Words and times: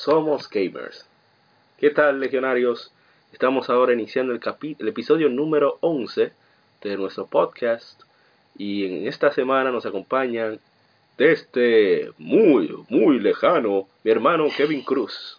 somos 0.00 0.48
gamers. 0.48 1.06
¿Qué 1.78 1.90
tal, 1.90 2.20
legionarios? 2.20 2.90
Estamos 3.32 3.68
ahora 3.68 3.92
iniciando 3.92 4.32
el, 4.32 4.88
episodio 4.88 5.28
número 5.28 5.76
11 5.82 6.32
de 6.82 6.96
nuestro 6.96 7.26
podcast 7.26 8.00
y 8.56 8.86
en 8.86 9.06
esta 9.06 9.30
semana 9.30 9.70
nos 9.70 9.84
acompañan 9.84 10.58
desde 11.18 12.12
muy, 12.16 12.74
muy 12.88 13.20
lejano 13.20 13.88
mi 14.02 14.10
hermano 14.10 14.48
Kevin 14.56 14.82
Cruz. 14.82 15.38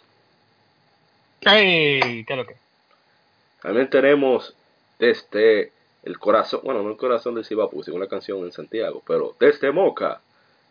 ¡Ey! 1.42 2.24
¿Qué 2.24 2.36
lo 2.36 2.46
que? 2.46 2.56
También 3.64 3.90
tenemos 3.90 4.56
desde 5.00 5.72
el 6.04 6.20
corazón, 6.20 6.62
bueno, 6.64 6.84
no 6.84 6.92
el 6.92 6.98
corazón 6.98 7.34
del 7.34 7.46
Cibapu, 7.46 7.78
pusimos 7.78 7.98
una 7.98 8.08
canción 8.08 8.44
en 8.44 8.52
Santiago, 8.52 9.02
pero 9.08 9.36
desde 9.40 9.72
Moca, 9.72 10.22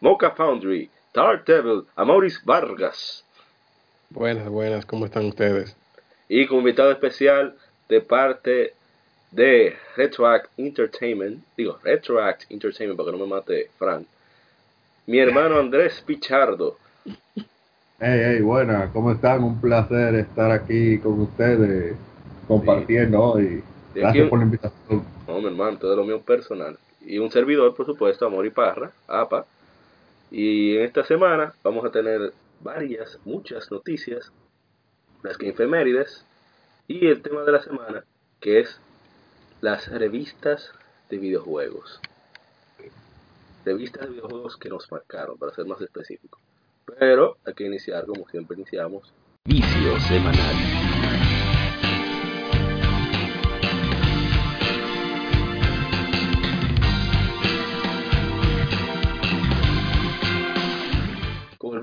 Moca 0.00 0.30
Foundry, 0.30 0.88
Dark 1.12 1.44
Devil, 1.44 1.86
Amauris 1.96 2.40
Vargas. 2.44 3.24
Buenas, 4.10 4.48
buenas, 4.48 4.86
¿cómo 4.86 5.06
están 5.06 5.26
ustedes? 5.26 5.76
Y 6.28 6.46
como 6.46 6.60
invitado 6.60 6.90
especial 6.90 7.54
de 7.88 8.00
parte 8.00 8.72
de 9.30 9.76
Retroact 9.96 10.46
Entertainment, 10.58 11.44
digo 11.56 11.78
Retroact 11.82 12.50
Entertainment 12.50 12.96
para 12.98 13.10
que 13.12 13.18
no 13.18 13.24
me 13.24 13.30
mate 13.34 13.70
Frank, 13.78 14.06
mi 15.06 15.18
hermano 15.18 15.58
Andrés 15.58 16.02
Pichardo. 16.04 16.76
Hey, 17.06 18.20
hey, 18.24 18.40
buenas, 18.40 18.90
¿cómo 18.90 19.12
están? 19.12 19.44
Un 19.44 19.60
placer 19.60 20.14
estar 20.16 20.50
aquí 20.50 20.98
con 20.98 21.20
ustedes 21.20 21.94
compartiendo 22.48 23.20
hoy. 23.22 23.62
De 23.94 24.00
Gracias 24.00 24.22
aquí- 24.22 24.30
por 24.30 24.38
la 24.38 24.44
invitación. 24.44 25.04
No, 25.26 25.38
mi 25.40 25.46
hermano, 25.46 25.78
todo 25.78 25.96
lo 25.96 26.04
mío 26.04 26.20
personal. 26.20 26.78
Y 27.04 27.18
un 27.18 27.30
servidor, 27.30 27.74
por 27.74 27.86
supuesto, 27.86 28.26
Amor 28.26 28.46
y 28.46 28.50
Parra, 28.50 28.90
APA. 29.08 29.44
Y 30.30 30.76
en 30.76 30.82
esta 30.84 31.04
semana 31.04 31.52
vamos 31.62 31.84
a 31.84 31.90
tener 31.90 32.32
varias, 32.60 33.18
muchas 33.24 33.70
noticias, 33.70 34.32
las 35.22 35.36
que 35.36 35.48
efemérides, 35.50 36.24
y 36.86 37.06
el 37.06 37.22
tema 37.22 37.42
de 37.42 37.52
la 37.52 37.62
semana, 37.62 38.04
que 38.40 38.60
es 38.60 38.80
las 39.60 39.88
revistas 39.88 40.72
de 41.08 41.18
videojuegos. 41.18 42.00
Revistas 43.64 44.02
de 44.02 44.14
videojuegos 44.14 44.56
que 44.56 44.68
nos 44.68 44.90
marcaron, 44.90 45.38
para 45.38 45.52
ser 45.54 45.66
más 45.66 45.80
específico. 45.80 46.38
Pero 46.98 47.36
hay 47.44 47.54
que 47.54 47.66
iniciar, 47.66 48.06
como 48.06 48.28
siempre 48.28 48.56
iniciamos, 48.56 49.12
vicio 49.44 50.00
semanal. 50.00 50.79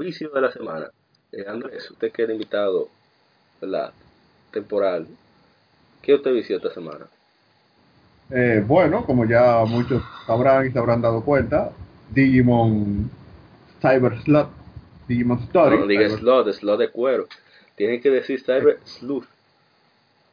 Vicio 0.07 0.29
de 0.29 0.41
la 0.41 0.51
semana. 0.51 0.89
Eh, 1.33 1.43
Andrés, 1.45 1.91
usted 1.91 2.11
que 2.13 2.23
era 2.23 2.31
invitado, 2.31 2.87
¿verdad? 3.61 3.91
Temporal. 4.51 5.05
¿Qué 6.01 6.13
usted 6.13 6.31
vició 6.31 6.57
esta 6.57 6.73
semana? 6.73 7.05
Eh, 8.31 8.63
bueno, 8.65 9.05
como 9.05 9.25
ya 9.25 9.63
muchos 9.65 10.01
sabrán 10.25 10.67
y 10.67 10.71
se 10.71 10.79
habrán 10.79 11.01
dado 11.01 11.23
cuenta, 11.23 11.71
Digimon 12.09 13.09
Cyber 13.81 14.21
Slot, 14.23 14.49
Digimon 15.07 15.39
Story, 15.39 15.75
No, 15.75 15.81
no 15.81 15.87
diga 15.87 16.09
slot, 16.09 16.53
slot 16.53 16.79
de 16.79 16.89
cuero. 16.89 17.27
Tienen 17.75 18.01
que 18.01 18.09
decir 18.09 18.39
Cyber 18.39 18.79
Sleuth. 18.85 19.27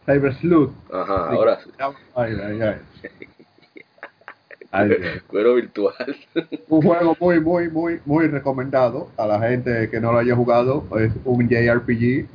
Cyber 0.06 0.34
Sleuth. 0.34 0.72
Ajá, 0.92 1.30
ahora 1.30 1.60
sí. 1.62 1.70
Ay, 2.14 2.36
ay, 2.40 2.60
ay. 2.62 2.76
Ay. 4.74 4.90
Cuero 5.28 5.54
virtual. 5.54 5.94
Un 6.68 6.82
juego 6.82 7.16
muy, 7.20 7.40
muy, 7.40 7.68
muy, 7.68 8.00
muy 8.04 8.26
recomendado 8.26 9.08
a 9.16 9.26
la 9.26 9.38
gente 9.38 9.88
que 9.88 10.00
no 10.00 10.12
lo 10.12 10.18
haya 10.18 10.34
jugado. 10.34 10.84
Es 10.98 11.12
un 11.24 11.48
JRPG 11.48 12.26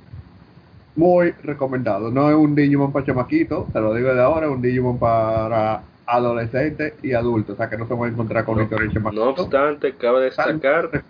muy 0.95 1.31
recomendado. 1.44 2.09
No 2.11 2.29
es 2.29 2.35
un 2.35 2.55
Digimon 2.55 2.94
para 2.94 3.05
chamaquito, 3.05 3.67
te 3.73 3.79
lo 3.81 3.94
digo 3.94 4.13
de 4.13 4.22
ahora, 4.22 4.47
es 4.47 4.51
un 4.53 4.61
Digimon 4.61 4.97
para 4.97 5.83
adolescentes 6.05 6.94
y 7.03 7.11
adultos. 7.11 7.55
O 7.55 7.57
sea 7.57 7.69
que 7.69 7.78
no 7.78 7.88
se 7.88 7.94
va 7.94 8.05
a 8.05 8.09
encontrar 8.09 8.45
con 8.45 8.55
una 8.55 8.63
historia 8.63 8.88
de 8.88 8.94
chamaquito. 8.94 9.25
No 9.25 9.31
obstante, 9.31 9.94
cabe 9.95 10.23
destacar 10.23 11.03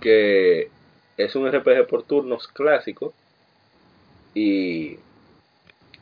que 0.00 0.70
es 1.18 1.36
un 1.36 1.50
RPG 1.50 1.86
por 1.88 2.04
turnos 2.04 2.48
clásico 2.48 3.12
y, 4.34 4.96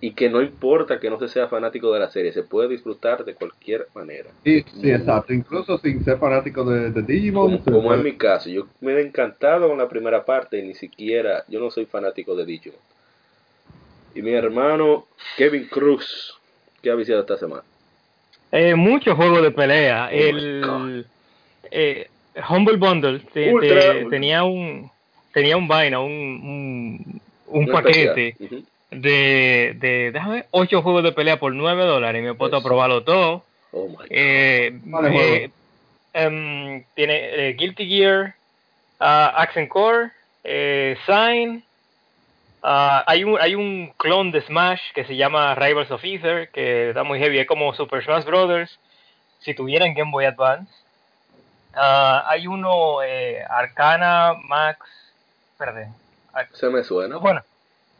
y 0.00 0.12
que 0.12 0.28
no 0.28 0.40
importa 0.42 1.00
que 1.00 1.10
no 1.10 1.18
se 1.18 1.28
sea 1.28 1.48
fanático 1.48 1.92
de 1.92 2.00
la 2.00 2.10
serie, 2.10 2.32
se 2.32 2.42
puede 2.42 2.68
disfrutar 2.68 3.24
de 3.24 3.34
cualquier 3.34 3.88
manera. 3.94 4.30
Sí, 4.44 4.64
sí, 4.80 4.90
exacto. 4.90 5.32
Incluso 5.32 5.78
sin 5.78 6.02
ser 6.04 6.18
fanático 6.18 6.64
de, 6.64 6.90
de 6.90 7.02
Digimon. 7.02 7.58
Como, 7.58 7.64
como 7.64 7.82
puede- 7.82 7.98
en 7.98 8.04
mi 8.04 8.12
caso, 8.12 8.48
yo 8.48 8.66
me 8.80 8.92
he 8.92 9.00
encantado 9.00 9.68
con 9.68 9.78
la 9.78 9.88
primera 9.88 10.24
parte 10.24 10.58
y 10.58 10.62
ni 10.62 10.74
siquiera, 10.74 11.44
yo 11.48 11.60
no 11.60 11.70
soy 11.70 11.86
fanático 11.86 12.34
de 12.36 12.44
Digimon. 12.44 12.78
Y 14.14 14.22
mi 14.22 14.32
hermano 14.32 15.06
Kevin 15.36 15.66
Cruz, 15.66 16.34
que 16.82 16.90
ha 16.90 16.94
visitado 16.94 17.20
esta 17.22 17.36
semana. 17.36 17.62
Eh, 18.52 18.74
muchos 18.74 19.14
juegos 19.16 19.42
de 19.42 19.50
pelea. 19.50 20.06
Oh 20.06 20.16
el 20.16 21.06
eh, 21.70 22.06
Humble 22.48 22.76
Bundle 22.76 23.20
te- 23.32 23.52
Ultra, 23.52 23.68
te- 23.68 23.94
ultra. 23.96 24.10
tenía 24.10 24.44
un 24.44 24.90
tenía 25.32 25.56
un 25.56 25.68
vaina, 25.68 26.00
un, 26.00 27.20
un, 27.46 27.66
paquete. 27.66 28.36
De, 28.90 29.74
de, 29.78 30.10
déjame 30.12 30.34
ver, 30.36 30.46
ocho 30.50 30.82
juegos 30.82 31.02
de 31.02 31.12
pelea 31.12 31.38
por 31.38 31.52
9 31.54 31.84
dólares 31.84 32.20
y 32.20 32.24
me 32.24 32.30
he 32.30 32.34
puesto 32.34 32.56
a 32.56 32.60
Yes. 32.60 32.66
probarlo 32.66 33.04
todo. 33.04 33.44
Oh 33.72 33.86
my 33.88 33.94
God. 33.96 34.06
Eh, 34.10 34.70
Vale, 34.84 35.44
eh, 35.44 35.50
em, 36.14 36.84
tiene 36.94 37.48
eh, 37.48 37.52
Guilty 37.52 37.86
Gear, 37.88 38.34
ah, 39.00 39.34
Axe 39.36 39.60
and 39.60 39.68
Core, 39.68 40.10
eh, 40.44 40.96
Sign. 41.06 41.62
ah, 42.62 43.04
hay 43.06 43.24
un 43.24 43.38
hay 43.40 43.54
un 43.54 43.92
clon 43.98 44.30
de 44.32 44.40
Smash 44.42 44.80
que 44.94 45.04
se 45.04 45.16
llama 45.16 45.54
Rivals 45.54 45.90
of 45.90 46.02
Ether 46.04 46.50
que 46.50 46.88
está 46.90 47.04
muy 47.04 47.18
heavy, 47.18 47.38
es 47.38 47.46
como 47.46 47.72
Super 47.74 48.02
Smash 48.02 48.24
Brothers 48.24 48.78
si 49.40 49.54
tuvieran 49.54 49.94
Game 49.94 50.10
Boy 50.10 50.24
Advance. 50.24 50.72
Ah, 51.74 52.24
hay 52.26 52.46
uno 52.46 53.02
eh, 53.02 53.44
Arcana 53.48 54.34
Max, 54.44 54.78
Ar- 56.32 56.48
Se 56.52 56.68
me 56.70 56.82
suena. 56.82 57.18
bueno, 57.18 57.42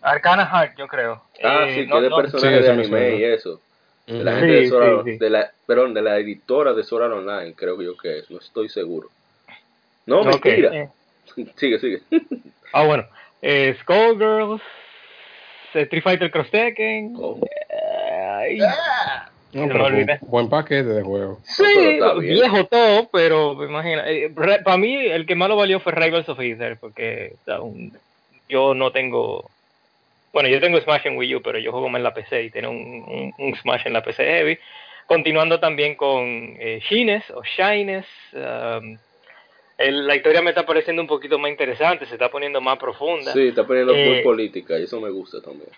Arcana 0.03 0.47
Heart 0.47 0.77
yo 0.79 0.87
creo. 0.89 1.23
ah, 1.45 1.67
Eh, 1.69 1.75
sí, 1.75 1.87
no- 1.87 1.97
que 1.97 2.03
de 2.03 2.11
no- 2.11 2.17
personajes 2.17 2.59
Sí, 2.61 2.65
de 2.67 2.73
me 2.75 2.83
anime 2.83 3.17
y 3.17 3.25
eso. 3.25 3.61
De 4.07 4.25
la 4.25 4.33
gente 4.37 4.47
de 4.55 4.69
Sí, 4.69 4.75
Art- 4.75 5.05
sí, 5.05 5.13
sí. 5.13 5.19
de 5.19 5.31
la, 5.31 5.51
perdón, 5.67 5.93
de 5.95 6.03
la 6.03 6.17
editora 6.19 6.73
de 6.73 6.83
Sword 6.85 7.05
Art 7.05 7.13
Online, 7.15 7.55
creo 7.55 7.77
que 7.77 7.85
yo 7.85 7.97
que 7.97 8.19
es, 8.21 8.31
no 8.31 8.39
estoy 8.39 8.69
seguro. 8.69 9.09
No, 10.07 10.21
Ok, 10.21 10.45
mentira. 10.45 10.75
eh. 10.75 10.89
Sigue, 11.57 11.79
sigue. 11.79 12.01
Ah, 12.73 12.85
bueno. 12.85 13.05
Eh, 13.41 13.75
Skullgirls, 13.81 14.61
eh, 15.75 15.83
Street 15.83 16.03
Fighter 16.03 16.31
Cross 16.31 16.51
Tekken. 16.51 17.15
Oh. 17.19 17.39
eh, 17.43 18.27
ay, 18.27 18.59
No, 19.55 19.67
me 19.67 19.81
olvidé. 19.83 20.19
buen 20.23 20.49
paquete 20.51 20.85
de 20.89 21.03
juego. 21.03 21.41
sí, 21.45 21.65
viejo 22.21 22.65
todo, 22.67 23.09
pero 23.11 23.63
imagina. 23.65 24.05
para 24.65 24.77
mí, 24.77 24.97
el 24.97 25.25
que 25.27 25.35
más 25.35 25.49
lo 25.49 25.57
valió 25.57 25.81
fue 25.81 25.93
Rivals 25.93 26.29
of 26.29 26.39
Ether, 26.41 26.77
porque 26.79 27.35
o 27.41 27.45
sea, 27.47 27.61
un- 27.61 27.97
yo 28.51 28.75
no 28.75 28.91
tengo. 28.93 29.51
Bueno, 30.33 30.49
yo 30.49 30.61
tengo 30.61 30.81
Smash 30.81 31.07
en 31.07 31.17
Wii 31.17 31.37
U, 31.37 31.43
pero 31.43 31.59
yo 31.59 31.73
juego 31.73 31.89
más 31.89 31.99
en 32.01 32.05
la 32.05 32.15
PC 32.15 32.45
y 32.45 32.51
tengo 32.51 32.71
un, 32.71 32.77
un- 33.07 33.35
un 33.39 33.55
Smash 33.57 33.87
en 33.87 33.93
la 33.93 34.03
PC 34.03 34.25
Heavy. 34.25 34.59
Continuando 35.07 35.59
también 35.59 35.95
con 35.95 36.57
eh, 36.61 36.81
Shines 36.89 37.25
o 37.31 37.43
Shines. 37.43 38.05
um, 38.35 38.99
el- 39.79 40.07
la 40.07 40.17
historia 40.17 40.43
me 40.43 40.51
está 40.51 40.67
pareciendo 40.67 41.01
un 41.01 41.09
poquito 41.09 41.39
más 41.39 41.51
interesante, 41.51 42.05
se 42.07 42.15
está 42.15 42.29
poniendo 42.31 42.61
más 42.61 42.79
profunda. 42.79 43.33
Sí, 43.33 43.49
está 43.49 43.67
poniendo 43.67 43.95
muy 43.95 44.03
Eh, 44.19 44.23
política 44.23 44.79
y 44.79 44.83
eso 44.85 45.01
me 45.01 45.09
gusta 45.11 45.41
también. 45.41 45.71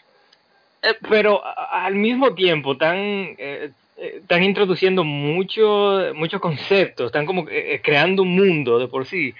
Eh, 0.82 0.94
pero 1.08 1.44
a- 1.44 1.85
al 1.85 1.94
mismo 1.94 2.35
tiempo 2.35 2.73
están, 2.73 2.99
eh, 3.38 3.70
están 3.99 4.43
introduciendo 4.43 5.05
mucho- 5.05 6.12
muchos 6.14 6.41
conceptos, 6.41 7.06
están 7.06 7.26
como 7.26 7.44
creando 7.82 8.23
un 8.23 8.35
mundo 8.35 8.79
de 8.79 8.88
por 8.88 9.05
sí 9.06 9.35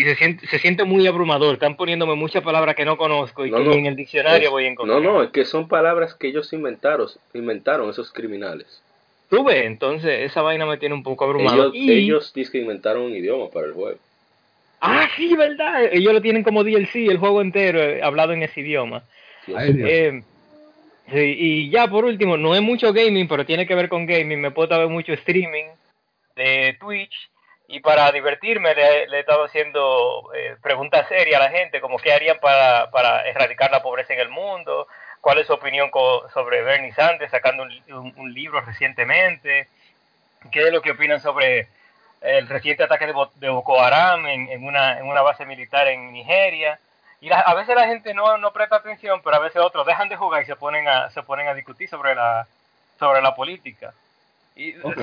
y 0.00 0.04
se 0.04 0.14
siente, 0.16 0.46
se 0.46 0.58
siente 0.58 0.84
muy 0.84 1.06
abrumador, 1.06 1.54
están 1.54 1.76
poniéndome 1.76 2.14
muchas 2.14 2.42
palabras 2.42 2.74
que 2.74 2.84
no 2.84 2.96
conozco 2.96 3.44
y 3.44 3.50
No, 3.50 3.58
que 3.58 3.64
no. 3.64 3.70
ni 3.72 3.78
en 3.78 3.86
el 3.86 3.96
diccionario 3.96 4.48
Es- 4.48 4.50
voy 4.50 4.64
a 4.64 4.68
encontrar. 4.68 5.00
No, 5.00 5.12
no, 5.12 5.22
es 5.22 5.30
que 5.30 5.44
son 5.44 5.68
palabras 5.68 6.14
que 6.14 6.28
ellos 6.28 6.52
inventaron, 6.52 7.08
inventaron 7.34 7.90
esos 7.90 8.10
criminales. 8.12 8.82
Tú 9.28 9.44
ves, 9.44 9.64
entonces 9.66 10.30
esa 10.30 10.42
vaina 10.42 10.66
me 10.66 10.78
tiene 10.78 10.94
un 10.94 11.02
poco 11.02 11.24
abrumado. 11.24 11.64
Ellos, 11.64 11.72
y, 11.74 11.90
ellos 11.90 12.32
dicen 12.34 12.52
que 12.52 12.58
inventaron 12.58 13.02
un 13.02 13.14
idioma 13.14 13.50
para 13.50 13.66
el 13.66 13.74
juego. 13.74 13.98
Ah, 14.80 15.08
sí, 15.16 15.36
verdad. 15.36 15.84
Ellos 15.92 16.12
lo 16.12 16.22
tienen 16.22 16.42
como 16.42 16.64
DLC, 16.64 17.06
el 17.06 17.18
juego 17.18 17.42
entero, 17.42 17.80
eh, 17.80 18.02
hablado 18.02 18.32
en 18.32 18.42
ese 18.42 18.60
idioma. 18.60 19.04
Eh, 19.46 20.22
sí, 21.12 21.36
y 21.38 21.70
ya 21.70 21.86
por 21.88 22.06
último, 22.06 22.36
no 22.38 22.54
es 22.54 22.62
mucho 22.62 22.92
gaming, 22.92 23.28
pero 23.28 23.44
tiene 23.44 23.66
que 23.66 23.74
ver 23.74 23.88
con 23.90 24.06
gaming. 24.06 24.40
Me 24.40 24.50
puedo 24.50 24.76
ver 24.78 24.88
mucho 24.88 25.12
streaming 25.12 25.66
de 26.34 26.76
Twitch. 26.80 27.30
Y 27.72 27.80
para 27.80 28.10
divertirme 28.10 28.74
le, 28.74 29.06
le 29.06 29.16
he 29.18 29.20
estado 29.20 29.44
haciendo 29.44 30.30
eh, 30.34 30.56
preguntas 30.60 31.06
serias 31.08 31.40
a 31.40 31.44
la 31.44 31.50
gente, 31.50 31.80
como 31.80 31.98
qué 31.98 32.12
harían 32.12 32.38
para, 32.40 32.90
para 32.90 33.26
erradicar 33.28 33.70
la 33.70 33.80
pobreza 33.82 34.12
en 34.12 34.20
el 34.20 34.28
mundo, 34.28 34.88
cuál 35.20 35.38
es 35.38 35.46
su 35.46 35.52
opinión 35.52 35.88
sobre 36.34 36.62
Bernie 36.62 36.92
Sanders 36.92 37.30
sacando 37.30 37.62
un, 37.62 37.70
un- 37.94 38.14
un 38.16 38.34
libro 38.34 38.60
recientemente, 38.62 39.68
qué 40.50 40.66
es 40.66 40.72
lo 40.72 40.82
que 40.82 40.90
opinan 40.92 41.20
sobre 41.20 41.68
el 42.22 42.48
reciente 42.48 42.82
ataque 42.84 43.06
de, 43.06 43.12
Bo- 43.12 43.30
de 43.36 43.48
Boko 43.48 43.80
Haram 43.80 44.26
en, 44.26 44.48
una, 44.64 44.98
base 45.22 45.46
militar 45.46 45.86
en 45.88 46.12
Nigeria. 46.12 46.78
Y 47.20 47.28
la- 47.28 47.40
a 47.40 47.54
veces 47.54 47.76
la 47.76 47.86
gente 47.86 48.14
no, 48.14 48.36
presta 48.52 48.76
atención, 48.76 49.20
pero 49.22 49.36
a 49.36 49.40
veces 49.40 49.62
otros 49.62 49.86
dejan 49.86 50.08
de 50.08 50.16
jugar 50.16 50.42
y 50.42 50.46
se 50.46 50.56
ponen 50.56 50.88
a, 50.88 51.10
se 51.10 51.22
ponen 51.22 51.46
a 51.46 51.54
discutir 51.54 51.88
sobre 52.98 53.22
la 53.22 53.34
política. 53.36 53.92
Y, 54.56 54.74
Ok, 54.82 54.98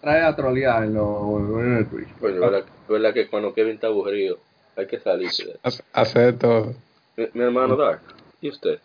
trae 0.00 0.22
a 0.22 0.34
trolear 0.36 0.84
en 0.84 0.94
los 0.94 1.40
en 1.60 1.76
el 1.78 1.86
Twitch. 1.88 2.08
Coño, 2.20 2.40
¿verdad, 2.40 2.64
verdad 2.88 3.14
que 3.14 3.28
cuando 3.28 3.54
Kevin 3.54 3.74
está 3.74 3.86
aburrido, 3.86 4.38
hay 4.76 4.86
que 4.86 4.98
salirse 5.00 5.44
de 5.46 5.56
Hace- 5.62 5.82
Hacer 5.92 6.38
todo. 6.38 6.74
mi, 7.16 7.26
mi 7.32 7.40
hermano 7.44 7.76
Dark, 7.76 8.00
¿y 8.40 8.48
usted? 8.50 8.78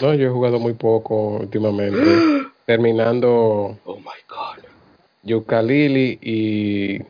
No, 0.00 0.14
yo 0.14 0.26
he 0.28 0.30
jugado 0.30 0.58
muy 0.58 0.74
poco 0.74 1.38
últimamente. 1.38 2.00
terminando 2.66 3.78
Oh 3.84 3.96
my 3.96 4.04
god. 4.28 4.62
Yooka-Laylee 5.22 6.18
y, 6.20 7.00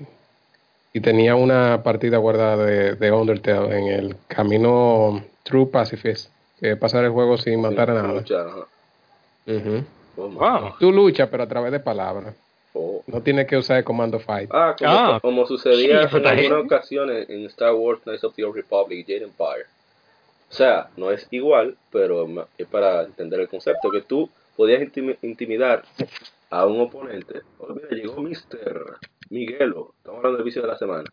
y 0.93 1.01
tenía 1.01 1.35
una 1.35 1.83
partida 1.83 2.19
guardada 2.19 2.65
de, 2.65 2.95
de 2.95 3.11
Undertale 3.13 3.79
en 3.79 3.87
el 3.89 4.17
camino 4.29 5.23
True 5.45 5.67
Pacifist, 5.67 6.31
que 6.61 6.73
es 6.73 6.79
pasar 6.79 7.05
el 7.05 7.11
juego 7.11 7.37
sin 7.39 7.61
matar 7.61 7.91
a 7.91 7.95
nada. 7.95 8.13
luchar, 8.13 8.47
ajá. 8.47 8.67
Oh 10.17 10.29
Wow. 10.29 10.75
Tú 10.79 10.93
luchas, 10.93 11.29
pero 11.31 11.43
a 11.43 11.47
través 11.49 11.73
de 11.73 11.81
palabras. 11.81 12.35
Oh. 12.73 13.03
No 13.07 13.23
tienes 13.23 13.47
que 13.47 13.57
usar 13.57 13.79
el 13.79 13.85
comando 13.85 14.19
fight. 14.19 14.51
Ah, 14.53 14.75
como, 14.79 14.91
Ah, 14.91 15.19
como 15.23 15.47
sucedía 15.47 16.09
sí, 16.09 16.17
en 16.17 16.27
algunas 16.27 16.65
ocasiones 16.65 17.29
en 17.31 17.45
Star 17.47 17.73
Wars 17.75 18.03
Knights 18.03 18.25
of 18.25 18.35
the 18.35 18.45
Old 18.45 18.57
Republic 18.57 18.99
y 18.99 19.13
Jade 19.13 19.25
Empire. 19.25 19.67
O 20.51 20.53
sea, 20.55 20.89
no 20.97 21.11
es 21.11 21.27
igual, 21.31 21.77
pero 21.91 22.27
es 22.59 22.67
para 22.69 23.03
entender 23.03 23.41
el 23.41 23.49
concepto, 23.49 23.91
que 23.91 24.03
tú 24.03 24.29
podías 24.57 24.81
intimi- 24.83 25.17
intimidar 25.23 25.83
a 26.51 26.67
un 26.67 26.81
oponente. 26.81 27.41
Oh, 27.59 27.69
mira, 27.75 27.89
llegó 27.91 28.23
Mr. 28.23 28.99
Miguelo, 29.31 29.93
estamos 29.99 30.19
hablando 30.19 30.37
del 30.39 30.45
vicio 30.45 30.63
de 30.63 30.69
la 30.69 30.79
semana. 30.79 31.05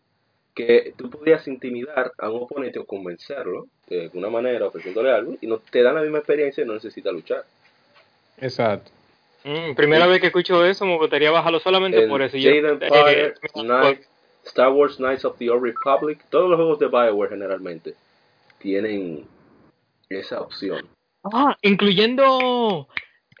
Que 0.54 0.94
tú 0.96 1.10
podías 1.10 1.48
intimidar 1.48 2.12
a 2.18 2.30
un 2.30 2.42
oponente 2.44 2.78
o 2.78 2.84
convencerlo 2.86 3.66
de 3.88 4.02
alguna 4.02 4.30
manera, 4.30 4.66
ofreciéndole 4.66 5.10
algo, 5.10 5.34
y 5.40 5.46
no 5.48 5.58
te 5.58 5.82
dan 5.82 5.96
la 5.96 6.02
misma 6.02 6.18
experiencia 6.18 6.62
y 6.62 6.66
no 6.66 6.74
necesita 6.74 7.10
luchar. 7.10 7.44
Exacto. 8.38 8.90
Mm, 9.44 9.74
primera 9.74 10.06
vez 10.06 10.20
que 10.20 10.28
escucho 10.28 10.64
eso, 10.64 10.86
me 10.86 10.96
gustaría 10.96 11.30
bajarlo 11.30 11.60
solamente 11.60 12.02
En 12.04 12.08
por 12.08 12.22
eso. 12.22 12.36
Y 12.36 12.42
yo- 12.42 12.50
Jade 12.50 12.68
Empire, 12.70 13.26
eh, 13.26 13.34
Knights- 13.54 14.08
Star 14.44 14.70
Wars 14.70 14.96
Knights 14.96 15.24
of 15.24 15.36
the 15.38 15.50
Old 15.50 15.62
Republic, 15.62 16.24
todos 16.30 16.48
los 16.50 16.56
juegos 16.56 16.78
de 16.78 16.86
Bioware 16.88 17.30
generalmente 17.30 17.94
tienen 18.58 19.26
esa 20.08 20.40
opción. 20.40 20.86
Ah, 21.24 21.56
incluyendo 21.62 22.88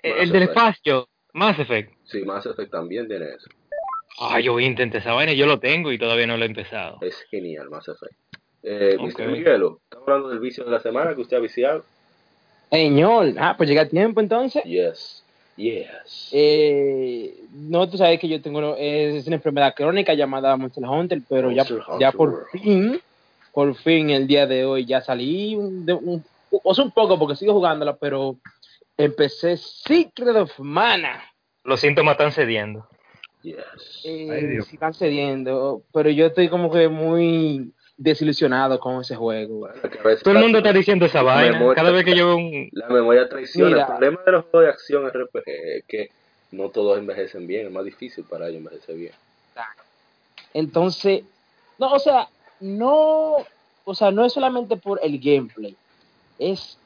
eh, 0.02 0.10
Mass 0.10 0.20
el 0.22 0.32
del 0.32 0.42
espacio, 0.44 1.08
Mass 1.32 1.58
Effect. 1.58 1.92
Sí, 2.04 2.22
Mass 2.24 2.46
Effect 2.46 2.70
también 2.70 3.06
tiene 3.08 3.26
eso. 3.34 3.48
Ah, 4.20 4.38
yo 4.40 4.58
intenté 4.60 4.98
esa 4.98 5.12
vaina, 5.12 5.32
yo 5.32 5.46
lo 5.46 5.58
tengo 5.58 5.90
y 5.92 5.98
todavía 5.98 6.26
no 6.26 6.36
lo 6.36 6.44
he 6.44 6.48
empezado. 6.48 6.98
Es 7.00 7.22
genial 7.30 7.68
Mass 7.70 7.88
Effect. 7.88 8.14
Eh, 8.62 8.96
Ok. 8.98 9.18
Mr. 9.18 9.28
Miguelo, 9.28 9.80
estamos 9.84 10.08
hablando 10.08 10.28
del 10.30 10.38
vicio 10.38 10.64
de 10.64 10.70
la 10.70 10.80
semana 10.80 11.14
que 11.14 11.20
usted 11.22 11.36
ha 11.36 11.40
viciado. 11.40 11.84
Señor, 12.70 13.34
ah, 13.38 13.54
pues 13.56 13.68
llega 13.68 13.82
a 13.82 13.88
tiempo 13.88 14.20
entonces. 14.20 14.62
Yes. 14.64 15.22
Yes. 15.56 16.30
Eh, 16.32 17.32
no, 17.52 17.88
tú 17.88 17.96
sabes 17.96 18.18
que 18.18 18.28
yo 18.28 18.42
tengo 18.42 18.74
es 18.76 19.24
una 19.26 19.36
enfermedad 19.36 19.74
crónica 19.74 20.12
llamada 20.14 20.56
Monster 20.56 20.84
Hunter, 20.84 21.20
pero 21.28 21.52
ya, 21.52 21.62
Hunter 21.62 21.82
ya 22.00 22.10
por 22.10 22.30
World. 22.30 22.46
fin, 22.50 23.00
por 23.52 23.74
fin 23.76 24.10
el 24.10 24.26
día 24.26 24.46
de 24.48 24.64
hoy 24.64 24.84
ya 24.84 25.00
salí, 25.00 25.54
un- 25.54 25.86
de 25.86 25.92
un, 25.92 26.24
o 26.50 26.74
sea, 26.74 26.84
un 26.84 26.90
poco 26.90 27.16
porque 27.18 27.36
sigo 27.36 27.52
jugándola, 27.52 27.94
pero 27.94 28.36
empecé 28.98 29.56
Secret 29.56 30.34
of 30.36 30.58
Mana. 30.58 31.22
Los 31.62 31.80
síntomas 31.80 32.12
están 32.14 32.32
cediendo. 32.32 32.88
Yes. 33.42 33.54
Eh, 34.04 34.28
Ay, 34.30 34.62
sí 34.62 34.74
están 34.74 34.92
cediendo, 34.94 35.82
pero 35.92 36.10
yo 36.10 36.26
estoy 36.26 36.48
como 36.48 36.72
que 36.72 36.88
muy 36.88 37.70
desilusionado 37.96 38.80
con 38.80 39.00
ese 39.00 39.16
juego. 39.16 39.68
Todo 40.22 40.34
el 40.34 40.40
mundo 40.40 40.58
está 40.58 40.72
diciendo 40.72 41.06
esa 41.06 41.22
vaina. 41.22 41.58
Memoria. 41.58 41.74
Cada 41.74 41.90
vez 41.90 42.04
que 42.04 42.16
yo 42.16 42.26
veo 42.26 42.36
un... 42.36 42.68
La 42.72 42.88
memoria 42.88 43.28
traiciona. 43.28 43.68
Mira. 43.68 43.80
El 43.82 43.86
problema 43.86 44.20
de 44.26 44.32
los 44.32 44.44
juegos 44.46 44.66
de 44.66 44.70
acción 44.70 45.08
RPG 45.08 45.42
es 45.46 45.84
que 45.86 46.10
no 46.50 46.70
todos 46.70 46.98
envejecen 46.98 47.46
bien. 47.46 47.66
Es 47.66 47.72
más 47.72 47.84
difícil 47.84 48.24
para 48.24 48.48
ellos 48.48 48.58
envejecer 48.58 48.96
bien. 48.96 49.12
Entonces, 50.52 51.24
no, 51.78 51.92
o 51.92 51.98
sea, 51.98 52.28
no, 52.60 53.36
o 53.84 53.94
sea, 53.94 54.10
no 54.12 54.24
es 54.24 54.32
solamente 54.32 54.76
por 54.76 55.00
el 55.02 55.18
gameplay, 55.18 55.76
es, 56.38 56.78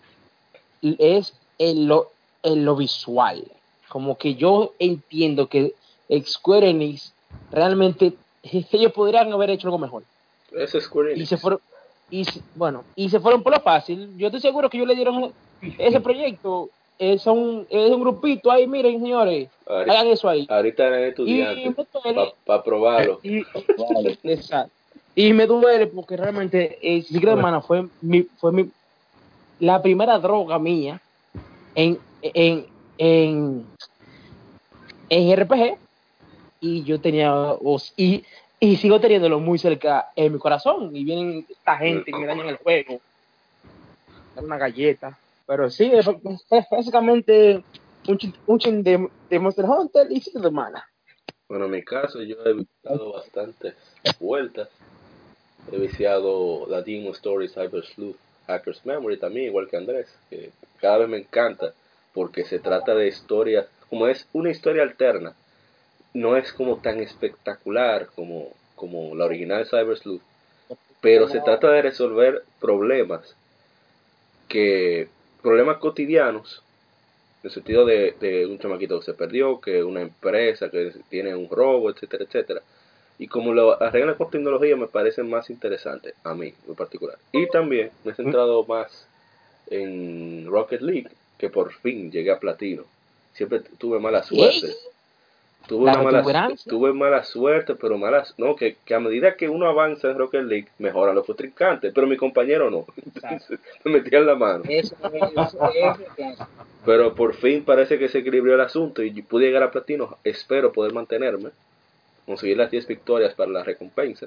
es 0.82 1.34
en 1.58 1.86
lo, 1.86 2.10
en 2.42 2.64
lo 2.64 2.76
visual. 2.76 3.44
Como 3.88 4.16
que 4.16 4.34
yo 4.34 4.74
entiendo 4.78 5.48
que 5.48 5.74
Square 6.24 6.70
Enix 6.70 7.12
realmente 7.50 8.14
ellos 8.42 8.92
podrían 8.92 9.32
haber 9.32 9.50
hecho 9.50 9.68
algo 9.68 9.78
mejor. 9.78 10.02
Ese 10.52 10.78
es 10.78 10.84
Square 10.84 11.14
Y 11.16 11.26
se 11.26 11.36
fueron, 11.36 11.60
y 12.10 12.24
se- 12.24 12.40
bueno, 12.54 12.84
y 12.96 13.08
se 13.08 13.20
fueron 13.20 13.42
por 13.42 13.52
lo 13.52 13.60
fácil. 13.60 14.16
Yo 14.16 14.28
estoy 14.28 14.40
seguro 14.40 14.68
que 14.70 14.76
ellos 14.78 14.88
le 14.88 14.94
dieron 14.94 15.32
ese 15.78 16.00
proyecto. 16.00 16.70
Es 16.98 17.26
un, 17.26 17.66
es 17.70 17.90
un 17.92 18.00
grupito 18.00 18.50
ahí, 18.50 18.66
miren, 18.66 18.98
señores, 19.00 19.48
Ahorita, 19.66 19.92
hagan 19.92 20.06
eso 20.08 20.28
ahí. 20.28 20.46
ahorita 20.48 20.86
eran 20.86 21.02
estudiantes 21.04 21.74
para 22.44 22.62
probarlo. 22.64 23.20
y, 23.22 23.38
exacto. 24.24 24.72
Y 25.14 25.32
me 25.32 25.46
duele 25.46 25.86
porque 25.88 26.16
realmente 26.16 26.78
el 26.82 27.04
Secret 27.04 27.34
of 27.34 27.40
Mana 27.40 27.60
fue 27.60 27.88
mi, 28.00 28.22
fue 28.38 28.52
mi, 28.52 28.70
la 29.60 29.80
primera 29.82 30.18
droga 30.18 30.58
mía 30.58 31.00
en, 31.74 31.98
en, 32.22 32.66
en, 32.98 33.66
en 35.08 35.38
RPG 35.40 35.78
y 36.60 36.82
yo 36.84 37.00
tenía 37.00 37.34
os- 37.34 37.92
y, 37.96 38.24
y 38.60 38.76
sigo 38.76 39.00
teniéndolo 39.00 39.40
muy 39.40 39.58
cerca 39.58 40.10
en 40.16 40.32
mi 40.32 40.38
corazón. 40.38 40.94
Y 40.94 41.04
vienen 41.04 41.46
esta 41.48 41.76
gente 41.76 42.10
y 42.10 42.14
me 42.14 42.26
dañan 42.26 42.48
el 42.48 42.56
juego. 42.56 43.00
Dar 44.34 44.44
una 44.44 44.58
galleta. 44.58 45.18
Pero 45.46 45.70
sí 45.70 45.90
es, 45.92 46.06
es 46.06 46.66
básicamente 46.70 47.62
un 48.06 48.18
chin, 48.18 48.34
un 48.46 48.58
chin 48.58 48.82
de, 48.82 49.08
de 49.30 49.38
Monster 49.38 49.64
Hunter 49.64 50.06
y 50.10 50.20
Secret 50.20 50.44
of 50.44 50.52
Mana 50.52 50.86
Bueno, 51.48 51.66
en 51.66 51.70
mi 51.70 51.82
caso 51.82 52.22
yo 52.22 52.36
he 52.44 52.66
dado 52.82 53.12
bastantes 53.12 53.74
vueltas. 54.20 54.68
He 55.70 55.78
viciado 55.78 56.66
la 56.68 56.82
Demon 56.82 57.12
Story 57.12 57.48
Cyber 57.48 57.84
Sleuth 57.84 58.16
Hacker's 58.46 58.84
Memory 58.84 59.18
también, 59.18 59.46
igual 59.46 59.68
que 59.68 59.76
Andrés, 59.76 60.14
que 60.30 60.50
cada 60.80 60.98
vez 60.98 61.08
me 61.08 61.18
encanta 61.18 61.72
porque 62.14 62.44
se 62.44 62.58
trata 62.58 62.94
de 62.94 63.08
historias, 63.08 63.66
como 63.88 64.08
es 64.08 64.26
una 64.32 64.50
historia 64.50 64.82
alterna, 64.82 65.34
no 66.18 66.36
es 66.36 66.52
como 66.52 66.76
tan 66.78 67.00
espectacular 67.00 68.08
como, 68.14 68.52
como 68.74 69.14
la 69.14 69.24
original 69.24 69.66
Cyber 69.66 69.96
Sleuth, 69.96 70.22
pero 71.00 71.28
se 71.28 71.40
trata 71.40 71.70
de 71.70 71.82
resolver 71.82 72.42
problemas 72.60 73.36
que 74.48 75.08
problemas 75.42 75.78
cotidianos 75.78 76.62
en 77.42 77.48
el 77.48 77.50
sentido 77.52 77.86
de, 77.86 78.16
de 78.18 78.46
un 78.46 78.58
chamaquito 78.58 78.98
que 78.98 79.06
se 79.06 79.14
perdió, 79.14 79.60
que 79.60 79.84
una 79.84 80.02
empresa 80.02 80.70
que 80.70 80.92
tiene 81.08 81.36
un 81.36 81.48
robo, 81.48 81.90
etcétera, 81.90 82.24
etcétera. 82.24 82.62
Y 83.18 83.28
como 83.28 83.52
lo 83.52 83.80
arreglan 83.80 84.16
con 84.16 84.30
tecnología 84.30 84.76
me 84.76 84.88
parece 84.88 85.22
más 85.22 85.50
interesante, 85.50 86.14
a 86.24 86.34
mí 86.34 86.52
en 86.66 86.74
particular. 86.74 87.18
Y 87.32 87.48
también 87.48 87.90
me 88.04 88.12
he 88.12 88.14
centrado 88.14 88.64
más 88.64 89.06
en 89.70 90.46
Rocket 90.46 90.80
League, 90.80 91.10
que 91.36 91.48
por 91.48 91.72
fin 91.72 92.10
llegué 92.10 92.32
a 92.32 92.40
platino. 92.40 92.84
Siempre 93.34 93.60
tuve 93.78 94.00
mala 94.00 94.22
suerte. 94.24 94.74
Tuve, 95.68 95.84
La 95.84 96.00
una 96.00 96.22
mala, 96.22 96.48
tuve 96.66 96.94
mala 96.94 97.24
suerte, 97.24 97.74
pero 97.74 97.98
malas, 97.98 98.32
no, 98.38 98.56
que, 98.56 98.78
que 98.86 98.94
a 98.94 99.00
medida 99.00 99.36
que 99.36 99.50
uno 99.50 99.66
avanza 99.66 100.10
en 100.10 100.16
Rocket 100.16 100.44
League, 100.44 100.68
mejoran 100.78 101.14
los 101.14 101.26
contrincantes, 101.26 101.92
pero 101.94 102.06
mi 102.06 102.16
compañero 102.16 102.70
no. 102.70 102.86
Entonces, 103.04 103.60
me 103.84 103.92
metían 103.92 104.24
la 104.24 104.34
mano. 104.34 104.64
eso, 104.66 104.96
eso, 105.12 105.70
eso, 106.16 106.48
Pero 106.86 107.14
por 107.14 107.34
fin 107.34 107.66
parece 107.66 107.98
que 107.98 108.08
se 108.08 108.20
equilibró 108.20 108.54
el 108.54 108.62
asunto 108.62 109.02
y 109.02 109.10
pude 109.20 109.44
llegar 109.44 109.62
a 109.62 109.70
platino. 109.70 110.16
Espero 110.24 110.72
poder 110.72 110.94
mantenerme, 110.94 111.50
conseguir 112.24 112.56
las 112.56 112.70
10 112.70 112.86
victorias 112.86 113.34
para 113.34 113.50
la 113.50 113.62
recompensa. 113.62 114.26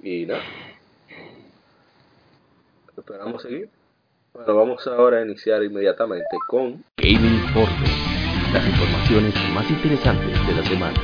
Y 0.00 0.24
nada. 0.24 0.44
Esperamos 2.96 3.42
seguir. 3.42 3.68
Bueno, 4.32 4.54
vamos 4.54 4.86
ahora 4.86 5.18
a 5.18 5.22
iniciar 5.22 5.64
inmediatamente 5.64 6.36
con 6.46 6.84
Gaming 6.96 7.42
Informe 7.42 7.93
las 8.54 8.68
informaciones 8.68 9.34
más 9.52 9.68
interesantes 9.68 10.46
de 10.46 10.54
la 10.54 10.62
semana. 10.62 11.00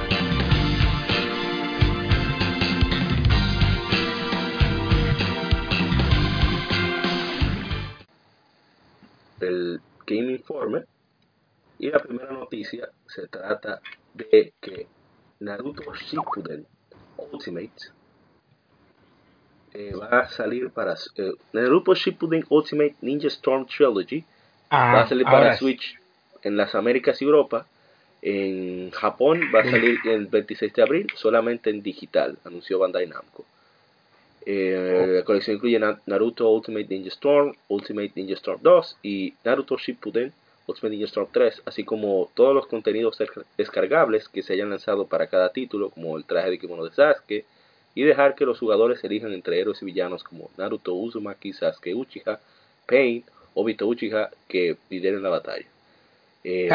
Del 9.41 9.81
Game 10.07 10.31
Informer. 10.31 10.87
Y 11.81 11.91
la 11.91 11.99
primera 11.99 12.31
noticia 12.31 12.89
se 13.09 13.27
trata 13.27 13.81
de 14.15 14.53
que 14.61 14.87
Naruto 15.41 15.93
Shippuden 15.93 16.65
Ultimate 17.17 17.73
eh, 19.73 19.93
va 19.97 20.21
a 20.21 20.29
salir 20.29 20.71
para 20.71 20.95
eh, 21.17 21.33
Naruto 21.53 21.95
Shippuden 21.97 22.45
Ultimate 22.49 22.95
Ninja 23.01 23.27
Storm 23.27 23.67
Trilogy 23.67 24.25
ah, 24.69 24.93
va 24.95 25.01
a 25.01 25.09
salir 25.09 25.25
para 25.25 25.57
Switch 25.57 26.00
en 26.43 26.57
las 26.57 26.75
Américas 26.75 27.21
y 27.21 27.25
Europa. 27.25 27.67
En 28.23 28.91
Japón 28.91 29.41
va 29.55 29.61
a 29.61 29.71
salir 29.71 29.99
el 30.05 30.27
26 30.27 30.73
de 30.75 30.83
abril 30.83 31.07
solamente 31.15 31.71
en 31.71 31.83
digital, 31.83 32.37
anunció 32.45 32.79
Bandai 32.79 33.07
Namco. 33.07 33.45
Eh, 34.47 35.07
La 35.19 35.25
colección 35.25 35.57
incluye 35.57 35.79
Na- 35.79 36.01
Naruto 36.07 36.49
Ultimate 36.51 36.87
Ninja 36.89 37.09
Storm, 37.09 37.55
Ultimate 37.69 38.13
Ninja 38.15 38.35
Storm 38.35 38.61
2 38.63 38.97
y 39.03 39.35
Naruto 39.45 39.77
Shippuden 39.77 40.33
Ultimate 40.67 40.91
Ninja 40.91 41.07
Storm 41.07 41.29
3, 41.33 41.63
así 41.67 41.85
como 41.85 42.31
todos 42.35 42.55
los 42.55 42.67
contenidos 42.67 43.19
desca- 43.19 43.45
descargables 43.59 44.29
que 44.29 44.43
se 44.43 44.55
hayan 44.55 44.71
lanzado 44.71 45.07
para 45.07 45.27
cada 45.27 45.51
título, 45.53 45.91
como 45.91 46.17
el 46.17 46.25
traje 46.25 46.51
de 46.51 46.59
kimono 46.59 46.85
de 46.85 46.93
Sasuke, 46.93 47.45
y 47.95 48.03
dejar 48.03 48.35
que 48.35 48.47
los 48.47 48.59
jugadores 48.59 49.03
elijan 49.03 49.33
entre 49.33 49.59
héroes 49.61 49.83
y 49.83 49.85
villanos 49.85 50.23
como 50.25 50.51
Naruto 50.57 50.95
Uzumaki, 50.95 51.53
Sasuke 51.53 51.95
Uchiha, 51.95 52.39
Pain, 52.87 53.25
Obito 53.55 53.87
Uchiha 53.87 54.31
que 54.49 54.77
lideren 54.91 55.23
la 55.23 55.29
batalla. 55.31 55.67
Eh. 56.45 56.69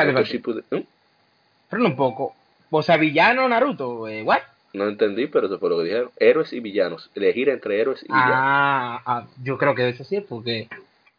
Frena 1.69 1.86
un 1.88 1.95
poco. 1.95 2.36
O 2.69 2.81
sea, 2.84 2.98
villano 2.98 3.48
Naruto, 3.48 4.07
eh, 4.07 4.22
¿what? 4.24 4.41
No 4.74 4.88
entendí, 4.88 5.27
pero 5.27 5.48
eso 5.48 5.57
fue 5.60 5.69
lo 5.69 5.77
que 5.77 5.86
dijeron. 5.86 6.12
Héroes 6.17 6.51
y 6.51 6.60
villanos. 6.60 7.10
Elegir 7.15 7.50
entre 7.50 7.79
héroes 7.79 8.03
y 8.03 8.07
villanos. 8.07 8.34
Ah, 8.36 9.01
ah, 9.05 9.27
yo 9.41 9.57
creo 9.57 9.74
que 9.74 9.84
debe 9.84 9.93
ser 9.93 10.05
así, 10.05 10.22
porque 10.22 10.67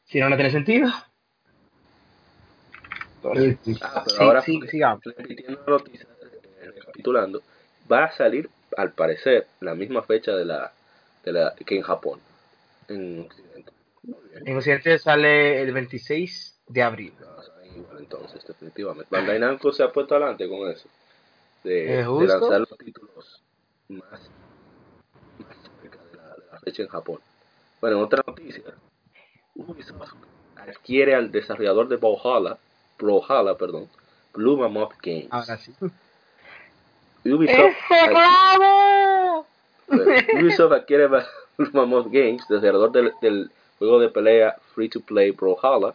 si 0.05 0.21
no, 0.21 0.29
no 0.29 0.37
tiene 0.37 0.51
sentido. 0.51 0.91
Sí, 3.35 3.57
sí. 3.65 3.77
Ah, 3.83 4.03
pero 4.05 4.17
Sí, 4.17 4.23
ahora, 4.23 4.43
sí, 4.43 4.61
sigamos. 4.69 5.03
repitiendo 5.05 5.61
la 5.67 5.73
noticia, 5.73 6.07
eh, 6.61 6.71
recapitulando, 6.75 7.43
va 7.91 8.05
a 8.05 8.13
salir, 8.13 8.49
al 8.77 8.93
parecer, 8.93 9.47
la 9.61 9.75
misma 9.75 10.03
fecha 10.03 10.33
de 10.33 10.45
la, 10.45 10.73
de 11.25 11.33
la 11.33 11.55
que 11.65 11.77
en 11.77 11.83
Japón, 11.83 12.21
en 12.89 13.23
Occidente. 13.23 13.73
En 14.45 14.57
Occidente 14.57 14.99
sale 14.99 15.63
el 15.63 15.73
26 15.73 16.61
de 16.69 16.83
abril. 16.83 17.13
Igual 17.77 17.99
entonces, 17.99 18.45
definitivamente. 18.47 19.09
Bandai 19.11 19.39
Namco 19.39 19.71
se 19.73 19.83
ha 19.83 19.93
puesto 19.93 20.15
adelante 20.17 20.49
con 20.49 20.71
eso. 20.71 20.89
De, 21.63 21.85
¿Es 21.85 21.97
de 21.99 22.05
justo? 22.05 22.27
lanzar 22.27 22.61
los 22.61 22.79
títulos 22.79 23.43
más, 23.89 24.03
más 25.39 25.57
cerca 25.83 25.99
de 26.11 26.17
la, 26.17 26.23
de 26.37 26.43
la 26.53 26.59
fecha 26.61 26.83
en 26.83 26.89
Japón. 26.89 27.19
Bueno, 27.81 27.99
en 27.99 28.03
otra 28.05 28.25
noticia, 28.27 28.63
Ubisoft 29.55 30.15
adquiere 30.57 31.15
al 31.15 31.31
desarrollador 31.31 31.89
de 31.89 31.97
Brawlhalla, 31.97 32.57
Brawlhalla, 32.99 33.57
perdón, 33.57 33.89
Blue 34.33 34.57
Mammoth 34.57 34.95
Games. 35.03 35.29
Ahora 35.31 35.57
sí. 35.59 35.73
Ubisoft, 37.25 37.75
ad- 37.91 39.45
Ubisoft 40.41 40.73
adquiere 40.73 41.07
Blue 41.09 41.71
Mammoth 41.73 42.07
Games, 42.11 42.47
desarrollador 42.49 42.93
del, 42.93 43.13
del 43.21 43.51
juego 43.79 43.99
de 44.01 44.09
pelea 44.09 44.57
free 44.75 44.89
to 44.89 45.01
play 45.01 45.31
Brawlhalla, 45.33 45.95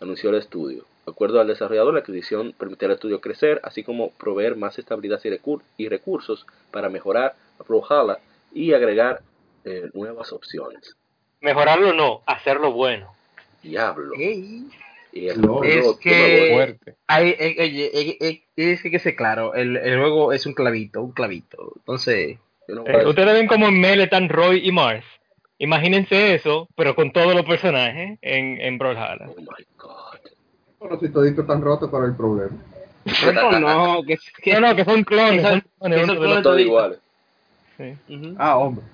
anunció 0.00 0.30
el 0.30 0.36
estudio. 0.36 0.84
De 1.10 1.12
acuerdo 1.12 1.40
al 1.40 1.48
desarrollador, 1.48 1.92
la 1.92 2.00
adquisición 2.00 2.54
permitirá 2.56 2.90
al 2.92 2.94
estudio 2.94 3.20
crecer, 3.20 3.60
así 3.64 3.82
como 3.82 4.10
proveer 4.12 4.54
más 4.54 4.78
estabilidad 4.78 5.20
y, 5.24 5.28
recur- 5.30 5.62
y 5.76 5.88
recursos 5.88 6.46
para 6.70 6.88
mejorar 6.88 7.34
Brawlhalla 7.66 8.18
y 8.52 8.72
agregar 8.74 9.20
eh, 9.64 9.90
nuevas 9.92 10.32
opciones. 10.32 10.96
Mejorarlo 11.40 11.92
no, 11.92 12.22
hacerlo 12.26 12.70
bueno. 12.72 13.12
Diablo. 13.60 14.12
Ey. 14.16 14.68
Y 15.12 15.26
el 15.26 15.40
No, 15.40 15.64
es 15.64 15.80
juego, 15.82 15.98
que- 15.98 16.10
tú 16.10 16.16
me 16.16 16.52
vuelves- 16.52 16.54
Fuerte. 16.78 16.94
Ay, 17.08 17.34
oye, 17.40 17.90
eh, 17.92 18.18
eh, 18.20 18.42
es 18.54 18.82
que, 18.82 18.90
que 18.92 18.98
sé 19.00 19.16
claro, 19.16 19.54
el, 19.54 19.76
el 19.78 19.98
juego 19.98 20.32
es 20.32 20.46
un 20.46 20.54
clavito, 20.54 21.02
un 21.02 21.10
clavito. 21.10 21.72
Entonces, 21.78 22.38
no 22.68 22.86
Eh, 22.86 23.04
ustedes 23.04 23.32
ven 23.34 23.48
como 23.48 23.66
en 23.66 23.80
Mel 23.80 24.00
están 24.00 24.28
Roy 24.28 24.60
y 24.64 24.70
Mars. 24.70 25.04
Imagínense 25.58 26.34
eso, 26.36 26.68
pero 26.76 26.94
con 26.94 27.12
todos 27.12 27.34
los 27.34 27.44
personajes 27.44 28.18
en, 28.22 28.60
en 28.60 28.78
Brawlhalla. 28.78 29.26
Oh 29.28 29.34
my 29.40 29.64
god. 29.76 30.20
Bueno, 30.80 30.98
si 30.98 31.08
todito 31.10 31.42
están 31.42 31.60
rotos, 31.62 31.90
¿cuál 31.90 32.04
es 32.04 32.10
el 32.10 32.16
problema? 32.16 32.56
no, 33.34 33.60
no, 33.60 34.02
que, 34.06 34.18
que 34.42 34.54
No, 34.54 34.60
no, 34.60 34.74
que 34.76 34.84
son 34.84 35.04
clones. 35.04 35.40
Eso- 35.40 35.48
son 35.50 35.62
clones 35.78 36.06
los 36.08 36.16
clones 36.18 36.42
Todos 36.42 36.60
iguales. 36.60 36.98
Sí. 37.76 37.96
Ujú. 38.14 38.34
Ah, 38.38 38.56
hombre. 38.58 38.84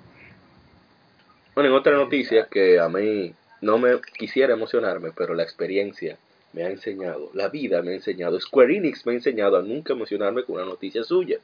Bueno, 1.55 1.69
en 1.71 1.75
otra 1.75 1.93
noticia 1.93 2.47
que 2.49 2.79
a 2.79 2.87
mí 2.89 3.33
no 3.61 3.77
me 3.77 3.99
quisiera 4.17 4.53
emocionarme, 4.53 5.11
pero 5.15 5.33
la 5.33 5.43
experiencia 5.43 6.17
me 6.53 6.63
ha 6.63 6.69
enseñado, 6.69 7.29
la 7.33 7.47
vida 7.49 7.81
me 7.81 7.91
ha 7.91 7.95
enseñado, 7.95 8.39
Square 8.39 8.77
Enix 8.77 9.05
me 9.05 9.13
ha 9.13 9.15
enseñado 9.15 9.57
a 9.57 9.61
nunca 9.61 9.93
emocionarme 9.93 10.43
con 10.43 10.55
una 10.57 10.65
noticia 10.65 11.03
suya. 11.03 11.37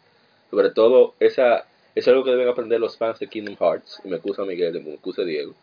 Sobre 0.51 0.69
todo, 0.71 1.15
esa 1.19 1.65
es 1.95 2.07
algo 2.07 2.23
que 2.23 2.31
deben 2.31 2.47
aprender 2.47 2.79
los 2.79 2.97
fans 2.97 3.19
de 3.19 3.27
Kingdom 3.27 3.55
Hearts, 3.59 4.01
y 4.03 4.09
me 4.09 4.17
acusa 4.17 4.43
Miguel 4.43 4.81
me 4.83 4.93
acusa 4.95 5.23
Diego. 5.23 5.53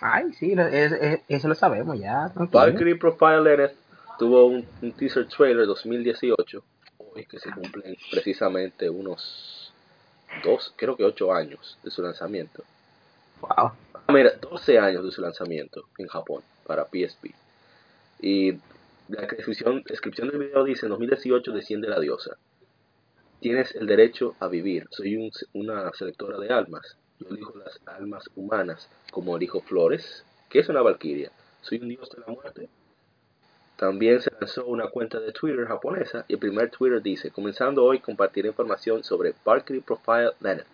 Ay, 0.00 0.32
sí, 0.34 0.54
lo- 0.54 0.66
es- 0.68 0.92
es- 0.92 1.20
eso 1.28 1.48
lo 1.48 1.54
sabemos 1.56 1.98
ya. 1.98 2.30
Valkyrie 2.36 2.96
Profile 2.96 3.42
Lenneth 3.42 3.74
tuvo 4.18 4.46
un, 4.46 4.66
un 4.82 4.92
teaser 4.92 5.26
trailer 5.28 5.66
2018, 5.66 6.62
hoy 6.98 7.24
que 7.26 7.38
se 7.38 7.50
cumplen 7.50 7.96
precisamente 8.10 8.88
unos 8.90 9.72
dos, 10.44 10.72
creo 10.76 10.96
que 10.96 11.04
ocho 11.04 11.32
años 11.32 11.78
de 11.82 11.90
su 11.90 12.02
lanzamiento. 12.02 12.64
Wow. 13.40 13.72
Mira, 14.08 14.32
12 14.40 14.78
años 14.78 15.04
de 15.04 15.10
su 15.12 15.20
lanzamiento 15.20 15.84
en 15.98 16.06
Japón 16.08 16.42
para 16.66 16.84
PSP. 16.86 17.34
Y 18.20 18.52
la 19.08 19.22
descripción, 19.22 19.82
descripción 19.86 20.28
del 20.28 20.38
video 20.40 20.64
dice, 20.64 20.86
en 20.86 20.90
2018 20.90 21.52
desciende 21.52 21.88
la 21.88 22.00
diosa. 22.00 22.36
Tienes 23.40 23.74
el 23.76 23.86
derecho 23.86 24.34
a 24.40 24.48
vivir. 24.48 24.88
Soy 24.90 25.16
un- 25.16 25.30
una 25.52 25.92
selectora 25.92 26.38
de 26.38 26.48
almas. 26.52 26.96
Yo 27.20 27.28
elijo 27.28 27.54
las 27.58 27.78
almas 27.86 28.24
humanas, 28.34 28.88
como 29.12 29.36
elijo 29.36 29.60
flores. 29.60 30.24
que 30.48 30.60
es 30.60 30.68
una 30.70 30.80
valquiria? 30.80 31.30
Soy 31.60 31.78
un 31.78 31.88
dios 31.90 32.08
de 32.10 32.20
la 32.20 32.32
muerte. 32.32 32.68
También 33.78 34.20
se 34.20 34.32
lanzó 34.40 34.66
una 34.66 34.88
cuenta 34.88 35.20
de 35.20 35.30
Twitter 35.30 35.64
japonesa 35.64 36.24
y 36.26 36.32
el 36.32 36.40
primer 36.40 36.68
Twitter 36.68 37.00
dice, 37.00 37.30
comenzando 37.30 37.84
hoy 37.84 38.00
compartiré 38.00 38.48
información 38.48 39.04
sobre 39.04 39.34
Valkyrie 39.44 39.82
Profile 39.82 40.32
Lenneth. 40.40 40.66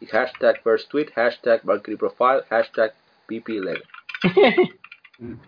Y 0.00 0.06
hashtag 0.06 0.62
first 0.62 0.88
tweet, 0.88 1.06
hashtag 1.16 1.60
Valkyrie 1.64 1.98
Profile, 1.98 2.44
hashtag 2.48 2.94
PP. 3.26 3.82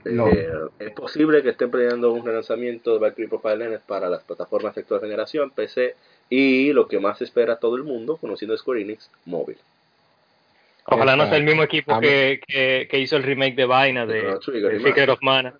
No. 0.02 0.26
Eh, 0.26 0.50
es 0.80 0.90
posible 0.90 1.44
que 1.44 1.50
estén 1.50 1.70
planeando 1.70 2.10
un 2.10 2.26
relanzamiento 2.26 2.92
de 2.92 2.98
Valkyrie 2.98 3.28
Profile 3.28 3.56
Lenneth 3.56 3.82
para 3.82 4.08
las 4.08 4.24
plataformas 4.24 4.74
de 4.74 4.80
actual 4.80 5.00
generación, 5.00 5.52
PC 5.52 5.94
y 6.28 6.72
lo 6.72 6.88
que 6.88 6.98
más 6.98 7.22
espera 7.22 7.60
todo 7.60 7.76
el 7.76 7.84
mundo, 7.84 8.16
conociendo 8.16 8.56
Square 8.56 8.80
Enix, 8.80 9.08
móvil. 9.26 9.58
Ojalá 10.86 11.14
no 11.14 11.28
sea 11.28 11.36
el 11.36 11.44
mismo 11.44 11.62
equipo 11.62 12.00
que, 12.00 12.40
que, 12.44 12.88
que 12.90 12.98
hizo 12.98 13.16
el 13.16 13.22
remake 13.22 13.54
de 13.54 13.64
Vaina 13.64 14.06
de, 14.06 14.40
Trigger, 14.44 14.82
Secret 14.82 15.08
of 15.08 15.22
Mana. 15.22 15.54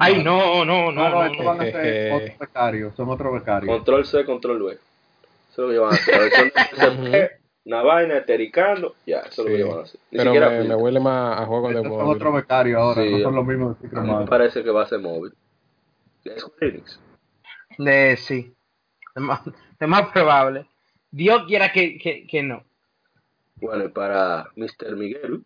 Ay, 0.00 0.22
no, 0.22 0.64
no, 0.64 0.92
No, 0.92 1.10
no, 1.10 1.28
no, 1.34 1.44
van 1.44 1.60
a 1.60 1.64
ser 1.64 2.12
otros 2.12 2.38
becarios, 2.38 2.94
son 2.94 3.08
otros 3.10 3.32
becarios. 3.34 3.76
Control 3.76 4.04
C, 4.06 4.24
control 4.24 4.62
V. 4.62 4.72
Eso 4.72 4.82
es 5.52 5.58
lo 5.58 5.68
que 5.68 5.78
van 5.78 5.92
a 5.92 6.60
hacer. 6.62 7.40
Una 7.64 7.82
vaina 7.82 8.18
estericando, 8.18 8.94
ya, 9.06 9.20
eso 9.20 9.44
es 9.44 9.50
lo 9.50 9.56
que 9.56 9.64
van 9.64 9.78
a 9.78 9.82
hacer. 9.82 10.00
Ni 10.12 10.18
Pero 10.18 10.30
siquiera 10.30 10.50
me, 10.50 10.64
me 10.68 10.74
huele 10.76 11.00
más 11.00 11.40
a 11.40 11.46
juegos 11.46 11.70
de 11.74 11.80
Estos 11.80 11.92
son 11.92 12.02
móvil. 12.04 12.16
otros 12.16 12.34
becarios 12.34 12.80
ahora, 12.80 13.02
Sí. 13.02 13.10
no 13.10 13.18
son 13.18 13.34
los 13.34 13.44
mismos 13.46 13.68
de 13.80 13.86
A 13.86 13.90
Secret 13.90 14.04
mí 14.04 14.14
me 14.14 14.26
parece 14.26 14.62
que 14.62 14.70
va 14.70 14.82
a 14.82 14.86
ser 14.86 15.00
móvil. 15.00 15.32
Es 16.24 16.40
Square 16.42 16.68
Enix. 16.68 17.00
Eh, 17.78 18.16
sí. 18.16 18.54
Es 19.16 19.22
más, 19.22 19.40
es 19.80 19.88
más 19.88 20.08
probable. 20.12 20.66
Dios 21.10 21.42
quiera 21.48 21.72
que, 21.72 21.98
que, 21.98 22.26
que 22.26 22.42
no. 22.42 22.62
Bueno, 23.56 23.84
y 23.84 23.88
para 23.88 24.46
Mr. 24.54 24.94
Miguel, 24.96 25.42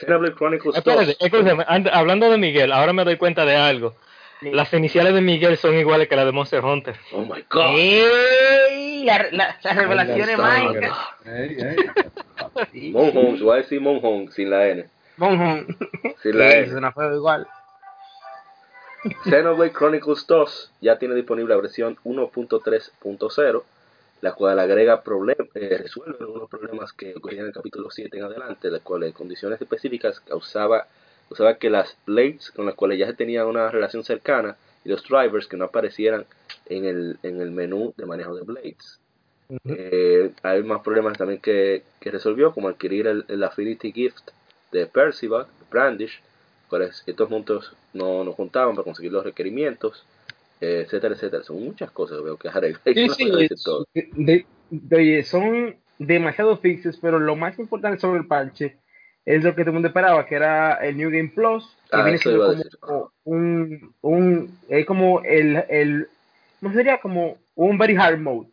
Xenoblade 0.00 0.34
Chronicles 0.34 0.74
2. 0.74 0.76
Espérate, 0.78 1.16
escúchame, 1.24 1.64
ant- 1.66 1.90
hablando 1.92 2.30
de 2.30 2.38
Miguel, 2.38 2.72
ahora 2.72 2.92
me 2.92 3.04
doy 3.04 3.16
cuenta 3.16 3.44
de 3.44 3.54
algo. 3.56 3.94
Las 4.40 4.72
iniciales 4.72 5.12
de 5.12 5.20
Miguel 5.20 5.58
son 5.58 5.74
iguales 5.78 6.08
que 6.08 6.16
las 6.16 6.24
de 6.24 6.32
Monster 6.32 6.64
Hunter. 6.64 6.96
Oh 7.12 7.20
my 7.20 7.44
god. 7.50 7.76
¡Ey! 7.76 9.04
La, 9.04 9.26
la, 9.32 9.58
las 9.62 9.76
revelaciones 9.76 10.38
mágicas. 10.38 10.96
Monhong, 12.72 13.38
voy 13.40 13.52
a 13.52 13.56
decir 13.62 13.80
Monhong 13.80 14.30
sin 14.32 14.50
la 14.50 14.66
N. 14.68 14.86
Monjón. 15.18 15.76
Sin 16.22 16.38
la 16.38 16.50
Sí, 16.50 16.56
N. 16.58 16.70
suena 16.70 16.92
feo 16.92 17.14
igual. 17.14 17.46
Xenoblade 19.24 19.72
Chronicles 19.72 20.26
2 20.26 20.72
ya 20.80 20.98
tiene 20.98 21.14
disponible 21.14 21.54
la 21.54 21.60
versión 21.60 21.96
1.3.0, 22.04 23.62
la 24.20 24.32
cual 24.32 24.58
agrega 24.58 25.02
problemas, 25.02 25.48
eh, 25.54 25.78
resuelve 25.78 26.18
algunos 26.20 26.48
problemas 26.48 26.92
que 26.92 27.14
ocurrían 27.16 27.42
en 27.42 27.48
el 27.48 27.54
capítulo 27.54 27.90
7 27.90 28.16
en 28.16 28.24
adelante, 28.24 28.70
las 28.70 28.82
cuales 28.82 29.14
condiciones 29.14 29.60
específicas 29.60 30.20
causaba, 30.20 30.86
causaba 31.28 31.56
que 31.56 31.70
las 31.70 31.96
blades 32.06 32.50
con 32.50 32.66
las 32.66 32.74
cuales 32.74 32.98
ya 32.98 33.06
se 33.06 33.14
tenía 33.14 33.46
una 33.46 33.70
relación 33.70 34.04
cercana 34.04 34.56
y 34.84 34.88
los 34.88 35.02
drivers 35.02 35.46
que 35.46 35.56
no 35.56 35.66
aparecieran 35.66 36.26
en 36.66 36.84
el, 36.84 37.18
en 37.22 37.40
el 37.40 37.50
menú 37.50 37.94
de 37.96 38.06
manejo 38.06 38.34
de 38.34 38.42
blades. 38.42 38.98
Eh, 39.64 40.32
hay 40.42 40.62
más 40.62 40.80
problemas 40.82 41.18
también 41.18 41.40
que, 41.40 41.82
que 41.98 42.10
resolvió, 42.10 42.52
como 42.52 42.68
adquirir 42.68 43.06
el, 43.06 43.24
el 43.28 43.42
Affinity 43.42 43.92
Gift 43.92 44.30
de 44.70 44.86
Percival, 44.86 45.46
Brandish, 45.70 46.20
cuáles 46.68 47.02
estos 47.06 47.28
montos 47.28 47.74
no 47.92 48.22
nos 48.22 48.36
juntaban 48.36 48.76
para 48.76 48.84
conseguir 48.84 49.12
los 49.12 49.24
requerimientos, 49.24 50.04
etcétera, 50.60 51.14
etcétera. 51.14 51.42
Son 51.42 51.62
muchas 51.62 51.90
cosas 51.90 52.18
que 52.18 52.24
veo 52.24 52.36
que 52.36 52.48
arreglar. 52.48 52.80
Sí, 52.84 53.08
sí, 53.08 53.30
de, 54.14 54.46
de, 54.70 54.96
oye, 54.96 55.22
son 55.24 55.76
demasiados 55.98 56.60
fixes, 56.60 56.98
pero 57.00 57.18
lo 57.18 57.36
más 57.36 57.58
importante 57.58 57.98
sobre 58.00 58.20
el 58.20 58.26
parche 58.26 58.76
es 59.24 59.44
lo 59.44 59.54
que 59.54 59.62
todo 59.62 59.70
el 59.70 59.74
mundo 59.74 59.88
esperaba, 59.88 60.26
que 60.26 60.34
era 60.34 60.74
el 60.74 60.96
New 60.96 61.10
Game 61.10 61.32
Plus, 61.34 61.64
que 61.90 61.96
Ah, 61.96 62.02
viene 62.04 62.18
siendo 62.18 62.40
como 62.40 62.54
decir. 62.54 62.78
un, 63.24 63.94
un, 64.00 64.58
es 64.68 64.86
como 64.86 65.20
el, 65.22 65.62
el, 65.68 66.08
no 66.62 66.72
sería 66.72 67.00
como 67.00 67.36
un 67.54 67.76
very 67.78 67.96
hard 67.96 68.18
mode, 68.18 68.48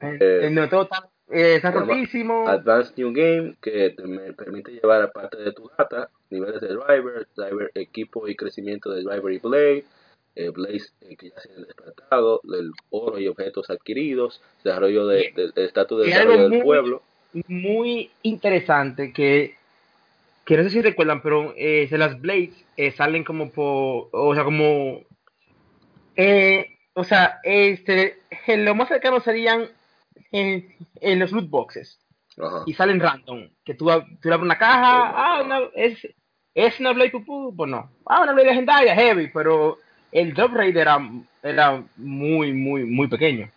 en, 0.00 0.18
Eh, 0.20 0.46
en 0.46 0.54
donde 0.54 0.68
todo 0.68 0.82
está, 0.82 1.08
eh, 1.30 1.54
está 1.56 1.70
rotísimo, 1.70 2.46
Advanced 2.46 2.94
New 2.98 3.12
Game 3.14 3.56
que 3.62 3.90
te 3.90 4.06
me 4.06 4.32
permite 4.34 4.72
llevar 4.72 5.00
aparte 5.02 5.38
de 5.38 5.52
tu 5.52 5.70
data 5.78 6.10
niveles 6.28 6.60
de 6.60 6.68
driver, 6.68 7.26
driver 7.34 7.70
equipo 7.74 8.28
y 8.28 8.36
crecimiento 8.36 8.90
de 8.90 9.02
driver 9.02 9.32
y 9.32 9.38
blade, 9.38 9.84
eh, 10.36 10.50
blades 10.50 10.94
eh, 11.00 11.16
que 11.16 11.30
ya 11.30 11.40
se 11.40 11.52
han 11.52 11.62
despertado, 11.64 12.40
el 12.56 12.70
oro 12.90 13.18
y 13.18 13.26
objetos 13.26 13.68
adquiridos, 13.70 14.40
desarrollo 14.62 15.06
de, 15.06 15.32
de- 15.34 15.50
de 15.52 15.64
estatus 15.64 16.00
de 16.00 16.06
desarrollo 16.06 16.42
del 16.42 16.50
muy- 16.50 16.62
pueblo. 16.62 17.02
muy 17.48 18.10
interesante 18.22 19.12
que, 19.12 19.56
que 20.44 20.56
no 20.56 20.62
sé 20.62 20.70
si 20.70 20.82
recuerdan, 20.82 21.22
pero 21.22 21.52
eh, 21.56 21.88
las 21.92 22.20
Blades 22.20 22.54
eh, 22.76 22.92
salen 22.92 23.24
como 23.24 23.50
por, 23.50 24.08
o 24.12 24.34
sea, 24.34 24.44
como, 24.44 25.00
eh, 26.16 26.76
o 26.94 27.04
sea, 27.04 27.40
este, 27.42 28.18
lo 28.48 28.74
más 28.74 28.88
cercano 28.88 29.20
serían 29.20 29.68
en, 30.32 30.74
en 31.00 31.18
los 31.18 31.32
loot 31.32 31.48
boxes 31.50 31.98
Ajá. 32.38 32.62
y 32.66 32.74
salen 32.74 33.00
random, 33.00 33.48
que 33.64 33.74
tú, 33.74 33.86
tú 33.86 34.28
abres 34.32 34.42
una 34.42 34.58
caja, 34.58 35.12
ah, 35.14 35.42
una, 35.44 35.60
es, 35.74 35.98
es 36.54 36.80
una 36.80 36.92
Blade 36.92 37.10
pupú, 37.10 37.54
pues 37.56 37.70
no, 37.70 37.90
ah, 38.06 38.22
una 38.22 38.32
Blade 38.32 38.48
legendaria, 38.50 38.94
heavy, 38.94 39.28
pero 39.32 39.78
el 40.20 40.32
drop 40.34 40.54
rate 40.54 40.78
era, 40.80 40.98
era 41.42 41.82
muy, 41.96 42.52
muy, 42.52 42.84
muy 42.84 43.06
pequeño. 43.08 43.48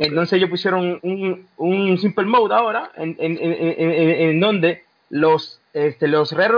Entonces 0.00 0.34
ellos 0.38 0.48
pusieron 0.48 0.98
un, 1.02 1.46
un 1.58 1.98
simple 1.98 2.24
mode 2.24 2.54
ahora 2.54 2.90
en, 2.96 3.14
en, 3.18 3.38
en, 3.38 3.52
en, 3.52 3.90
en- 3.92 4.10
en 4.30 4.40
donde 4.40 4.84
los 5.10 5.60
este, 5.74 6.06
los 6.08 6.32
rare 6.32 6.54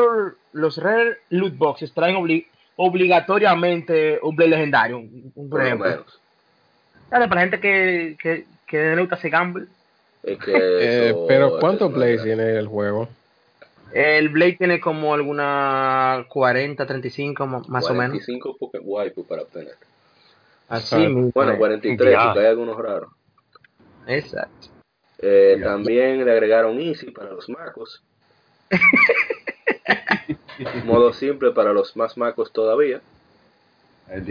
los 0.52 0.76
rare 0.78 1.18
loot 1.30 1.56
boxes 1.56 1.92
traen 1.92 2.16
obli- 2.16 2.46
obligatoriamente 2.76 4.18
un 4.22 4.36
blade 4.36 4.50
legendario, 4.50 4.98
un, 4.98 5.32
un- 5.34 5.50
por 5.50 5.50
por 5.50 5.60
lo 5.60 5.66
ejemplo. 5.66 6.04
Claro, 7.08 7.28
para 7.28 7.34
la 7.34 7.40
gente 7.42 7.60
que, 7.60 8.16
que, 8.22 8.44
que 8.66 8.84
no 8.90 8.94
le 8.96 9.00
gusta 9.02 9.16
ese 9.16 9.30
gamble, 9.30 9.66
Es 10.22 10.38
que 10.38 10.52
Eh, 10.56 11.14
pero 11.28 11.58
¿cuántos 11.58 11.92
plays 11.92 12.22
tiene 12.22 12.56
el 12.56 12.66
juego? 12.68 13.08
El 13.94 14.28
blade 14.28 14.56
tiene 14.58 14.80
como 14.80 15.14
alguna 15.14 16.26
40, 16.28 16.86
35 16.86 17.46
mo- 17.46 17.62
más 17.68 17.84
o 17.84 17.94
menos. 17.94 18.10
45 18.24 18.56
Poké 18.58 18.78
waifu 18.80 19.26
para 19.26 19.42
obtener. 19.42 19.74
Así 20.68 20.96
Ah, 20.96 21.08
mismo. 21.08 21.30
Bueno, 21.34 21.52
es. 21.52 21.58
43 21.58 22.12
Ya. 22.12 22.24
porque 22.24 22.40
hay 22.40 22.46
algunos 22.46 22.76
raros. 22.78 23.10
Exacto. 24.06 24.68
Eh, 25.18 25.60
también 25.62 26.24
le 26.24 26.32
agregaron 26.32 26.78
Easy 26.80 27.10
para 27.10 27.30
los 27.32 27.48
macos. 27.48 28.02
modo 30.84 31.12
simple 31.12 31.50
para 31.52 31.72
los 31.72 31.96
más 31.96 32.16
macos 32.16 32.52
todavía. 32.52 33.00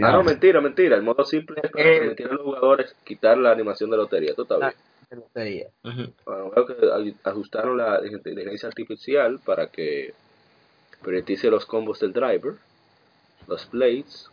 Ah, 0.02 0.12
no, 0.12 0.22
mentira, 0.22 0.60
mentira. 0.60 0.96
El 0.96 1.02
modo 1.02 1.24
simple 1.24 1.60
es 1.62 1.70
para 1.70 1.84
Eh. 1.84 1.98
permitir 2.00 2.26
a 2.28 2.32
los 2.34 2.42
jugadores 2.42 2.94
quitar 3.04 3.36
la 3.38 3.50
animación 3.50 3.90
de 3.90 3.96
lotería. 3.96 4.30
Esto 4.30 4.42
está 4.42 4.56
bien. 4.58 4.72
De 5.10 5.16
lotería. 5.16 5.68
Ujú. 5.84 6.12
Bueno, 6.26 6.50
veo 6.50 6.66
que 6.66 7.14
ajustaron 7.24 7.76
la 7.76 8.00
inteligencia 8.04 8.68
artificial 8.68 9.38
para 9.44 9.66
que 9.68 10.14
permitiese 11.02 11.50
los 11.50 11.66
combos 11.66 12.00
del 12.00 12.12
driver, 12.12 12.54
los 13.46 13.66
plates 13.66 14.30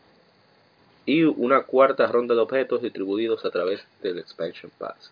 y 1.06 1.24
una 1.24 1.64
cuarta 1.64 2.08
ronda 2.08 2.36
de 2.36 2.42
objetos 2.42 2.82
distribuidos 2.82 3.44
a 3.44 3.52
través 3.52 3.86
del 4.02 4.20
expansion 4.20 4.72
pass. 4.78 5.12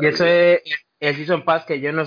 Y 0.00 0.06
eso 0.06 0.24
es 0.24 0.62
el 1.00 1.16
Season 1.16 1.44
Pass 1.44 1.64
que 1.64 1.80
yo 1.80 1.92
no 1.92 2.04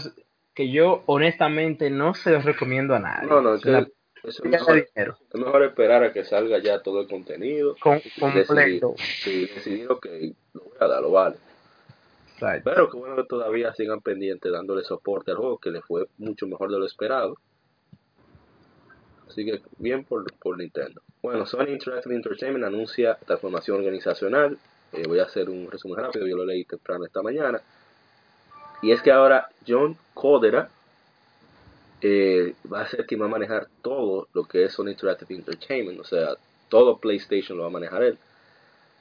que 0.53 0.71
yo 0.71 1.03
honestamente 1.05 1.89
no 1.89 2.13
se 2.13 2.31
los 2.31 2.43
recomiendo 2.43 2.95
a 2.95 2.99
nadie. 2.99 3.29
No, 3.29 3.41
no, 3.41 3.55
es 3.55 3.63
Es 3.63 3.65
una 3.65 3.79
es 4.23 4.43
mejor, 4.43 4.87
dinero. 4.93 5.17
es 5.33 5.39
mejor 5.39 5.63
esperar 5.63 6.03
a 6.03 6.11
que 6.13 6.25
salga 6.25 6.57
ya 6.59 6.81
todo 6.81 7.01
el 7.01 7.07
contenido. 7.07 7.75
Com- 7.79 7.97
y 7.97 8.31
decidir, 8.31 8.81
completo. 8.81 8.95
sí, 8.97 9.45
decidir, 9.47 9.89
ok, 9.89 10.05
lo 10.53 10.63
voy 10.63 10.77
a 10.79 10.87
dar, 10.87 11.01
lo 11.01 11.11
vale. 11.11 11.37
Exacto. 12.39 12.71
Pero 12.73 12.89
que 12.89 12.97
bueno 12.97 13.15
que 13.17 13.23
todavía 13.25 13.73
sigan 13.73 13.99
pendientes 13.99 14.51
dándole 14.51 14.83
soporte 14.83 15.31
al 15.31 15.37
juego, 15.37 15.57
que 15.57 15.71
le 15.71 15.81
fue 15.81 16.07
mucho 16.17 16.47
mejor 16.47 16.71
de 16.71 16.79
lo 16.79 16.85
esperado. 16.85 17.35
Así 19.27 19.45
que 19.45 19.61
bien 19.77 20.05
por, 20.05 20.25
por 20.37 20.57
Nintendo. 20.57 21.01
Bueno, 21.21 21.45
Sony 21.45 21.67
Interactive 21.67 22.15
Entertainment 22.15 22.65
anuncia 22.65 23.15
transformación 23.25 23.77
organizacional. 23.77 24.57
Eh, 24.93 25.03
voy 25.05 25.19
a 25.19 25.23
hacer 25.23 25.49
un 25.49 25.69
resumen 25.69 25.97
rápido, 25.97 26.25
yo 26.25 26.37
lo 26.37 26.45
leí 26.45 26.63
temprano 26.63 27.05
esta 27.05 27.21
mañana. 27.21 27.61
Y 28.81 28.91
es 28.91 29.01
que 29.01 29.11
ahora 29.11 29.49
John 29.67 29.97
Codera 30.13 30.69
eh, 32.01 32.55
va 32.71 32.81
a 32.81 32.87
ser 32.87 33.05
quien 33.05 33.21
va 33.21 33.25
a 33.25 33.29
manejar 33.29 33.67
todo 33.81 34.29
lo 34.33 34.45
que 34.45 34.63
es 34.63 34.73
Sony 34.73 34.91
Interactive 34.91 35.35
Entertainment. 35.35 35.99
O 35.99 36.05
sea, 36.05 36.37
todo 36.69 36.97
PlayStation 36.97 37.57
lo 37.57 37.65
va 37.65 37.69
a 37.69 37.73
manejar 37.73 38.03
él. 38.03 38.17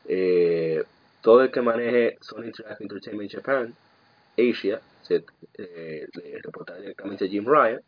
Eh, 0.08 0.84
todo 1.22 1.42
el 1.42 1.50
que 1.50 1.60
maneje 1.60 2.18
Sony 2.20 2.44
Interactive 2.46 2.84
Entertainment 2.84 3.32
Japan, 3.32 3.74
Asia, 4.36 4.80
se 5.02 5.24
eh, 5.54 6.06
le 6.12 6.38
reportará 6.42 6.80
directamente 6.80 7.24
a 7.24 7.28
Jim 7.28 7.44
Ryan, 7.46 7.80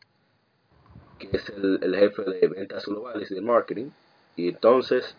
que 1.19 1.37
es 1.37 1.49
el, 1.51 1.79
el 1.83 1.97
jefe 1.97 2.23
de 2.25 2.49
ventas 2.49 2.87
globales 2.87 3.31
y 3.31 3.35
de 3.35 3.41
marketing. 3.41 3.91
Y 4.37 4.49
entonces 4.49 5.15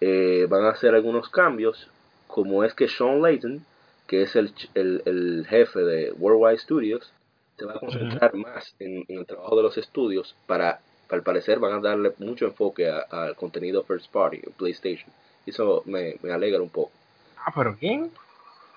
eh, 0.00 0.46
van 0.48 0.64
a 0.64 0.70
hacer 0.70 0.94
algunos 0.94 1.28
cambios, 1.28 1.88
como 2.26 2.64
es 2.64 2.74
que 2.74 2.88
Sean 2.88 3.22
Layton, 3.22 3.64
que 4.06 4.22
es 4.22 4.34
el, 4.36 4.52
el, 4.74 5.02
el 5.04 5.46
jefe 5.48 5.80
de 5.80 6.12
Worldwide 6.12 6.58
Studios, 6.58 7.12
se 7.58 7.64
va 7.64 7.74
a 7.74 7.80
concentrar 7.80 8.34
más 8.34 8.74
en, 8.78 9.04
en 9.08 9.18
el 9.18 9.26
trabajo 9.26 9.56
de 9.56 9.62
los 9.62 9.78
estudios 9.78 10.34
para, 10.46 10.80
al 11.08 11.22
parecer 11.22 11.58
van 11.58 11.72
a 11.72 11.80
darle 11.80 12.12
mucho 12.18 12.44
enfoque 12.46 12.88
al 12.88 13.34
contenido 13.36 13.82
first 13.84 14.10
party, 14.12 14.40
PlayStation. 14.56 15.10
Eso 15.46 15.82
me, 15.86 16.16
me 16.22 16.32
alegra 16.32 16.60
un 16.60 16.70
poco. 16.70 16.92
Ah, 17.46 17.52
pero 17.54 17.76
¿quién? 17.78 18.10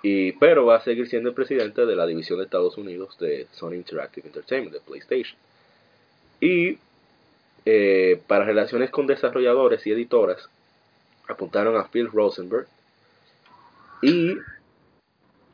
Y, 0.03 0.34
pero 0.34 0.65
va 0.67 0.77
a 0.77 0.82
seguir 0.82 1.10
siendo 1.10 1.29
el 1.29 1.36
presidente 1.36 1.88
de 1.88 1.95
la 1.95 2.05
división 2.05 2.38
de 2.38 2.45
Estados 2.45 2.77
Unidos 2.77 3.17
de 3.17 3.47
Sony 3.51 3.73
Interactive 3.73 4.27
Entertainment, 4.27 4.73
de 4.73 4.79
PlayStation. 4.79 5.38
Y 6.39 6.77
eh, 7.65 8.21
para 8.27 8.45
relaciones 8.45 8.91
con 8.91 9.08
desarrolladores 9.08 9.86
y 9.88 9.91
editoras, 9.91 10.47
apuntaron 11.27 11.77
a 11.77 11.88
Phil 11.89 12.12
Rosenberg. 12.12 12.67
Y 14.03 14.36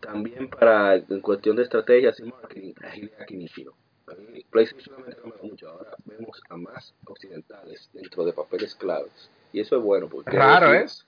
también 0.01 0.49
para, 0.49 0.95
en 0.95 1.21
cuestión 1.21 1.55
de 1.55 1.63
estrategias 1.63 2.19
y 2.19 2.23
marketing, 2.23 2.73
a 2.83 2.97
Hideaki 2.97 3.37
mí, 3.37 4.45
PlayStation 4.51 4.93
cambiado 4.93 5.33
mucho. 5.41 5.69
Ahora 5.69 5.91
vemos 6.03 6.41
a 6.49 6.57
más 6.57 6.93
occidentales 7.05 7.89
dentro 7.93 8.25
de 8.25 8.33
papeles 8.33 8.75
claves. 8.75 9.29
Y 9.53 9.61
eso 9.61 9.77
es 9.77 9.81
bueno 9.81 10.09
porque... 10.09 10.35
Raro 10.35 10.73
es. 10.73 11.05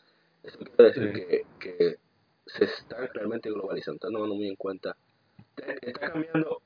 Eso 0.48 0.58
quiere 0.60 0.84
decir 0.92 1.14
Sí. 1.14 1.22
que, 1.22 1.46
que 1.60 1.96
se 2.48 2.66
están 2.66 3.08
realmente 3.14 3.50
globalizando, 3.50 3.96
están 3.98 4.14
tomando 4.14 4.36
muy 4.36 4.48
en 4.48 4.56
cuenta. 4.56 4.96
Está 5.82 6.12
cambiando 6.12 6.62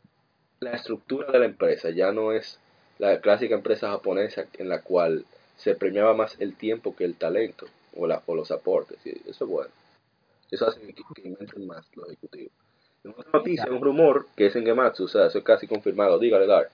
la 0.60 0.72
estructura 0.74 1.32
de 1.32 1.39
la 1.39 1.46
empresa, 1.46 1.89
ya 1.89 2.12
no 2.12 2.32
es 2.32 2.60
la 3.00 3.20
clásica 3.20 3.56
empresa 3.56 3.89
japonesa 3.89 4.46
en 4.58 4.70
la 4.70 4.82
cual 4.82 5.26
se 5.58 5.76
premiaba 5.76 6.13
más 6.13 6.36
el 6.39 6.56
tiempo 6.56 6.96
que 6.96 7.04
el 7.06 7.15
talento 7.15 7.65
o, 7.96 8.06
la, 8.08 8.22
o 8.26 8.36
los 8.36 8.52
aportes. 8.52 9.00
Y 9.06 9.10
eso 9.30 9.46
es 9.46 9.50
bueno. 9.50 9.72
Eso 10.52 10.67
hace 10.67 10.82
que, 10.82 10.94
que 11.15 11.28
inventen 11.28 11.65
más 11.65 11.86
los 11.96 12.08
ejecutivos. 12.08 12.52
En 13.04 13.12
otra 13.12 13.32
noticia, 13.34 13.65
un 13.72 13.82
rumor 13.82 14.28
que 14.36 14.48
es 14.48 14.56
en 14.56 14.65
Gematsu, 14.65 15.06
o 15.06 15.08
sea, 15.08 15.26
eso 15.28 15.39
es 15.39 15.44
casi 15.44 15.65
confirmado. 15.67 16.20
Dígale, 16.20 16.46
Dar. 16.46 16.70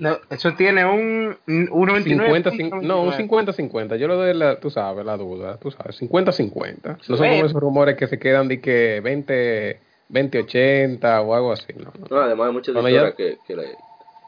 No, 0.00 0.18
eso 0.30 0.54
tiene 0.54 0.84
un, 0.84 1.36
un 1.46 1.66
99. 1.86 2.42
50, 2.42 2.50
cin- 2.52 2.82
no, 2.82 3.02
un 3.02 3.12
50-50. 3.12 3.96
Yo 3.96 4.08
lo 4.08 4.16
doy, 4.16 4.34
la, 4.34 4.58
tú 4.58 4.70
sabes, 4.70 5.04
la 5.04 5.16
duda. 5.16 5.58
Tú 5.58 5.70
sabes, 5.70 6.00
50-50. 6.00 6.82
No 6.84 7.16
son 7.16 7.16
como 7.28 7.46
esos 7.46 7.60
rumores 7.60 7.96
que 7.96 8.06
se 8.08 8.18
quedan 8.18 8.48
de 8.48 8.60
que 8.60 9.00
20, 9.02 9.78
20-80 10.10 11.22
o 11.24 11.34
algo 11.34 11.52
así. 11.52 11.72
No, 11.76 11.92
no. 11.98 12.06
No, 12.10 12.16
además 12.22 12.48
hay 12.48 12.52
muchas 12.52 12.74
ya- 12.92 13.12
que, 13.12 13.38
que, 13.46 13.56
le- 13.56 13.76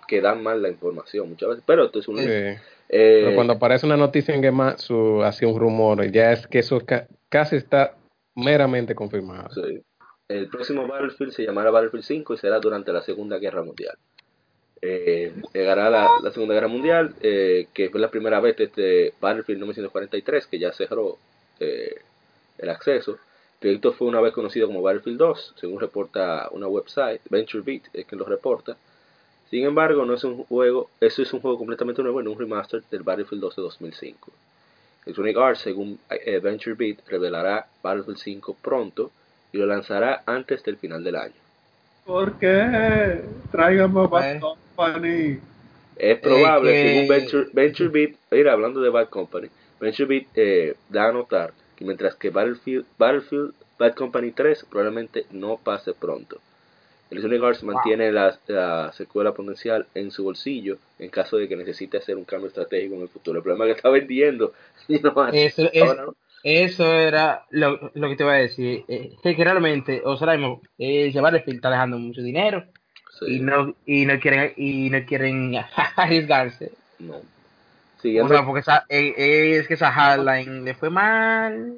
que 0.07 0.21
dan 0.21 0.43
mal 0.43 0.61
la 0.63 0.69
información 0.69 1.29
muchas 1.31 1.49
veces. 1.49 1.65
Pero 1.67 1.87
esto 1.87 1.99
es 2.01 2.09
un... 2.09 2.19
Sí. 2.19 2.25
eh, 2.29 2.59
Pero 2.89 3.35
cuando 3.35 3.55
aparece 3.55 3.87
una 3.87 3.97
noticia 3.97 4.35
en 4.35 4.43
Gematsu, 4.43 5.23
así 5.23 5.45
un 5.47 5.59
rumor, 5.59 6.05
ya 6.11 6.33
es 6.33 6.47
que 6.47 6.59
eso 6.59 6.81
ca- 6.85 7.07
casi 7.29 7.57
está 7.57 7.97
meramente 8.35 8.95
confirmado. 8.95 9.49
Sí. 9.55 9.83
El 10.29 10.49
próximo 10.49 10.87
Battlefield 10.87 11.33
se 11.33 11.45
llamará 11.45 11.71
Battlefield 11.71 12.05
5 12.05 12.35
y 12.35 12.39
será 12.39 12.59
durante 12.59 12.93
la 12.93 13.03
Segunda 13.03 13.39
Guerra 13.39 13.63
Mundial. 13.63 13.97
Eh, 14.85 15.33
llegará 15.55 15.89
la, 15.89 16.09
la 16.21 16.33
Segunda 16.33 16.55
Guerra 16.55 16.67
Mundial, 16.67 17.15
eh, 17.21 17.69
que 17.73 17.89
fue 17.89 18.01
la 18.01 18.11
primera 18.11 18.41
vez 18.41 18.57
desde 18.57 19.15
Battlefield 19.21 19.61
1943, 19.61 20.47
que 20.49 20.59
ya 20.59 20.73
cerró 20.73 21.19
eh, 21.61 22.01
el 22.59 22.69
acceso. 22.69 23.13
El 23.13 23.19
proyecto 23.61 23.93
fue 23.93 24.09
una 24.09 24.21
vez 24.21 24.33
conocido 24.33 24.67
como 24.67 24.83
Battlefield 24.83 25.19
2, 25.19 25.55
según 25.57 25.79
reporta 25.79 26.49
una 26.51 26.67
website, 26.67 27.21
VentureBeat 27.31 27.85
es 27.93 28.07
quien 28.07 28.19
lo 28.19 28.25
reporta. 28.25 28.77
Sin 29.51 29.65
embargo, 29.65 30.05
no 30.05 30.15
es 30.15 30.25
un 30.25 30.45
juego, 30.45 30.91
eso 31.01 31.23
es 31.23 31.33
un 31.33 31.41
juego 31.41 31.59
completamente 31.59 32.03
nuevo 32.03 32.21
en 32.21 32.27
un 32.27 32.39
remaster 32.39 32.83
del 32.91 33.05
Battlefield 33.05 33.43
2 33.43 33.57
de 33.57 33.63
2005. 33.63 34.33
Electronic 35.05 35.37
Arts, 35.37 35.61
según 35.61 36.01
eh, 36.11 36.41
Venture 36.41 36.75
Beat, 36.75 37.07
revelará 37.07 37.67
Battlefield 37.83 38.19
5 38.19 38.57
pronto 38.61 39.13
y 39.53 39.59
lo 39.59 39.67
lanzará 39.67 40.25
antes 40.27 40.65
del 40.65 40.77
final 40.77 41.05
del 41.05 41.17
año. 41.17 41.42
¿Por 42.05 42.39
qué? 42.39 43.23
Tráigame 43.51 44.07
Bad 44.07 44.25
Eh. 44.33 44.35
Es 44.37 44.41
Company. 44.41 45.39
Eh, 45.97 46.17
probable, 46.17 46.73
que- 46.73 46.89
según 46.89 47.09
Venture, 47.09 47.47
Venture 47.53 47.89
Beat, 47.91 48.11
mira, 48.31 48.53
hablando 48.53 48.81
de 48.81 48.89
Bad 48.91 49.09
Company, 49.09 49.49
Venture 49.81 50.07
Beat 50.09 50.27
eh, 50.35 50.75
da 50.89 51.09
a 51.09 51.13
notar 51.13 51.53
que 51.77 51.85
mientras 51.85 52.15
que 52.17 52.31
Battlefield, 52.31 52.87
Battlefield 52.99 53.53
Bad 53.79 53.95
Company 53.95 54.31
3 54.33 54.65
probablemente 54.69 55.27
no 55.31 55.59
pase 55.63 55.93
pronto. 55.95 56.39
Electronic 57.11 57.43
Arts 57.43 57.63
mantiene 57.63 58.11
la, 58.11 58.39
la 58.47 58.91
secuela 58.95 59.33
potencial 59.35 59.87
en 59.95 60.11
su 60.11 60.25
bolsillo 60.25 60.79
en 60.99 61.11
caso 61.11 61.37
de 61.37 61.47
que 61.47 61.57
necesite 61.57 61.99
hacer 61.99 62.17
un 62.17 62.25
cambio 62.25 62.49
estratégico 62.49 62.95
en 62.95 63.03
el 63.03 63.09
futuro. 63.09 63.37
El 63.39 63.43
problema 63.43 63.67
es 63.67 63.73
que 63.75 63.77
está 63.77 63.91
vendiendo. 63.91 64.55
y 64.89 64.99
no 64.99 65.11
es- 65.29 65.55
Ahora. 65.83 66.07
Eso 66.43 66.85
era 66.93 67.45
lo, 67.51 67.91
lo 67.95 68.09
que 68.09 68.17
te 68.17 68.23
iba 68.25 68.33
a 68.33 68.37
decir. 68.37 68.85
eh, 68.89 69.13
que, 69.23 69.45
realmente, 69.45 70.03
o 70.05 70.17
sea, 70.17 70.35
eh, 70.79 71.13
Battlefield 71.21 71.57
está 71.57 71.71
dejando 71.71 71.99
mucho 71.99 72.23
dinero 72.23 72.65
Sí, 73.19 73.37
y 73.37 73.41
no 73.41 73.75
y 73.87 74.07
no 74.07 74.19
quieren 74.19 74.53
y 74.57 74.89
no 74.91 75.05
quieren 75.05 75.55
arriesgarse. 75.97 76.73
no. 76.99 77.17
O 78.25 78.29
sea, 78.29 78.45
porque 78.45 78.61
esa, 78.61 78.85
eh, 78.89 79.59
es 79.61 79.69
que 79.69 79.75
esa 79.75 79.93
hardline 79.93 80.65
le 80.65 80.75
fue 80.75 80.91
mal. 80.91 81.77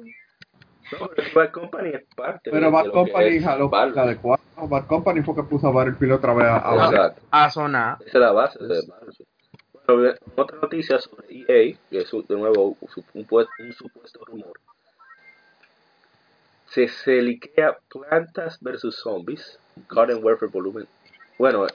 no, 0.91 1.07
pero 1.15 1.27
Bad 1.35 1.51
Company 1.51 1.89
es 1.89 2.03
parte 2.15 2.49
de- 2.49 2.51
Pero 2.51 2.65
de 2.65 2.71
Bad 2.71 2.89
Company 2.91 3.39
jaló 3.39 3.69
la 3.93 4.01
adecuada. 4.01 4.41
Bad 4.57 4.87
Company 4.87 5.21
fue 5.21 5.35
que 5.35 5.43
puso 5.43 5.67
a 5.67 5.71
Battlefield 5.71 6.13
otra 6.13 6.33
vez 6.33 6.47
a, 6.47 6.57
a 6.71 6.85
Exacto. 6.89 7.21
A 7.29 7.49
sonar. 7.51 7.97
Esa 7.99 8.07
es 8.07 8.13
la 8.15 8.31
base 8.31 8.57
de 8.63 8.81
Battlefield. 8.87 9.29
Otra 9.87 10.57
noticia 10.59 10.99
sobre 10.99 11.27
EA, 11.29 11.77
que 11.89 11.99
es 11.99 12.11
de 12.11 12.35
nuevo 12.35 12.77
un 13.13 13.73
supuesto 13.73 14.25
rumor. 14.25 14.59
Se, 16.67 16.87
se 16.87 17.21
liquea 17.21 17.77
Plantas 17.89 18.59
vs 18.59 18.95
Zombies, 18.95 19.59
Garden 19.89 20.23
Warfare 20.23 20.51
Volumen. 20.51 20.87
Bueno, 21.37 21.67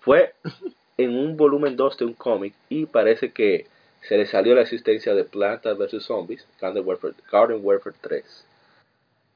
fue 0.00 0.34
en 0.96 1.16
un 1.16 1.36
volumen 1.36 1.76
2 1.76 1.98
de 1.98 2.04
un 2.04 2.14
cómic 2.14 2.54
y 2.68 2.86
parece 2.86 3.32
que 3.32 3.66
se 4.02 4.16
le 4.16 4.26
salió 4.26 4.54
la 4.54 4.62
existencia 4.62 5.14
de 5.14 5.24
Plantas 5.24 5.76
vs 5.76 6.04
Zombies, 6.04 6.46
Garden 6.60 6.86
Warfare, 6.86 7.14
Garden 7.30 7.60
Warfare 7.62 7.96
3. 8.00 8.44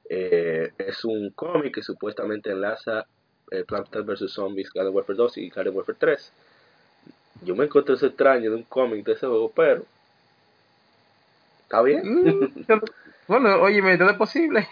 Eh, 0.09 0.73
es 0.79 1.05
un 1.05 1.31
cómic 1.31 1.75
que 1.75 1.83
supuestamente 1.83 2.51
enlaza 2.51 3.07
eh, 3.51 3.65
Plantas 3.65 4.07
vs 4.07 4.33
Zombies, 4.33 4.73
Garden 4.73 4.95
Warfare 4.95 5.17
2 5.17 5.39
y 5.39 5.51
Garden 5.51 5.75
Warfare 5.75 5.99
3. 5.99 6.33
Yo 7.45 7.57
me 7.57 7.65
encontré 7.65 7.95
eso 7.95 8.07
extraño 8.07 8.51
de 8.51 8.57
un 8.57 8.63
cómic 8.65 9.05
de 9.05 9.13
ese 9.13 9.27
juego, 9.27 9.51
pero 9.55 9.85
está 11.63 11.83
bien. 11.83 12.03
Mm, 12.05 12.53
bueno, 13.27 13.61
oye, 13.63 13.99
todo 13.99 14.11
es 14.11 14.17
posible. 14.17 14.69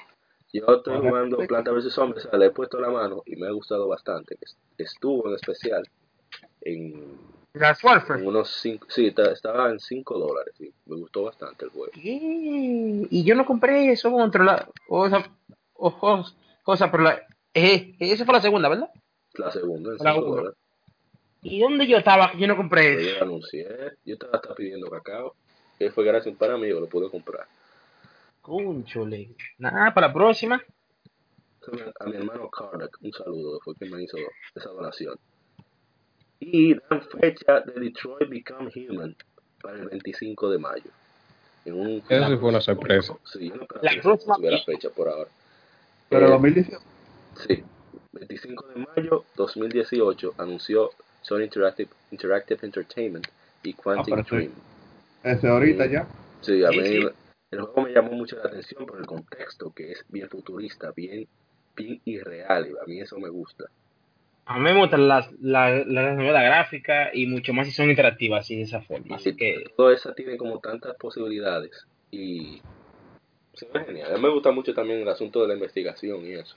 Yo 0.53 0.67
estoy 0.69 0.99
jugando 0.99 1.39
Planta 1.47 1.71
vs 1.71 1.93
Zombies, 1.93 2.27
o 2.27 2.31
sea, 2.31 2.39
le 2.39 2.47
he 2.47 2.51
puesto 2.51 2.81
la 2.81 2.91
mano 2.91 3.23
y 3.27 3.37
me 3.37 3.47
ha 3.47 3.53
gustado 3.53 3.87
bastante. 3.89 4.37
Estuvo 4.77 5.29
en 5.29 5.35
especial 5.37 5.89
en, 6.63 7.17
Las 7.53 7.83
Warfare. 7.85 8.21
en 8.21 8.27
unos 8.27 8.51
5, 8.61 8.87
sí, 8.91 9.15
estaba 9.17 9.71
en 9.71 9.79
5 9.79 10.19
dólares, 10.19 10.55
sí, 10.59 10.73
me 10.87 10.97
gustó 10.97 11.25
bastante 11.25 11.65
el 11.67 11.71
juego. 11.71 11.93
¿Qué? 11.93 12.19
Y 13.11 13.25
yo 13.25 13.35
no 13.37 13.47
compré 13.47 13.93
eso 13.93 14.11
contra 14.11 14.69
o 14.89 15.07
esa 15.07 15.25
o, 15.75 15.89
o- 16.01 16.25
cosa, 16.65 16.91
pero 16.91 17.05
la, 17.05 17.23
eh, 17.55 17.95
esa 18.01 18.25
fue 18.25 18.35
la 18.35 18.43
segunda, 18.43 18.69
¿verdad? 18.69 18.91
La 19.35 19.53
segunda 19.53 19.93
en 19.93 19.99
La 20.05 20.13
5 20.15 20.27
uno. 20.27 20.37
dólares. 20.37 20.59
¿Y 21.43 21.61
dónde 21.61 21.87
yo 21.87 21.97
estaba? 21.99 22.31
que 22.33 22.39
Yo 22.39 22.47
no 22.47 22.57
compré 22.57 22.95
eso. 22.95 23.11
yo 23.13 23.17
lo 23.19 23.23
anuncié, 23.23 23.67
yo 24.05 24.15
estaba 24.15 24.35
hasta 24.37 24.55
pidiendo 24.55 24.91
cacao. 24.91 25.35
Que 25.79 25.91
fue 25.91 26.05
gracias 26.05 26.27
a 26.27 26.31
un 26.31 26.37
par 26.37 26.51
amigo, 26.51 26.79
lo 26.81 26.89
pude 26.89 27.09
comprar. 27.11 27.47
Cúnchole. 28.43 29.31
Nada, 29.59 29.93
para 29.95 30.09
la 30.09 30.13
próxima. 30.13 30.63
A 32.01 32.05
mi 32.07 32.17
hermano 32.17 32.49
Karnak, 32.51 32.97
un 33.03 33.13
saludo, 33.13 33.61
fue 33.63 33.75
quien 33.75 33.91
me 33.91 34.03
hizo 34.03 34.17
esa 34.55 34.71
donación. 34.71 35.19
Y 36.41 36.75
dan 36.75 37.03
fecha 37.21 37.61
de 37.61 37.81
Detroit 37.81 38.29
Become 38.31 38.71
Human 38.75 39.15
para 39.63 39.79
el 39.79 39.89
25 39.89 40.51
de 40.51 40.59
mayo. 40.59 40.91
En 41.67 41.75
un 41.75 42.03
Eso 42.09 42.29
sí 42.29 42.37
fue 42.39 42.49
una 42.49 42.61
sorpresa. 42.63 43.15
Sí, 43.31 43.49
yo 43.51 43.57
no 43.57 43.67
La 43.83 43.91
que 43.91 44.01
próxima- 44.01 44.37
tuviera 44.37 44.59
fecha 44.65 44.89
por 44.91 45.09
ahora. 45.09 45.31
Pero 46.09 46.27
Eh, 46.27 46.31
2018. 46.31 46.79
Sí, 47.47 47.63
25 48.13 48.67
de 48.69 48.87
mayo 48.97 49.25
2018 49.37 50.35
anunció 50.39 50.91
Sony 51.23 51.43
Interactive, 51.45 51.91
Interactive 52.11 52.61
Entertainment 52.67 53.27
y 53.63 53.73
Quantic 53.75 54.15
Ah. 54.17 54.23
Dream. 54.29 54.53
Ese 55.23 55.49
ahorita 55.49 55.85
Sí. 55.85 55.91
ya. 55.93 56.07
Sí, 56.41 56.65
a 56.65 56.71
mí 56.71 56.83
sí. 56.87 57.07
el 57.51 57.61
juego 57.63 57.83
me 57.83 57.93
llamó 57.93 58.13
mucho 58.13 58.37
la 58.37 58.45
atención 58.45 58.87
por 58.87 58.99
el 58.99 59.07
contexto, 59.07 59.73
que 59.75 59.93
es 59.93 60.05
bien 60.09 60.29
futurista, 60.29 60.93
bien, 60.97 61.27
bien 61.77 62.01
irreal, 62.07 62.67
y 62.69 62.71
a 62.71 62.87
mí 62.87 63.01
eso 63.01 63.19
me 63.19 63.29
gusta. 63.29 63.65
A 64.47 64.59
mí 64.59 64.65
me 64.65 64.77
gustan 64.77 65.07
las, 65.07 65.31
las, 65.41 65.87
las 65.87 66.17
novelas 66.17 66.43
gráficas 66.43 67.11
y 67.13 67.27
mucho 67.27 67.53
más 67.53 67.67
si 67.67 67.73
son 67.73 67.91
interactivas 67.91 68.41
así 68.45 68.57
de 68.57 68.63
esa 68.63 68.81
forma. 68.81 69.17
Así 69.17 69.37
que, 69.37 69.65
todo 69.77 69.93
eso 69.93 70.13
tiene 70.15 70.37
como 70.37 70.59
tantas 70.59 70.97
posibilidades 70.97 71.87
y 72.11 72.61
se 73.55 73.67
ve 73.73 73.85
genial. 73.85 74.13
A 74.13 74.17
mí 74.17 74.23
me 74.23 74.31
gusta 74.31 74.51
mucho 74.51 74.73
también 74.75 75.01
el 75.03 75.09
asunto 75.09 75.43
de 75.43 75.49
la 75.49 75.55
investigación 75.55 76.25
y 76.27 76.33
eso. 76.33 76.57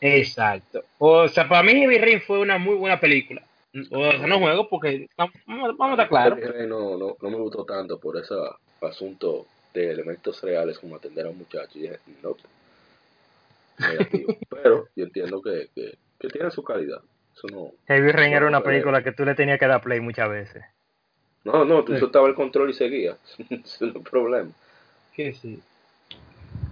exacto. 0.00 0.82
O 0.98 1.28
sea, 1.28 1.48
para 1.48 1.62
mí 1.62 1.72
Heavy 1.72 1.98
Rain 1.98 2.20
fue 2.20 2.40
una 2.40 2.58
muy 2.58 2.74
buena 2.74 2.98
película. 3.00 3.42
O 3.90 4.10
sea, 4.12 4.26
no 4.26 4.38
juego 4.38 4.68
porque 4.68 5.08
vamos, 5.16 5.34
vamos 5.46 5.80
a 5.80 5.92
estar 5.92 6.08
claros. 6.08 6.38
Heavy 6.38 6.50
Rain 6.52 6.68
no, 6.68 6.96
no, 6.98 7.16
no 7.20 7.30
me 7.30 7.36
gustó 7.36 7.64
tanto 7.64 7.98
por 7.98 8.16
ese 8.18 8.34
asunto 8.82 9.46
de 9.72 9.90
elementos 9.92 10.42
reales 10.42 10.78
como 10.78 10.96
atender 10.96 11.26
a 11.26 11.30
un 11.30 11.38
muchacho. 11.38 11.78
Y 11.78 11.82
dije, 11.82 11.98
no, 12.22 12.36
negativo. 13.78 14.36
Pero 14.50 14.88
yo 14.94 15.04
entiendo 15.04 15.40
que, 15.42 15.68
que, 15.74 15.96
que 16.18 16.28
tiene 16.28 16.50
su 16.50 16.62
calidad. 16.62 17.00
Eso 17.34 17.46
no, 17.50 17.70
Heavy 17.88 18.12
Rain 18.12 18.32
era 18.34 18.46
una 18.46 18.62
película 18.62 19.02
que 19.02 19.12
tú 19.12 19.24
le 19.24 19.34
tenías 19.34 19.58
que 19.58 19.66
dar 19.66 19.80
play 19.80 20.00
muchas 20.00 20.28
veces. 20.28 20.62
no, 21.44 21.64
no, 21.64 21.82
tú 21.82 21.94
Sí. 21.94 22.00
soltabas 22.00 22.28
el 22.28 22.34
control 22.34 22.70
y 22.70 22.74
seguías. 22.74 23.16
Ese 23.50 23.86
no 23.86 24.00
es 24.00 24.08
problema. 24.08 24.50
Que 25.14 25.32
sí. 25.32 25.60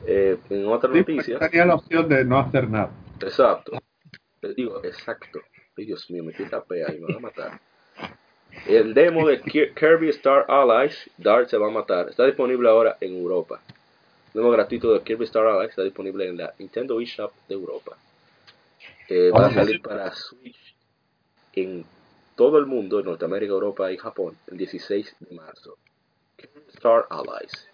Eh, 0.06 0.36
en 0.50 0.66
otra 0.66 0.92
Sí, 0.92 0.98
noticia, 0.98 1.38
tenía 1.38 1.64
la 1.64 1.74
opción 1.76 2.08
de 2.08 2.24
no 2.24 2.38
hacer 2.38 2.68
nada. 2.68 2.90
exacto. 3.22 3.72
Te 4.40 4.54
digo, 4.54 4.82
exacto. 4.84 5.40
Ay, 5.80 5.86
Dios 5.86 6.10
mío, 6.10 6.22
me 6.22 6.34
quita 6.34 6.62
pea 6.62 6.92
y 6.94 7.00
me 7.00 7.06
van 7.06 7.16
a 7.16 7.20
matar. 7.20 7.58
El 8.68 8.92
demo 8.92 9.26
de 9.26 9.40
Ki- 9.40 9.70
Kirby 9.74 10.10
Star 10.10 10.44
Allies, 10.46 11.10
Dart 11.16 11.48
se 11.48 11.56
va 11.56 11.68
a 11.68 11.70
matar, 11.70 12.10
está 12.10 12.26
disponible 12.26 12.68
ahora 12.68 12.98
en 13.00 13.16
Europa. 13.16 13.62
El 14.34 14.42
demo 14.42 14.50
gratuito 14.50 14.92
de 14.92 15.00
Kirby 15.02 15.24
Star 15.24 15.46
Allies 15.46 15.70
está 15.70 15.82
disponible 15.82 16.28
en 16.28 16.36
la 16.36 16.52
Nintendo 16.58 17.00
eShop 17.00 17.32
de 17.48 17.54
Europa. 17.54 17.96
Eh, 19.08 19.30
va 19.30 19.46
a 19.46 19.50
salir 19.54 19.80
para 19.80 20.12
Switch 20.12 20.76
en 21.54 21.82
todo 22.36 22.58
el 22.58 22.66
mundo, 22.66 22.98
en 23.00 23.06
Norteamérica, 23.06 23.52
Europa 23.54 23.90
y 23.90 23.96
Japón, 23.96 24.36
el 24.48 24.58
16 24.58 25.16
de 25.18 25.34
marzo. 25.34 25.78
Kirby 26.36 26.60
Star 26.74 27.06
Allies. 27.08 27.68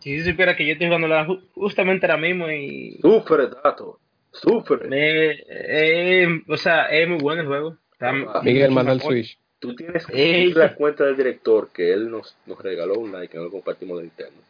Si 0.00 0.16
yo 0.16 0.24
supiera 0.24 0.56
que 0.56 0.66
yo 0.66 0.72
estoy 0.72 0.86
jugando 0.86 1.08
la, 1.08 1.26
ju- 1.26 1.42
justamente 1.52 2.06
ahora 2.06 2.16
mismo 2.16 2.50
y... 2.50 2.98
Sufre, 3.02 3.48
dato. 3.48 3.98
Sufre. 4.32 4.88
Eh, 4.90 5.44
eh, 5.48 6.42
o 6.48 6.56
sea, 6.56 6.86
es 6.86 7.08
muy 7.08 7.18
bueno 7.18 7.42
el 7.42 7.46
juego. 7.48 7.76
Está- 7.92 8.12
Miguel 8.42 8.70
manda 8.70 8.92
el. 8.92 9.00
Switch. 9.00 9.38
Tú 9.58 9.76
tienes 9.76 10.04
Ey. 10.10 10.52
la 10.54 10.74
cuenta 10.74 11.04
del 11.04 11.16
director 11.16 11.70
que 11.72 11.92
él 11.92 12.10
nos, 12.10 12.34
nos 12.46 12.58
regaló 12.60 12.94
un 12.94 13.12
like, 13.12 13.28
que 13.28 13.38
no 13.38 13.44
lo 13.44 13.50
compartimos 13.50 13.98
de 13.98 14.04
Nintendo. 14.04 14.40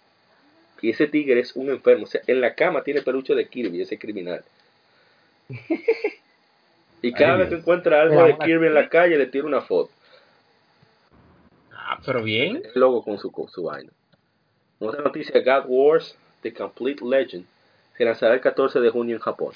Y 0.80 0.90
ese 0.90 1.06
tigre 1.06 1.40
es 1.40 1.54
un 1.54 1.68
enfermo. 1.68 2.04
O 2.04 2.06
sea, 2.06 2.22
en 2.26 2.40
la 2.40 2.54
cama 2.54 2.82
tiene 2.82 3.02
peluche 3.02 3.34
de 3.34 3.46
Kirby, 3.46 3.82
ese 3.82 3.98
criminal. 3.98 4.42
Y 7.02 7.12
cada 7.12 7.34
Ay, 7.34 7.40
vez 7.40 7.48
que 7.50 7.54
encuentra 7.56 8.00
algo 8.00 8.24
de 8.24 8.38
Kirby 8.38 8.68
en 8.68 8.74
la 8.74 8.88
calle, 8.88 9.18
le 9.18 9.26
tira 9.26 9.44
una 9.44 9.60
foto. 9.60 9.90
Ah, 11.72 12.00
pero 12.06 12.22
bien. 12.22 12.62
El 12.74 12.80
logo 12.80 13.02
con 13.04 13.18
su, 13.18 13.30
con 13.30 13.48
su 13.48 13.64
vaina. 13.64 13.90
Otra 14.78 15.02
noticia, 15.02 15.40
God 15.40 15.64
Wars 15.68 16.16
The 16.42 16.52
Complete 16.54 17.04
Legend 17.04 17.44
se 17.96 18.04
lanzará 18.04 18.34
el 18.34 18.40
14 18.40 18.80
de 18.80 18.88
junio 18.90 19.16
en 19.16 19.22
Japón. 19.22 19.52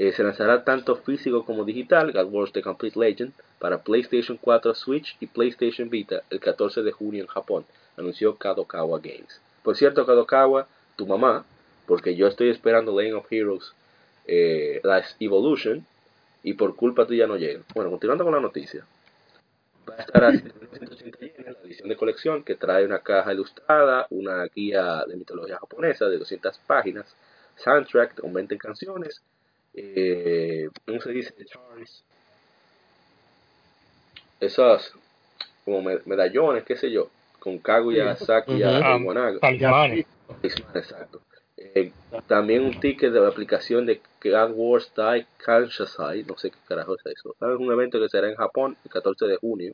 Eh, 0.00 0.12
se 0.12 0.22
lanzará 0.22 0.62
tanto 0.62 0.94
físico 0.94 1.44
como 1.44 1.64
digital, 1.64 2.12
God 2.12 2.28
Wars 2.30 2.52
The 2.52 2.62
Complete 2.62 2.96
Legend, 2.96 3.32
para 3.58 3.82
PlayStation 3.82 4.38
4, 4.40 4.72
Switch 4.72 5.16
y 5.18 5.26
PlayStation 5.26 5.90
Vita 5.90 6.22
el 6.30 6.38
14 6.38 6.82
de 6.84 6.92
junio 6.92 7.22
en 7.22 7.26
Japón, 7.26 7.64
anunció 7.96 8.36
Kadokawa 8.36 9.00
Games. 9.00 9.40
Por 9.64 9.76
cierto, 9.76 10.06
Kadokawa, 10.06 10.68
tu 10.94 11.04
mamá, 11.04 11.44
porque 11.84 12.14
yo 12.14 12.28
estoy 12.28 12.48
esperando 12.50 12.96
Lane 12.96 13.14
of 13.14 13.26
Heroes 13.28 13.72
eh, 14.28 14.80
Last 14.84 15.20
Evolution 15.20 15.84
y 16.44 16.52
por 16.52 16.76
culpa 16.76 17.04
tuya 17.04 17.26
no 17.26 17.36
llega. 17.36 17.64
Bueno, 17.74 17.90
continuando 17.90 18.22
con 18.22 18.34
la 18.34 18.40
noticia. 18.40 18.86
Va 19.90 19.96
a 19.96 20.02
estar 20.02 20.24
a 20.24 20.30
180 20.30 21.18
yenes 21.18 21.44
la 21.44 21.60
edición 21.64 21.88
de 21.88 21.96
colección 21.96 22.44
que 22.44 22.54
trae 22.54 22.84
una 22.84 23.00
caja 23.00 23.32
ilustrada, 23.32 24.06
una 24.10 24.44
guía 24.44 25.04
de 25.08 25.16
mitología 25.16 25.58
japonesa 25.58 26.08
de 26.08 26.18
200 26.18 26.56
páginas, 26.68 27.16
soundtrack 27.56 28.20
con 28.20 28.32
20 28.32 28.56
canciones, 28.58 29.22
eh, 29.96 30.68
¿cómo 30.86 31.00
se 31.00 31.12
dice? 31.12 31.34
Charms, 31.44 32.04
esas 34.40 34.92
como 35.64 35.82
me- 35.82 36.00
medallones, 36.06 36.64
qué 36.64 36.76
sé 36.76 36.90
yo, 36.90 37.10
con 37.40 37.58
Kaguya, 37.58 38.16
Sakuya 38.16 38.80
Ujú. 38.80 39.00
y 39.00 39.00
Monaga. 39.00 39.38
Talismanes. 39.40 40.06
Talismán, 40.26 40.76
exacto. 40.76 41.22
Eh, 41.56 41.92
también 42.26 42.62
un 42.64 42.78
ticket 42.80 43.12
de 43.12 43.20
la 43.20 43.28
aplicación 43.28 43.84
de 43.84 44.00
God 44.22 44.52
Wars 44.54 44.92
Die 44.96 45.26
Kanshasai, 45.38 46.22
no 46.24 46.36
sé 46.38 46.50
qué 46.50 46.58
carajo 46.66 46.94
es 46.94 47.02
eso. 47.06 47.34
Es 47.40 47.58
un 47.58 47.72
evento 47.72 48.00
que 48.00 48.08
será 48.08 48.28
en 48.28 48.36
Japón 48.36 48.76
el 48.84 48.90
14 48.90 49.26
de 49.26 49.36
junio. 49.36 49.72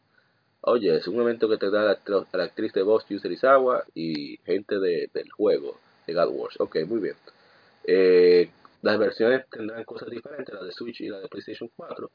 Oye, 0.63 0.97
es 0.97 1.07
un 1.09 1.21
evento 1.21 1.49
que 1.49 1.59
te 1.59 1.71
da 1.71 1.83
la, 1.85 1.99
la 2.33 2.45
actriz 2.45 2.73
de 2.73 2.83
voz 2.83 3.05
Yu 3.09 3.19
Serizawa 3.19 3.85
y 3.95 4.39
gente 4.47 4.79
de- 4.81 5.11
del 5.13 5.31
juego 5.31 5.79
de 6.07 6.15
God 6.15 6.29
Wars. 6.33 6.57
Ok, 6.59 6.77
muy 6.87 7.01
bien. 7.01 7.17
Eh, 7.87 8.49
las 8.85 8.99
versiones 8.99 9.47
tendrán 9.51 9.83
cosas 9.85 10.11
diferentes, 10.11 10.55
la 10.55 10.63
de 10.63 10.71
Switch 10.71 11.01
y 11.01 11.09
la 11.09 11.19
de 11.19 11.29
PlayStation 11.29 11.71
4. 11.75 12.11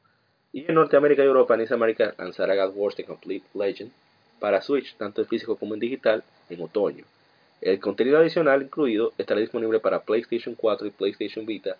Y 0.53 0.65
en 0.67 0.75
Norteamérica 0.75 1.23
y 1.23 1.25
Europa, 1.25 1.57
Nice 1.57 1.73
America 1.73 2.13
lanzará 2.15 2.55
God 2.55 2.75
Wars 2.75 2.95
The 2.95 3.05
Complete 3.05 3.47
Legend 3.55 3.91
para 4.39 4.61
Switch, 4.61 4.95
tanto 4.95 5.21
en 5.21 5.27
físico 5.27 5.55
como 5.55 5.73
en 5.73 5.79
digital, 5.79 6.23
en 6.47 6.61
otoño. 6.61 7.05
El 7.59 7.79
contenido 7.79 8.19
adicional 8.19 8.61
incluido 8.61 9.13
estará 9.17 9.39
disponible 9.39 9.79
para 9.79 10.03
PlayStation 10.03 10.53
4 10.53 10.85
y 10.85 10.91
PlayStation 10.91 11.43
Vita 11.47 11.75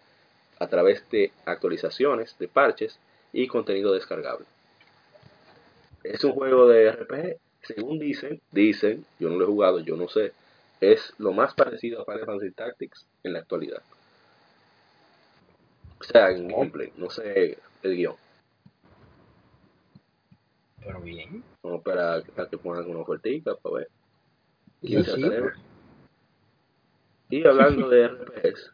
a 0.58 0.67
través 0.67 1.08
de 1.12 1.32
actualizaciones, 1.45 2.36
de 2.39 2.47
parches 2.47 2.97
y 3.32 3.45
contenido 3.45 3.93
descargable. 3.93 4.47
Es 6.04 6.23
un 6.23 6.32
juego 6.32 6.67
de 6.67 6.91
RPG, 6.91 7.38
según 7.62 7.99
dicen, 7.99 8.41
dicen, 8.52 9.06
yo 9.19 9.30
no 9.30 9.38
lo 9.38 9.43
he 9.43 9.47
jugado, 9.47 9.80
yo 9.82 9.95
no 9.95 10.10
sé, 10.10 10.32
es 10.82 11.13
lo 11.19 11.32
más 11.32 11.54
parecido 11.54 12.02
a 12.02 12.06
Final 12.06 12.25
Fantasy 12.25 12.52
Tactics 12.54 13.06
en 13.23 13.34
la 13.34 13.39
actualidad. 13.39 13.84
O 16.00 16.04
sea, 16.04 16.32
en 16.32 16.48
gameplay, 16.48 16.94
no 16.96 17.10
sé 17.10 17.58
el 17.84 17.96
guion. 17.96 18.16
Pero 20.84 21.02
bien. 21.02 21.44
Vamos 21.62 21.82
a 21.86 22.48
que 22.50 22.58
pongan 22.58 22.90
una 22.90 23.00
ofertica 23.00 23.56
para 23.56 23.76
ver. 23.76 23.90
Sí. 24.82 24.96
atreve. 24.96 25.54
Y 27.30 27.46
hablando 27.46 27.90
de 27.90 28.06
RPs, 28.06 28.74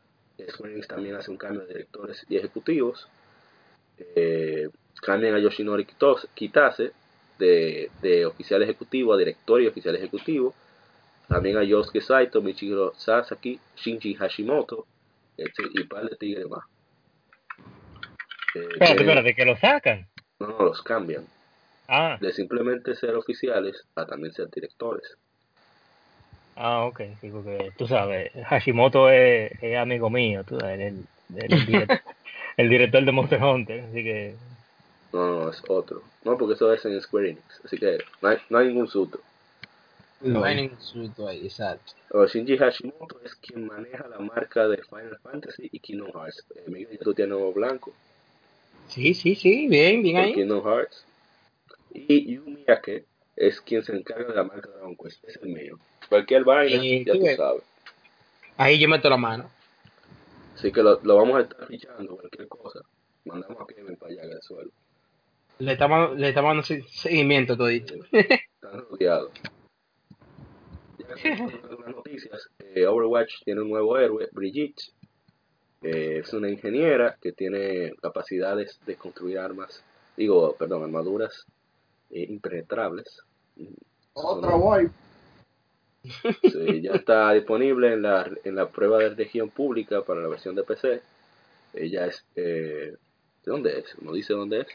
Square 0.49 0.73
Enix 0.73 0.87
también 0.87 1.15
hace 1.15 1.31
un 1.31 1.37
cambio 1.37 1.61
de 1.61 1.67
directores 1.67 2.25
y 2.29 2.37
ejecutivos. 2.37 3.07
Eh, 3.97 4.69
cambian 5.01 5.35
a 5.35 5.39
Yoshinori 5.39 5.85
Kitase 6.33 6.91
de, 7.39 7.91
de 8.01 8.25
oficial 8.25 8.61
ejecutivo 8.61 9.13
a 9.13 9.17
director 9.17 9.61
y 9.61 9.67
oficial 9.67 9.95
ejecutivo. 9.95 10.53
También 11.27 11.57
a 11.57 11.63
Yosuke 11.63 12.01
Saito, 12.01 12.41
Michiro 12.41 12.93
Sasaki, 12.95 13.59
Shinji 13.77 14.13
Hashimoto 14.13 14.85
etc- 15.37 15.71
y 15.73 15.81
un 15.81 15.87
par 15.87 16.07
de 16.09 16.15
tigres 16.15 16.47
más. 16.47 16.65
Eh, 18.55 18.69
tienen- 18.79 18.99
espérate, 18.99 19.35
que 19.35 19.45
lo 19.45 19.57
sacan. 19.57 20.07
no, 20.39 20.47
no, 20.47 20.63
los 20.65 20.81
cambian. 20.81 21.25
Ah, 21.87 22.17
De 22.19 22.31
simplemente 22.33 22.95
ser 22.95 23.15
oficiales 23.15 23.85
a 23.95 24.05
también 24.05 24.33
ser 24.33 24.49
directores. 24.49 25.17
ah, 26.55 26.85
ok, 26.85 27.01
sí, 27.21 27.29
porque 27.29 27.71
tú 27.77 27.87
sabes, 27.87 28.31
Hashimoto 28.47 29.09
es, 29.09 29.51
es 29.61 29.77
amigo 29.77 30.09
mío, 30.09 30.43
tú 30.43 30.59
sabes, 30.59 30.79
el, 30.79 31.05
el, 31.37 31.53
el 31.53 31.65
director, 31.65 31.99
el 32.57 32.69
director 32.69 33.05
de 33.05 33.11
Monster 33.11 33.43
Hunter, 33.43 33.79
así 33.81 34.03
que 34.03 34.35
No, 35.13 35.41
no, 35.43 35.49
es 35.49 35.61
otro. 35.67 36.01
No, 36.23 36.37
porque 36.37 36.55
eso 36.55 36.73
es 36.73 36.83
en 36.85 36.99
Square 37.01 37.29
Enix. 37.31 37.61
Así 37.63 37.77
que 37.77 37.99
no 38.21 38.29
hay, 38.29 38.37
no 38.49 38.57
hay 38.57 38.67
ningún 38.67 38.87
susto. 38.87 39.19
No 40.21 40.43
hay 40.43 40.55
ningún 40.55 40.81
susto 40.81 41.27
ahí, 41.27 41.45
exacto. 41.45 41.93
O 42.11 42.25
Shinji 42.25 42.57
Hashimoto 42.57 43.19
es 43.23 43.35
quien 43.35 43.67
maneja 43.67 44.07
la 44.07 44.19
marca 44.19 44.67
de 44.67 44.77
Final 44.77 45.19
Fantasy 45.21 45.69
y 45.71 45.79
Kingdom 45.79 46.11
Hearts. 46.13 46.45
Miguel, 46.67 46.97
ya 46.97 47.03
tú 47.03 47.13
tienes 47.13 47.31
nuevo 47.37 47.53
blanco 47.53 47.93
Sí, 48.87 49.13
sí, 49.13 49.35
sí, 49.35 49.67
bien, 49.67 50.01
bien 50.03 50.17
ahí. 50.17 50.33
Kingdom 50.33 50.63
Hearts. 50.65 51.05
Y 51.93 52.33
Yu 52.35 52.43
Miyake 52.45 53.05
es 53.35 53.61
quien 53.61 53.83
se 53.83 53.93
encarga 53.95 54.29
de 54.29 54.35
la 54.35 54.43
marca 54.43 54.67
de 54.69 54.75
Dragon 54.75 54.95
Quest. 54.95 55.23
Es 55.25 55.37
el 55.41 55.49
mío. 55.49 55.79
Cualquier 56.09 56.43
vaina, 56.43 56.81
Eh, 56.83 57.03
ya 57.05 57.13
tú 57.13 57.21
ves. 57.23 57.37
sabes. 57.37 57.63
Ahí 58.57 58.79
yo 58.79 58.87
meto 58.87 59.09
la 59.09 59.17
mano. 59.17 59.49
Así 60.55 60.71
que 60.71 60.81
lo, 60.81 61.01
lo 61.03 61.17
vamos 61.17 61.37
a 61.37 61.41
estar 61.41 61.67
fichando, 61.67 62.15
cualquier 62.15 62.47
cosa. 62.47 62.79
Mandamos 63.25 63.61
a 63.61 63.65
Kevin 63.65 63.97
para 63.97 64.11
allá 64.13 64.23
el 64.23 64.41
suelo. 64.41 64.71
Le 65.59 65.73
estamos, 65.73 66.17
le 66.17 66.29
estamos 66.29 66.49
dando 66.49 66.63
se- 66.63 66.83
seguimiento 66.89 67.57
todito. 67.57 67.95
Están 68.11 68.81
rodeados. 68.89 69.31
Ya 70.97 71.07
que 71.15 71.29
algunas 71.33 71.95
noticias, 71.95 72.49
eh, 72.59 72.85
Overwatch 72.85 73.43
tiene 73.43 73.61
un 73.61 73.69
nuevo 73.69 73.97
héroe, 73.97 74.29
Brigitte. 74.31 74.83
Eh, 75.87 76.21
es 76.23 76.33
una 76.33 76.49
ingeniera 76.49 77.15
que 77.21 77.31
tiene 77.31 77.93
capacidades 78.01 78.79
de 78.87 78.95
construir 78.95 79.37
armas, 79.37 79.83
digo, 80.17 80.55
perdón, 80.57 80.81
armaduras 80.83 81.45
eh, 82.09 82.25
impenetrables. 82.29 83.21
Otra 84.13 84.55
guay. 84.55 84.87
Sí, 86.43 86.81
ya 86.81 86.91
está 86.93 87.31
disponible 87.33 87.93
en 87.93 88.03
la, 88.03 88.29
en 88.43 88.55
la 88.55 88.69
prueba 88.69 88.99
de 88.99 89.09
región 89.15 89.49
pública 89.49 90.03
para 90.03 90.21
la 90.21 90.27
versión 90.27 90.55
de 90.55 90.63
PC. 90.63 91.01
Ella 91.73 92.05
es, 92.05 92.23
eh, 92.35 92.95
¿de 93.43 93.51
dónde 93.51 93.79
es? 93.79 93.85
No 94.01 94.13
dice 94.13 94.33
dónde 94.33 94.61
es. 94.61 94.67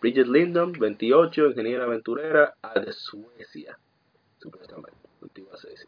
Bridget 0.00 0.26
Lindon, 0.26 0.72
28, 0.72 1.46
ingeniera 1.46 1.84
aventurera, 1.84 2.54
de 2.74 2.92
Suecia, 2.92 3.78
supuestamente, 4.40 4.92
antigua 5.22 5.56
Suecia. 5.56 5.86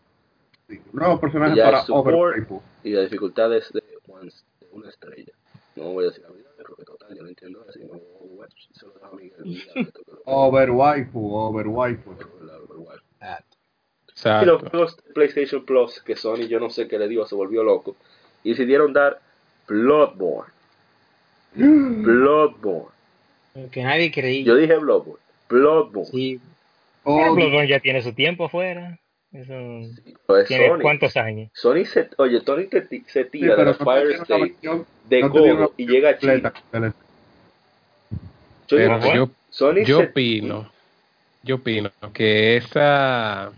Sí, 0.69 0.81
Nuevo 0.93 1.21
personaje 1.21 1.57
Ya 1.57 1.65
para 1.65 1.83
support. 1.85 2.49
Y 2.85 2.91
la 2.91 3.03
dificultad 3.03 3.55
es 3.57 3.73
de, 3.73 3.83
one- 4.07 4.31
una 4.73 4.89
estrella. 4.89 5.33
No 5.77 5.93
voy 5.93 6.05
a 6.05 6.09
decir 6.09 6.23
la 6.25 6.31
verdad, 6.31 6.51
porque 6.67 6.85
total, 6.85 7.17
yo 7.17 7.23
no 7.23 7.29
entiendo. 7.29 7.65
Yo 7.79 7.87
no 7.87 8.01
Overwatch, 8.21 8.53
se 8.73 8.87
lo 8.87 8.93
dejo 8.93 9.07
a 9.07 9.13
Miguel. 9.17 9.63
que 9.75 9.83
lo- 10.07 10.23
Overwaifu, 10.25 11.35
Overwaifu. 11.35 12.15
Y 14.43 14.45
los 14.45 14.63
juegos 14.63 14.97
de 14.97 15.13
PlayStation 15.13 15.65
Plus, 15.65 16.01
que 16.03 16.17
Sony, 16.17 16.49
yo 16.49 16.59
no 16.59 16.71
sé 16.71 16.89
qué 16.89 16.99
le 16.99 17.07
dio, 17.09 17.25
se 17.27 17.35
volvió 17.35 17.63
loco. 17.63 17.95
Y 18.43 18.51
decidieron 18.51 18.93
dar 18.93 19.21
Bloodborne. 19.69 20.53
Bloodborne. 21.55 22.89
Que 23.71 23.83
nadie 23.83 24.11
creía. 24.13 24.45
Yo 24.45 24.57
dije 24.57 24.77
Bloodborne. 24.77 25.23
Bloodborne. 25.49 26.11
Sí. 26.11 26.41
Pero 27.05 27.17
Oh, 27.33 27.35
Bloodborne 27.35 27.69
ya 27.69 27.81
tiene 27.81 28.03
su 28.03 28.13
tiempo 28.13 28.45
afuera. 28.47 28.99
Eso 29.33 29.53
es 30.39 30.47
tiene 30.49 30.69
Sony. 30.69 30.79
cuántos 30.81 31.17
años. 31.17 31.51
Sony 31.53 31.85
se, 31.85 32.09
oye, 32.17 32.41
Tony 32.41 32.65
te 32.67 32.87
se 33.07 33.25
sí, 33.25 33.31
tira 33.31 33.57
de 33.57 33.65
no 33.67 33.75
Fire 33.75 34.07
la 34.09 34.15
State 34.23 34.41
versión- 34.41 34.87
de 35.09 35.21
no 35.21 35.27
la 35.29 35.33
codo 35.33 35.73
y 35.77 35.87
llega 35.87 36.09
a 36.09 36.13
versión 36.13 36.37
China. 36.37 36.51
completa 36.53 36.81
del- 36.81 36.93
Yo 38.69 38.77
Pero 38.77 38.99
digo, 38.99 39.15
yo, 39.15 39.31
Sony 39.51 39.85
yo 39.85 39.99
se- 40.01 40.05
opino, 40.07 40.71
yo 41.43 41.57
opino 41.57 41.91
que 42.13 42.57
esa, 42.57 43.51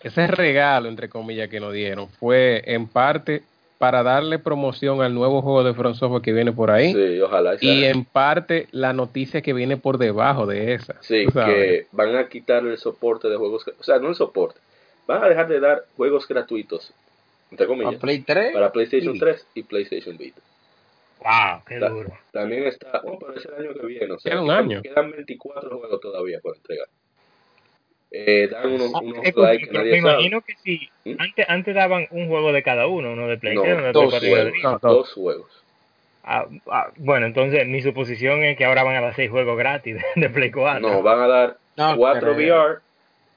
ese 0.00 0.26
regalo, 0.28 0.88
entre 0.88 1.08
comillas, 1.08 1.48
que 1.48 1.60
nos 1.60 1.72
dieron 1.72 2.08
fue 2.08 2.62
en 2.66 2.86
parte 2.86 3.42
para 3.78 4.02
darle 4.04 4.38
promoción 4.38 5.02
al 5.02 5.12
nuevo 5.14 5.42
juego 5.42 5.62
de 5.64 5.74
From 5.74 5.94
Software 5.94 6.22
que 6.22 6.32
viene 6.32 6.52
por 6.52 6.70
ahí 6.70 6.92
Sí, 6.94 7.20
ojalá. 7.20 7.54
y 7.56 7.80
sea. 7.80 7.90
en 7.90 8.04
parte 8.04 8.68
la 8.70 8.92
noticia 8.92 9.42
que 9.42 9.52
viene 9.52 9.76
por 9.76 9.98
debajo 9.98 10.46
de 10.46 10.74
esa. 10.74 10.94
Sí, 11.02 11.26
que 11.32 11.86
van 11.92 12.16
a 12.16 12.28
quitar 12.28 12.64
el 12.64 12.78
soporte 12.78 13.28
de 13.28 13.36
juegos, 13.36 13.64
o 13.78 13.82
sea, 13.84 13.98
no 13.98 14.08
el 14.08 14.14
soporte, 14.14 14.58
van 15.06 15.22
a 15.24 15.28
dejar 15.28 15.48
de 15.48 15.60
dar 15.60 15.84
juegos 15.96 16.26
gratuitos, 16.28 16.92
entre 17.50 17.66
Para 17.66 17.78
comillas, 17.78 18.00
Play 18.00 18.20
3. 18.20 18.52
para 18.52 18.72
PlayStation 18.72 19.16
y- 19.16 19.18
3 19.18 19.46
y 19.54 19.62
PlayStation 19.62 20.16
Vita. 20.16 20.40
Wow, 21.20 21.62
qué 21.66 21.78
Ta- 21.78 21.88
duro. 21.88 22.10
También 22.32 22.64
está, 22.64 23.00
bueno, 23.02 23.18
pero 23.20 23.34
es 23.34 23.44
el 23.46 23.54
año 23.54 23.74
que 23.80 23.86
viene, 23.86 24.12
o 24.12 24.18
sea, 24.18 24.32
Queda 24.32 24.40
un 24.42 24.48
quedan- 24.48 24.58
año. 24.64 24.82
quedan 24.82 25.10
24 25.10 25.78
juegos 25.78 26.00
todavía 26.00 26.40
por 26.40 26.56
entregar. 26.56 26.88
Eh, 28.16 28.48
dan 28.48 28.72
unos, 28.72 28.92
Ah, 28.94 29.00
unos 29.02 29.24
es 29.24 29.34
likes 29.36 29.58
que 29.58 29.66
porque 29.66 29.78
nadie 29.78 29.90
me 29.92 30.00
sabe. 30.02 30.12
imagino 30.12 30.40
que 30.42 30.54
si 30.62 30.88
¿Mm? 31.04 31.14
antes, 31.18 31.46
antes 31.48 31.74
daban 31.74 32.06
un 32.12 32.28
juego 32.28 32.52
de 32.52 32.62
cada 32.62 32.86
uno, 32.86 33.12
uno 33.12 33.26
de 33.26 33.38
PlayStation, 33.38 33.76
uno 33.78 33.86
de 33.86 33.92
No, 33.92 34.00
dos 34.02 34.10
3, 34.18 34.30
4 34.30 34.48
y 34.56 34.60
juegos, 34.60 34.62
No, 34.62 34.70
dos. 34.72 34.80
dos 34.98 35.12
juegos. 35.14 35.62
Ah, 36.22 36.46
ah, 36.70 36.90
bueno, 36.96 37.26
entonces 37.26 37.66
mi 37.66 37.82
suposición 37.82 38.42
es 38.44 38.56
que 38.56 38.64
ahora 38.64 38.82
van 38.84 38.96
a 38.96 39.00
dar 39.00 39.14
6 39.16 39.30
juegos 39.30 39.58
gratis 39.58 39.96
de, 39.96 40.20
de 40.20 40.30
Play 40.30 40.50
4. 40.52 40.80
No, 40.80 41.02
van 41.02 41.20
a 41.22 41.26
dar 41.26 41.56
No, 41.76 41.96
4 41.96 42.34
pero- 42.36 42.36
VR, 42.36 42.78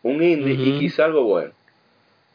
un 0.03 0.21
indie 0.21 0.53
y 0.53 0.79
quizá 0.79 1.05
algo 1.05 1.23
bueno. 1.23 1.51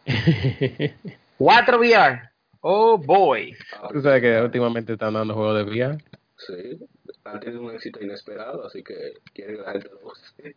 4 1.38 1.78
VR. 1.78 2.20
Oh 2.60 2.96
boy. 2.98 3.54
Tú 3.92 4.00
sabes 4.00 4.22
que 4.22 4.40
últimamente 4.40 4.92
están 4.92 5.14
dando 5.14 5.34
juegos 5.34 5.56
de 5.58 5.62
VR. 5.70 5.98
Sí, 6.36 6.78
han 7.24 7.40
tenido 7.40 7.62
un 7.62 7.72
éxito 7.74 8.02
inesperado, 8.02 8.66
así 8.66 8.82
que 8.82 8.94
quieren 9.32 9.56
que 9.58 9.62
la 9.62 9.72
gente 9.72 9.88
lo 9.90 10.08
use, 10.10 10.56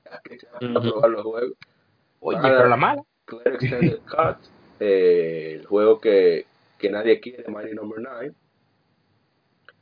a 0.76 0.82
probar 0.82 1.10
los 1.10 1.24
juegos. 1.24 1.58
Oye, 2.20 2.38
Van 2.40 2.46
a 2.46 2.58
pero 2.58 2.70
la 2.70 2.76
mala. 2.78 3.04
Clear 3.26 3.48
Extended 3.56 4.00
Cut, 4.10 4.38
eh, 4.80 5.58
el 5.60 5.66
juego 5.66 6.00
que, 6.00 6.46
que 6.78 6.90
nadie 6.90 7.20
quiere, 7.20 7.44
Mighty 7.50 7.74
Number 7.76 8.00
9, 8.02 8.32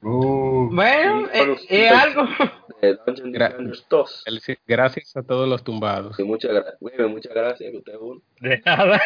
Uh, 0.05 0.69
Bueno, 0.73 1.27
Sí, 1.27 1.31
es, 1.33 1.45
bueno, 1.45 1.55
es 1.69 1.91
algo. 1.93 2.23
de 2.81 2.97
Dungeon 3.05 3.31
Gra- 3.33 3.49
Defenders 3.51 3.85
2. 3.89 4.23
El- 4.25 4.41
Gracias 4.67 5.15
a 5.15 5.23
todos 5.23 5.47
los 5.47 5.63
tumbados. 5.63 6.17
Sí, 6.17 6.23
muchas 6.25 6.51
gracias. 6.51 6.75
muchas 7.09 7.33
gracias 7.33 7.71
que 7.71 7.77
usted 7.77 7.95
uno. 8.01 8.21
De 8.41 8.61
nada. 8.65 9.01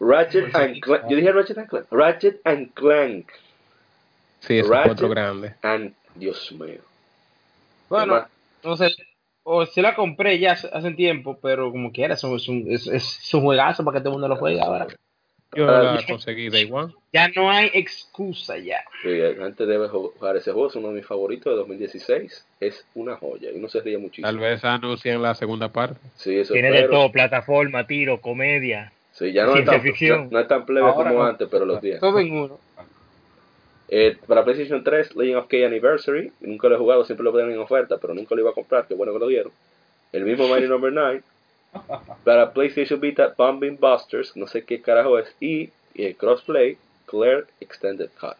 Ratchet 0.00 0.54
and 0.54 0.80
Clank. 0.80 1.04
Yo 1.08 1.16
dije 1.16 1.32
Ratchet 1.32 1.58
and 1.58 1.68
Clank. 1.68 1.86
Ratchet 1.90 2.40
and 2.44 2.72
Clank. 2.74 3.32
Sí, 4.40 4.58
es 4.58 4.68
Ratchet. 4.68 4.92
otro 4.92 5.08
grande. 5.08 5.54
And, 5.62 5.94
Dios 6.14 6.52
mío. 6.52 6.80
Bueno, 7.88 8.26
no 8.62 8.76
sé. 8.76 8.90
o 9.42 9.64
se 9.64 9.80
la 9.80 9.94
compré 9.94 10.38
ya 10.38 10.52
hace, 10.52 10.90
tiempo, 10.92 11.38
pero 11.40 11.70
como 11.70 11.92
quiera, 11.92 12.14
es 12.14 12.24
un, 12.24 12.36
es, 12.36 12.48
un, 12.48 12.64
es, 12.68 12.86
es 12.86 13.34
un 13.34 13.42
juegazo 13.42 13.84
para 13.84 13.98
que 13.98 14.00
todo 14.00 14.10
el 14.10 14.14
mundo 14.14 14.28
lo 14.28 14.36
juegue 14.36 14.60
ahora. 14.60 14.86
Yo 15.54 15.68
Ah, 15.68 15.94
la 15.94 16.06
conseguí 16.06 16.48
Day 16.50 16.68
One. 16.70 16.92
Ya 17.12 17.28
no 17.28 17.50
hay 17.50 17.70
excusa 17.72 18.58
ya. 18.58 18.80
Sí, 19.02 19.08
la 19.16 19.44
gente 19.44 19.64
debe 19.64 19.88
jugar 19.88 20.36
ese 20.36 20.52
juego, 20.52 20.68
es 20.68 20.74
uno 20.74 20.88
de 20.88 20.94
mis 20.94 21.06
favoritos 21.06 21.52
de 21.52 21.56
2016. 21.58 22.44
Es 22.60 22.84
una 22.94 23.16
joya 23.16 23.50
y 23.52 23.56
uno 23.56 23.68
se 23.68 23.80
ríe 23.80 23.96
muchísimo. 23.96 24.26
Tal 24.26 24.38
vez 24.38 24.64
anuncien 24.64 25.22
la 25.22 25.34
segunda 25.34 25.68
parte. 25.72 26.00
Sí, 26.16 26.36
eso 26.36 26.52
Tiene 26.52 26.70
de 26.72 26.88
todo, 26.88 27.10
plataforma, 27.12 27.86
tiro, 27.86 28.20
comedia. 28.20 28.92
Sí, 29.12 29.32
ya 29.32 29.44
no 29.44 29.50
es, 29.50 29.54
Ciencia 29.58 29.72
tan, 29.74 29.82
ficción. 29.82 30.24
no, 30.24 30.30
no 30.32 30.40
es 30.40 30.48
tan 30.48 30.66
plebe 30.66 30.86
Ahora 30.86 31.10
como 31.10 31.22
no. 31.22 31.28
antes, 31.28 31.48
pero 31.50 31.64
los 31.64 31.80
10. 31.80 32.00
Todo 32.00 32.18
en 32.18 32.32
uno. 32.32 32.58
Eh, 33.88 34.16
para 34.26 34.44
PlayStation 34.44 34.82
3, 34.82 35.14
Legend 35.16 35.36
of 35.38 35.46
K 35.46 35.56
Anniversary, 35.64 36.32
nunca 36.40 36.68
lo 36.68 36.74
he 36.74 36.78
jugado, 36.78 37.04
siempre 37.04 37.22
lo 37.24 37.30
ponen 37.32 37.52
en 37.52 37.58
oferta, 37.60 37.98
pero 37.98 38.14
nunca 38.14 38.34
lo 38.34 38.40
iba 38.40 38.50
a 38.50 38.54
comprar, 38.54 38.86
qué 38.86 38.94
bueno 38.94 39.12
que 39.12 39.18
lo 39.20 39.28
dieron. 39.28 39.52
El 40.12 40.24
mismo 40.24 40.48
Mighty 40.52 40.66
Number 40.66 40.92
9. 40.92 41.22
Para 42.24 42.52
PlayStation 42.52 43.00
Vita, 43.00 43.34
Bombing 43.36 43.78
Busters, 43.80 44.36
no 44.36 44.46
sé 44.46 44.64
qué 44.64 44.80
carajo 44.80 45.18
es, 45.18 45.34
y, 45.40 45.70
y 45.94 46.04
el 46.04 46.16
Crossplay, 46.16 46.76
Claire 47.06 47.44
Extended 47.60 48.10
Cut. 48.20 48.36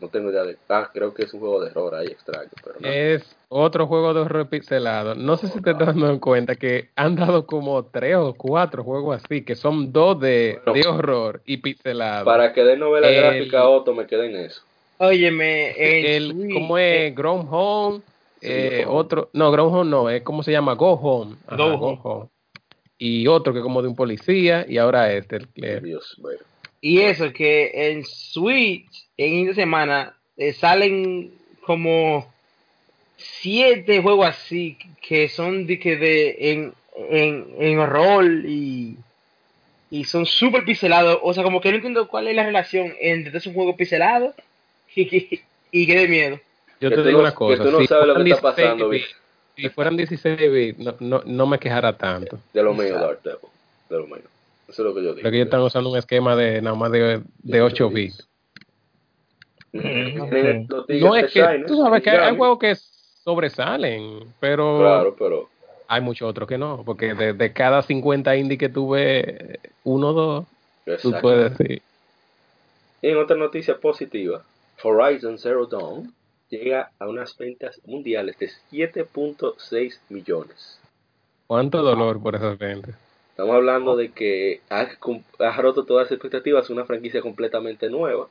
No 0.00 0.08
tengo 0.08 0.30
idea 0.30 0.42
de... 0.42 0.56
Ah, 0.68 0.90
creo 0.92 1.14
que 1.14 1.22
es 1.22 1.32
un 1.32 1.40
juego 1.40 1.60
de 1.62 1.70
error 1.70 1.94
ahí 1.94 2.08
extraño, 2.08 2.50
pero 2.62 2.76
no. 2.80 2.88
Es 2.88 3.36
otro 3.48 3.86
juego 3.86 4.12
de 4.12 4.20
horror 4.20 4.48
pixelado. 4.48 5.14
No 5.14 5.36
sé 5.36 5.46
si 5.48 5.62
te 5.62 5.70
estás 5.70 5.94
dando 5.94 6.20
cuenta 6.20 6.56
que 6.56 6.90
han 6.96 7.14
dado 7.14 7.46
como 7.46 7.84
tres 7.84 8.16
o 8.16 8.34
cuatro 8.34 8.82
juegos 8.82 9.22
así, 9.24 9.44
que 9.44 9.54
son 9.54 9.92
dos 9.92 10.18
de, 10.20 10.60
Bueno. 10.64 10.80
de 10.82 10.88
horror 10.88 11.42
y 11.46 11.58
pixelado. 11.58 12.24
Para 12.24 12.52
que 12.52 12.64
dé 12.64 12.76
novela 12.76 13.08
El- 13.08 13.16
gráfica 13.16 13.60
a 13.60 13.68
Otto, 13.68 13.94
me 13.94 14.06
quedé 14.06 14.26
en 14.26 14.36
eso. 14.36 14.62
Óyeme, 14.98 15.70
el, 15.70 16.06
el, 16.32 16.50
¿Cómo 16.54 16.76
es? 16.76 17.14
Grown 17.14 17.46
Home. 17.50 18.00
Eh, 18.44 18.84
otro, 18.86 19.30
no, 19.32 19.50
Grown 19.50 19.74
Home 19.74 19.90
no, 19.90 20.10
es 20.10 20.22
como 20.22 20.42
se 20.42 20.52
llama 20.52 20.74
Go 20.74 20.92
Home. 20.92 21.36
Ajá, 21.46 21.56
Go 21.56 21.78
Go 21.78 21.86
Home. 21.86 22.00
Home. 22.02 22.28
Y 22.98 23.26
otro 23.26 23.52
que 23.52 23.58
es 23.58 23.62
como 23.62 23.82
de 23.82 23.88
un 23.88 23.96
policía, 23.96 24.64
y 24.68 24.78
ahora 24.78 25.12
este, 25.12 25.36
el 25.36 25.48
Claire. 25.48 25.80
Dios, 25.80 26.16
bueno. 26.18 26.40
Y 26.80 27.00
eso, 27.00 27.32
que 27.32 27.70
en 27.74 28.04
Switch, 28.04 29.08
en 29.16 29.48
esta 29.48 29.62
semana, 29.62 30.14
eh, 30.36 30.52
salen 30.52 31.32
como 31.64 32.26
siete 33.16 34.02
juegos 34.02 34.26
así 34.26 34.76
que 35.00 35.28
son 35.28 35.66
de 35.66 35.78
que 35.78 35.96
de 35.96 36.36
en, 36.52 36.74
en, 37.10 37.46
en 37.58 37.78
horror 37.78 38.24
y, 38.46 38.96
y 39.90 40.04
son 40.04 40.26
súper 40.26 40.64
pixelados. 40.64 41.18
O 41.22 41.32
sea, 41.32 41.42
como 41.42 41.60
que 41.60 41.70
no 41.70 41.76
entiendo 41.76 42.08
cuál 42.08 42.28
es 42.28 42.36
la 42.36 42.44
relación 42.44 42.94
entre 43.00 43.36
esos 43.36 43.52
juegos 43.52 43.76
pixelados 43.76 44.34
y 44.94 45.06
que, 45.06 45.40
y 45.70 45.86
que 45.86 45.98
de 45.98 46.08
miedo. 46.08 46.40
Yo 46.90 47.02
te 47.02 47.02
digo 47.08 47.12
no- 47.12 47.20
una 47.20 47.30
que 47.30 47.36
cosa. 47.36 47.62
tú 47.62 47.70
no 47.70 47.78
si 47.78 47.86
sabes 47.86 48.06
lo 48.08 48.14
que 48.14 48.20
fueran 48.20 48.36
está 48.36 48.48
16 48.50 48.68
pasando, 48.68 48.88
bits, 48.88 49.16
Si 49.56 49.68
fueran 49.68 49.96
16 49.96 50.52
bits, 50.52 50.78
no, 50.78 50.94
no, 51.00 51.22
no 51.24 51.46
me 51.46 51.58
quejara 51.58 51.96
tanto. 51.96 52.38
De 52.52 52.62
lo 52.62 52.74
mío. 52.74 52.94
Dark 52.94 53.20
Devil. 53.22 53.38
De 53.88 53.96
lo 53.98 54.06
mío. 54.06 54.18
Eso 54.68 54.82
es 54.82 54.88
lo 54.88 54.94
que 54.94 55.02
yo 55.02 55.08
digo. 55.10 55.16
Pero 55.16 55.30
que 55.30 55.36
ellos 55.36 55.46
están 55.46 55.60
usando 55.60 55.90
un 55.90 55.96
esquema 55.98 56.34
de 56.36 56.60
nada 56.60 56.76
más 56.76 56.90
de, 56.90 57.22
de 57.42 57.62
8 57.62 57.90
bits. 57.90 58.28
No 59.72 61.16
es 61.16 61.32
que, 61.32 61.64
tú 61.66 61.76
sabes 61.82 62.02
que 62.02 62.10
hay 62.10 62.36
juegos 62.36 62.58
que 62.58 62.76
sobresalen, 63.24 64.20
pero 64.38 64.78
Claro, 64.78 65.16
pero 65.18 65.48
hay 65.88 66.00
muchos 66.00 66.28
otros 66.28 66.48
que 66.48 66.58
no, 66.58 66.82
porque 66.84 67.14
de, 67.14 67.32
de 67.32 67.52
cada 67.52 67.82
50 67.82 68.36
indie 68.36 68.58
que 68.58 68.68
tuve, 68.68 69.58
uno 69.82 70.08
o 70.08 70.12
dos, 70.12 70.44
tú 71.02 71.12
puedes 71.20 71.56
decir. 71.58 71.82
Y 73.02 73.08
en 73.08 73.18
otra 73.18 73.36
noticia 73.36 73.78
positiva, 73.78 74.42
Horizon 74.82 75.38
Zero 75.38 75.66
Dawn 75.66 76.12
llega 76.58 76.90
a 76.98 77.08
unas 77.08 77.36
ventas 77.36 77.80
mundiales 77.84 78.38
de 78.38 78.48
7.6 78.70 80.00
millones. 80.08 80.78
¿Cuánto 81.46 81.82
dolor 81.82 82.22
por 82.22 82.34
esas 82.36 82.58
ventas? 82.58 82.94
Estamos 83.30 83.54
hablando 83.56 83.96
de 83.96 84.10
que 84.12 84.60
ha, 84.70 84.86
cum- 84.98 85.24
ha 85.40 85.60
roto 85.60 85.84
todas 85.84 86.06
las 86.06 86.12
expectativas, 86.12 86.70
una 86.70 86.84
franquicia 86.84 87.20
completamente 87.20 87.90
nueva, 87.90 88.28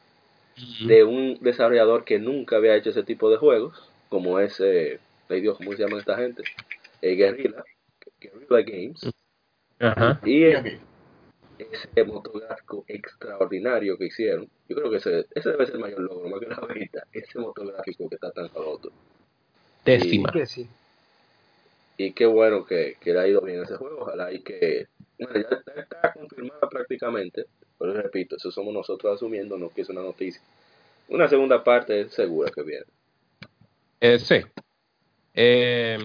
de 0.85 1.03
un 1.03 1.37
desarrollador 1.41 2.03
que 2.05 2.19
nunca 2.19 2.55
había 2.57 2.75
hecho 2.75 2.91
ese 2.91 3.03
tipo 3.03 3.29
de 3.29 3.37
juegos, 3.37 3.89
como 4.09 4.39
es, 4.39 4.59
eh, 4.59 4.99
ay 5.29 5.41
Dios, 5.41 5.57
¿cómo 5.57 5.71
se 5.73 5.83
llaman 5.83 5.99
esta 5.99 6.15
gente? 6.15 6.43
Eh, 7.01 7.15
Guerrilla, 7.15 7.63
Guerrilla 8.19 8.61
Games. 8.71 9.11
Ajá. 9.79 10.19
Y 10.23 10.43
eh, 10.43 10.79
ese 11.71 12.03
motográfico 12.03 12.83
extraordinario 12.87 13.97
que 13.97 14.05
hicieron, 14.05 14.47
yo 14.67 14.75
creo 14.75 14.91
que 14.91 14.97
ese, 14.97 15.25
ese 15.33 15.49
debe 15.49 15.65
ser 15.65 15.75
el 15.75 15.81
mayor 15.81 15.99
logro, 16.01 16.29
más 16.29 16.39
que 16.39 16.47
la 16.47 16.59
venta, 16.61 17.03
ese 17.11 17.39
motográfico 17.39 18.09
que 18.09 18.15
está 18.15 18.31
tan 18.31 18.49
roto. 18.49 18.91
Décima. 19.85 20.31
Sí. 20.45 20.67
Y 21.97 22.13
qué 22.13 22.25
bueno 22.25 22.65
que, 22.65 22.97
que 22.99 23.13
le 23.13 23.19
ha 23.19 23.27
ido 23.27 23.41
bien 23.41 23.63
ese 23.63 23.75
juego, 23.75 24.01
ojalá 24.01 24.31
y 24.31 24.41
que, 24.41 24.87
bueno, 25.19 25.33
ya 25.35 25.57
está, 25.57 25.73
está 25.79 26.13
confirmada 26.13 26.67
prácticamente, 26.69 27.45
pero 27.77 27.93
repito, 27.93 28.37
eso 28.37 28.51
somos 28.51 28.73
nosotros 28.73 29.15
asumiendo, 29.15 29.57
no 29.57 29.69
que 29.69 29.81
es 29.81 29.89
una 29.89 30.01
noticia. 30.01 30.41
Una 31.09 31.27
segunda 31.27 31.63
parte 31.63 32.01
es 32.01 32.13
segura 32.13 32.49
que 32.49 32.63
viene. 32.63 32.85
Eh, 33.99 34.19
sí. 34.19 34.37
Eh, 35.33 35.97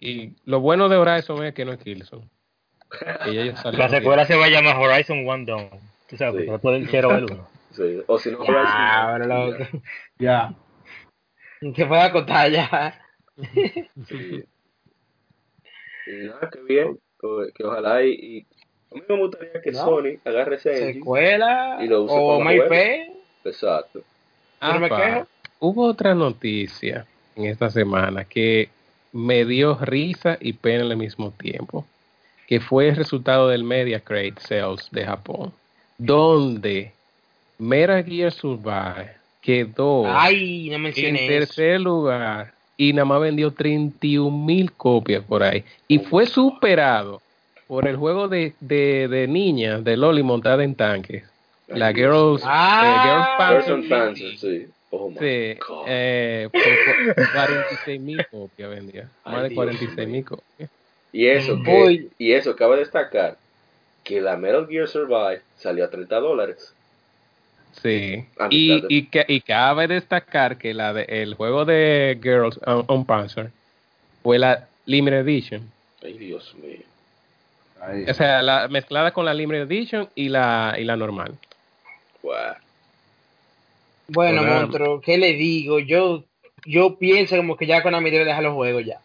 y 0.00 0.32
lo 0.44 0.60
bueno 0.60 0.88
de 0.88 0.96
Horizon 0.96 1.44
es 1.44 1.54
que 1.54 1.64
no 1.64 1.72
es 1.72 1.78
Killzone. 1.78 2.28
La 3.72 3.88
secuela 3.88 4.24
se 4.26 4.36
va 4.36 4.46
a 4.46 4.48
llamar 4.48 4.76
Horizon 4.76 5.28
One 5.28 5.44
Dawn. 5.44 5.68
Tú 6.08 6.16
sabes, 6.16 6.46
Sí. 6.46 6.86
0 6.90 7.16
el 7.16 7.24
1. 7.24 7.48
Sí, 7.72 8.02
O 8.06 8.18
si 8.18 8.30
no, 8.30 8.44
Ya, 8.46 9.12
Horizon, 9.14 9.28
loco. 9.28 9.64
Ya. 10.18 10.54
Te 11.60 11.86
puedo 11.86 12.00
acotar 12.00 12.50
ya. 12.50 13.00
Sí. 14.06 14.44
Y 16.06 16.26
nada, 16.26 16.48
que 16.50 16.62
bien, 16.62 16.98
que, 17.20 17.28
que 17.54 17.64
ojalá 17.64 18.02
y, 18.02 18.10
y 18.12 18.46
a 18.90 18.94
mí 18.94 19.02
me 19.08 19.18
gustaría 19.18 19.60
que 19.62 19.70
No. 19.72 19.84
Sony 19.84 20.18
agarre 20.24 20.56
ese 20.56 20.70
engine. 20.72 20.92
Secuela 20.94 21.78
Y 21.82 21.86
lo 21.88 22.02
use 22.04 22.14
o 22.16 22.38
para 22.38 22.54
los 22.54 22.70
MyP. 22.70 23.12
Exacto. 23.44 24.00
no 24.62 24.80
me 24.80 24.88
quejo. 24.88 25.26
Hubo 25.60 25.86
otra 25.86 26.14
noticia 26.14 27.04
en 27.36 27.44
esta 27.46 27.68
semana 27.70 28.24
que 28.24 28.70
me 29.12 29.44
dio 29.44 29.76
risa 29.80 30.38
y 30.40 30.52
pena 30.54 30.84
al 30.84 30.96
mismo 30.96 31.30
tiempo, 31.32 31.84
que 32.48 32.60
fue 32.60 32.88
el 32.88 32.96
resultado 32.96 33.48
del 33.48 33.62
Media 33.62 34.00
Crate 34.00 34.36
Sales 34.40 34.88
de 34.90 35.04
Japón, 35.04 35.52
donde 35.98 36.94
Metal 37.58 38.02
Gear 38.02 38.32
Survive 38.32 39.16
quedó 39.42 40.04
Ay, 40.06 40.70
no 40.70 40.76
en 40.76 40.82
mencioné 40.84 41.26
eso. 41.26 41.46
tercer 41.46 41.80
lugar 41.82 42.54
y 42.78 42.94
nada 42.94 43.04
más 43.04 43.20
vendió 43.20 43.52
31 43.52 44.46
mil 44.46 44.72
copias 44.72 45.22
por 45.24 45.42
ahí. 45.42 45.62
Y 45.88 45.98
fue 45.98 46.24
superado 46.24 47.20
por 47.66 47.86
el 47.86 47.96
juego 47.96 48.28
de, 48.28 48.54
de, 48.60 49.08
de 49.08 49.28
niñas 49.28 49.84
de 49.84 49.98
Loli 49.98 50.22
montada 50.22 50.64
en 50.64 50.74
tanques. 50.74 51.24
La 51.66 51.88
Ay, 51.88 51.94
Girls, 51.96 52.42
Ah, 52.46 52.80
eh, 52.82 53.64
Girls. 53.66 53.88
Fancy, 53.90 54.36
sí. 54.38 54.66
Oh 54.90 55.10
my 55.10 55.16
Sí, 55.18 55.58
God. 55.68 55.84
eh, 55.86 56.48
por 56.50 56.62
cu- 56.62 57.30
46 57.34 58.00
mil 58.00 58.24
copias 58.30 58.70
vendía. 58.70 59.12
Ay, 59.22 59.32
Más 59.34 59.42
de 59.42 59.48
Dios 59.50 59.56
46 59.66 60.08
mil 60.08 60.24
copias. 60.24 60.70
Y 61.12 61.26
eso, 61.26 61.62
que, 61.62 61.70
Voy. 61.70 62.10
y 62.18 62.32
eso 62.32 62.54
cabe 62.54 62.78
destacar 62.78 63.36
que 64.04 64.20
la 64.20 64.36
Metal 64.36 64.66
Gear 64.68 64.88
Survive 64.88 65.42
salió 65.56 65.84
a 65.84 65.90
30 65.90 66.20
dólares. 66.20 66.74
Sí. 67.82 68.24
Y, 68.50 68.72
y, 68.88 69.08
y 69.28 69.40
cabe 69.40 69.86
destacar 69.86 70.58
que 70.58 70.74
la 70.74 70.92
de, 70.92 71.04
el 71.08 71.34
juego 71.34 71.64
de 71.64 72.18
Girls 72.22 72.58
on, 72.66 72.84
on 72.88 73.04
Panzer 73.04 73.50
fue 74.22 74.38
la 74.38 74.68
Limited 74.86 75.20
Edition. 75.20 75.70
Ay, 76.02 76.14
Dios 76.14 76.54
mío. 76.62 76.78
O 78.08 78.14
sea, 78.14 78.42
la 78.42 78.68
mezclada 78.68 79.12
con 79.12 79.24
la 79.24 79.32
Limited 79.34 79.62
Edition 79.62 80.08
y 80.14 80.28
la, 80.28 80.74
y 80.78 80.84
la 80.84 80.96
normal. 80.96 81.34
Wow. 82.22 82.34
Bueno, 84.08 84.42
monstruo, 84.42 85.00
¿qué 85.00 85.16
le 85.18 85.34
digo? 85.34 85.78
Yo 85.78 86.24
yo 86.64 86.96
pienso 86.96 87.36
como 87.36 87.56
que 87.56 87.66
ya 87.66 87.82
Konami 87.82 88.10
debe 88.10 88.24
dejar 88.24 88.42
los 88.42 88.54
juegos 88.54 88.84
ya. 88.84 89.00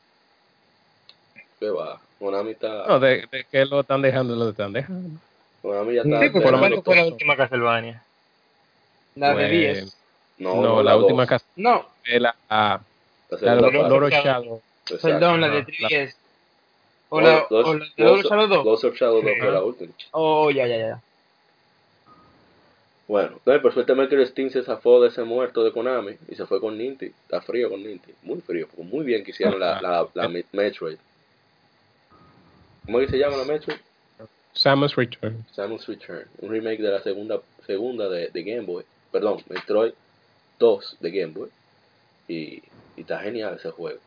Qué 1.63 1.69
va. 1.69 1.97
Konami 2.19 2.51
está. 2.51 2.85
No, 2.87 2.99
de, 2.99 3.25
de 3.31 3.45
que 3.49 3.63
lo 3.65 3.79
están 3.79 4.01
dejando, 4.01 4.35
lo 4.35 4.49
están 4.49 4.73
dejando. 4.73 5.17
Konami 5.61 5.95
ya 5.95 6.03
Sí, 6.03 6.09
está. 6.09 6.19
pues, 6.19 6.31
por 6.31 6.41
lo 6.41 6.59
¿Cuándo 6.59 6.69
menos 6.69 6.83
fue 6.83 6.95
la 6.97 7.05
última 7.05 7.37
Castlevania? 7.37 8.03
La 9.15 9.29
de 9.29 9.33
Pues, 9.35 9.49
10. 9.51 9.97
No, 10.39 10.55
No, 10.55 10.61
no, 10.61 10.83
la, 10.83 10.97
última 10.97 11.25
casa 11.25 11.45
No, 11.55 11.87
la, 12.05 12.35
la, 12.49 12.81
La 13.39 13.55
la 13.55 13.67
of 13.67 14.09
Shadow. 14.11 14.61
Perdón, 15.01 15.39
la 15.39 15.47
de 15.47 15.59
Ajá, 15.59 15.67
la- 15.79 15.87
10. 15.87 16.17
O 17.07 17.21
la, 17.21 17.47
o 17.49 17.73
la 17.75 17.85
de 17.95 18.23
Shadow 18.23 18.47
2. 18.47 18.63
Ghost 18.65 18.83
of 18.83 18.95
Shadow 18.97 19.21
2 19.21 19.31
Sí. 19.33 19.39
fue 19.39 19.51
la 19.51 19.63
última. 19.63 19.93
Oh, 20.11 20.51
ya, 20.51 20.67
ya, 20.67 20.77
ya. 20.77 21.01
Bueno, 23.07 23.39
no, 23.45 23.61
por 23.61 23.73
suerte 23.73 23.95
Mercury 23.95 24.25
Steam 24.25 24.49
se 24.49 24.63
zafó 24.63 25.01
de 25.01 25.09
ese 25.09 25.23
muerto 25.23 25.63
de 25.63 25.71
Konami 25.71 26.15
y 26.27 26.35
se 26.35 26.45
fue 26.45 26.59
con 26.59 26.77
Ninty. 26.77 27.05
Está 27.05 27.39
frío 27.41 27.69
con 27.69 27.81
Ninty, 27.83 28.11
muy 28.23 28.41
frío, 28.41 28.67
porque 28.67 28.83
muy 28.83 29.05
bien 29.05 29.23
que 29.23 29.31
hicieron 29.31 29.59
la, 29.61 29.81
la, 29.81 30.07
la 30.13 30.27
Me- 30.27 30.43
Metroid. 30.51 30.97
¿Cómo 32.85 32.99
que 32.99 33.07
se 33.07 33.17
llama 33.17 33.37
la 33.37 33.45
Metroid? 33.45 33.77
Samus 34.53 34.95
Return. 34.95 35.45
Samus 35.51 35.87
Return, 35.87 36.25
un 36.39 36.51
remake 36.51 36.81
de 36.81 36.91
la 36.91 37.01
segunda 37.01 37.39
segunda 37.65 38.07
de, 38.09 38.29
de 38.29 38.43
Game 38.43 38.65
Boy, 38.65 38.83
perdón, 39.11 39.41
Metroid 39.49 39.93
2 40.59 40.97
de 40.99 41.11
Game 41.11 41.33
Boy. 41.33 41.49
Y, 42.27 42.61
y 42.95 43.01
está 43.01 43.19
genial 43.19 43.55
ese 43.57 43.71
juego. 43.71 43.99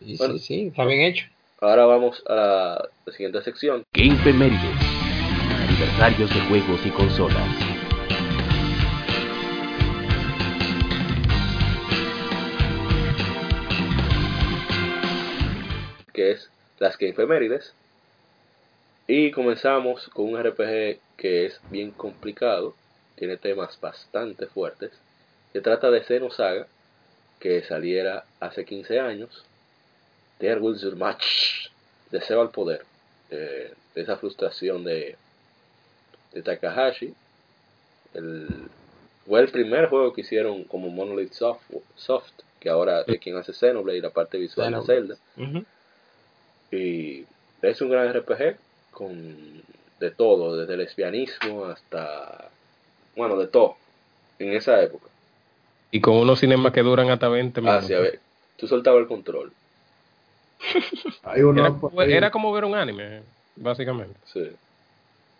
Sí, 0.00 0.16
Bueno. 0.18 0.34
sí, 0.34 0.40
sí, 0.40 0.66
está 0.68 0.84
bien 0.84 1.00
hecho. 1.00 1.26
Ahora 1.60 1.86
vamos 1.86 2.22
a 2.26 2.34
la, 2.34 2.88
la 3.06 3.12
siguiente 3.12 3.40
sección. 3.42 3.84
Game. 3.94 4.18
Aniversarios 5.62 6.34
de 6.34 6.40
juegos 6.48 6.80
y 6.84 6.90
consolas. 6.90 7.71
Las 16.82 16.98
Game 16.98 17.14
Femérides. 17.14 17.72
Y 19.06 19.30
comenzamos 19.30 20.08
con 20.08 20.32
un 20.32 20.42
RPG 20.42 20.98
que 21.16 21.46
es 21.46 21.60
bien 21.70 21.92
complicado, 21.92 22.74
tiene 23.14 23.36
temas 23.36 23.78
bastante 23.80 24.46
fuertes. 24.46 24.90
Se 25.52 25.60
trata 25.60 25.90
de 25.92 26.02
Xenosaga, 26.02 26.66
que 27.38 27.62
saliera 27.62 28.24
hace 28.40 28.64
15 28.64 28.98
años. 28.98 29.44
Der 30.40 30.60
Will 30.60 30.76
zur 30.76 30.96
Match, 30.96 31.68
Deseo 32.10 32.40
al 32.40 32.50
Poder. 32.50 32.84
eh, 33.30 33.72
esa 33.94 34.16
frustración 34.16 34.82
de, 34.84 35.16
de 36.32 36.42
Takahashi. 36.42 37.14
El, 38.14 38.48
fue 39.26 39.40
el 39.40 39.50
primer 39.50 39.88
juego 39.88 40.12
que 40.12 40.22
hicieron 40.22 40.64
como 40.64 40.88
Monolith 40.88 41.32
Soft, 41.32 41.62
Soft 41.94 42.32
que 42.58 42.68
ahora 42.70 43.02
es 43.06 43.20
quien 43.20 43.36
hace 43.36 43.52
Xenoblade 43.52 43.98
y 43.98 44.00
la 44.00 44.10
parte 44.10 44.38
visual 44.38 44.72
de 44.72 44.80
Xenoblade. 44.80 45.16
Zelda. 45.16 45.16
Ujú. 45.36 45.64
Y 46.72 47.24
es 47.60 47.80
un 47.82 47.90
gran 47.90 48.08
RPG 48.08 48.56
con 48.90 49.62
de 50.00 50.10
todo, 50.10 50.56
desde 50.56 50.72
el 50.72 50.80
lesbianismo 50.80 51.66
hasta, 51.66 52.48
bueno, 53.14 53.36
de 53.36 53.46
todo, 53.46 53.76
en 54.38 54.54
esa 54.54 54.82
época. 54.82 55.06
Y 55.92 56.00
con 56.00 56.16
unos 56.16 56.40
cinemas 56.40 56.72
que 56.72 56.82
duran 56.82 57.10
hasta 57.10 57.28
20 57.28 57.60
minutos. 57.60 57.84
Hacia 57.84 58.00
ver, 58.00 58.18
tú 58.56 58.66
soltabas 58.66 59.02
el 59.02 59.06
control, 59.06 59.52
Hay 61.24 61.42
uno, 61.42 61.60
Era, 61.60 61.72
por 61.72 62.02
ahí, 62.02 62.12
era 62.12 62.30
como 62.30 62.52
ver 62.52 62.64
un 62.64 62.74
anime, 62.74 63.22
básicamente. 63.56 64.14
sí, 64.24 64.50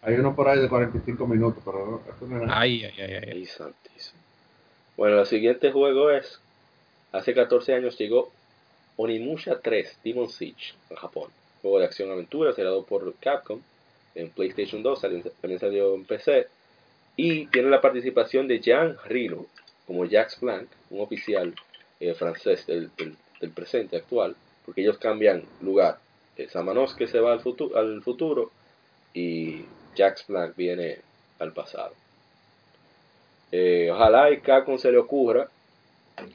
hay 0.03 0.15
uno 0.15 0.35
por 0.35 0.49
ahí 0.49 0.61
de 0.61 0.69
45 0.69 1.27
minutos, 1.27 1.63
pero 1.65 2.01
eso 2.09 2.27
no 2.27 2.43
era- 2.43 2.59
Ay, 2.61 2.85
ay, 2.85 2.95
ay, 3.01 3.13
ay. 3.15 3.31
ay, 3.33 3.47
santísimo. 3.47 4.21
Bueno, 4.97 5.21
el 5.21 5.27
siguiente 5.27 5.73
juego 5.73 6.11
es, 6.11 6.41
hace 7.13 7.35
14 7.35 7.75
años 7.75 7.97
llegó 7.99 8.31
Onimusha 8.97 9.59
3 9.61 9.99
Demon 10.05 10.29
Siege 10.29 10.75
en 10.91 10.97
Japón, 10.97 11.31
juego 11.63 11.79
de 11.79 11.87
acción-aventura 11.87 12.55
creado 12.55 12.85
por 12.85 13.15
Capcom 13.21 13.61
en 14.15 14.31
PlayStation 14.31 14.83
2, 14.83 15.01
salió- 15.01 15.23
también 15.41 15.59
salió 15.61 15.95
en 15.95 16.05
PC, 16.05 16.47
y 17.17 17.47
tiene 17.47 17.71
la 17.71 17.81
participación 17.81 18.49
de 18.49 18.61
Jean 18.61 18.97
Rino 19.07 19.47
como 19.87 20.05
Jacques 20.05 20.39
Blanc, 20.41 20.69
un 20.91 21.01
oficial 21.01 21.55
eh, 22.01 22.15
francés 22.15 22.67
del, 22.67 22.91
presente 23.55 23.97
actual, 23.97 24.37
porque 24.65 24.83
ellos 24.83 24.99
cambian 24.99 25.43
lugar. 25.61 25.99
Eh, 26.37 26.49
Samanovsky 26.49 27.07
se 27.07 27.21
va 27.21 27.33
al, 27.33 27.41
futu- 27.41 27.75
al 27.77 28.03
futuro 28.03 28.51
y 29.15 29.65
Jacques 29.97 30.27
Blanc 30.27 30.55
viene 30.57 30.99
al 31.39 31.53
pasado. 31.53 31.93
Eh, 33.51 33.91
ojalá 33.93 34.31
y 34.31 34.41
Capcom 34.41 34.79
se 34.79 34.91
le 34.91 34.99
ocurra 34.99 35.49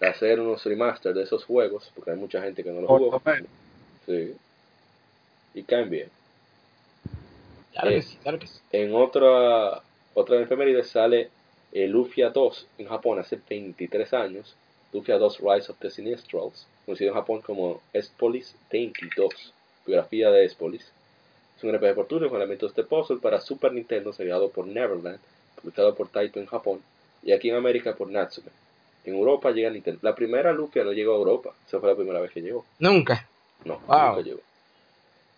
hacer 0.02 0.40
unos 0.40 0.64
remaster 0.66 1.14
de 1.14 1.24
esos 1.24 1.44
juegos, 1.46 1.92
porque 1.96 2.12
hay 2.12 2.18
mucha 2.18 2.42
gente 2.42 2.64
que 2.64 2.72
no 2.72 2.82
los 2.82 2.90
jugó. 2.90 3.22
Sí. 4.06 4.34
Y 5.54 5.64
caen 5.64 5.90
bien. 5.90 6.10
Claro 7.74 7.90
Eh, 7.90 7.96
que 7.96 8.02
sí, 8.02 8.18
claro 8.22 8.40
que 8.40 8.48
sí. 8.48 8.60
En 8.72 8.94
otra, 8.96 9.82
otra 10.14 10.40
efeméride 10.42 10.84
sale 10.84 11.30
eh, 11.72 11.88
Lufia 11.88 12.30
2 12.30 12.68
en 12.80 12.88
Japón 12.88 13.20
hace 13.20 13.40
23 13.50 14.14
años. 14.14 14.56
Lufia 14.94 15.18
2 15.18 15.40
Rise 15.40 15.72
of 15.72 15.78
the 15.80 15.92
Sinistrals, 15.92 16.66
conocido 16.86 17.10
en 17.10 17.16
Japón 17.16 17.42
como 17.42 17.82
Espolis 17.94 18.56
Tenki 18.70 19.10
2, 19.16 19.54
biografía 19.86 20.32
de 20.32 20.46
Espolis. 20.46 20.90
Es 21.58 21.64
un 21.64 21.76
RPG 21.76 21.96
por 21.96 22.08
turno 22.08 22.30
con 22.30 22.38
elementos 22.38 22.74
de 22.74 22.84
puzzle 22.84 23.18
para 23.18 23.42
Super 23.42 23.74
Nintendo, 23.74 24.12
creado 24.14 24.50
por 24.50 24.66
Neverland, 24.66 25.20
publicado 25.60 25.94
por 25.94 26.08
Taito 26.08 26.40
en 26.40 26.46
Japón, 26.46 26.82
y 27.22 27.32
aquí 27.34 27.50
en 27.50 27.56
América 27.56 27.96
por 27.96 28.10
Natsume. 28.10 28.50
En 29.08 29.16
Europa 29.16 29.52
llega 29.52 29.70
Nintendo. 29.70 30.00
La 30.02 30.14
primera 30.14 30.52
Lufia 30.52 30.84
no 30.84 30.92
llegó 30.92 31.14
a 31.14 31.18
Europa, 31.18 31.54
esa 31.66 31.80
fue 31.80 31.90
la 31.90 31.96
primera 31.96 32.20
vez 32.20 32.30
que 32.32 32.42
llegó. 32.42 32.66
Nunca. 32.80 33.26
No, 33.64 33.80
Wow. 33.88 34.08
nunca 34.10 34.22
llegó. 34.22 34.40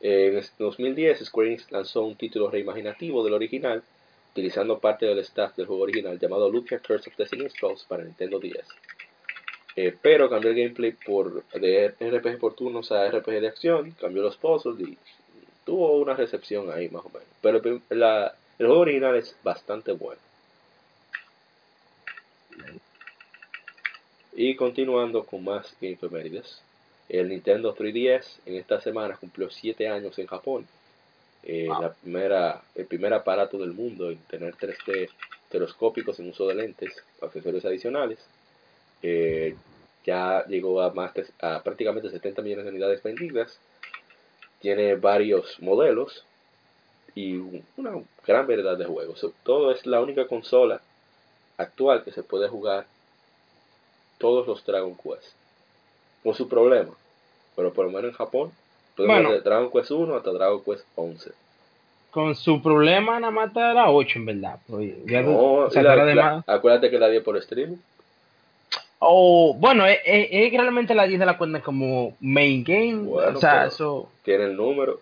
En 0.01 0.37
es- 0.39 0.53
2010, 0.57 1.23
Square 1.25 1.49
Enix 1.49 1.71
lanzó 1.71 2.01
un 2.01 2.15
título 2.15 2.49
reimaginativo 2.49 3.23
del 3.23 3.33
original, 3.35 3.83
utilizando 4.31 4.79
parte 4.79 5.05
del 5.05 5.19
staff 5.19 5.55
del 5.55 5.67
juego 5.67 5.83
original 5.83 6.17
llamado 6.17 6.49
Lufia 6.49 6.79
Curse 6.79 7.11
of 7.11 7.15
the 7.15 7.27
Sinistrals 7.27 7.83
para 7.83 8.03
Nintendo 8.03 8.39
10. 8.39 8.65
Eh, 9.75 9.95
pero 10.01 10.29
cambió 10.29 10.49
el 10.49 10.55
gameplay 10.57 10.91
por, 10.93 11.43
de 11.53 11.93
RPG 11.99 12.39
por 12.39 12.55
turnos 12.55 12.91
a 12.91 13.07
RPG 13.07 13.39
de 13.39 13.47
acción, 13.49 13.91
cambió 14.01 14.23
los 14.23 14.35
puzzles 14.37 14.79
y 14.89 14.97
tuvo 15.63 15.91
una 15.97 16.15
recepción 16.15 16.71
ahí 16.71 16.89
más 16.89 17.05
o 17.05 17.09
menos. 17.09 17.27
Pero 17.41 17.61
la- 17.89 18.33
el 18.57 18.65
juego 18.65 18.81
original 18.81 19.15
es 19.15 19.35
bastante 19.43 19.91
bueno. 19.91 20.19
Y 24.41 24.55
continuando 24.55 25.25
con 25.25 25.43
más 25.43 25.75
Game 25.81 25.97
Femérides. 25.97 26.61
El 27.09 27.27
Nintendo 27.27 27.75
3DS 27.75 28.39
en 28.45 28.55
esta 28.55 28.79
semana 28.79 29.17
cumplió 29.17 29.49
7 29.49 29.89
años 29.89 30.17
en 30.17 30.27
Japón. 30.27 30.65
Eh, 31.43 31.65
Wow. 31.67 31.81
la 31.81 31.91
primera, 31.93 32.61
el 32.73 32.85
primer 32.85 33.13
aparato 33.13 33.57
del 33.57 33.73
mundo 33.73 34.09
en 34.09 34.17
tener 34.29 34.55
3D 34.55 35.09
estereoscópicos 35.43 36.17
en 36.21 36.29
uso 36.29 36.47
de 36.47 36.55
lentes, 36.55 36.95
accesorios 37.21 37.65
adicionales. 37.65 38.17
Eh, 39.03 39.57
ya 40.05 40.45
llegó 40.47 40.81
a, 40.83 40.93
más 40.93 41.13
de- 41.15 41.25
a 41.41 41.61
prácticamente 41.61 42.09
70 42.09 42.41
millones 42.41 42.63
de 42.63 42.71
unidades 42.71 43.03
vendidas. 43.03 43.59
Tiene 44.61 44.95
varios 44.95 45.59
modelos 45.61 46.23
y 47.13 47.33
un- 47.35 47.65
una 47.75 47.91
gran 48.25 48.47
variedad 48.47 48.77
de 48.77 48.85
juegos. 48.85 49.25
Todo 49.43 49.73
es 49.73 49.85
la 49.85 49.99
única 49.99 50.27
consola 50.27 50.79
actual 51.57 52.05
que 52.05 52.13
se 52.13 52.23
puede 52.23 52.47
jugar 52.47 52.85
todos 54.19 54.45
los 54.47 54.63
Dragon 54.65 54.95
Quest. 54.95 55.33
Con 56.23 56.35
su 56.35 56.47
problema. 56.47 56.91
Pero 57.55 57.73
por 57.73 57.85
lo 57.85 57.91
menos 57.91 58.11
en 58.11 58.17
Japón, 58.17 58.51
podemos 58.95 59.15
Bueno. 59.15 59.29
jugar 59.29 59.43
de 59.43 59.49
Dragon 59.49 59.71
Quest 59.71 59.91
1 59.91 60.15
hasta 60.15 60.31
Dragon 60.31 60.63
Quest 60.63 60.85
11. 60.95 61.31
Con 62.11 62.35
su 62.35 62.61
problema 62.61 63.19
nada 63.19 63.31
más 63.31 63.53
la 63.55 63.89
8 63.91 64.19
en 64.19 64.25
verdad. 64.25 64.59
pues, 64.67 64.93
ya 65.05 65.21
No, 65.21 65.67
la- 65.73 65.95
la 65.95 66.15
la- 66.15 66.43
acuérdate 66.47 66.89
que 66.89 66.97
la 66.99 67.07
di 67.09 67.19
por 67.19 67.37
streaming. 67.37 67.77
Oh, 69.01 69.53
bueno, 69.57 69.85
es, 69.85 70.51
realmente 70.51 70.93
la 70.93 71.07
10 71.07 71.19
de 71.19 71.25
la 71.25 71.37
cuenta 71.37 71.61
como 71.61 72.17
main 72.19 72.63
game. 72.65 72.95
Bueno, 73.07 73.37
o 73.37 73.39
sea, 73.41 73.65
eso 73.67 74.11
Tiene 74.23 74.45
el 74.45 74.55
número. 74.57 74.99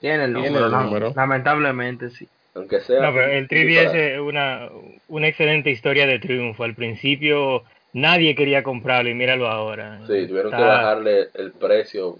tiene 0.00 0.24
el 0.24 0.32
Tiene 0.32 0.48
número. 0.48 0.66
el 0.66 0.72
la- 0.72 0.82
número. 0.84 1.12
Lamentablemente, 1.14 2.10
sí. 2.10 2.26
Aunque 2.54 2.80
sea. 2.80 3.00
No, 3.02 3.12
pero 3.12 3.30
el 3.32 3.46
3DS 3.48 3.66
disparado. 3.92 3.96
es 3.96 4.20
una, 4.20 4.68
una 5.08 5.28
excelente 5.28 5.70
historia 5.70 6.06
de 6.06 6.18
triunfo. 6.18 6.64
Al 6.64 6.74
principio 6.74 7.64
nadie 7.92 8.34
quería 8.34 8.62
comprarlo 8.62 9.10
y 9.10 9.14
míralo 9.14 9.48
ahora. 9.48 9.98
Sí, 10.06 10.26
tuvieron 10.26 10.50
que 10.52 10.58
bajarle 10.62 11.28
el 11.34 11.52
precio 11.52 12.18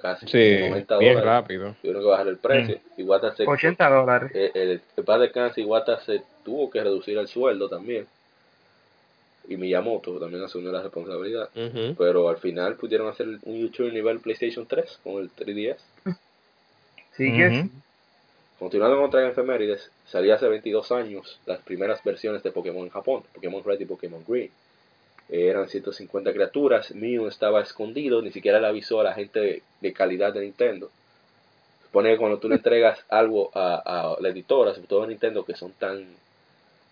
casi 0.00 0.26
Sí, 0.26 0.68
90 0.68 0.98
bien 0.98 1.14
dólares. 1.14 1.24
rápido. 1.42 1.74
Tuvieron 1.80 2.02
que 2.02 2.08
bajarle 2.08 2.30
el 2.32 2.38
precio. 2.38 2.78
Iwata 2.98 3.34
se, 3.34 3.44
80 3.46 3.88
dólares. 3.90 4.30
eh, 4.34 4.50
el, 4.54 4.80
el 4.96 5.04
padre 5.04 5.26
de 5.28 5.32
Kansas 5.32 5.58
Iwata 5.58 6.00
se 6.00 6.22
tuvo 6.44 6.70
que 6.70 6.82
reducir 6.82 7.16
el 7.18 7.28
sueldo 7.28 7.68
también. 7.68 8.06
Y 9.46 9.56
Miyamoto 9.58 10.18
también 10.18 10.42
asumió 10.42 10.72
la 10.72 10.80
responsabilidad. 10.82 11.50
Pero 11.98 12.28
al 12.30 12.38
final 12.38 12.76
pudieron 12.76 13.08
hacer 13.08 13.26
un 13.42 13.58
YouTube 13.60 13.92
nivel 13.92 14.20
PlayStation 14.20 14.66
3 14.66 15.00
con 15.04 15.22
el 15.22 15.30
3DS. 15.30 15.76
Sí, 17.16 17.30
sí. 17.30 17.70
Continuando 18.58 18.96
con 18.96 19.06
otras 19.06 19.30
efemérides, 19.30 19.90
salió 20.06 20.34
hace 20.34 20.48
22 20.48 20.90
años 20.92 21.38
las 21.44 21.58
primeras 21.60 22.02
versiones 22.02 22.42
de 22.42 22.52
Pokémon 22.52 22.84
en 22.84 22.90
Japón, 22.90 23.22
Pokémon 23.34 23.62
Red 23.62 23.80
y 23.80 23.84
Pokémon 23.84 24.24
Green. 24.26 24.50
Eh, 25.28 25.48
eran 25.48 25.68
150 25.68 26.32
criaturas, 26.32 26.94
Mew 26.94 27.26
estaba 27.26 27.62
escondido, 27.62 28.20
ni 28.22 28.30
siquiera 28.30 28.60
le 28.60 28.66
avisó 28.66 29.00
a 29.00 29.04
la 29.04 29.14
gente 29.14 29.40
de, 29.40 29.62
de 29.80 29.92
calidad 29.92 30.32
de 30.32 30.40
Nintendo. 30.40 30.90
Supone 31.84 32.10
que 32.12 32.18
cuando 32.18 32.38
tú 32.38 32.48
le 32.48 32.56
entregas 32.56 33.04
algo 33.08 33.50
a, 33.54 33.82
a 33.84 34.20
la 34.20 34.28
editora, 34.28 34.74
sobre 34.74 34.88
todo 34.88 35.02
a 35.04 35.06
Nintendo, 35.06 35.44
que 35.44 35.54
son 35.54 35.72
tan... 35.72 36.04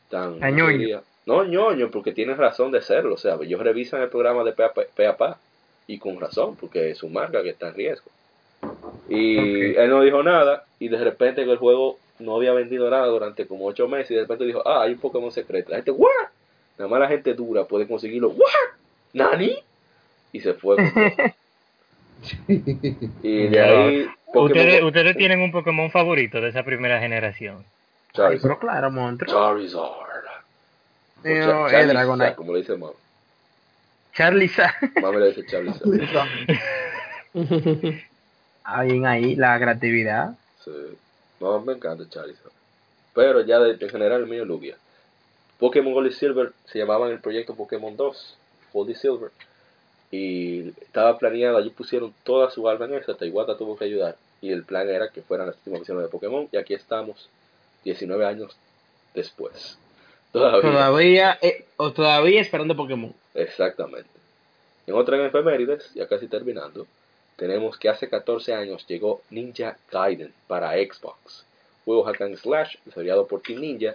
tan 0.08 0.40
Tan 0.40 0.54
¿cómo 0.54 0.70
se 0.70 0.78
ñoño. 0.78 1.02
No 1.24 1.44
ñoño, 1.44 1.90
porque 1.90 2.12
tienen 2.12 2.36
razón 2.36 2.72
de 2.72 2.82
serlo. 2.82 3.14
O 3.14 3.18
sea, 3.18 3.38
ellos 3.40 3.60
revisan 3.60 4.02
el 4.02 4.08
programa 4.08 4.42
de 4.44 4.52
pe 4.52 5.06
a 5.06 5.16
pa, 5.16 5.38
y 5.86 5.98
con 5.98 6.20
razón, 6.20 6.56
porque 6.56 6.90
es 6.90 6.98
su 6.98 7.08
marca 7.08 7.42
que 7.42 7.50
está 7.50 7.68
en 7.68 7.74
riesgo. 7.74 8.10
Y 9.08 9.76
él 9.76 9.90
no 9.90 10.02
dijo 10.02 10.22
nada 10.22 10.64
y 10.78 10.88
de 10.88 10.96
repente 10.96 11.42
el 11.42 11.56
juego 11.56 11.98
no 12.18 12.36
había 12.36 12.52
vendido 12.52 12.88
nada 12.88 13.06
durante 13.06 13.46
como 13.46 13.66
ocho 13.66 13.88
meses 13.88 14.12
y 14.12 14.14
de 14.14 14.22
repente 14.22 14.44
dijo, 14.44 14.66
ah, 14.66 14.82
hay 14.82 14.92
un 14.92 14.98
Pokémon 14.98 15.32
secreto. 15.32 15.70
La 15.70 15.76
gente, 15.76 15.90
¿what? 15.90 16.28
Nada 16.78 16.88
más 16.90 17.00
la 17.00 17.08
gente 17.08 17.34
dura 17.34 17.64
puede 17.64 17.86
conseguirlo. 17.86 18.30
¿What? 18.30 18.76
¿Nani? 19.12 19.56
Y 20.32 20.40
se 20.40 20.54
fue. 20.54 20.76
y 22.48 23.46
de 23.48 23.60
ahí... 23.60 24.06
¿Ustedes, 24.34 24.80
Pokémon- 24.80 24.86
ustedes 24.86 25.16
tienen 25.16 25.40
un 25.40 25.52
Pokémon 25.52 25.90
favorito 25.90 26.40
de 26.40 26.48
esa 26.48 26.62
primera 26.62 26.98
generación. 27.00 27.56
Ay, 27.58 27.64
Charizard. 28.14 28.42
pero 28.42 28.58
claro, 28.58 28.90
monstruo. 28.90 29.32
Charizard. 29.32 29.90
Pero 31.22 31.46
Cha- 31.46 31.66
es 31.66 31.72
Charizard, 31.72 31.88
Dragonite. 31.88 32.34
como 32.34 32.52
le 32.54 32.58
dice 32.60 32.72
mamá. 32.76 32.92
Charlie 34.14 34.48
Sa. 34.48 34.74
Mami 35.00 35.18
le 35.18 35.26
dice 35.32 35.46
Charizard. 35.46 36.28
Ah, 38.64 38.84
bien 38.84 39.04
ahí, 39.06 39.34
la 39.34 39.58
creatividad. 39.58 40.34
Sí. 40.64 40.70
No, 41.40 41.60
me 41.62 41.72
encanta 41.72 42.08
Charizard. 42.08 42.52
Pero 43.12 43.40
ya 43.40 43.58
de, 43.58 43.72
en 43.84 43.90
general 43.90 44.20
el 44.22 44.28
mío 44.28 44.42
es 44.42 44.48
Lugia. 44.48 44.76
Pokémon 45.62 45.92
Gold 45.92 46.10
y 46.10 46.12
Silver 46.12 46.52
se 46.64 46.80
llamaban 46.80 47.12
el 47.12 47.20
proyecto 47.20 47.54
Pokémon 47.54 47.96
2, 47.96 48.36
Gold 48.72 48.90
y 48.90 48.94
Silver. 48.96 49.30
Y 50.10 50.70
estaba 50.80 51.16
planeado, 51.18 51.56
allí 51.56 51.70
pusieron 51.70 52.12
toda 52.24 52.50
su 52.50 52.68
alma 52.68 52.86
en 52.86 52.94
eso, 52.94 53.12
hasta 53.12 53.26
Iwata 53.26 53.56
tuvo 53.56 53.76
que 53.76 53.84
ayudar. 53.84 54.16
Y 54.40 54.50
el 54.50 54.64
plan 54.64 54.90
era 54.90 55.10
que 55.10 55.22
fueran 55.22 55.46
las 55.46 55.56
últimas 55.58 55.78
versiones 55.78 56.02
de 56.02 56.10
Pokémon. 56.10 56.48
Y 56.50 56.56
aquí 56.56 56.74
estamos, 56.74 57.28
19 57.84 58.26
años 58.26 58.56
después. 59.14 59.78
Todavía. 60.32 60.62
Todavía, 60.62 61.38
eh, 61.40 61.64
o 61.76 61.92
todavía 61.92 62.40
esperando 62.40 62.74
Pokémon. 62.74 63.14
Exactamente. 63.32 64.10
En 64.88 64.96
otra 64.96 65.24
efemérides, 65.24 65.94
ya 65.94 66.08
casi 66.08 66.26
terminando, 66.26 66.88
tenemos 67.36 67.78
que 67.78 67.88
hace 67.88 68.08
14 68.08 68.52
años 68.52 68.84
llegó 68.88 69.22
Ninja 69.30 69.76
Gaiden 69.92 70.34
para 70.48 70.72
Xbox. 70.72 71.44
Juego 71.84 72.02
hack 72.02 72.20
and 72.20 72.36
slash 72.36 72.74
desarrollado 72.84 73.28
por 73.28 73.42
Team 73.42 73.60
Ninja, 73.60 73.94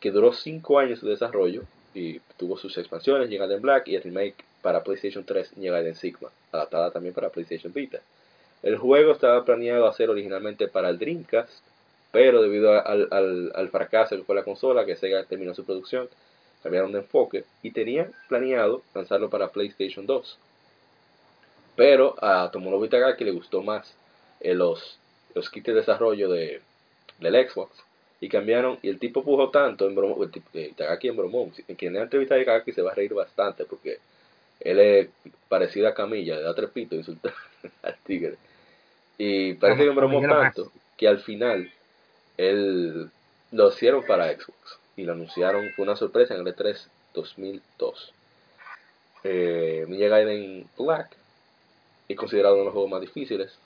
que 0.00 0.10
duró 0.10 0.32
5 0.32 0.78
años 0.78 1.00
de 1.00 1.10
desarrollo 1.10 1.62
y 1.94 2.20
tuvo 2.36 2.56
sus 2.58 2.76
expansiones, 2.78 3.28
Ninja 3.28 3.46
Gaiden 3.46 3.62
Black 3.62 3.88
y 3.88 3.96
el 3.96 4.02
remake 4.02 4.44
para 4.62 4.82
PlayStation 4.84 5.24
3, 5.24 5.56
Ninja 5.56 5.72
Gaiden 5.72 5.94
Sigma, 5.94 6.28
adaptada 6.52 6.90
también 6.90 7.14
para 7.14 7.30
PlayStation 7.30 7.72
Vita. 7.72 8.00
El 8.62 8.76
juego 8.78 9.12
estaba 9.12 9.44
planeado 9.44 9.86
a 9.86 9.92
ser 9.92 10.10
originalmente 10.10 10.68
para 10.68 10.88
el 10.90 10.98
Dreamcast, 10.98 11.50
pero 12.12 12.42
debido 12.42 12.72
al, 12.72 13.08
al- 13.10 13.52
al 13.54 13.68
fracaso 13.70 14.16
que 14.16 14.24
fue 14.24 14.34
la 14.34 14.44
consola, 14.44 14.84
que 14.84 14.96
Sega 14.96 15.24
terminó 15.24 15.54
su 15.54 15.64
producción, 15.64 16.08
cambiaron 16.62 16.92
de 16.92 16.98
enfoque 16.98 17.44
y 17.62 17.70
tenían 17.70 18.12
planeado 18.28 18.82
lanzarlo 18.94 19.30
para 19.30 19.48
PlayStation 19.48 20.06
2. 20.06 20.38
Pero 21.76 22.16
a 22.22 22.50
Tomonobu 22.50 22.86
Itagaki 22.86 23.24
le 23.24 23.32
gustó 23.32 23.62
más 23.62 23.94
eh, 24.40 24.54
los, 24.54 24.98
los 25.34 25.50
kits 25.50 25.66
de 25.66 25.74
desarrollo 25.74 26.28
de, 26.30 26.60
del 27.20 27.48
Xbox 27.48 27.70
y 28.20 28.28
cambiaron 28.28 28.78
y 28.82 28.88
el 28.88 28.98
tipo 28.98 29.22
pujó 29.22 29.50
tanto 29.50 29.86
en 29.86 29.94
bromo, 29.94 30.22
el 30.22 30.30
tipo, 30.30 30.48
eh, 30.54 30.72
en 30.78 31.16
bromón. 31.16 31.50
Quien 31.76 31.92
le 31.92 32.00
entrevista 32.00 32.34
a 32.34 32.38
Itagaki 32.38 32.72
se 32.72 32.82
va 32.82 32.92
a 32.92 32.94
reír 32.94 33.12
bastante 33.14 33.64
porque 33.64 33.98
él 34.60 34.80
es 34.80 35.08
parecido 35.48 35.88
a 35.88 35.94
Camilla, 35.94 36.36
le 36.36 36.42
da 36.42 36.54
trepito 36.54 36.94
insultar 36.94 37.34
al 37.82 37.96
tigre. 38.04 38.36
Y 39.18 39.54
parece 39.54 39.84
que 39.84 39.92
lo 39.92 40.20
tanto 40.20 40.72
que 40.96 41.08
al 41.08 41.20
final 41.20 41.70
él 42.36 43.10
lo 43.52 43.68
hicieron 43.68 44.04
para 44.04 44.32
Xbox 44.32 44.78
y 44.96 45.04
lo 45.04 45.12
anunciaron, 45.12 45.70
fue 45.74 45.84
una 45.84 45.96
sorpresa 45.96 46.34
en 46.34 46.40
el 46.40 46.48
E 46.48 46.56
E3 46.56 46.86
2002. 47.14 48.12
Eh, 49.24 49.84
Ninja 49.88 50.08
Gaiden 50.08 50.66
Black 50.78 51.10
es 52.08 52.16
considerado 52.16 52.54
uno 52.54 52.62
de 52.62 52.64
los 52.66 52.72
juegos 52.72 52.90
más 52.90 53.00
difíciles 53.00 53.58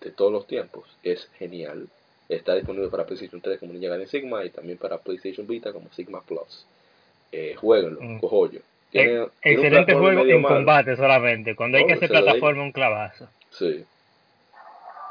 de 0.00 0.10
todos 0.10 0.32
los 0.32 0.46
tiempos. 0.46 0.84
Es 1.02 1.28
genial. 1.38 1.88
Está 2.28 2.54
disponible 2.54 2.88
para 2.88 3.06
PlayStation 3.06 3.40
3 3.40 3.58
como 3.58 3.72
Ninja 3.72 3.88
Gaiden 3.88 4.06
Sigma 4.08 4.44
y 4.44 4.50
también 4.50 4.76
para 4.78 4.98
PlayStation 4.98 5.46
Vita 5.46 5.72
como 5.72 5.90
Sigma 5.92 6.20
Plus. 6.22 6.66
Eh, 7.32 7.54
jueguenlo, 7.56 8.00
Mm. 8.00 8.18
cojollo. 8.20 8.60
Tiene- 8.90 9.06
tiene 9.08 9.20
un 9.22 9.30
Excelente 9.42 9.94
juego 9.94 10.22
en 10.24 10.42
malo. 10.42 10.54
combate 10.56 10.96
solamente. 10.96 11.54
Cuando 11.54 11.78
hay 11.78 11.84
que 11.84 11.92
No, 11.92 11.96
hacer 11.96 12.08
plataforma, 12.08 12.62
un 12.62 12.72
clavazo. 12.72 13.28
Sí. 13.50 13.84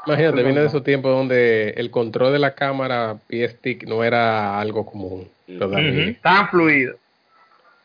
Imagínate, 0.06 0.42
viene 0.42 0.60
de 0.60 0.66
esos 0.66 0.82
tiempos 0.82 1.12
donde 1.12 1.70
el 1.70 1.90
control 1.90 2.32
de 2.32 2.38
la 2.38 2.54
cámara 2.54 3.18
y 3.28 3.46
stick 3.46 3.84
no 3.84 4.02
era 4.04 4.58
algo 4.58 4.86
común. 4.86 5.28
Ujú. 5.48 6.14
Tan 6.22 6.48
fluido. 6.48 6.96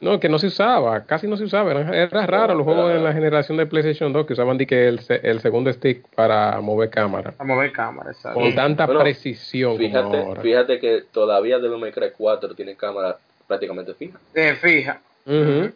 No, 0.04 0.20
que 0.20 0.28
no 0.28 0.38
se 0.38 0.47
usaba, 0.47 1.06
casi 1.06 1.28
no 1.28 1.38
se 1.38 1.45
usaba. 1.45 1.72
Era, 1.72 1.95
era 2.04 2.26
raro 2.28 2.56
los 2.56 2.66
juegos 2.66 2.93
de 2.93 2.99
la 2.99 3.14
generación 3.14 3.58
de 3.58 3.66
PlayStation 3.66 4.12
2 4.12 4.26
que 4.28 4.34
usaban 4.34 4.58
que 4.58 4.88
el, 4.89 4.99
se- 4.99 5.22
el 5.24 5.39
segundo 5.39 5.72
stick 5.72 6.06
para 6.14 6.60
mover 6.60 6.89
cámara. 6.89 7.34
A 7.39 7.43
mover 7.45 7.72
cámara, 7.72 8.14
¿sabes? 8.14 8.38
Con 8.38 8.54
tanta 8.54 8.86
Bueno, 8.86 8.99
precisión 9.01 9.78
como 9.78 9.88
Fíjate, 9.88 10.18
ahora. 10.18 10.41
fíjate 10.41 10.80
que 10.80 11.04
todavía 11.10 11.58
Devil 11.60 11.80
May 11.80 11.93
Cry 11.93 12.12
4 12.18 12.54
tiene 12.54 12.76
cámara 12.76 13.16
prácticamente 13.47 13.93
fija. 13.93 14.20
Eh, 14.36 14.56
fija. 14.62 14.99
Ujú. 15.26 15.72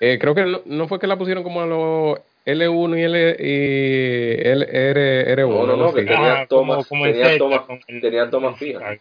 Eh, 0.00 0.18
creo 0.18 0.34
que 0.34 0.44
no, 0.46 0.60
no 0.64 0.88
fue 0.88 0.98
que 0.98 1.06
la 1.06 1.18
pusieron 1.18 1.42
como 1.44 1.60
a 1.60 1.66
los 1.66 2.18
L1 2.46 2.98
y, 2.98 3.02
L, 3.02 3.36
y 3.38 4.48
L, 4.48 4.66
R, 4.70 5.36
R1. 5.36 5.48
No, 5.50 5.66
no, 5.66 5.76
no, 5.76 5.92
que 5.92 6.00
Sí. 6.02 6.06
tenía 6.06 6.46
tomas, 6.48 6.76
como- 6.76 6.84
como 6.86 7.06
en 7.06 7.12
tenía 7.12 7.36
tomas, 7.36 7.60
tenía 8.00 8.30
tomas 8.30 8.58
fijas. 8.58 8.98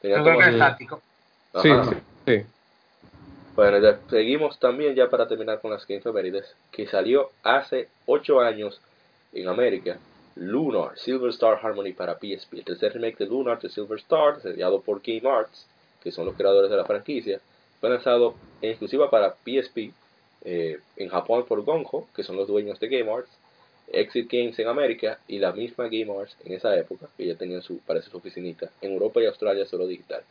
Tenía 0.00 0.16
Yo 0.18 0.22
creo 0.24 0.38
que 0.38 0.44
tomas 0.44 0.48
es 0.48 0.54
estático. 0.54 1.02
Sí, 1.62 1.68
sí, 1.90 1.96
sí. 2.26 2.46
Bueno, 3.56 3.78
seguimos 4.10 4.58
también 4.58 4.94
ya 4.94 5.08
para 5.08 5.26
terminar 5.26 5.62
con 5.62 5.70
las 5.70 5.86
Game 5.86 6.00
Efemérides, 6.00 6.54
que 6.70 6.86
salió 6.86 7.30
hace 7.42 7.88
8 8.04 8.40
años 8.40 8.82
en 9.32 9.48
América, 9.48 9.98
Lunar, 10.34 10.98
Silver 10.98 11.30
Star 11.30 11.58
Harmony 11.62 11.94
para 11.94 12.18
PSP. 12.18 12.52
El 12.58 12.64
tercer 12.64 12.92
remake 12.92 13.16
de 13.16 13.26
Lunar 13.26 13.58
de 13.58 13.70
Silver 13.70 13.98
Star, 13.98 14.36
desarrollado 14.36 14.82
por 14.82 15.00
Game 15.02 15.26
Arts, 15.26 15.66
que 16.02 16.12
son 16.12 16.26
los 16.26 16.36
creadores 16.36 16.70
de 16.70 16.76
la 16.76 16.84
franquicia, 16.84 17.40
fue 17.80 17.88
lanzado 17.88 18.34
en 18.60 18.72
exclusiva 18.72 19.08
para 19.08 19.34
PSP 19.34 19.90
eh, 20.44 20.78
en 20.98 21.08
Japón 21.08 21.46
por 21.48 21.64
Gonjo, 21.64 22.08
que 22.14 22.24
son 22.24 22.36
los 22.36 22.48
dueños 22.48 22.78
de 22.78 22.88
Game 22.88 23.10
Arts, 23.10 23.30
Exit 23.90 24.30
Games 24.30 24.58
en 24.58 24.68
América 24.68 25.18
y 25.28 25.38
la 25.38 25.52
misma 25.52 25.84
Game 25.84 26.14
Arts 26.14 26.36
en 26.44 26.52
esa 26.52 26.76
época, 26.76 27.08
que 27.16 27.26
ya 27.26 27.36
tenían 27.36 27.62
su, 27.62 27.78
parece 27.78 28.10
su 28.10 28.18
oficinita, 28.18 28.70
en 28.82 28.92
Europa 28.92 29.22
y 29.22 29.24
Australia 29.24 29.64
solo 29.64 29.86
digital. 29.86 30.22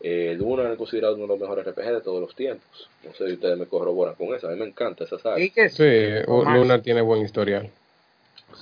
Eh, 0.00 0.36
Lunar 0.38 0.70
es 0.70 0.78
considerado 0.78 1.14
uno 1.14 1.24
de 1.24 1.28
los 1.30 1.40
mejores 1.40 1.66
RPG 1.66 1.92
de 1.94 2.00
todos 2.00 2.20
los 2.20 2.34
tiempos. 2.34 2.88
No 3.04 3.12
sé 3.14 3.26
si 3.26 3.32
ustedes 3.32 3.58
me 3.58 3.66
corroboran 3.66 4.14
con 4.14 4.32
eso. 4.34 4.46
A 4.48 4.52
mí 4.52 4.56
me 4.58 4.66
encanta 4.66 5.04
esa 5.04 5.18
saga. 5.18 5.36
Sí, 5.36 5.92
Lunar 6.28 6.82
tiene 6.82 7.00
buen 7.00 7.22
historial. 7.22 7.68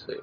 Sí. 0.07 0.15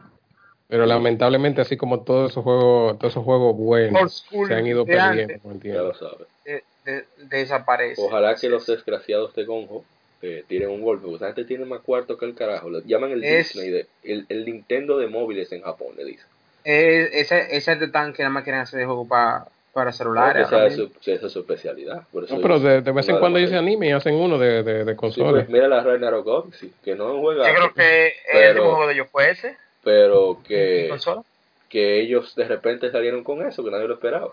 Pero 0.68 0.86
lamentablemente, 0.88 1.62
así 1.62 1.78
como 1.78 2.02
todos 2.02 2.32
esos 2.32 2.44
juegos, 2.44 2.98
todos 2.98 3.14
esos 3.14 3.24
juegos 3.24 3.56
buenos 3.56 4.26
se 4.48 4.54
han 4.56 4.66
ido 4.66 4.86
perdiendo 4.86 5.34
el 5.52 5.62
Ya 5.62 5.82
lo 5.84 5.94
sabes. 5.94 6.28
de- 6.46 6.64
de- 6.86 7.06
desaparece. 7.30 8.02
Ojalá 8.02 8.36
que 8.36 8.50
los 8.50 8.66
desgraciados 8.66 9.36
de 9.36 9.46
Gonjo 9.46 9.86
eh, 10.24 10.44
tiren 10.48 10.70
un 10.70 10.82
golpe. 10.82 11.04
Porque 11.04 11.18
esa 11.18 11.28
gente 11.28 11.44
tiene 11.46 11.66
más 11.66 11.82
cuarto 11.82 12.18
que 12.18 12.26
el 12.26 12.34
carajo. 12.34 12.70
Lo 12.70 12.80
llaman 12.82 13.12
el 13.12 13.24
Es- 13.24 13.54
Disney, 13.54 13.70
de, 13.70 13.88
el, 14.04 14.26
el 14.30 14.46
Nintendo 14.46 14.98
de 14.98 15.08
móviles 15.08 15.52
en 15.52 15.62
Japón, 15.62 15.90
le 15.98 16.06
dicen. 16.06 16.26
Eh, 16.64 17.10
ese, 17.14 17.56
ese 17.56 17.76
de 17.76 17.90
tan 17.90 18.14
que 18.14 18.24
nada 18.24 18.34
más 18.34 18.44
quieren 18.44 18.62
hacer 18.62 18.80
de 18.80 18.86
juego 18.86 19.06
pa- 19.08 19.48
para 19.74 19.92
celulares. 19.92 20.46
esa, 20.48 20.68
es 20.68 20.76
su, 20.76 20.92
esa 21.06 21.26
es 21.26 21.32
su 21.34 21.40
especialidad. 21.40 22.04
Por 22.12 22.24
eso 22.26 22.36
No, 22.36 22.42
pero 22.42 22.60
de, 22.60 22.82
de 22.82 22.92
vez 22.92 23.10
en 23.10 23.18
cuando 23.20 23.40
ellos 23.40 23.50
se 23.50 23.58
animan 23.58 23.90
y 23.90 23.92
hacen 23.92 24.16
uno 24.16 24.38
de, 24.38 24.62
de, 24.64 24.86
de 24.86 24.92
Sí, 24.92 24.98
consola. 24.98 25.32
pues, 25.32 25.50
mira 25.50 25.68
la 25.68 25.82
Ragnarok 25.84 26.28
Odyssey, 26.28 26.72
que 26.84 26.96
no 26.96 27.16
un 27.16 27.36
Yo 27.36 27.42
creo 27.44 27.74
que 27.74 28.08
el 28.08 28.14
Pero- 28.32 28.50
último 28.62 28.76
juego 28.76 28.88
de 28.88 28.94
ellos 28.94 29.08
fue 29.12 29.32
ese. 29.32 29.58
pero 29.84 30.38
que, 30.48 30.88
consola. 30.90 31.24
que 31.70 32.00
ellos 32.02 32.36
de 32.36 32.46
repente 32.48 32.92
salieron 32.92 33.24
con 33.24 33.46
eso, 33.46 33.64
que 33.64 33.72
nadie 33.72 33.88
lo 33.88 33.96
esperaba. 33.96 34.30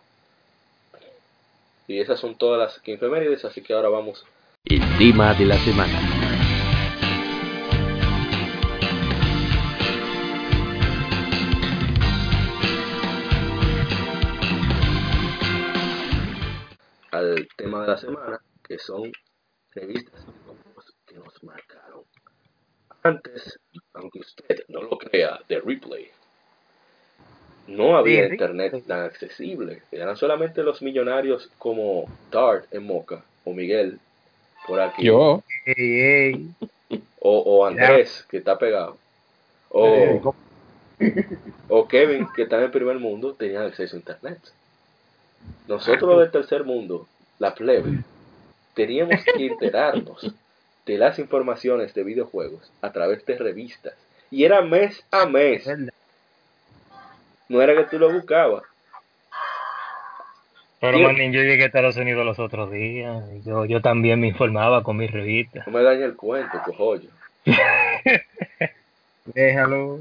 Y 1.88 2.00
esas 2.00 2.20
son 2.20 2.36
todas 2.36 2.58
las 2.58 2.78
que 2.80 2.92
efemérides, 2.94 3.44
así 3.44 3.62
que 3.62 3.72
ahora 3.72 3.88
vamos 3.88 4.24
El 4.66 4.80
tema 4.98 5.34
de 5.34 5.44
la 5.46 5.56
semana. 5.58 6.09
Tema 17.70 17.82
de 17.82 17.88
la 17.88 17.98
semana, 17.98 18.40
que 18.66 18.78
son 18.78 19.12
revistas 19.72 20.20
y 20.22 20.44
grupos 20.44 20.94
que 21.06 21.14
nos 21.14 21.42
marcaron. 21.44 22.02
Antes, 23.02 23.58
aunque 23.94 24.18
usted 24.18 24.64
no 24.68 24.82
lo 24.82 24.98
crea, 24.98 25.40
de 25.48 25.60
Replay, 25.60 26.10
no 27.68 27.96
había 27.96 28.26
Sí, 28.26 28.32
internet 28.32 28.84
tan 28.86 29.00
accesible. 29.00 29.82
Eran 29.92 30.16
solamente 30.16 30.62
los 30.62 30.82
millonarios 30.82 31.48
como 31.58 32.06
Dart 32.30 32.66
en 32.74 32.84
Moca, 32.84 33.24
o 33.44 33.52
Miguel 33.52 33.98
por 34.66 34.80
aquí, 34.80 35.04
Yo, 35.04 35.42
o, 37.20 37.38
o 37.38 37.66
Andrés, 37.66 38.26
que 38.28 38.38
está 38.38 38.58
pegado, 38.58 38.98
o, 39.70 40.34
o 41.68 41.88
Kevin, 41.88 42.26
que 42.34 42.42
está 42.42 42.58
en 42.58 42.64
el 42.64 42.70
primer 42.70 42.98
mundo, 42.98 43.34
tenían 43.34 43.64
acceso 43.64 43.96
a 43.96 44.00
internet. 44.00 44.38
Nosotros 45.66 46.18
del 46.18 46.30
tercer 46.30 46.64
mundo, 46.64 47.06
la 47.40 47.54
plebe, 47.54 48.04
teníamos 48.74 49.24
que 49.24 49.46
enterarnos 49.46 50.32
de 50.86 50.98
las 50.98 51.18
informaciones 51.18 51.92
de 51.94 52.04
videojuegos 52.04 52.70
a 52.82 52.92
través 52.92 53.26
de 53.26 53.36
revistas. 53.36 53.94
Y 54.30 54.44
era 54.44 54.62
mes 54.62 55.04
a 55.10 55.26
mes. 55.26 55.68
No 57.48 57.60
era 57.60 57.74
que 57.74 57.84
tú 57.90 57.98
lo 57.98 58.12
buscabas. 58.12 58.62
Pero, 60.80 60.98
manín, 60.98 61.32
yo 61.32 61.42
llegué 61.42 61.64
a 61.64 61.66
Estados 61.66 61.96
Unidos 61.96 62.24
los 62.24 62.38
otros 62.38 62.70
días. 62.70 63.24
Yo, 63.44 63.64
yo 63.64 63.82
también 63.82 64.20
me 64.20 64.28
informaba 64.28 64.82
con 64.82 64.96
mis 64.96 65.10
revistas. 65.10 65.66
No 65.66 65.72
me 65.72 65.82
dañe 65.82 66.04
el 66.04 66.16
cuento, 66.16 66.60
cojollo. 66.64 67.10
Déjalo. 69.24 69.98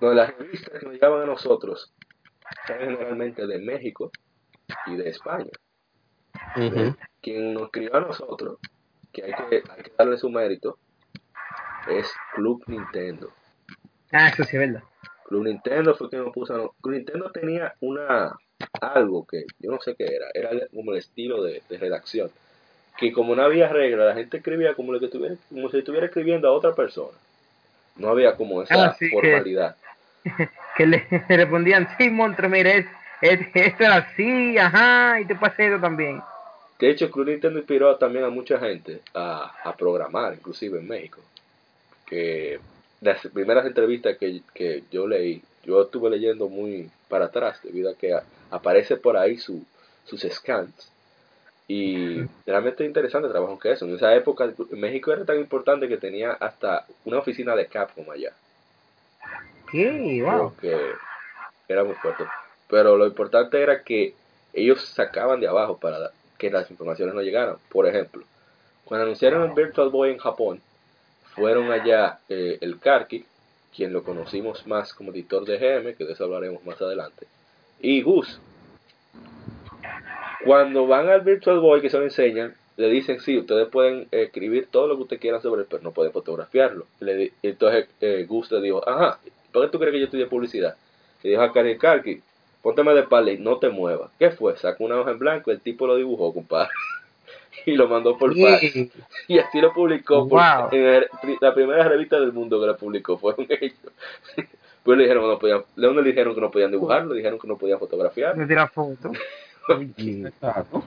No, 0.00 0.12
las 0.14 0.36
revistas 0.38 0.78
que 0.78 0.84
nos 0.84 0.94
llegaban 0.94 1.22
a 1.22 1.26
nosotros 1.26 1.92
eran 2.68 2.96
generalmente 2.96 3.46
de 3.46 3.58
México 3.58 4.10
y 4.86 4.96
de 4.96 5.10
España. 5.10 5.50
Quien 7.20 7.54
nos 7.54 7.70
crió 7.70 7.94
a 7.96 8.00
nosotros 8.00 8.58
que 9.12 9.24
hay 9.24 9.32
que, 9.32 9.62
hay 9.68 9.82
que 9.82 9.92
darle 9.98 10.16
su 10.16 10.30
mérito 10.30 10.78
es 11.88 12.10
Club 12.34 12.62
Nintendo. 12.66 13.30
Ah, 14.12 14.28
eso 14.28 14.44
sí 14.44 14.56
es 14.56 14.60
verdad. 14.60 14.82
Club 15.24 15.44
Nintendo 15.44 15.94
fue 15.94 16.08
quien 16.08 16.24
lo 16.24 16.32
puso. 16.32 16.74
Club 16.80 16.94
Nintendo 16.94 17.30
tenía 17.30 17.74
una 17.80 18.32
algo 18.80 19.26
que 19.26 19.44
yo 19.58 19.70
no 19.70 19.80
sé 19.80 19.94
qué 19.96 20.04
era, 20.04 20.26
era 20.34 20.50
como 20.74 20.92
el 20.92 20.98
estilo 20.98 21.42
de, 21.42 21.62
de 21.68 21.78
redacción. 21.78 22.30
Que 22.96 23.12
como 23.12 23.34
no 23.34 23.42
había 23.42 23.68
regla, 23.68 24.04
la 24.04 24.14
gente 24.14 24.38
escribía 24.38 24.74
como, 24.74 24.92
lo 24.92 25.00
que 25.00 25.06
estuviera, 25.06 25.34
como 25.48 25.70
si 25.70 25.78
estuviera 25.78 26.06
escribiendo 26.06 26.48
a 26.48 26.52
otra 26.52 26.74
persona. 26.74 27.16
No 27.96 28.08
había 28.08 28.36
como 28.36 28.62
esa 28.62 28.86
Ah, 28.86 28.96
sí, 28.98 29.08
formalidad. 29.10 29.76
Que 30.76 30.86
le, 30.86 31.06
le 31.28 31.36
respondían, 31.36 31.88
sí, 31.98 32.08
monstruo, 32.10 32.48
mire, 32.48 32.86
esto 33.20 33.84
era 33.84 33.96
así, 33.96 34.56
ajá, 34.58 35.20
y 35.20 35.24
te 35.26 35.34
pasé 35.34 35.66
eso 35.68 35.80
también. 35.80 36.22
De 36.78 36.90
hecho, 36.90 37.10
Club 37.10 37.26
Nintendo 37.28 37.58
inspiró 37.58 37.96
también 37.96 38.24
a 38.24 38.30
mucha 38.30 38.58
gente 38.58 39.00
a, 39.14 39.52
a 39.64 39.76
programar, 39.76 40.32
inclusive 40.34 40.78
en 40.78 40.88
México. 40.88 41.20
Que 42.06 42.58
las 43.02 43.20
primeras 43.28 43.66
entrevistas 43.66 44.16
que, 44.18 44.40
que 44.54 44.84
yo 44.90 45.06
leí, 45.06 45.42
yo 45.64 45.82
estuve 45.82 46.08
leyendo 46.08 46.48
muy 46.48 46.90
para 47.08 47.26
atrás, 47.26 47.60
debido 47.62 47.90
a 47.90 47.94
que 47.94 48.14
a- 48.14 48.22
aparece 48.50 48.96
por 48.96 49.16
ahí 49.18 49.36
su, 49.38 49.64
sus 50.04 50.22
scans. 50.22 50.90
Y 51.68 52.22
realmente 52.46 52.84
interesante 52.84 53.26
el 53.26 53.32
trabajo 53.32 53.58
que 53.58 53.70
eso. 53.72 53.84
En 53.84 53.94
esa 53.94 54.12
época, 54.14 54.50
México 54.70 55.12
era 55.12 55.24
tan 55.24 55.38
importante 55.38 55.86
que 55.86 55.98
tenía 55.98 56.32
hasta 56.32 56.84
una 57.04 57.18
oficina 57.18 57.54
de 57.54 57.66
Capcom 57.66 58.10
allá. 58.10 58.32
¿Qué? 59.70 60.20
Wow. 60.24 60.54
Porque 60.54 60.76
era 61.68 61.84
muy 61.84 61.94
fuerte. 61.94 62.24
Pero 62.70 62.96
lo 62.96 63.06
importante 63.06 63.60
era 63.60 63.82
que 63.82 64.14
ellos 64.52 64.80
sacaban 64.84 65.40
de 65.40 65.48
abajo 65.48 65.78
para 65.78 66.12
que 66.38 66.50
las 66.50 66.70
informaciones 66.70 67.14
no 67.14 67.20
llegaran. 67.22 67.56
Por 67.68 67.86
ejemplo, 67.86 68.22
cuando 68.84 69.04
anunciaron 69.04 69.42
el 69.48 69.54
Virtual 69.54 69.90
Boy 69.90 70.10
en 70.12 70.18
Japón, 70.18 70.60
fueron 71.34 71.70
allá 71.70 72.18
eh, 72.28 72.58
el 72.60 72.78
Karki, 72.78 73.24
quien 73.74 73.92
lo 73.92 74.02
conocimos 74.02 74.66
más 74.66 74.94
como 74.94 75.10
editor 75.10 75.44
de 75.44 75.58
GM, 75.58 75.94
que 75.94 76.04
de 76.04 76.12
eso 76.12 76.24
hablaremos 76.24 76.64
más 76.64 76.80
adelante, 76.80 77.26
y 77.80 78.02
Gus. 78.02 78.40
Cuando 80.44 80.86
van 80.86 81.08
al 81.08 81.20
Virtual 81.20 81.60
Boy 81.60 81.80
que 81.80 81.90
se 81.90 81.98
lo 81.98 82.04
enseñan, 82.04 82.54
le 82.76 82.88
dicen, 82.88 83.20
sí, 83.20 83.38
ustedes 83.38 83.68
pueden 83.68 84.08
escribir 84.10 84.68
todo 84.70 84.86
lo 84.86 84.96
que 84.96 85.02
ustedes 85.02 85.20
quieran 85.20 85.42
sobre 85.42 85.62
él, 85.62 85.66
pero 85.68 85.82
no 85.82 85.92
pueden 85.92 86.12
fotografiarlo. 86.12 86.86
Le 87.00 87.14
di- 87.14 87.32
entonces 87.42 87.88
eh, 88.00 88.24
Gus 88.26 88.50
le 88.50 88.60
dijo, 88.60 88.88
ajá, 88.88 89.18
¿por 89.52 89.64
qué 89.66 89.70
tú 89.72 89.78
crees 89.78 89.92
que 89.92 89.98
yo 89.98 90.04
estudié 90.06 90.26
publicidad? 90.26 90.76
Le 91.22 91.30
dijo 91.30 91.42
a 91.42 91.52
Karki, 91.52 92.22
pónteme 92.62 92.92
de 92.94 93.00
espalda 93.00 93.30
y 93.32 93.38
no 93.38 93.58
te 93.58 93.68
muevas. 93.68 94.10
¿Qué 94.18 94.30
fue? 94.30 94.56
Sacó 94.56 94.84
una 94.84 95.00
hoja 95.00 95.10
en 95.12 95.18
blanco, 95.18 95.50
el 95.50 95.60
tipo 95.60 95.86
lo 95.86 95.96
dibujó, 95.96 96.32
compadre. 96.34 96.70
y 97.66 97.72
lo 97.72 97.88
mandó 97.88 98.16
por 98.16 98.30
fax. 98.36 98.60
Yeah. 98.72 98.86
Y 99.28 99.38
así 99.38 99.60
lo 99.60 99.72
publicó. 99.72 100.28
por- 100.28 100.40
Wow. 100.40 100.68
en 100.72 100.84
el- 100.86 101.08
la 101.40 101.54
primera 101.54 101.88
revista 101.88 102.18
del 102.20 102.32
mundo 102.32 102.60
que 102.60 102.66
la 102.66 102.76
publicó 102.76 103.18
fueron 103.18 103.46
ellos. 103.48 103.74
pues 104.82 104.96
le 104.98 105.04
dijeron 105.04 105.24
que 105.24 105.28
no 105.28 105.38
podían, 105.38 105.64
¿de 105.76 105.86
dónde 105.86 106.02
le 106.02 106.08
dijeron 106.08 106.34
que 106.34 106.40
no 106.40 106.50
podían 106.50 106.70
dibujar? 106.70 107.06
Le 107.06 107.14
dijeron 107.16 107.38
que 107.38 107.48
no 107.48 107.56
podían 107.58 107.78
fotografiar. 107.78 108.36
Me 108.36 108.46
tira 108.46 108.66
foto. 108.68 109.10
Exacto. 109.98 110.82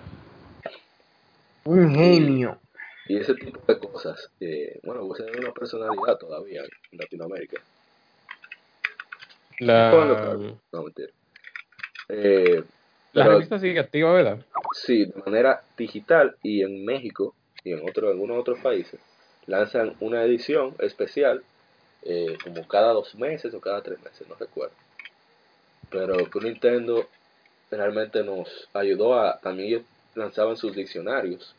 Un 1.66 1.94
genio. 1.96 2.58
Y 3.08 3.18
ese 3.18 3.36
tipo 3.36 3.60
de 3.68 3.78
cosas. 3.80 4.30
eh, 4.40 4.80
bueno, 4.84 5.06
vos 5.06 5.20
es 5.20 5.38
una 5.38 5.52
personalidad 5.52 6.18
todavía 6.18 6.62
en 6.92 6.98
Latinoamérica. 6.98 7.62
La. 9.60 9.92
No, 10.72 10.84
mentira. 10.84 11.10
Eh, 12.16 12.64
la 13.14 13.24
pero- 13.24 13.36
revista 13.36 13.60
sigue 13.60 13.80
activa, 13.80 14.12
¿verdad? 14.14 14.38
Sí, 14.74 15.06
de 15.06 15.22
manera 15.26 15.64
digital 15.78 16.36
y 16.44 16.62
en 16.64 16.84
México 16.86 17.36
y 17.64 17.72
en 17.74 17.88
otro, 17.88 18.10
algunos 18.10 18.40
otros 18.40 18.60
países 18.60 19.00
lanzan 19.46 19.96
una 20.00 20.24
edición 20.24 20.76
especial 20.80 21.44
eh, 22.04 22.38
como 22.44 22.68
cada 22.68 22.94
dos 22.94 23.16
meses 23.16 23.54
o 23.54 23.62
cada 23.62 23.82
tres 23.82 24.02
meses, 24.04 24.28
no 24.28 24.36
recuerdo. 24.36 24.74
Pero 25.90 26.30
que 26.30 26.40
Nintendo 26.40 27.08
realmente 27.72 28.24
nos 28.24 28.68
ayudó 28.74 29.16
a, 29.20 29.40
también 29.40 29.68
ellos 29.70 29.82
lanzaban 30.16 30.58
sus 30.58 30.76
diccionarios 30.76 31.56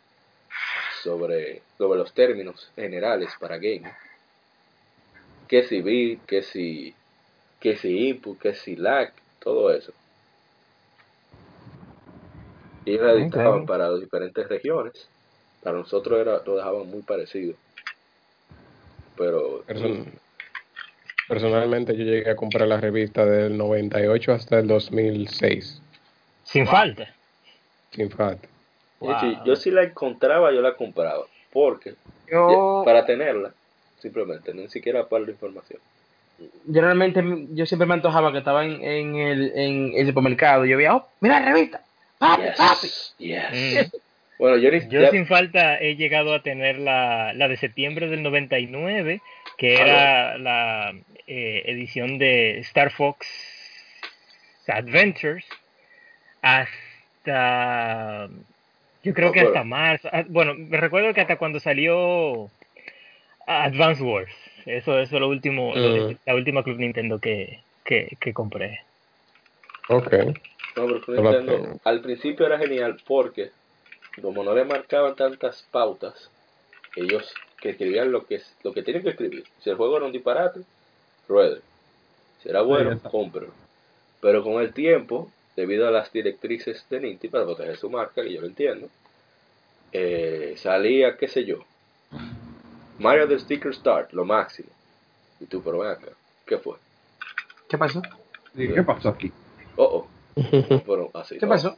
sobre, 1.02 1.62
sobre 1.78 1.98
los 1.98 2.12
términos 2.12 2.70
generales 2.76 3.30
para 3.40 3.56
gaming. 3.56 3.92
Que 5.48 5.62
si 5.64 5.82
bit, 5.82 6.24
que 6.26 6.42
si, 6.42 6.94
que 7.60 7.76
si 7.76 8.08
input, 8.08 8.38
que 8.40 8.54
si 8.54 8.76
lag, 8.76 9.12
todo 9.40 9.72
eso. 9.72 9.92
Y 12.84 12.92
ellos 12.92 13.06
la 13.06 13.12
editaban 13.12 13.60
Ok. 13.62 13.66
para 13.68 13.88
las 13.90 14.00
diferentes 14.00 14.48
regiones. 14.48 15.08
Para 15.62 15.78
nosotros 15.78 16.20
era, 16.20 16.42
lo 16.44 16.56
dejaban 16.56 16.86
muy 16.88 17.02
parecido. 17.02 17.54
Pero 19.16 19.64
Person- 19.66 20.06
personalmente 21.28 21.96
yo 21.96 22.04
llegué 22.04 22.30
a 22.30 22.36
comprar 22.36 22.68
la 22.68 22.80
revista 22.80 23.24
del 23.24 23.56
98 23.56 24.32
hasta 24.32 24.58
el 24.58 24.66
2006, 24.66 25.80
Sin 26.44 26.66
falta. 26.66 27.08
sin 27.92 28.10
falta. 28.10 28.46
de 29.00 29.12
hecho, 29.12 29.44
yo 29.44 29.56
si 29.56 29.70
la 29.70 29.84
encontraba, 29.84 30.52
yo 30.52 30.60
la 30.60 30.74
compraba. 30.76 31.24
Porque, 31.52 31.94
Yo, 32.30 32.82
para 32.84 33.06
tenerla, 33.06 33.52
simplemente, 34.00 34.52
ni 34.52 34.68
siquiera 34.68 35.06
para 35.08 35.24
la 35.24 35.30
información. 35.30 35.78
Yo 36.66 36.80
realmente, 36.82 37.22
yo 37.50 37.64
siempre 37.64 37.86
me 37.86 37.94
antojaba 37.94 38.32
que 38.32 38.38
estaba 38.38 38.64
en, 38.64 38.82
en 38.82 39.14
el, 39.16 39.52
en 39.54 39.92
el 39.94 40.06
supermercado. 40.08 40.64
Yo 40.64 40.76
veía, 40.76 40.96
oh, 40.96 41.06
mira 41.20 41.38
la 41.38 41.46
revista. 41.52 41.80
Papi, 42.24 42.42
papi. 42.56 42.88
yes. 43.18 43.90
Bueno, 44.36 44.56
yo 44.56 44.68
ni 44.72 44.80
yo 44.88 45.00
ya- 45.00 45.10
sin 45.12 45.26
falta 45.28 45.78
he 45.78 45.94
llegado 45.94 46.34
a 46.34 46.42
tener 46.42 46.76
la, 46.78 47.32
la 47.34 47.46
de 47.46 47.56
septiembre 47.56 48.08
del 48.08 48.24
99, 48.24 49.20
que 49.56 49.76
Ah, 49.76 49.80
era 49.80 50.38
la 50.38 50.92
eh, 51.28 51.62
edición 51.66 52.18
de 52.18 52.58
Star 52.58 52.90
Fox 52.90 53.28
Adventures, 54.66 55.44
hasta, 56.42 58.28
yo 59.02 59.14
creo 59.14 59.28
No, 59.28 59.32
que 59.32 59.40
hasta 59.40 59.64
marzo. 59.64 60.08
Ah, 60.12 60.24
Bueno, 60.28 60.54
me 60.54 60.78
recuerdo 60.78 61.14
que 61.14 61.20
hasta 61.20 61.36
cuando 61.36 61.60
salió 61.60 62.50
Advance 63.46 64.02
Wars, 64.02 64.32
eso, 64.66 64.98
eso 64.98 65.14
es 65.16 65.20
lo 65.20 65.28
último, 65.28 65.74
lo- 65.76 66.08
Mm. 66.10 66.16
la 66.26 66.34
última 66.34 66.62
Club 66.64 66.78
Nintendo 66.78 67.18
que, 67.20 67.60
que, 67.84 68.16
que 68.20 68.32
compré. 68.32 68.80
Ok. 69.88 70.12
No, 70.76 71.00
pero 71.06 71.42
No 71.42 71.80
al 71.84 72.00
principio 72.00 72.46
era 72.46 72.58
genial 72.58 73.00
porque 73.06 73.50
como 74.20 74.44
no 74.44 74.54
le 74.54 74.64
marcaban 74.64 75.16
tantas 75.16 75.66
pautas, 75.70 76.30
ellos 76.96 77.32
que 77.60 77.70
escribían 77.70 78.12
lo 78.12 78.26
que 78.26 78.40
lo 78.62 78.72
que 78.72 78.82
tienen 78.82 79.02
que 79.02 79.10
escribir. 79.10 79.44
Si 79.60 79.70
el 79.70 79.76
juego 79.76 79.96
era 79.96 80.06
un 80.06 80.12
disparate, 80.12 80.60
ruede. 81.28 81.60
Si 82.42 82.48
era 82.48 82.62
bueno, 82.62 82.92
exacto. 82.92 83.10
cómpralo. 83.10 83.52
Pero 84.20 84.42
con 84.42 84.62
el 84.62 84.72
tiempo, 84.72 85.30
debido 85.56 85.86
a 85.88 85.90
las 85.90 86.12
directrices 86.12 86.86
de 86.90 87.00
Nintendo 87.00 87.32
para 87.32 87.44
proteger 87.44 87.76
su 87.76 87.90
marca, 87.90 88.22
que 88.22 88.32
yo 88.32 88.40
lo 88.40 88.46
entiendo, 88.46 88.88
eh, 89.92 90.54
salía, 90.56 91.16
qué 91.16 91.28
sé 91.28 91.44
yo, 91.44 91.64
Mario 92.98 93.28
the 93.28 93.38
Sticker 93.38 93.74
Start, 93.74 94.12
lo 94.12 94.24
máximo. 94.24 94.68
Y 95.40 95.46
tú, 95.46 95.62
pero 95.62 95.78
ven 95.78 95.90
acá, 95.90 96.08
¿qué 96.46 96.58
fue? 96.58 96.76
¿Qué 97.68 97.76
pasó? 97.76 98.02
Sí, 98.56 98.68
¿Qué 98.68 98.82
pasó 98.82 99.08
aquí? 99.08 99.32
Oh, 99.76 99.84
oh. 99.84 100.13
Pero 100.86 101.10
así 101.14 101.38
¿Qué 101.38 101.46
no. 101.46 101.52
pasó? 101.52 101.76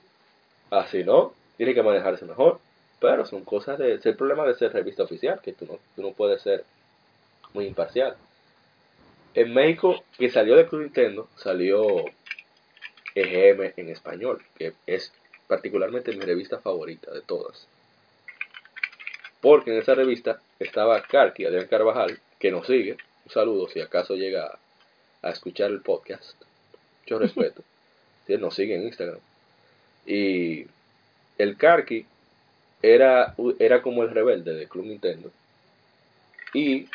Así 0.70 1.04
no, 1.04 1.34
tiene 1.56 1.74
que 1.74 1.82
manejarse 1.82 2.24
mejor. 2.24 2.60
Pero 3.00 3.26
son 3.26 3.44
cosas 3.44 3.78
de. 3.78 3.94
Es 3.94 4.06
el 4.06 4.16
problema 4.16 4.46
de 4.46 4.54
ser 4.54 4.72
revista 4.72 5.02
oficial, 5.02 5.40
que 5.42 5.52
tú 5.52 5.66
no, 5.66 5.78
tú 5.94 6.02
no 6.02 6.12
puedes 6.12 6.40
ser 6.42 6.64
muy 7.52 7.66
imparcial. 7.66 8.16
En 9.34 9.52
México, 9.52 10.02
que 10.16 10.30
salió 10.30 10.56
de 10.56 10.66
Club 10.66 10.82
Nintendo, 10.82 11.28
salió 11.36 12.06
EGM 13.14 13.74
en 13.76 13.90
español, 13.90 14.42
que 14.56 14.72
es 14.86 15.12
particularmente 15.46 16.12
mi 16.12 16.24
revista 16.24 16.58
favorita 16.58 17.12
de 17.12 17.20
todas. 17.20 17.66
Porque 19.42 19.72
en 19.72 19.78
esa 19.82 19.94
revista 19.94 20.40
estaba 20.58 21.02
Karki, 21.02 21.44
Adrián 21.44 21.66
Carvajal, 21.66 22.18
que 22.38 22.50
nos 22.50 22.66
sigue. 22.66 22.96
Un 23.26 23.30
saludo 23.30 23.68
si 23.68 23.80
acaso 23.80 24.14
llega 24.14 24.46
a, 24.46 24.58
a 25.28 25.30
escuchar 25.30 25.70
el 25.70 25.82
podcast. 25.82 26.42
Mucho 27.02 27.18
respeto. 27.18 27.62
Si 28.26 28.32
él 28.32 28.40
nos 28.40 28.54
sigue 28.54 28.74
en 28.74 28.84
Instagram. 28.84 29.18
Y 30.06 30.66
el 31.38 31.56
Karki 31.56 32.06
era, 32.82 33.34
era 33.58 33.82
como 33.82 34.02
el 34.02 34.10
rebelde 34.10 34.54
de 34.54 34.66
Club 34.66 34.86
Nintendo. 34.86 35.30
Y 36.54 36.88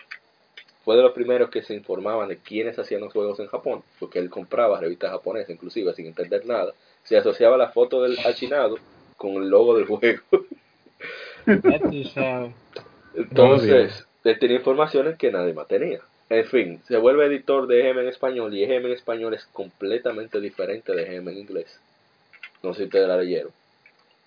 fue 0.83 0.95
de 0.95 1.03
los 1.03 1.13
primeros 1.13 1.49
que 1.49 1.61
se 1.61 1.75
informaban 1.75 2.29
de 2.29 2.37
quiénes 2.37 2.77
hacían 2.79 3.01
los 3.01 3.13
juegos 3.13 3.39
en 3.39 3.47
Japón, 3.47 3.83
porque 3.99 4.19
él 4.19 4.29
compraba 4.29 4.79
revistas 4.79 5.11
japonesas, 5.11 5.51
inclusive 5.51 5.93
sin 5.93 6.07
entender 6.07 6.45
nada. 6.45 6.73
Se 7.03 7.17
asociaba 7.17 7.57
la 7.57 7.69
foto 7.69 8.01
del 8.01 8.17
achinado 8.25 8.77
con 9.17 9.35
el 9.35 9.49
logo 9.49 9.77
del 9.77 9.85
juego. 9.85 10.21
Entonces, 13.13 14.05
él 14.23 14.39
tenía 14.39 14.57
informaciones 14.57 15.17
que 15.17 15.31
nadie 15.31 15.53
más 15.53 15.67
tenía. 15.67 16.01
En 16.31 16.45
fin, 16.45 16.81
se 16.87 16.97
vuelve 16.97 17.25
editor 17.25 17.67
de 17.67 17.81
EGM 17.81 17.99
en 17.99 18.07
español 18.07 18.53
y 18.55 18.63
EGM 18.63 18.85
en 18.85 18.91
español 18.93 19.33
es 19.33 19.45
completamente 19.51 20.39
diferente 20.39 20.93
de 20.93 21.03
EGM 21.03 21.27
en 21.29 21.37
inglés. 21.39 21.79
No 22.63 22.73
sé 22.73 22.79
si 22.79 22.85
ustedes 22.85 23.07
la 23.07 23.17
leyeron. 23.17 23.51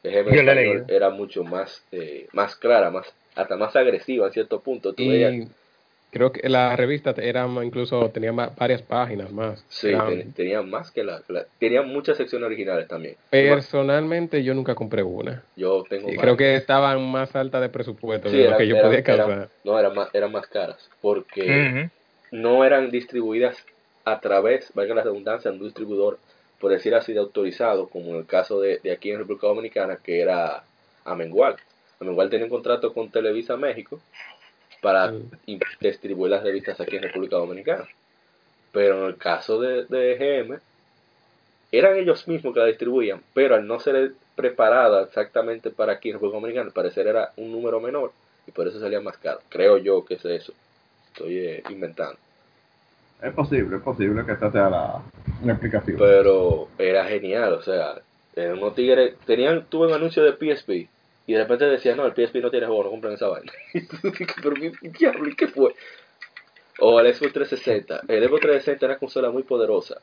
EGM 0.03 0.29
en 0.29 0.35
español 0.49 0.85
era 0.89 1.11
mucho 1.11 1.45
más, 1.45 1.83
eh, 1.93 2.27
más 2.33 2.57
clara, 2.57 2.91
más 2.91 3.07
hasta 3.35 3.57
más 3.57 3.75
agresiva 3.75 4.27
en 4.27 4.33
cierto 4.35 4.61
punto. 4.61 4.93
Tú 4.93 5.03
veías- 5.09 5.33
creo 6.15 6.33
que 6.33 6.49
la 6.49 6.75
revista 6.77 7.13
era 7.19 7.47
incluso 7.63 8.09
tenía 8.11 8.33
varias 8.33 8.81
páginas 8.83 9.31
más. 9.33 9.65
sí, 9.69 9.89
Eran- 9.89 10.07
ten- 10.09 10.33
tenían 10.33 10.71
más 10.71 10.91
que 10.91 11.05
la, 11.05 11.21
la- 11.29 11.45
tenían 11.59 11.89
muchas 11.89 12.17
secciones 12.17 12.47
originales 12.47 12.89
también. 12.89 13.17
Personalmente 13.31 14.43
yo 14.45 14.55
nunca 14.55 14.75
compré 14.75 15.03
una. 15.03 15.43
Yo 15.57 15.85
tengo 15.89 16.05
Y 16.05 16.17
varias. 16.17 16.23
creo 16.23 16.37
que 16.37 16.55
estaban 16.57 17.11
más 17.11 17.35
altas 17.37 17.61
de 17.61 17.69
presupuesto 17.69 18.31
Sí, 18.31 18.37
de 18.37 18.43
lo 18.45 18.49
eran- 18.49 18.59
que 18.59 18.69
yo 18.69 18.77
eran- 18.77 18.87
podía 18.89 18.99
alcanzar. 18.99 19.49
no, 19.65 19.79
eran 19.79 19.95
más, 19.95 20.09
eran 20.15 20.33
más 20.33 20.47
caras 20.47 20.89
porque 21.03 21.89
no 22.31 22.65
eran 22.65 22.91
distribuidas 22.91 23.57
a 24.05 24.21
través, 24.21 24.71
valga 24.75 24.95
la 24.95 25.03
redundancia, 25.03 25.51
de 25.51 25.57
un 25.59 25.65
distribuidor, 25.65 26.19
por 26.61 26.71
decir 26.71 26.95
así, 26.95 27.13
de 27.13 27.19
autorizado, 27.21 27.89
como 27.89 28.11
en 28.11 28.17
el 28.17 28.27
caso 28.27 28.61
de, 28.61 28.79
de 28.83 28.93
aquí 28.93 29.11
en 29.11 29.19
República 29.19 29.47
Dominicana, 29.49 29.99
que 30.03 30.21
era 30.21 30.63
Amengual. 31.05 31.57
Amengual 32.01 32.29
tenía 32.31 32.45
un 32.47 32.51
contrato 32.51 32.93
con 32.93 33.11
Televisa 33.11 33.57
México 33.57 34.01
para 34.85 35.11
Mm. 35.11 35.31
distribuir 35.81 36.31
las 36.31 36.43
revistas 36.45 36.79
aquí 36.79 36.97
en 36.97 37.03
República 37.05 37.37
Dominicana. 37.37 37.87
Pero 38.71 39.01
en 39.01 39.07
el 39.07 39.17
caso 39.17 39.59
de, 39.59 39.85
de 39.87 40.13
EGM, 40.13 40.59
eran 41.73 41.97
ellos 41.97 42.29
mismos 42.29 42.53
que 42.53 42.61
la 42.61 42.67
distribuían, 42.67 43.21
pero 43.33 43.55
al 43.55 43.67
no 43.67 43.81
ser 43.81 44.13
preparada 44.37 45.03
exactamente 45.05 45.71
para 45.71 45.93
aquí 45.95 46.09
en 46.11 46.15
República 46.17 46.37
Dominicana, 46.37 46.67
al 46.67 46.73
parecer 46.73 47.07
era 47.07 47.33
un 47.37 47.51
número 47.51 47.81
menor 47.81 48.13
y 48.47 48.51
por 48.53 48.69
eso 48.69 48.79
salía 48.79 49.01
más 49.01 49.17
caro. 49.19 49.41
Creo 49.49 49.79
yo 49.79 50.05
que 50.05 50.15
es 50.15 50.25
eso. 50.25 50.53
Estoy 51.13 51.39
eh, 51.39 51.63
inventando. 51.71 52.17
Es 53.23 53.33
posible, 53.33 53.77
es 53.77 53.83
posible 53.83 54.25
que 54.27 54.33
esta 54.33 54.53
sea 54.53 54.69
la, 54.69 55.03
la 55.45 55.53
explicación. 55.53 55.97
pero 55.99 56.69
era 56.79 57.05
genial, 57.07 57.55
o 57.55 57.63
sea, 57.63 57.95
unos 58.37 58.75
tigres, 58.75 59.15
tenían, 59.25 59.65
tuve 59.71 59.87
un 59.87 59.95
anuncio 59.95 60.23
de 60.23 60.33
PSP 60.33 60.89
y 61.27 61.33
de 61.33 61.39
repente 61.41 61.65
decían, 61.67 61.97
no, 61.97 62.07
el 62.07 62.13
PSP 62.13 62.37
no 62.43 62.51
tiene 62.51 62.67
juego, 62.67 62.85
no 62.85 62.91
compren 62.91 63.15
esa 63.15 63.29
vaina. 63.29 63.53
pero 64.43 64.55
qué 64.55 64.73
diablo, 64.99 65.29
¿y 65.29 65.35
qué 65.37 65.49
fue? 65.49 65.75
O 66.81 66.99
el 67.01 67.15
Xbox 67.15 67.33
360, 67.33 68.01
el 68.09 68.25
Xbox 68.29 68.41
360 68.43 68.85
era 68.87 68.93
una 68.95 68.99
consola 68.99 69.31
muy 69.31 69.43
poderosa, 69.45 70.01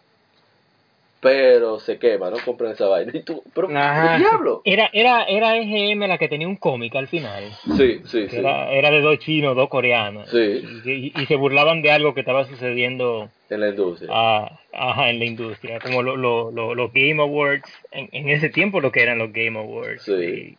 pero 1.19 1.79
se 1.79 1.99
quema, 1.99 2.31
no 2.31 2.37
compren 2.43 2.71
esa 2.71 2.87
vaina. 2.87 3.11
Y 3.15 3.21
tú, 3.21 3.43
pero 3.53 3.67
Ajá. 3.77 4.13
¿qué 4.17 4.23
diablo? 4.23 4.61
Era, 4.65 4.89
era, 4.91 5.23
era 5.25 5.55
EGM 5.57 6.07
la 6.07 6.17
que 6.17 6.27
tenía 6.27 6.47
un 6.47 6.55
cómic 6.55 6.95
al 6.95 7.07
final. 7.07 7.51
Sí, 7.77 8.01
sí, 8.05 8.27
sí. 8.27 8.37
Era, 8.37 8.71
era 8.71 8.89
de 8.89 9.01
dos 9.01 9.19
chinos, 9.19 9.55
dos 9.55 9.69
coreanos. 9.69 10.29
Sí. 10.31 10.63
Y, 10.85 10.91
y- 10.91 11.13
y 11.15 11.25
se 11.27 11.35
burlaban 11.35 11.81
de 11.83 11.91
algo 11.91 12.15
que 12.15 12.21
estaba 12.21 12.45
sucediendo 12.45 13.29
En 13.51 13.59
la 13.59 13.69
industria. 13.69 14.09
ah, 14.11 14.59
ajá, 14.73 15.09
en 15.11 15.19
la 15.19 15.25
industria. 15.25 15.79
Como 15.79 16.01
lo- 16.01 16.15
lo- 16.15 16.49
lo- 16.51 16.73
los 16.73 16.91
Game 16.93 17.21
Awards. 17.21 17.69
En, 17.91 18.09
en 18.13 18.29
ese 18.29 18.49
tiempo 18.49 18.81
lo 18.81 18.91
que 18.91 19.03
eran 19.03 19.19
los 19.19 19.31
Game 19.31 19.59
Awards. 19.59 20.03
Sí. 20.03 20.57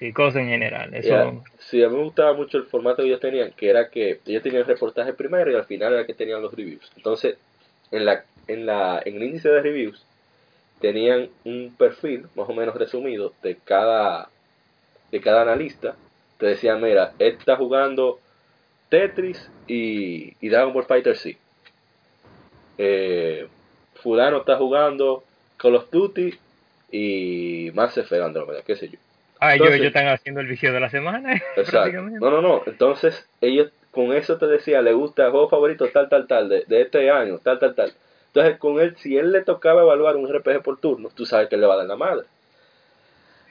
Y, 0.00 0.12
cosas 0.12 0.42
en 0.42 0.48
general. 0.48 0.94
Eso, 0.94 1.08
Ya, 1.08 1.32
Sí, 1.58 1.82
a 1.82 1.88
mí 1.88 1.96
me 1.96 2.04
gustaba 2.04 2.32
mucho 2.32 2.58
el 2.58 2.64
formato 2.64 3.02
que 3.02 3.08
ellos 3.08 3.20
tenían, 3.20 3.52
que 3.52 3.68
era 3.68 3.88
que 3.88 4.20
ellos 4.26 4.42
tenían 4.42 4.62
el 4.62 4.66
reportaje 4.66 5.12
primero 5.12 5.50
y 5.50 5.54
al 5.54 5.64
final 5.64 5.92
era 5.92 6.06
que 6.06 6.14
tenían 6.14 6.42
los 6.42 6.52
reviews. 6.54 6.90
Entonces, 6.96 7.36
en 7.90 8.04
la 8.04 8.24
en 8.46 8.66
la 8.66 9.02
en 9.04 9.16
el 9.16 9.22
índice 9.24 9.48
de 9.48 9.62
reviews 9.62 10.04
tenían 10.80 11.28
un 11.44 11.74
perfil 11.76 12.26
más 12.34 12.48
o 12.48 12.54
menos 12.54 12.74
resumido 12.74 13.32
de 13.42 13.56
cada 13.56 14.28
de 15.10 15.20
cada 15.20 15.42
analista. 15.42 15.94
Te 16.38 16.46
decían, 16.46 16.80
mira, 16.80 17.12
este 17.18 17.40
está 17.40 17.56
jugando 17.56 18.18
Tetris 18.88 19.50
y, 19.66 20.34
y 20.40 20.48
Dragon 20.48 20.72
Ball 20.72 20.84
Fighter 20.84 21.16
C. 21.16 21.36
Eh, 22.78 23.46
fulano 23.96 24.38
está 24.38 24.56
jugando 24.56 25.22
Call 25.58 25.76
of 25.76 25.90
Duty 25.90 26.34
y 26.90 27.70
Mass 27.74 27.98
Effect 27.98 28.22
Andromeda, 28.22 28.62
qué 28.62 28.76
sé 28.76 28.88
yo. 28.88 28.98
Ah, 29.40 29.54
ellos, 29.54 29.66
Entonces- 29.66 29.80
ellos 29.80 29.86
están 29.88 30.08
haciendo 30.08 30.40
el 30.40 30.46
vicio 30.46 30.72
de 30.72 30.80
la 30.80 30.90
semana. 30.90 31.34
Exacto. 31.56 32.02
No, 32.02 32.30
no, 32.30 32.40
no. 32.42 32.62
Entonces, 32.66 33.26
ellos 33.40 33.70
con 33.90 34.12
eso 34.12 34.38
te 34.38 34.46
decía, 34.46 34.82
le 34.82 34.92
gusta 34.92 35.24
el 35.26 35.30
juego 35.32 35.48
favorito 35.48 35.88
tal, 35.88 36.08
tal, 36.08 36.26
tal, 36.26 36.48
de, 36.48 36.64
de 36.66 36.82
este 36.82 37.10
año, 37.10 37.38
tal, 37.38 37.58
tal, 37.58 37.74
tal. 37.74 37.92
Entonces, 38.28 38.58
con 38.58 38.80
él, 38.80 38.96
si 38.98 39.16
él 39.16 39.32
le 39.32 39.42
tocaba 39.42 39.82
evaluar 39.82 40.14
un 40.16 40.32
RPG 40.32 40.62
por 40.62 40.78
turno, 40.78 41.08
tú 41.14 41.26
sabes 41.26 41.48
que 41.48 41.56
él 41.56 41.60
le 41.62 41.66
va 41.66 41.74
a 41.74 41.78
dar 41.78 41.86
la 41.86 41.96
madre. 41.96 42.26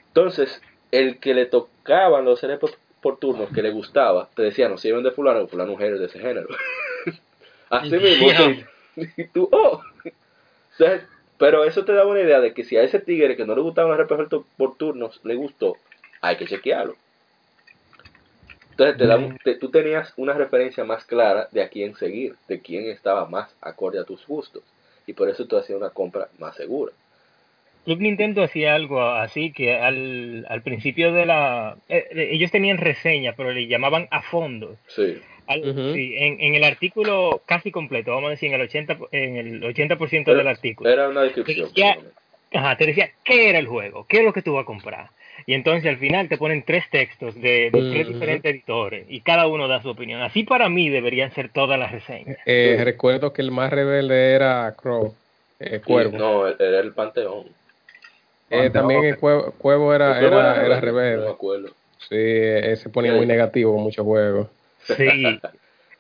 Entonces, 0.08 0.62
el 0.92 1.20
que 1.20 1.34
le 1.34 1.46
tocaban 1.46 2.26
los 2.26 2.42
RPG 2.46 2.78
por 3.02 3.18
turnos 3.18 3.50
que 3.54 3.62
le 3.62 3.72
gustaba, 3.72 4.30
te 4.36 4.44
decía, 4.44 4.68
no 4.70 4.78
sirven 4.78 5.04
de 5.04 5.12
fulano, 5.12 5.48
fulano 5.48 5.72
es 5.72 5.76
un 5.76 5.80
género 5.80 6.00
de 6.00 6.06
ese 6.06 6.20
género. 6.20 6.48
Así 7.70 7.92
mismo, 7.98 8.30
y 8.96 9.24
tú, 9.26 9.48
oh. 9.52 9.82
Entonces, 10.78 11.08
pero 11.40 11.64
eso 11.64 11.84
te 11.86 11.94
da 11.94 12.06
una 12.06 12.20
idea 12.22 12.40
de 12.40 12.54
que 12.54 12.64
si 12.64 12.78
a 12.78 12.84
ese 12.84 13.00
tigre 13.00 13.36
que 13.36 13.46
no 13.46 13.56
le 13.56 13.62
gustaban 13.62 13.90
los 13.98 14.00
RPG 14.08 14.44
por 14.58 14.78
turnos 14.78 15.20
le 15.24 15.34
gustó, 15.36 15.78
hay 16.22 16.36
que 16.38 16.46
chequearlo. 16.46 16.96
Entonces 18.72 18.98
te 18.98 19.08
da 19.08 19.18
un- 19.18 19.38
te- 19.44 19.56
tú 19.56 19.70
tenías 19.70 20.14
una 20.18 20.34
referencia 20.34 20.84
más 20.84 21.04
clara 21.06 21.48
de 21.52 21.62
a 21.64 21.70
quién 21.70 21.96
seguir, 21.96 22.36
de 22.48 22.62
quién 22.62 22.90
estaba 22.90 23.26
más 23.28 23.54
acorde 23.62 24.00
a 24.00 24.04
tus 24.06 24.26
gustos. 24.28 24.64
Y 25.08 25.14
por 25.14 25.28
eso 25.30 25.46
tú 25.48 25.58
hacías 25.58 25.78
una 25.78 25.90
compra 25.90 26.30
más 26.38 26.56
segura. 26.56 26.94
Club 27.86 28.00
Nintendo 28.02 28.44
hacía 28.44 28.76
algo 28.76 29.02
así 29.02 29.52
que 29.52 29.76
al, 29.76 30.46
al 30.50 30.62
principio 30.62 31.12
de 31.12 31.26
la... 31.26 31.76
eh, 31.90 32.06
eh, 32.12 32.30
ellos 32.32 32.52
tenían 32.52 32.78
reseña, 32.78 33.34
pero 33.36 33.52
le 33.52 33.68
llamaban 33.68 34.08
a 34.12 34.22
fondo. 34.22 34.78
Sí, 34.88 35.18
Al- 35.50 35.94
sí, 35.94 36.14
en, 36.18 36.40
en 36.40 36.56
el 36.56 36.64
artículo 36.64 37.42
casi 37.46 37.72
completo, 37.72 38.12
vamos 38.12 38.28
a 38.28 38.32
decir 38.32 38.54
en 38.54 38.62
el 38.62 38.70
80%, 38.70 38.98
po- 38.98 39.10
en 39.12 39.36
el 39.36 39.62
80% 39.64 40.26
del 40.26 40.40
Era- 40.42 40.50
artículo. 40.52 40.90
era 40.90 41.10
una 41.10 41.24
descripción. 41.24 41.70
Lo 41.76 41.86
menos. 41.86 42.14
Ajá, 42.54 42.78
te 42.78 42.86
decía 42.88 43.10
qué 43.24 43.50
era 43.50 43.60
el 43.60 43.68
juego, 43.68 44.06
qué 44.08 44.20
es 44.20 44.24
lo 44.24 44.34
que 44.34 44.42
tú 44.42 44.54
vas 44.54 44.64
a 44.64 44.66
comprar. 44.66 45.10
Y 45.46 45.54
entonces 45.54 45.90
al 45.90 45.98
final 45.98 46.28
te 46.30 46.38
ponen 46.38 46.64
tres 46.64 46.84
textos 46.92 47.34
de, 47.36 47.70
de 47.72 47.90
tres 47.92 48.08
diferentes 48.08 48.52
editores 48.52 49.06
y 49.10 49.22
cada 49.22 49.48
uno 49.48 49.68
da 49.68 49.82
su 49.82 49.90
opinión. 49.90 50.22
Así 50.22 50.44
para 50.44 50.68
mí 50.70 50.90
deberían 50.90 51.32
ser 51.34 51.50
todas 51.50 51.80
las 51.80 51.92
reseñas. 51.92 52.38
Eh, 52.46 52.76
Sí. 52.78 52.84
Recuerdo 52.84 53.34
que 53.34 53.42
el 53.42 53.52
más 53.52 53.72
rebelde 53.72 54.34
era 54.34 54.74
Crow, 54.76 55.16
eh, 55.60 55.80
Cuervo. 55.86 56.16
Y 56.16 56.20
no, 56.20 56.48
era 56.48 56.80
el 56.80 56.92
Panteón. 56.94 57.46
Eh, 58.50 58.70
también 58.72 59.04
el 59.06 59.18
Cuervo, 59.18 59.54
Cuervo 59.58 59.94
era, 59.94 60.20
El 60.20 60.26
era, 60.26 60.56
era 60.56 60.64
No 60.64 60.76
me 60.76 60.82
rebelde. 60.82 61.30
acuerdo. 61.30 61.68
Sí, 62.00 62.16
eh, 62.18 62.76
se 62.78 62.90
ponía 62.90 63.14
muy 63.14 63.26
negativo 63.26 63.74
con 63.74 63.84
muchos 63.84 64.06
juegos. 64.06 64.48
Sí. 64.84 65.40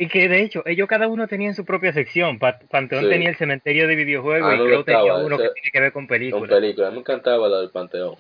Y 0.01 0.07
que 0.07 0.30
de 0.30 0.41
hecho, 0.43 0.63
ellos 0.65 0.88
cada 0.88 1.09
uno 1.09 1.27
tenían 1.27 1.53
su 1.53 1.65
propia 1.65 1.91
sección. 1.91 2.39
Pa- 2.39 2.57
Panteón 2.71 3.03
Sí. 3.03 3.09
tenía 3.09 3.27
el 3.32 3.36
cementerio 3.36 3.86
de 3.86 3.95
videojuegos 3.97 4.49
Ah, 4.49 4.55
y 4.55 4.57
no 4.57 4.63
me 4.63 4.69
Crow 4.71 4.84
tenía 4.86 5.13
uno 5.15 5.36
ese- 5.36 5.43
que 5.43 5.49
tiene 5.55 5.71
que 5.73 5.80
ver 5.82 5.91
con 5.91 6.03
Con 6.03 6.07
películas. 6.07 6.49
película. 6.49 6.88
A 6.88 6.89
mí 6.91 6.95
me 6.95 7.01
encantaba 7.01 7.49
la 7.49 7.59
del 7.59 7.69
Panteón. 7.69 8.15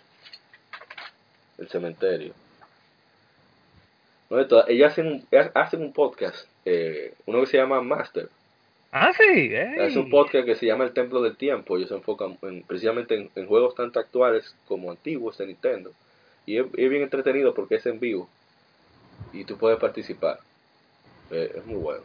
El 1.57 1.69
cementerio. 1.69 2.33
No, 4.29 4.35
de 4.37 4.45
todas- 4.45 4.67
ellas 4.69 4.91
hacen 4.91 5.25
ellas 5.31 5.51
hacen 5.55 5.81
un 5.81 5.93
podcast, 5.93 6.47
eh, 6.65 7.13
uno 7.25 7.39
que 7.39 7.45
se 7.47 7.57
llama 7.57 7.81
Master. 7.81 8.27
Ah, 8.91 9.13
sí. 9.13 9.23
ey. 9.23 9.75
Es 9.77 9.95
un 9.95 10.09
podcast 10.09 10.45
que 10.45 10.55
se 10.55 10.65
llama 10.65 10.83
El 10.83 10.91
Templo 10.91 11.21
del 11.21 11.37
Tiempo. 11.37 11.77
Ellos 11.77 11.87
se 11.89 11.95
enfocan 11.95 12.37
en- 12.41 12.63
precisamente 12.63 13.15
en, 13.15 13.29
en 13.35 13.45
juegos 13.47 13.73
tanto 13.75 14.01
actuales 14.01 14.53
como 14.67 14.91
antiguos 14.91 15.37
de 15.37 15.47
Nintendo. 15.47 15.91
Y 16.45 16.57
es, 16.57 16.65
es 16.75 16.89
bien 16.89 17.03
entretenido 17.03 17.53
porque 17.53 17.75
es 17.75 17.85
en 17.85 18.01
vivo. 18.01 18.27
Y 19.31 19.45
tú 19.45 19.57
puedes 19.57 19.79
participar. 19.79 20.39
Eh, 21.31 21.51
es 21.55 21.65
muy 21.65 21.75
bueno. 21.77 22.01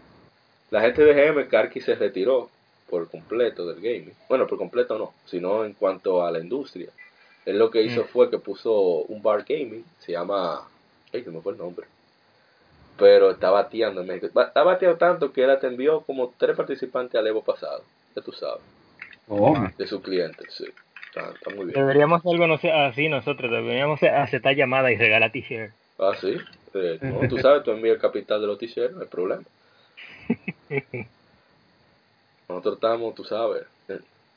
La 0.71 0.81
gente 0.81 1.03
de 1.05 1.15
GM, 1.15 1.47
Karki 1.49 1.81
se 1.81 1.95
retiró 1.95 2.51
por 2.91 3.09
completo 3.11 3.67
del 3.67 3.77
gaming. 3.77 4.13
Bueno, 4.29 4.47
por 4.47 4.59
completo 4.59 4.99
no, 4.99 5.13
sino 5.27 5.65
en 5.65 5.73
cuanto 5.75 6.25
a 6.25 6.31
la 6.31 6.39
industria. 6.41 6.89
Él 7.47 7.59
lo 7.59 7.71
que 7.71 7.83
hizo 7.83 8.03
Mm. 8.03 8.07
fue 8.07 8.31
que 8.31 8.39
puso 8.39 8.73
un 8.75 9.23
bar 9.23 9.45
gaming, 9.49 9.85
se 10.01 10.13
llama... 10.13 10.67
Ay, 11.13 11.23
se 11.23 11.31
me 11.31 11.41
fue 11.41 11.53
el 11.53 11.59
nombre. 11.59 11.87
Pero 12.99 13.31
está 13.33 13.51
bateando 13.51 14.01
en 14.03 14.07
México. 14.07 14.27
Está 14.41 14.63
bateando 14.63 14.97
tanto 14.99 15.33
que 15.33 15.43
él 15.45 15.51
atendió 15.51 16.01
como 16.03 16.33
tres 16.39 16.57
participantes 16.57 17.19
al 17.19 17.27
Evo 17.27 17.43
pasado. 17.43 17.83
Ya 18.15 18.23
tú 18.23 18.33
sabes. 18.33 18.63
Oh, 19.29 19.57
De 19.77 19.87
sus 19.87 20.01
clientes, 20.03 20.47
sí. 20.55 20.67
Está, 21.09 21.31
está 21.33 21.51
muy 21.51 21.67
bien. 21.67 21.73
Deberíamos 21.75 22.21
hacer 22.21 22.33
algo 22.33 22.47
no 22.47 22.59
sé, 22.59 22.71
así 22.73 23.09
nosotros. 23.09 23.51
Deberíamos 23.51 24.03
aceptar 24.03 24.55
llamadas 24.55 24.93
y 24.93 24.97
regalar 24.97 25.33
t-shirt. 25.33 25.73
Ah, 25.99 26.13
sí. 26.21 26.37
Eh, 26.75 26.99
no, 27.01 27.29
tú 27.29 27.39
sabes, 27.39 27.63
tú 27.63 27.71
envías 27.71 27.95
el 27.95 28.01
capital 28.01 28.41
de 28.41 28.47
los 28.47 28.59
t-shirts, 28.59 28.95
no 28.95 29.03
hay 29.03 29.07
problema. 29.07 29.43
Nosotros 32.49 32.75
estamos, 32.75 33.15
tú 33.15 33.25
sabes, 33.25 33.65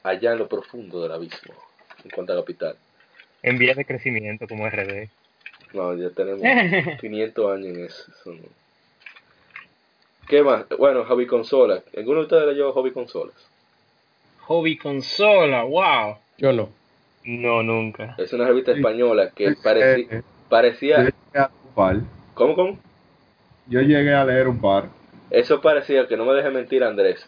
allá 0.04 0.34
en 0.34 0.40
lo 0.40 0.48
profundo 0.48 1.02
del 1.02 1.12
abismo, 1.12 1.54
en 2.04 2.12
cuanto 2.12 2.34
a 2.34 2.38
capital. 2.38 2.76
En 3.44 3.58
vías 3.58 3.76
de 3.76 3.86
crecimiento 3.86 4.48
como 4.48 4.70
RD. 4.70 5.10
No, 5.74 5.94
ya 5.96 6.10
tenemos 6.12 6.42
500 7.00 7.52
años 7.52 7.78
en 7.78 7.86
eso. 7.86 8.12
eso 8.12 8.34
no. 8.34 8.48
¿Qué 10.28 10.44
más? 10.44 10.66
Bueno, 10.78 11.06
hobby 11.06 11.26
consolas. 11.26 11.84
¿Alguno 11.96 12.20
de 12.20 12.24
ustedes 12.24 12.48
leyó 12.48 12.74
hobby 12.74 12.92
consolas? 12.92 13.36
Hobby 14.42 14.78
consola, 14.78 15.64
wow. 15.64 16.18
Yo 16.38 16.52
no. 16.54 16.70
No, 17.24 17.64
nunca. 17.64 18.16
Es 18.18 18.32
una 18.34 18.46
revista 18.46 18.72
española 18.72 19.32
que 19.36 19.48
Eh, 19.48 19.56
eh, 19.66 20.08
yo 20.10 20.22
parecía... 20.50 21.14
¿Cómo, 22.38 22.56
cómo? 22.56 22.78
Yo 23.68 23.82
llegué 23.82 24.14
a 24.14 24.24
leer 24.24 24.48
un 24.48 24.62
par. 24.62 24.86
Eso 25.32 25.60
parecía, 25.60 26.08
que 26.08 26.16
no 26.16 26.24
me 26.26 26.34
deje 26.34 26.50
mentir 26.52 26.84
Andrés, 26.84 27.26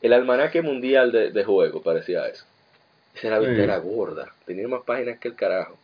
el 0.00 0.12
almanaque 0.12 0.62
mundial 0.62 1.12
de, 1.12 1.30
de 1.30 1.44
juego 1.44 1.82
parecía 1.82 2.26
eso. 2.28 2.44
Esa 3.14 3.30
revista 3.30 3.56
Sí. 3.56 3.62
era 3.62 3.78
gorda, 3.78 4.32
tenía 4.46 4.66
más 4.68 4.82
páginas 4.82 5.18
que 5.18 5.28
el 5.28 5.34
carajo. 5.34 5.76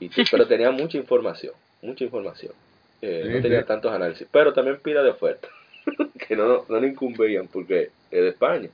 Y 0.00 0.10
pero 0.30 0.46
tenía 0.46 0.70
mucha 0.70 0.98
información, 0.98 1.54
mucha 1.80 2.04
información. 2.04 2.52
eh, 3.00 3.22
Sí, 3.24 3.32
no 3.36 3.40
tenía 3.42 3.60
sí. 3.60 3.66
tantos 3.66 3.92
análisis, 3.92 4.26
pero 4.30 4.52
también 4.52 4.78
pila 4.80 5.02
de 5.02 5.10
ofertas 5.10 5.50
que 6.28 6.36
no, 6.36 6.64
no 6.68 6.80
le 6.80 6.88
incumbían 6.88 7.46
porque 7.48 7.90
es 8.10 8.20
de 8.22 8.28
España. 8.28 8.68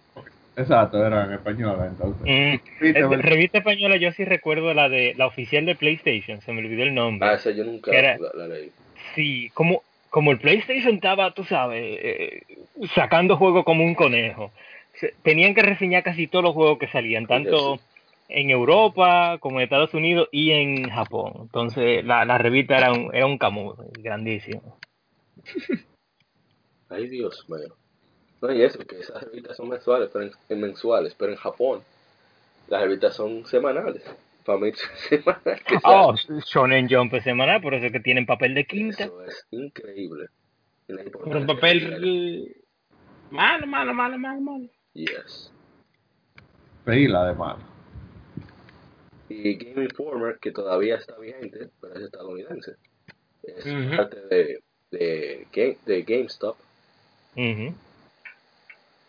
Exacto, 0.59 1.07
era 1.07 1.25
en 1.25 1.35
español 1.35 1.79
entonces. 1.87 2.23
Mm. 2.23 2.85
Eh, 2.85 3.17
revista 3.23 3.59
española 3.59 3.97
yo 3.97 4.11
sí 4.11 4.25
recuerdo 4.25 4.75
la 4.75 4.89
de 4.89 5.15
la 5.17 5.27
oficial 5.27 5.65
de 5.65 5.77
PlayStation, 5.77 6.41
se 6.41 6.53
me 6.53 6.59
olvidó 6.59 6.83
el 6.83 6.95
nombre. 6.95 7.29
Ah, 7.29 7.35
esa 7.35 7.53
yo 7.53 7.65
nunca 7.65 7.93
Era- 7.93 8.19
la, 8.19 8.31
la 8.35 8.49
leí. 8.49 8.73
Sí, 9.15 9.51
como, 9.55 9.83
como 10.11 10.33
el 10.33 10.41
PlayStation 10.41 10.97
estaba, 10.97 11.33
tú 11.33 11.45
sabes, 11.45 11.81
eh, 12.03 12.43
sacando 12.93 13.37
juegos 13.37 13.65
como 13.65 13.85
un 13.85 13.95
conejo. 13.95 14.51
Se- 14.95 15.15
tenían 15.23 15.55
que 15.55 15.63
reseñar 15.63 16.03
casi 16.03 16.27
todos 16.27 16.45
los 16.45 16.55
juegos 16.55 16.79
que 16.81 16.89
salían, 16.89 17.27
tanto 17.27 17.79
en 18.29 18.51
Europa 18.51 19.39
como 19.39 19.61
en 19.61 19.65
Estados 19.65 19.95
Unidos 19.95 20.29
y 20.33 20.51
en 20.51 20.91
Japón. 20.91 21.35
Entonces 21.43 22.05
la, 22.05 22.25
la 22.25 22.37
revista 22.37 22.77
era 22.79 22.93
un, 22.93 23.15
era 23.15 23.27
un 23.27 23.39
camus 23.39 23.77
grandísimo. 24.03 24.77
Ay, 26.89 27.09
Dios 27.09 27.47
mío. 27.49 27.77
No, 28.41 28.53
y 28.53 28.63
eso, 28.63 28.79
que 28.87 29.01
esas 29.01 29.23
revistas 29.25 29.57
son 29.57 29.69
mensuales, 29.69 30.11
pero 30.13 30.25
en, 30.27 30.33
en 30.49 30.61
mensuales, 30.61 31.15
pero 31.19 31.33
en 31.33 31.39
Japón 31.39 31.83
las 32.69 32.83
revistas 32.83 33.15
son 33.17 33.45
semanales. 33.47 34.03
Para 34.45 34.59
mí, 34.59 34.73
semanal. 35.09 35.61
que 35.67 35.79
Oh, 35.85 36.17
sale. 36.17 36.41
Shonen 36.47 36.89
Jump 36.89 37.15
es 37.15 37.25
semanal, 37.25 37.61
por 37.61 37.75
eso 37.75 37.87
es 37.87 37.93
que 37.93 38.01
tienen 38.01 38.27
papel 38.27 38.55
de 38.55 38.65
quinta. 38.65 39.05
Eso 39.05 39.23
es 39.25 39.47
increíble. 39.51 40.27
Pero 40.87 41.47
papel 41.47 42.55
malo, 43.31 43.67
malo, 43.67 43.93
malo, 43.93 44.19
malo, 44.19 44.41
malo. 44.41 44.69
Yes. 44.95 45.53
Pila 46.85 47.27
de 47.27 47.35
mano. 47.35 47.59
Y 49.29 49.57
Game 49.57 49.85
Informer, 49.85 50.39
que 50.41 50.51
todavía 50.53 50.97
está 50.97 51.19
vigente, 51.19 51.69
pero 51.81 51.95
es 51.97 52.03
estadounidense. 52.05 52.77
Es 53.43 53.65
parte 53.97 54.21
de, 54.29 54.63
de, 54.91 55.47
Game- 55.53 55.77
de 55.85 56.03
GameStop 56.03 56.57
Ujú. 57.37 57.75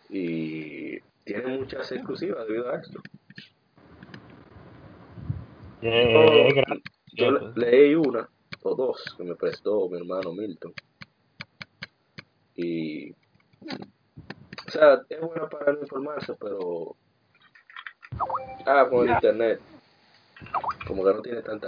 Y 0.10 1.00
tiene 1.24 1.58
muchas 1.58 1.92
exclusivas 1.92 2.48
debido 2.48 2.70
a 2.72 2.78
esto. 2.78 3.00
Eh, 5.82 6.54
Yo- 7.14 7.32
yo 7.32 7.32
le- 7.32 7.72
leí 7.72 7.96
una 7.96 8.28
o 8.64 8.76
dos 8.76 9.16
que 9.18 9.24
me 9.24 9.36
prestó 9.36 9.88
mi 9.90 9.98
hermano 9.98 10.34
Milton. 10.34 10.74
Y. 12.56 13.12
O 13.12 14.72
sea, 14.72 15.02
es 15.10 15.22
buena 15.22 15.48
para 15.48 15.74
no 15.74 15.80
informarse, 15.82 16.34
pero. 16.40 16.96
Ah, 18.66 18.86
con 18.90 19.08
el 19.08 19.14
internet. 19.16 19.62
Como 20.86 21.04
que 21.06 21.14
no 21.14 21.22
tiene 21.22 21.42
tanta. 21.42 21.68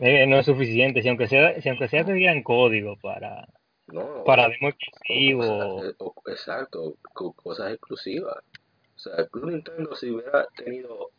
Eh, 0.00 0.26
no 0.26 0.38
es 0.38 0.46
suficiente, 0.46 1.02
si 1.02 1.08
aunque 1.08 1.28
sea, 1.28 1.60
si 1.60 1.68
aunque 1.68 1.88
sea 1.88 2.04
te 2.04 2.12
dieran 2.14 2.42
código 2.42 2.96
para, 2.96 3.46
No. 3.92 4.22
para 4.24 4.48
demo 4.48 4.66
o 4.66 4.70
exclusivo. 4.70 5.42
cosas- 5.42 5.94
o- 5.98 6.14
exacto, 6.26 6.94
co- 7.14 7.32
cosas 7.32 7.72
exclusivas. 7.72 8.36
O 8.96 8.98
sea, 9.00 9.14
el 9.16 9.28
Club 9.28 9.50
Nintendo 9.50 9.94
si 9.96 10.10
hubiera 10.10 10.46
tenido 10.56 11.10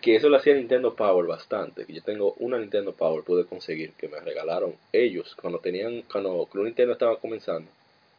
que 0.00 0.16
eso 0.16 0.28
lo 0.28 0.36
hacía 0.36 0.54
Nintendo 0.54 0.94
Power 0.94 1.26
bastante, 1.26 1.86
que 1.86 1.92
yo 1.94 2.02
tengo 2.02 2.34
una 2.38 2.58
Nintendo 2.58 2.92
Power 2.92 3.22
pude 3.24 3.46
conseguir 3.46 3.92
que 3.92 4.08
me 4.08 4.18
regalaron 4.20 4.74
ellos 4.92 5.36
cuando 5.40 5.58
tenían 5.60 6.02
cuando 6.02 6.44
Club 6.46 6.64
Nintendo 6.64 6.92
estaba 6.92 7.18
comenzando. 7.18 7.70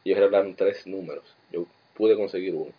Ellos 0.04 0.18
regalaron 0.18 0.54
tres 0.54 0.86
números. 0.86 1.24
Yo 1.52 1.66
pude 1.94 2.16
conseguir 2.16 2.54
uno. 2.54 2.72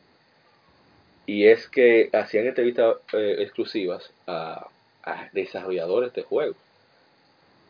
Y 1.27 1.45
es 1.47 1.67
que 1.67 2.09
hacían 2.13 2.45
entrevistas 2.45 2.97
eh, 3.13 3.37
exclusivas 3.39 4.11
a, 4.27 4.67
a 5.03 5.29
desarrolladores 5.33 6.13
de 6.13 6.21
juegos. 6.23 6.57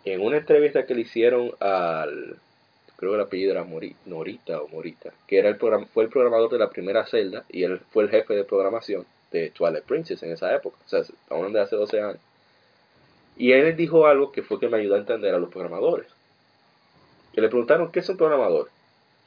En 0.04 0.22
una 0.22 0.38
entrevista 0.38 0.86
que 0.86 0.94
le 0.96 1.02
hicieron 1.02 1.52
al 1.60 2.38
creo 2.98 3.12
que 3.12 3.16
el 3.16 3.22
apellido 3.24 3.52
era 3.52 3.64
Mori- 3.64 3.96
Norita 4.06 4.62
o 4.62 4.68
Morita, 4.68 5.12
que 5.28 5.38
era 5.40 5.50
el 5.50 5.58
program- 5.58 5.88
fue 5.94 6.04
el 6.06 6.10
programador 6.10 6.50
de 6.52 6.60
la 6.60 6.70
primera 6.70 7.06
celda 7.06 7.44
y 7.50 7.64
él 7.64 7.80
fue 7.92 8.04
el 8.04 8.10
jefe 8.10 8.34
de 8.34 8.44
programación 8.44 9.06
de 9.32 9.50
Twilight 9.50 9.84
Princess 9.84 10.24
en 10.24 10.32
esa 10.32 10.54
época, 10.56 10.78
o 10.86 10.90
sea, 10.90 11.04
hablando 11.30 11.58
de 11.60 11.64
hace 11.66 11.76
12 11.76 12.00
años. 12.02 12.20
Y 13.38 13.52
él 13.52 13.76
dijo 13.76 14.08
algo 14.08 14.32
que 14.32 14.44
fue 14.44 14.60
que 14.60 14.70
me 14.70 14.78
ayudó 14.78 14.96
a 14.96 15.00
entender 15.00 15.36
a 15.36 15.40
los 15.40 15.50
programadores. 15.50 16.08
Que 17.34 17.42
le 17.42 17.50
preguntaron, 17.50 17.92
¿qué 17.92 18.00
es 18.00 18.08
un 18.08 18.16
programador? 18.16 18.70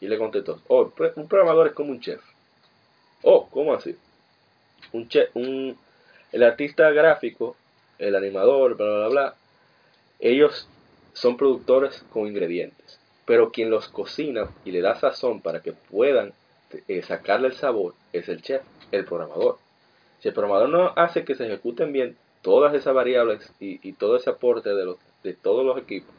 Y 0.00 0.06
le 0.08 0.16
contestó, 0.16 0.62
oh, 0.68 0.90
un 1.16 1.28
programador 1.28 1.66
es 1.66 1.72
como 1.74 1.90
un 1.90 2.00
chef. 2.00 2.22
Oh, 3.22 3.48
¿cómo 3.50 3.74
así? 3.74 3.96
Un 4.92 5.08
chef, 5.08 5.28
un, 5.34 5.76
el 6.32 6.42
artista 6.42 6.90
gráfico, 6.90 7.54
el 7.98 8.14
animador, 8.16 8.76
bla, 8.76 8.86
bla, 8.86 9.08
bla, 9.08 9.34
ellos 10.20 10.66
son 11.12 11.36
productores 11.36 12.02
con 12.10 12.26
ingredientes 12.26 12.98
pero 13.28 13.52
quien 13.52 13.68
los 13.68 13.88
cocina 13.88 14.48
y 14.64 14.70
le 14.70 14.80
da 14.80 14.98
sazón 14.98 15.42
para 15.42 15.60
que 15.60 15.74
puedan 15.74 16.32
eh, 16.88 17.02
sacarle 17.02 17.48
el 17.48 17.54
sabor 17.54 17.94
es 18.14 18.26
el 18.30 18.40
chef, 18.40 18.62
el 18.90 19.04
programador. 19.04 19.58
Si 20.18 20.28
el 20.28 20.34
programador 20.34 20.70
no 20.70 20.92
hace 20.96 21.26
que 21.26 21.34
se 21.34 21.44
ejecuten 21.44 21.92
bien 21.92 22.16
todas 22.40 22.72
esas 22.74 22.94
variables 22.94 23.52
y, 23.60 23.92
todo 23.92 24.16
ese 24.16 24.30
aporte 24.30 24.70
de, 24.70 24.86
los, 24.86 24.96
de 25.22 25.34
todos 25.34 25.62
los 25.62 25.76
equipos 25.76 26.14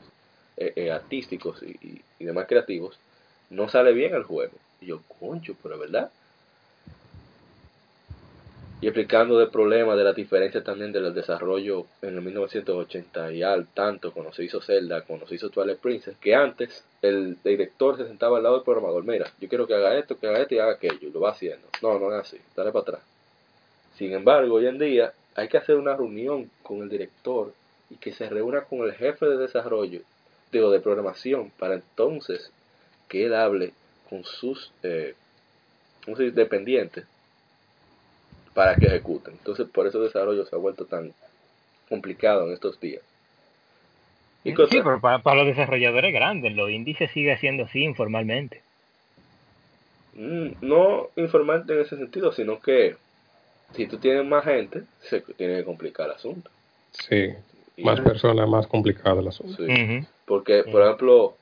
eh, 0.58 0.72
eh, 0.76 0.92
artísticos 0.92 1.64
y, 1.64 2.04
demás 2.24 2.46
creativos, 2.48 3.00
no 3.50 3.70
sale 3.70 3.92
bien 3.94 4.14
el 4.14 4.22
juego. 4.22 4.54
Y 4.80 4.86
yo, 4.86 5.02
concho, 5.20 5.56
pero 5.64 5.80
verdad. 5.80 6.12
Y 8.82 8.88
explicando 8.88 9.38
del 9.38 9.50
problema, 9.50 9.94
de 9.98 10.06
las 10.06 10.16
diferencias 10.16 10.64
también 10.64 10.94
del 10.94 11.14
desarrollo 11.14 11.86
en 12.02 12.16
el 12.16 12.22
1980 12.22 13.34
y 13.34 13.44
al 13.44 13.68
tanto, 13.68 14.14
cuando 14.14 14.32
se 14.32 14.46
hizo 14.46 14.62
Zelda, 14.62 15.02
cuando 15.02 15.28
se 15.28 15.36
hizo 15.36 15.50
Twilight 15.50 15.80
Princess, 15.80 16.16
que 16.18 16.34
antes 16.34 16.86
el 17.02 17.38
director 17.44 17.98
se 17.98 18.08
sentaba 18.08 18.38
al 18.38 18.44
lado 18.44 18.56
del 18.56 18.64
programador, 18.64 19.04
mira, 19.04 19.30
yo 19.42 19.50
quiero 19.50 19.68
que 19.68 19.74
haga 19.74 19.98
esto, 19.98 20.18
que 20.18 20.28
haga 20.28 20.40
esto 20.40 20.56
y 20.56 20.60
haga 20.60 20.72
aquello, 20.74 21.10
y 21.10 21.12
lo 21.12 21.20
va 21.20 21.32
haciendo. 21.32 21.68
No, 21.82 22.00
no 22.00 22.14
es 22.14 22.22
así, 22.22 22.38
dale 22.56 22.72
para 22.72 22.84
atrás. 22.84 23.02
Sin 23.98 24.14
embargo, 24.14 24.56
hoy 24.56 24.68
en 24.68 24.80
día 24.80 25.12
hay 25.36 25.50
que 25.50 25.58
hacer 25.58 25.76
una 25.76 25.98
reunión 25.98 26.50
con 26.64 26.82
el 26.82 26.88
director 26.88 27.54
y 27.90 27.96
que 27.96 28.14
se 28.14 28.30
reúna 28.30 28.62
con 28.62 28.80
el 28.84 28.94
jefe 28.94 29.26
de 29.26 29.36
desarrollo, 29.36 30.00
digo, 30.54 30.72
de 30.72 30.80
programación, 30.80 31.52
para 31.60 31.76
entonces 31.76 32.50
que 33.10 33.26
él 33.26 33.34
hable 33.34 33.74
con 34.10 34.24
sus 34.24 34.72
eh, 34.84 35.16
dependientes 36.34 37.06
para 38.54 38.76
que 38.78 38.88
ejecuten. 38.88 39.34
Entonces, 39.34 39.68
por 39.70 39.88
eso 39.88 39.98
el 40.00 40.06
desarrollo 40.06 40.46
se 40.46 40.56
ha 40.56 40.60
vuelto 40.60 40.86
tan 40.86 41.14
complicado 41.88 42.48
en 42.48 42.54
estos 42.54 42.80
días. 42.80 43.04
Y 44.44 44.56
Sí, 44.56 44.80
pero 44.84 45.02
para, 45.02 45.20
para 45.20 45.44
los 45.44 45.48
desarrolladores 45.48 46.14
grandes, 46.14 46.56
los 46.56 46.70
índices 46.70 47.12
sigue 47.12 47.38
siendo 47.38 47.66
así 47.66 47.84
informalmente. 47.84 48.64
Mm, 50.14 50.52
no 50.62 51.10
informante 51.18 51.74
en 51.74 51.82
ese 51.82 51.98
sentido, 51.98 52.32
sino 52.32 52.60
que 52.60 52.96
si 53.74 53.86
tú 53.86 53.98
tienes 53.98 54.26
más 54.26 54.46
gente, 54.46 54.84
se 55.02 55.22
tiene 55.22 55.58
que 55.58 55.66
complicar 55.66 56.08
el 56.08 56.14
asunto. 56.14 56.50
Sí, 56.92 57.34
Y- 57.78 57.84
más 57.84 58.00
personas, 58.02 58.50
más 58.50 58.68
complicado 58.68 59.20
el 59.20 59.28
asunto. 59.28 59.64
sí. 59.64 60.06
Porque, 60.26 60.64
por 60.64 60.84
ejemplo, 60.84 61.36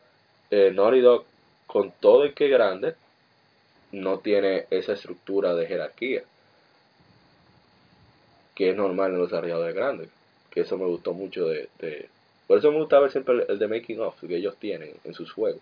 eh, 0.49 0.71
Naughty 0.73 1.01
Dog, 1.01 1.25
con 1.65 1.91
todo 1.99 2.25
y 2.25 2.33
que 2.33 2.45
es 2.45 2.51
grande, 2.51 2.95
no 3.91 4.19
tiene 4.19 4.65
esa 4.69 4.93
estructura 4.93 5.53
de 5.55 5.65
jerarquía 5.67 6.23
que 8.57 8.71
es 8.71 8.75
normal 8.75 9.11
en 9.11 9.19
los 9.19 9.29
desarrolladores 9.29 9.75
grandes. 9.75 10.09
Que 10.49 10.61
eso 10.61 10.77
me 10.79 10.85
gustó 10.85 11.13
mucho 11.13 11.47
de... 11.47 11.69
de- 11.79 12.09
por 12.47 12.57
eso 12.57 12.71
me 12.71 12.79
gusta 12.79 12.99
ver 12.99 13.11
siempre 13.11 13.35
el, 13.35 13.45
el 13.49 13.59
de 13.59 13.67
Making 13.67 13.99
of 13.99 14.15
que 14.19 14.35
ellos 14.37 14.55
tienen 14.57 14.93
en 15.03 15.13
sus 15.13 15.31
juegos. 15.31 15.61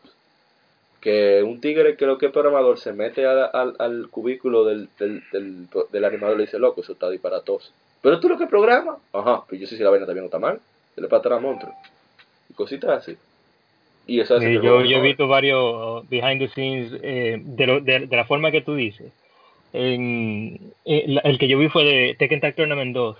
Que 1.02 1.44
un 1.44 1.60
tigre 1.60 1.98
que 1.98 2.06
lo 2.06 2.18
que 2.18 2.28
es 2.28 2.32
programador 2.32 2.80
se 2.80 2.94
mete 2.94 3.26
a- 3.26 3.46
al, 3.46 3.76
al 3.80 4.08
cubículo 4.10 4.64
del, 4.64 4.88
del, 4.98 5.22
del, 5.32 5.68
del 5.92 6.06
animador 6.06 6.36
y 6.36 6.38
le 6.40 6.46
dice, 6.46 6.58
loco, 6.60 6.82
eso 6.82 6.94
está 6.94 7.10
disparatoso. 7.10 7.72
Pero 8.02 8.20
tú 8.20 8.30
lo 8.30 8.38
que 8.38 8.48
programas, 8.48 8.98
ajá, 9.12 9.44
pues 9.50 9.60
yo 9.60 9.68
sé 9.68 9.76
si 9.78 9.84
la 9.84 9.90
vaina 9.90 10.06
también 10.06 10.26
está 10.26 10.40
mal. 10.40 10.60
Se 10.94 11.02
le 11.02 11.08
pasa 11.08 11.36
a 11.36 11.40
monstruo. 11.40 11.74
Y 12.50 12.54
cositas 12.54 12.92
así. 12.92 13.18
Y 14.08 14.20
eso 14.20 14.40
Sí, 14.40 14.54
yo, 14.54 14.82
he 14.82 15.02
visto 15.02 15.28
varios 15.28 16.04
uh, 16.04 16.08
behind 16.08 16.40
the 16.40 16.48
scenes 16.50 16.94
eh, 17.02 17.42
de, 17.44 17.68
lo- 17.68 17.82
de, 17.82 18.06
de 18.08 18.16
la 18.16 18.26
forma 18.26 18.52
que 18.52 18.62
tú 18.62 18.76
dices. 18.76 19.12
En, 19.76 20.60
eh, 20.86 21.04
la- 21.08 21.22
el 21.22 21.38
que 21.38 21.48
yo 21.48 21.58
vi 21.58 21.68
fue 21.70 21.84
de 21.84 22.16
Tekken 22.18 22.40
Tag 22.40 22.56
Tournament 22.56 22.94
2. 22.94 23.18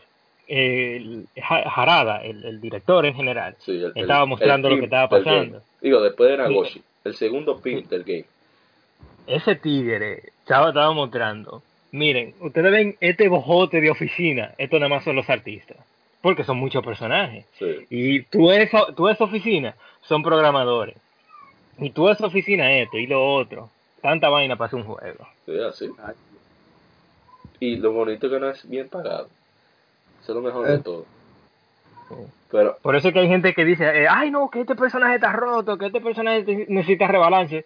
El, 0.48 1.26
Harada, 1.42 2.24
el, 2.24 2.44
el 2.46 2.62
director 2.62 3.06
en 3.06 3.16
general, 3.16 3.56
Sí, 3.60 3.72
el- 3.72 3.86
el- 3.96 4.02
estaba 4.04 4.26
mostrando 4.26 4.70
lo 4.70 4.76
el 4.76 4.82
que 4.82 4.86
estaba 4.86 5.10
pasando. 5.10 5.62
Digo, 5.82 6.02
después 6.02 6.30
de 6.30 6.38
Nagoshi, 6.38 6.82
el 7.04 7.16
segundo 7.16 7.60
pin 7.60 7.88
del 7.90 8.04
game. 8.04 8.26
Ese 9.28 9.56
tigre 9.56 10.22
estaba, 10.44 10.70
estaba 10.70 10.92
mostrando. 10.94 11.64
Miren, 11.92 12.34
ustedes 12.40 12.72
ven 12.72 12.96
este 13.00 13.28
bojote 13.28 13.82
de 13.82 13.90
oficina. 13.90 14.52
Esto 14.58 14.78
nada 14.78 14.90
más 14.90 15.04
son 15.04 15.16
los 15.16 15.30
artistas. 15.30 15.78
Porque 16.22 16.44
son 16.44 16.58
muchos 16.58 16.84
personajes. 16.86 17.46
Sí. 17.58 17.86
Y 17.90 18.22
tú 18.24 18.52
esa, 18.52 18.94
tú 18.96 19.08
esa 19.10 19.24
oficina 19.24 19.76
son 20.02 20.22
programadores. 20.24 20.96
Y 21.80 21.90
tú 21.90 22.08
esa 22.10 22.28
oficina 22.28 22.72
esto 22.78 22.98
y 22.98 23.08
lo 23.08 23.34
otro. 23.34 23.70
Tanta 24.02 24.30
vaina 24.30 24.56
para 24.56 24.68
hacer 24.68 24.80
un 24.80 24.86
juego. 24.86 25.28
Sí, 25.46 25.54
así. 25.60 25.90
Y 27.60 27.78
lo 27.78 27.92
bonito 27.92 28.28
es 28.28 28.34
que 28.34 28.40
no 28.40 28.50
es 28.50 28.68
bien 28.70 28.90
pagado. 28.90 29.28
Eso 30.22 30.32
es 30.32 30.36
lo 30.36 30.42
mejor 30.42 30.68
de 30.68 30.76
Eh. 30.76 30.80
todo. 30.84 31.06
Pero, 32.52 32.78
Por 32.82 32.96
eso 32.96 33.08
es 33.08 33.14
que 33.14 33.20
hay 33.20 33.28
gente 33.28 33.54
que 33.54 33.66
dice, 33.66 33.84
eh, 34.04 34.08
ay 34.10 34.30
no, 34.32 34.50
que 34.50 34.62
este 34.62 34.76
personaje 34.76 35.16
está 35.16 35.32
roto, 35.34 35.78
que 35.78 35.88
este 35.88 36.00
personaje 36.02 36.66
necesita 36.70 37.08
rebalance. 37.08 37.66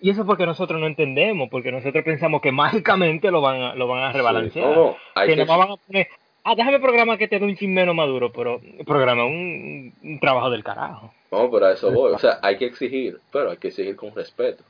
Y 0.00 0.10
eso 0.10 0.20
es 0.20 0.26
porque 0.26 0.46
nosotros 0.46 0.78
no 0.78 0.86
entendemos, 0.86 1.48
porque 1.50 1.72
nosotros 1.72 2.04
pensamos 2.04 2.40
que 2.40 2.52
mágicamente 2.96 3.30
lo 3.30 3.40
van 3.40 3.60
a, 3.62 3.74
lo 3.74 3.88
van 3.88 4.04
a 4.04 4.12
rebalancear. 4.12 4.66
no, 4.66 4.74
no, 4.74 4.96
que 5.26 5.34
que, 5.34 5.44
van 5.44 5.62
a 5.72 5.76
poner, 5.76 6.08
ah, 6.44 6.54
déjame 6.54 6.78
programar 6.78 7.18
que 7.18 7.26
te 7.26 7.38
dé 7.38 7.44
un 7.44 7.56
chin 7.56 7.74
menos 7.74 7.94
maduro, 7.94 8.30
pero 8.30 8.60
programa 8.86 9.24
un, 9.24 9.92
un 10.02 10.20
trabajo 10.20 10.50
del 10.50 10.62
carajo. 10.62 11.12
no, 11.32 11.50
pero 11.50 11.66
a 11.66 11.72
eso 11.72 11.90
voy. 11.90 12.12
O 12.12 12.18
sea, 12.18 12.38
hay 12.42 12.58
que 12.58 12.66
exigir, 12.66 13.18
pero 13.32 13.50
hay 13.50 13.56
que 13.56 13.68
exigir 13.68 13.96
con 13.96 14.14
respeto. 14.14 14.62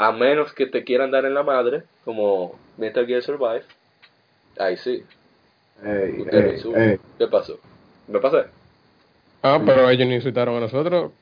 A 0.00 0.12
menos 0.12 0.54
que 0.54 0.64
te 0.64 0.82
quieran 0.82 1.10
dar 1.10 1.26
en 1.26 1.34
la 1.34 1.42
madre, 1.42 1.82
como 2.06 2.58
Metal 2.78 3.06
Gear 3.06 3.22
Survive. 3.22 3.64
Ahí 4.58 4.78
sí. 4.78 5.04
Ey. 5.84 6.24
¿Qué 7.18 7.26
pasó? 7.26 7.58
¿Me 8.08 8.18
pasé? 8.18 8.44
Ah, 9.42 9.60
pero 9.64 9.90
ellos 9.90 10.06
nos 10.06 10.16
insultaron 10.16 10.56
a 10.56 10.60
nosotros 10.60 11.12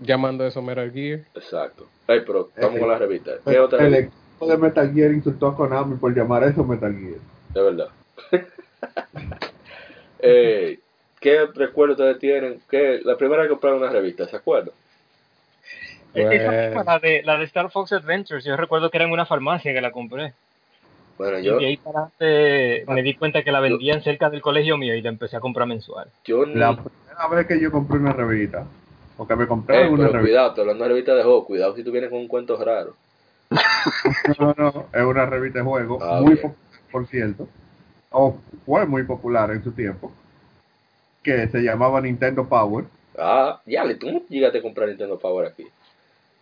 llamando 0.00 0.46
eso 0.46 0.60
Metal 0.60 0.92
Gear. 0.92 1.20
Exacto. 1.34 1.86
Ay, 2.06 2.20
pero 2.26 2.50
estamos 2.54 2.78
con 2.78 2.88
la 2.90 2.98
revista. 2.98 3.32
¿Qué 3.42 3.52
El, 3.52 3.60
otra 3.60 3.78
el 3.78 3.92
revista? 3.92 4.14
equipo 4.14 4.46
de 4.48 4.58
Metal 4.58 4.92
Gear 4.92 5.12
insultó 5.12 5.46
a 5.46 5.56
Konami 5.56 5.96
por 5.96 6.14
llamar 6.14 6.44
a 6.44 6.48
eso 6.48 6.62
Metal 6.62 6.94
Gear. 6.94 7.20
De 7.54 7.62
verdad. 7.62 7.88
eh, 10.18 10.78
¿Qué 11.20 11.46
recuerdo 11.54 11.94
ustedes 11.94 12.18
tienen? 12.18 12.60
¿Qué, 12.68 13.00
la 13.02 13.16
primera 13.16 13.40
vez 13.40 13.48
que 13.48 13.54
compraron 13.54 13.78
una 13.80 13.90
revista, 13.90 14.28
¿se 14.28 14.36
acuerdan? 14.36 14.74
Esa 16.14 16.28
Pues- 16.28 16.66
misma, 16.76 16.84
la 16.84 16.98
de, 16.98 17.22
la 17.24 17.38
de 17.38 17.44
Star 17.44 17.70
Fox 17.70 17.92
Adventures, 17.92 18.44
yo 18.44 18.56
recuerdo 18.56 18.90
que 18.90 18.96
era 18.96 19.04
en 19.06 19.12
una 19.12 19.26
farmacia 19.26 19.72
que 19.72 19.80
la 19.80 19.90
compré. 19.92 20.32
Bueno, 21.18 21.38
Y 21.38 21.44
yo, 21.44 21.58
de 21.58 21.66
ahí 21.66 21.76
para 21.78 22.10
adelante 22.20 22.84
me 22.92 23.02
di 23.02 23.14
cuenta 23.14 23.42
que 23.42 23.50
la 23.52 23.60
vendían 23.60 24.02
cerca 24.02 24.28
del 24.30 24.42
colegio 24.42 24.76
mío 24.76 24.94
y 24.94 25.02
la 25.02 25.08
empecé 25.08 25.36
a 25.36 25.40
comprar 25.40 25.66
mensual. 25.66 26.08
yo 26.24 26.44
ni... 26.46 26.54
La 26.54 26.74
primera 26.76 27.28
vez 27.30 27.46
que 27.46 27.60
yo 27.60 27.70
compré 27.70 27.98
una 27.98 28.12
revista, 28.12 28.66
porque 29.16 29.34
me 29.36 29.46
compré 29.46 29.76
Eh, 29.82 29.88
una 29.88 29.96
revista. 30.08 30.20
cuidado, 30.20 30.48
estoy 30.48 30.62
hablando 30.62 30.84
de 30.84 30.88
revista 30.90 31.14
de 31.14 31.22
juego. 31.22 31.44
Cuidado 31.46 31.74
si 31.74 31.82
tú 31.84 31.90
vienes 31.90 32.10
con 32.10 32.18
un 32.20 32.28
cuento 32.28 32.62
raro. 32.62 32.94
No, 34.38 34.54
no, 34.58 34.86
es 34.92 35.02
una 35.02 35.24
revista 35.26 35.60
de 35.60 35.64
juego, 35.64 35.98
Ah, 36.02 36.20
muy 36.20 36.34
bien. 36.34 36.42
popular, 36.42 36.80
por 36.92 37.06
cierto, 37.06 37.48
o 38.10 38.36
fue 38.66 38.84
muy 38.86 39.04
popular 39.04 39.50
en 39.52 39.62
su 39.62 39.72
tiempo, 39.72 40.12
que 41.22 41.46
se 41.48 41.60
llamaba 41.62 42.00
Nintendo 42.00 42.46
Power. 42.48 42.84
Ah, 43.18 43.60
ya, 43.64 43.84
le 43.84 43.94
tú 43.94 44.10
no 44.10 44.20
llegaste 44.28 44.58
a 44.58 44.62
comprar 44.62 44.88
Nintendo 44.88 45.18
Power 45.18 45.46
aquí. 45.48 45.66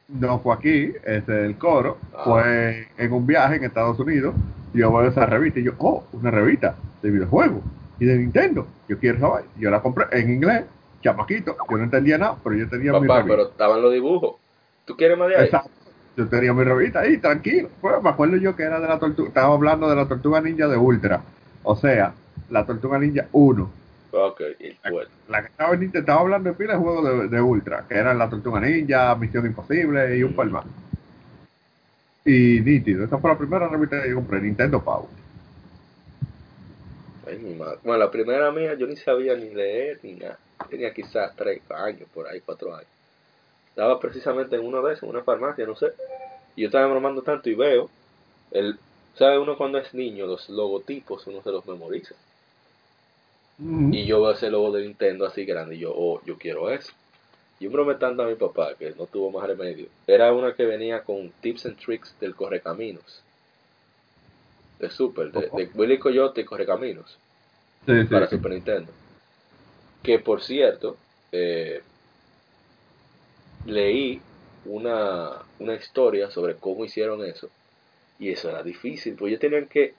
No 0.09 0.39
fue 0.41 0.55
aquí, 0.55 0.93
ese 1.05 1.17
es 1.17 1.29
el 1.29 1.57
coro, 1.57 1.97
Ah. 2.15 2.23
fue 2.25 2.89
en 2.99 3.13
un 3.13 3.27
viaje 3.27 3.57
en 3.57 3.65
Estados 3.65 3.99
Unidos. 3.99 4.35
Yo 4.75 4.93
veo 4.93 5.09
esa 5.09 5.25
revista 5.27 5.61
y 5.61 5.65
yo, 5.65 5.73
oh, 5.79 6.05
una 6.13 6.31
revista 6.31 6.75
de 7.03 7.11
videojuegos 7.11 7.63
y 7.99 8.05
de 8.07 8.19
Nintendo. 8.19 8.67
Yo 8.89 8.99
quiero 8.99 9.21
saber. 9.21 9.45
Yo 9.57 9.71
la 9.71 9.81
compré 9.81 10.07
en 10.13 10.31
inglés, 10.31 10.65
chamaquito. 11.03 11.57
Yo 11.71 11.77
no 11.79 11.85
entendía 11.85 12.19
nada, 12.19 12.37
pero 12.43 12.57
yo 12.57 12.69
tenía 12.69 12.93
mi 12.93 13.07
revista. 13.07 13.25
pero 13.27 13.49
estaban 13.51 13.81
los 13.81 13.93
dibujos. 13.93 14.37
¿Tú 14.85 14.97
quieres 14.97 15.17
más 15.17 15.29
de 15.29 15.37
ahí? 15.37 15.45
Exacto. 15.45 15.71
Yo 16.17 16.29
tenía 16.29 16.53
mi 16.53 16.65
revista 16.65 17.01
ahí, 17.01 17.17
tranquilo. 17.19 17.69
Pues, 17.81 18.03
me 18.03 18.11
acuerdo 18.11 18.37
yo 18.37 18.55
que 18.55 18.63
era 18.65 18.79
de 18.81 18.87
la 18.89 18.99
tortuga, 18.99 19.29
estaba 19.29 19.55
hablando 19.55 19.89
de 19.89 19.97
la 19.97 20.07
tortuga 20.07 20.41
ninja 20.41 20.69
de 20.69 20.77
Ultra. 20.77 21.23
O 21.63 21.75
sea, 21.77 22.13
la 22.51 22.65
tortuga 22.67 22.99
ninja 22.99 23.27
1. 23.33 23.71
Ok, 24.17 24.41
y 24.61 24.91
bueno. 24.91 25.11
La 25.29 25.43
que 25.43 25.49
estaba, 25.49 25.75
en 25.75 25.81
Nintendo, 25.81 26.01
estaba 26.01 26.21
hablando 26.21 26.51
de 26.51 26.57
pila 26.57 26.75
de 26.75 26.79
juegos 26.79 27.05
de, 27.05 27.29
de 27.29 27.43
Ultra, 27.43 27.85
que 27.89 27.97
eran 27.97 28.17
la 28.17 28.31
tortuga 28.31 28.61
ninja, 28.61 29.15
Misión 29.17 29.45
Imposible 29.45 30.17
y 30.17 30.23
un 30.23 30.35
par 30.35 30.47
más. 30.51 30.65
Y 32.25 32.61
nítido, 32.61 33.05
esa 33.05 33.19
fue 33.19 33.31
la 33.31 33.39
primera 33.39 33.69
revista 33.69 34.01
que 34.01 34.11
yo 34.11 34.15
compré, 34.15 34.41
Nintendo 34.41 34.83
Power. 34.83 35.09
Ay, 37.27 37.39
mi 37.39 37.55
madre. 37.55 37.79
Bueno, 37.83 37.99
la 37.99 38.11
primera 38.11 38.53
mía 38.53 38.75
yo 38.75 38.87
ni 38.87 38.97
sabía 38.97 39.35
ni 39.35 39.51
leer 39.51 39.99
ni 40.03 40.15
nada. 40.15 40.39
Tenía 40.71 40.95
quizás 40.95 41.35
tres 41.35 41.61
años, 41.71 42.09
por 42.15 42.29
ahí, 42.29 42.41
cuatro 42.41 42.73
años. 42.73 42.89
Estaba 43.71 43.99
precisamente 43.99 44.55
en 44.55 44.71
de 44.71 44.93
esos, 44.93 45.03
en 45.03 45.09
una 45.11 45.25
farmacia, 45.25 45.67
no 45.67 45.75
sé. 45.75 45.89
Y 46.55 46.63
yo 46.63 46.69
estaba 46.69 46.87
bromando 46.87 47.23
tanto 47.23 47.51
y 47.51 47.57
veo, 47.57 47.91
el, 48.53 48.79
¿sabe 49.15 49.39
uno 49.41 49.57
cuando 49.59 49.79
es 49.79 49.93
niño? 49.93 50.27
Los 50.27 50.49
logotipos 50.49 51.27
uno 51.27 51.43
se 51.43 51.51
los 51.51 51.67
memoriza. 51.67 52.15
Y 53.59 54.05
yo 54.05 54.21
veo 54.21 54.33
ese 54.33 54.51
logo 54.51 54.73
de 54.73 54.83
Nintendo 54.83 55.27
así 55.27 55.45
grande 55.45 55.77
y 55.77 55.81
yo, 55.81 55.93
oh, 55.95 56.21
yo 56.25 56.37
quiero 56.37 56.71
eso. 56.71 56.93
Y 57.61 57.69
bromé 57.69 57.95
tanto 57.95 58.23
a 58.23 58.27
mi 58.27 58.35
papá 58.35 58.75
que 58.77 58.91
no 58.91 59.07
tuvo 59.07 59.31
más 59.31 59.47
remedio. 59.47 59.87
Era 60.07 60.33
una 60.33 60.55
que 60.55 60.67
venía 60.67 61.03
con 61.03 61.31
tips 61.41 61.67
and 61.67 61.79
tricks 61.79 62.15
del 62.21 62.35
Correcaminos. 62.35 63.23
De 64.81 64.91
Super, 64.91 65.31
de, 65.31 65.43
de 65.43 65.71
Willy 65.75 65.99
Coyote 65.99 66.41
y 66.41 66.45
Correcaminos 66.45 67.17
Sí, 67.87 67.93
sí, 68.03 68.05
para 68.07 68.27
sí. 68.27 68.37
Super 68.37 68.53
Nintendo. 68.53 68.93
Que 70.03 70.19
por 70.19 70.43
cierto, 70.43 70.97
eh, 71.33 71.83
leí 73.67 74.21
una, 74.65 75.43
una 75.59 75.75
historia 75.75 76.31
sobre 76.31 76.57
cómo 76.57 76.85
hicieron 76.85 77.25
eso. 77.25 77.49
Y 78.19 78.31
eso 78.31 78.49
era 78.51 78.63
difícil, 78.63 79.15
pues 79.15 79.31
ellos 79.31 79.41
tenían 79.41 79.67
que, 79.67 79.95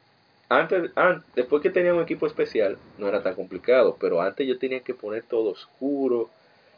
antes, 0.50 0.92
an- 0.96 1.24
después 1.36 1.62
que 1.62 1.70
tenían 1.70 1.96
un 1.96 2.04
equipo 2.04 2.28
especial, 2.28 2.78
no 2.98 3.08
era 3.08 3.24
tan 3.24 3.36
complicado, 3.36 3.98
pero 4.00 4.22
antes 4.22 4.48
yo 4.48 4.58
tenía 4.58 4.82
que 4.82 4.94
poner 4.94 5.24
todo 5.24 5.52
oscuro 5.52 6.30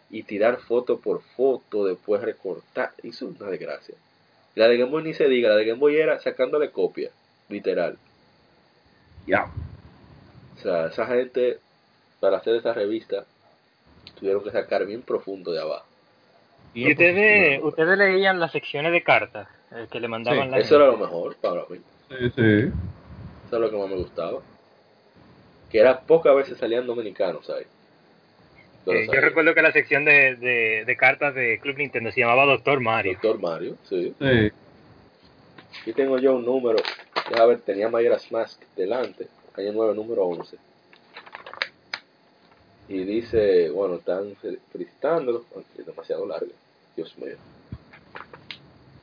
y 0.09 0.23
tirar 0.23 0.59
foto 0.59 0.99
por 0.99 1.21
foto, 1.21 1.85
después 1.85 2.21
recortar, 2.21 2.91
hizo 3.03 3.27
una 3.27 3.49
desgracia. 3.49 3.95
La 4.55 4.67
de 4.67 4.77
Game 4.77 4.89
Boy 4.91 5.03
ni 5.03 5.13
se 5.13 5.27
diga, 5.27 5.49
la 5.49 5.55
de 5.55 5.65
Game 5.65 5.79
Boy 5.79 5.97
era 5.97 6.19
sacándole 6.19 6.71
copia, 6.71 7.11
literal. 7.49 7.97
Ya. 9.25 9.51
O 10.55 10.59
sea, 10.61 10.87
esa 10.87 11.05
gente, 11.05 11.59
para 12.19 12.37
hacer 12.37 12.55
esa 12.55 12.73
revista, 12.73 13.25
tuvieron 14.17 14.43
que 14.43 14.51
sacar 14.51 14.85
bien 14.85 15.01
profundo 15.01 15.51
de 15.51 15.61
abajo. 15.61 15.85
Y 16.73 16.91
ustedes, 16.91 17.61
ustedes 17.63 17.97
leían 17.97 18.39
las 18.39 18.51
secciones 18.51 18.91
de 18.91 19.03
cartas 19.03 19.47
eh, 19.71 19.87
que 19.91 19.99
le 19.99 20.07
mandaban 20.07 20.45
Sí, 20.45 20.51
la 20.51 20.57
Eso 20.59 20.75
era 20.75 20.87
lo 20.87 20.97
mejor 20.97 21.35
para 21.35 21.63
mí. 21.69 21.79
Sí, 22.09 22.31
sí. 22.35 22.71
Eso 23.47 23.55
es 23.55 23.61
lo 23.61 23.69
que 23.71 23.77
más 23.77 23.89
me 23.89 23.95
gustaba. 23.95 24.39
Que 25.71 25.79
era 25.79 25.99
pocas 26.01 26.35
veces 26.35 26.57
salían 26.57 26.85
dominicanos 26.87 27.49
ahí. 27.49 27.63
Eh, 28.85 29.07
yo 29.13 29.19
recuerdo 29.19 29.53
que 29.53 29.61
la 29.61 29.73
sección 29.73 30.05
de, 30.05 30.35
de, 30.37 30.83
de 30.85 30.95
cartas 30.97 31.35
de 31.35 31.59
Club 31.59 31.77
Nintendo 31.77 32.09
se 32.11 32.21
llamaba 32.21 32.45
Doctor 32.45 32.79
Mario. 32.79 33.13
Doctor 33.13 33.39
Mario, 33.39 33.75
sí. 33.89 34.13
Sí. 34.19 34.51
Aquí 35.81 35.93
tengo 35.93 36.17
yo 36.19 36.35
un 36.35 36.45
número. 36.45 36.77
A 37.37 37.45
ver, 37.45 37.59
tenía 37.61 37.89
Majora's 37.89 38.31
Mask 38.31 38.61
delante. 38.77 39.27
Calle 39.53 39.71
9, 39.73 39.93
número 39.93 40.23
11. 40.25 40.55
Y 42.89 42.99
dice, 43.03 43.69
bueno, 43.71 43.95
están 43.95 44.35
fel- 44.37 44.59
felicitándolo. 44.71 45.43
Es 45.77 45.85
demasiado 45.85 46.25
largo. 46.25 46.51
Dios 46.95 47.17
mío. 47.17 47.35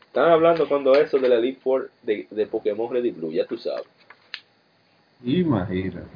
Están 0.06 0.30
hablando 0.30 0.66
cuando 0.68 0.94
eso 0.94 1.18
de 1.18 1.28
la 1.28 1.36
Elite 1.36 1.60
Four 1.60 1.90
de, 2.02 2.26
de 2.30 2.46
Pokémon 2.46 2.90
Red 2.92 3.04
y 3.04 3.10
Blue, 3.10 3.32
ya 3.32 3.44
tú 3.46 3.58
sabes. 3.58 3.84
Imagínate. 5.24 6.06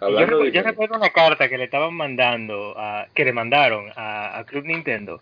Yo, 0.00 0.06
Hablando 0.06 0.38
recu- 0.40 0.44
de 0.44 0.52
yo 0.52 0.62
recuerdo 0.62 0.96
una 0.96 1.10
carta 1.10 1.48
que 1.48 1.56
le 1.58 1.64
estaban 1.64 1.94
mandando, 1.94 2.74
a, 2.76 3.06
que 3.14 3.24
le 3.24 3.32
mandaron 3.32 3.90
a, 3.96 4.38
a 4.38 4.44
Club 4.44 4.64
Nintendo 4.66 5.20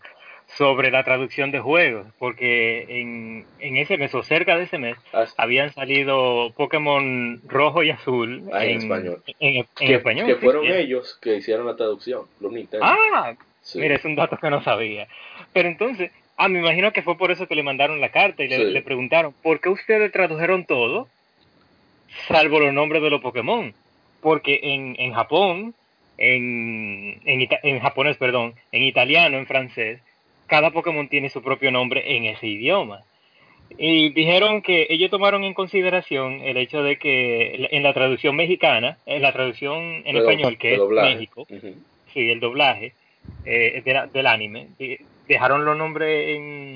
sobre 0.56 0.90
la 0.90 1.04
traducción 1.04 1.50
de 1.52 1.60
juegos, 1.60 2.06
porque 2.18 3.00
en, 3.00 3.46
en 3.60 3.76
ese 3.76 3.96
mes 3.96 4.14
o 4.14 4.22
cerca 4.22 4.56
de 4.56 4.64
ese 4.64 4.78
mes 4.78 4.96
Ah, 5.12 5.24
habían 5.38 5.72
salido 5.72 6.52
Pokémon 6.56 7.40
rojo 7.46 7.82
y 7.82 7.90
azul 7.90 8.42
Ah, 8.52 8.64
en 8.64 8.78
español. 8.78 9.22
En, 9.38 9.56
en 9.58 9.66
que, 9.76 9.94
español. 9.94 10.26
que 10.26 10.34
sí, 10.34 10.40
fueron 10.40 10.66
sí. 10.66 10.72
ellos 10.72 11.18
que 11.22 11.36
hicieron 11.36 11.66
la 11.66 11.76
traducción, 11.76 12.22
los 12.40 12.52
Nintendo. 12.52 12.84
Ah, 12.86 13.34
Sí. 13.62 13.78
mira, 13.80 13.94
es 13.94 14.04
un 14.04 14.14
dato 14.16 14.36
que 14.36 14.50
no 14.50 14.62
sabía. 14.62 15.08
Pero 15.54 15.68
entonces, 15.68 16.12
ah, 16.36 16.48
me 16.48 16.58
imagino 16.58 16.92
que 16.92 17.00
fue 17.02 17.16
por 17.16 17.30
eso 17.30 17.46
que 17.48 17.54
le 17.54 17.62
mandaron 17.62 17.98
la 18.00 18.10
carta 18.10 18.42
y 18.44 18.48
le, 18.48 18.56
Sí. 18.58 18.64
le 18.64 18.82
preguntaron, 18.82 19.32
¿por 19.42 19.60
qué 19.60 19.70
ustedes 19.70 20.12
tradujeron 20.12 20.66
todo, 20.66 21.08
salvo 22.28 22.60
los 22.60 22.72
nombres 22.72 23.02
de 23.02 23.10
los 23.10 23.20
Pokémon? 23.20 23.72
Porque 24.20 24.60
en, 24.62 24.96
en 24.98 25.12
Japón, 25.12 25.74
en, 26.18 27.20
en, 27.24 27.80
japonés, 27.80 28.16
perdón, 28.16 28.54
en 28.72 28.82
italiano, 28.82 29.36
en 29.38 29.46
francés, 29.46 30.00
cada 30.46 30.70
Pokémon 30.70 31.08
tiene 31.08 31.28
su 31.30 31.42
propio 31.42 31.70
nombre 31.70 32.16
en 32.16 32.24
ese 32.26 32.46
idioma. 32.46 33.00
Y 33.76 34.10
dijeron 34.10 34.62
que 34.62 34.86
ellos 34.90 35.10
tomaron 35.10 35.42
en 35.44 35.54
consideración 35.54 36.40
el 36.42 36.56
hecho 36.58 36.82
de 36.82 36.96
que 36.96 37.68
en 37.72 37.82
la 37.82 37.92
traducción 37.94 38.36
mexicana, 38.36 38.98
en 39.06 39.22
la 39.22 39.32
traducción 39.32 40.02
en 40.04 40.16
español, 40.20 40.58
que 40.58 40.72
es 40.74 40.78
doblaje. 40.78 41.14
México, 41.14 41.46
sí, 42.12 42.30
el 42.30 42.40
doblaje 42.40 42.92
eh, 43.46 43.82
de 43.84 43.92
la- 43.94 44.06
del 44.06 44.26
anime. 44.26 44.68
de- 44.78 45.00
dejaron 45.26 45.64
los 45.64 45.76
nombres 45.78 46.36
en, 46.36 46.73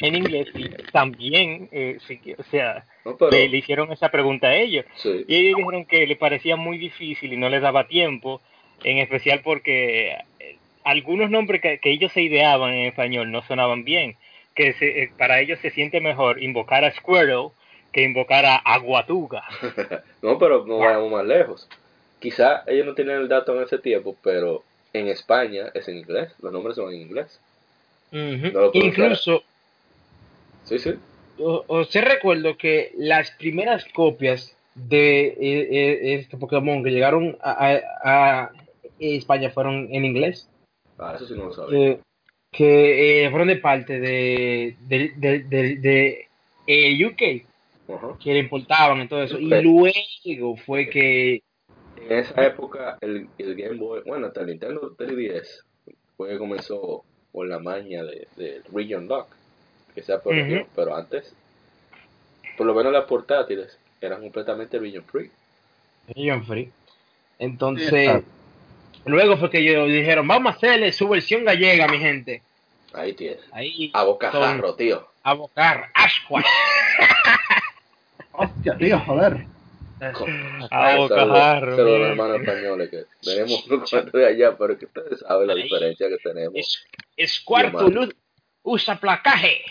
en 0.00 0.14
inglés 0.14 0.48
y 0.54 0.68
también, 0.92 1.68
eh, 1.72 1.98
sí 2.06 2.20
o 2.38 2.42
sea, 2.44 2.84
No, 3.04 3.16
pero, 3.16 3.30
le, 3.32 3.48
le 3.48 3.58
hicieron 3.58 3.92
esa 3.92 4.10
pregunta 4.10 4.48
a 4.48 4.56
ellos. 4.56 4.84
sí. 4.96 5.24
Y 5.28 5.36
ellos 5.36 5.58
dijeron 5.58 5.84
que 5.84 6.06
le 6.06 6.16
parecía 6.16 6.56
muy 6.56 6.78
difícil 6.78 7.32
y 7.32 7.36
no 7.36 7.48
les 7.48 7.62
daba 7.62 7.86
tiempo, 7.86 8.40
en 8.82 8.98
especial 8.98 9.40
porque 9.42 10.16
eh, 10.40 10.56
algunos 10.84 11.30
nombres 11.30 11.60
que, 11.60 11.78
que 11.78 11.90
ellos 11.90 12.12
se 12.12 12.22
ideaban 12.22 12.72
en 12.72 12.86
español 12.86 13.30
no 13.30 13.42
sonaban 13.42 13.84
bien. 13.84 14.16
Que 14.54 14.72
se- 14.74 15.02
eh, 15.04 15.10
para 15.16 15.40
ellos 15.40 15.58
se 15.60 15.70
siente 15.70 16.00
mejor 16.00 16.42
invocar 16.42 16.84
a 16.84 16.92
Squirtle 16.92 17.50
que 17.92 18.02
invocar 18.02 18.44
a 18.46 18.56
Aguatuga. 18.56 19.44
no, 20.22 20.38
pero 20.38 20.64
no 20.66 20.78
vayamos 20.78 21.10
más 21.10 21.24
lejos. 21.24 21.68
quizá 22.20 22.62
ellos 22.66 22.86
no 22.86 22.94
tenían 22.94 23.20
el 23.20 23.28
dato 23.28 23.56
en 23.56 23.64
ese 23.64 23.78
tiempo, 23.78 24.16
pero 24.22 24.62
en 24.92 25.08
España 25.08 25.70
es 25.74 25.88
en 25.88 25.98
inglés, 25.98 26.32
los 26.40 26.52
nombres 26.52 26.76
son 26.76 26.92
en 26.92 27.00
inglés. 27.00 27.40
Ujú. 28.12 28.52
No 28.52 28.60
lo 28.60 28.72
puedo 28.72 28.86
Incluso, 28.86 29.44
Sí, 30.70 30.78
sí. 30.78 30.94
o, 31.38 31.64
o 31.66 31.84
se 31.84 32.00
recuerdo 32.00 32.56
que 32.56 32.92
las 32.96 33.32
primeras 33.32 33.84
copias 33.92 34.56
de 34.76 35.26
eh, 35.26 35.36
eh, 35.40 36.14
este 36.14 36.36
Pokémon 36.36 36.84
que 36.84 36.90
llegaron 36.90 37.36
a, 37.42 37.74
a- 38.04 38.42
a 38.44 38.52
España 39.00 39.50
fueron 39.50 39.88
en 39.92 40.04
inglés. 40.04 40.48
Ah, 40.96 41.14
eso 41.16 41.26
sí 41.26 41.34
no 41.34 41.46
lo 41.46 41.52
sabía. 41.52 41.70
que, 41.96 42.00
que, 42.52 43.24
eh, 43.26 43.30
fueron 43.30 43.48
de 43.48 43.56
parte 43.56 43.98
de, 43.98 44.76
de, 44.86 45.12
de, 45.16 45.38
de- 45.40 45.76
de, 45.76 46.28
eh, 46.68 47.04
UK, 47.04 47.92
Ajá. 47.92 48.16
que 48.22 48.32
le 48.32 48.38
importaban 48.38 49.00
y 49.02 49.08
todo 49.08 49.24
eso. 49.24 49.38
Y 49.40 49.52
Ok. 49.52 49.62
luego 49.62 50.56
fue 50.56 50.88
que. 50.88 51.42
En 51.96 52.12
esa 52.18 52.46
época, 52.46 52.96
el, 53.00 53.28
el 53.38 53.56
Game 53.56 53.76
Boy, 53.76 54.02
bueno, 54.06 54.28
hasta 54.28 54.42
el 54.42 54.46
Nintendo 54.46 54.94
3DS, 54.96 55.64
fue 56.16 56.28
que 56.28 56.38
comenzó 56.38 57.04
con 57.32 57.48
la 57.48 57.58
maña 57.58 58.04
de, 58.04 58.28
de 58.36 58.62
Region 58.72 59.08
Lock, 59.08 59.34
que 60.00 60.06
sea 60.06 60.18
por 60.20 60.34
región, 60.34 60.66
pero 60.74 60.96
antes, 60.96 61.32
por 62.56 62.66
lo 62.66 62.74
menos 62.74 62.92
las 62.92 63.04
portátiles 63.04 63.78
eran 64.00 64.20
completamente 64.22 64.78
Region 64.78 65.04
Free. 65.04 65.30
Region 66.08 66.44
Free. 66.46 66.70
Entonces, 67.38 67.88
Sí, 67.90 68.24
luego 69.04 69.36
fue 69.36 69.50
que 69.50 69.58
ellos 69.58 69.88
dijeron: 69.88 70.26
Vamos 70.26 70.52
a 70.54 70.56
hacerle 70.56 70.90
su 70.92 71.08
versión 71.08 71.44
gallega, 71.44 71.86
mi 71.88 71.98
gente. 71.98 72.42
Ahí 72.92 73.12
tienes. 73.12 73.40
Ahí, 73.52 73.90
A 73.94 74.02
bocajarro, 74.04 74.74
tío. 74.74 75.06
a 75.22 75.34
bocar, 75.34 75.90
ascuas. 75.94 76.44
Hostia, 78.32 78.76
tío, 78.78 78.98
joder. 79.00 79.44
A 80.70 80.96
bocajarro. 80.96 81.76
Pero 81.76 81.98
los 81.98 82.08
hermanos 82.08 82.40
españoles 82.40 82.88
que 82.90 83.04
tenemos 83.22 83.66
un 83.68 83.80
cuento 83.80 84.16
de 84.18 84.26
allá, 84.26 84.56
pero 84.56 84.78
que 84.78 84.86
ustedes 84.86 85.20
saben 85.20 85.46
la 85.46 85.52
Ahí. 85.52 85.62
diferencia 85.64 86.08
que 86.08 86.16
tenemos. 86.18 86.54
Es, 86.56 86.84
es 87.16 87.40
cuarto 87.40 87.88
luz, 87.90 88.14
usa 88.62 88.96
placaje. 88.98 89.62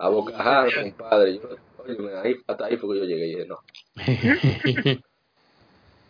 A 0.00 0.08
bocajarro, 0.08 0.70
compadre. 0.82 1.38
Yo, 1.38 1.42
oye, 1.86 2.16
ahí, 2.16 2.34
hasta 2.46 2.64
ahí 2.64 2.78
fue 2.78 2.94
que 2.94 3.00
yo 3.00 3.04
llegué 3.04 3.26
y 3.26 3.34
dije, 3.34 3.46
no. 3.46 3.58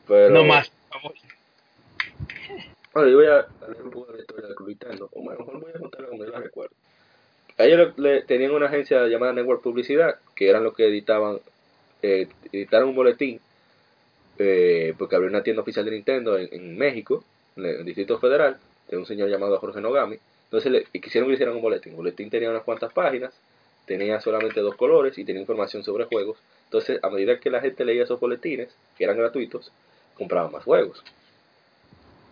Pero, 0.07 0.31
No 0.31 0.45
más. 0.45 0.71
Bueno, 2.93 3.09
yo 3.09 3.17
voy 3.17 3.27
a 3.27 3.47
leer 3.69 3.83
un 3.83 3.91
poco 3.91 4.13
de 4.13 4.19
la 4.19 4.21
historia 4.21 4.49
de 4.49 4.55
Club 4.55 4.69
Nintendo, 4.69 5.09
o 5.13 5.29
mejor 5.29 5.61
voy 5.61 5.73
a 5.75 5.79
contarla 5.81 6.09
como 6.09 6.25
yo 6.25 6.31
la 6.31 6.39
recuerdo. 6.39 6.75
A 7.59 7.65
ellos 7.65 7.99
le, 7.99 8.23
tenían 8.23 8.53
una 8.53 8.67
agencia 8.67 9.09
llamada 9.09 9.33
Network 9.33 9.63
Publicidad, 9.63 10.21
que 10.37 10.49
eran 10.49 10.63
los 10.63 10.75
que 10.75 10.87
editaban, 10.87 11.41
eh, 12.03 12.29
editaron 12.53 12.91
un 12.91 12.95
boletín, 12.95 13.41
eh, 14.39 14.95
porque 14.99 15.17
abrió 15.17 15.31
una 15.31 15.43
tienda 15.43 15.63
oficial 15.63 15.85
de 15.85 15.91
Nintendo 15.91 16.39
en, 16.39 16.49
en 16.53 16.79
México, 16.79 17.25
en 17.57 17.67
el 17.67 17.85
Distrito 17.85 18.21
Federal, 18.21 18.57
de 18.89 18.97
un 18.97 19.07
señor 19.07 19.29
llamado 19.29 19.59
Jorge 19.59 19.81
Nogami. 19.81 20.17
Entonces 20.45 20.71
le, 20.71 20.87
y 20.93 21.01
quisieron 21.01 21.27
que 21.27 21.31
le 21.31 21.35
hicieran 21.35 21.57
un 21.57 21.63
boletín. 21.63 21.93
El 21.93 21.97
boletín 21.97 22.31
tenía 22.31 22.51
unas 22.51 22.63
cuantas 22.65 22.93
páginas, 22.93 23.33
tenía 23.91 24.21
solamente 24.21 24.61
dos 24.61 24.77
colores 24.77 25.19
y 25.19 25.25
tenía 25.25 25.41
información 25.41 25.83
sobre 25.83 26.05
juegos. 26.05 26.39
Entonces, 26.67 27.01
a 27.03 27.11
medida 27.11 27.41
que 27.41 27.51
la 27.51 27.61
gente 27.61 27.85
leía 27.85 28.05
esos 28.05 28.21
boletines, 28.21 28.73
que 28.97 29.03
eran 29.03 29.17
gratuitos, 29.17 29.73
compraban 30.15 30.53
más 30.53 30.63
juegos. 30.63 31.03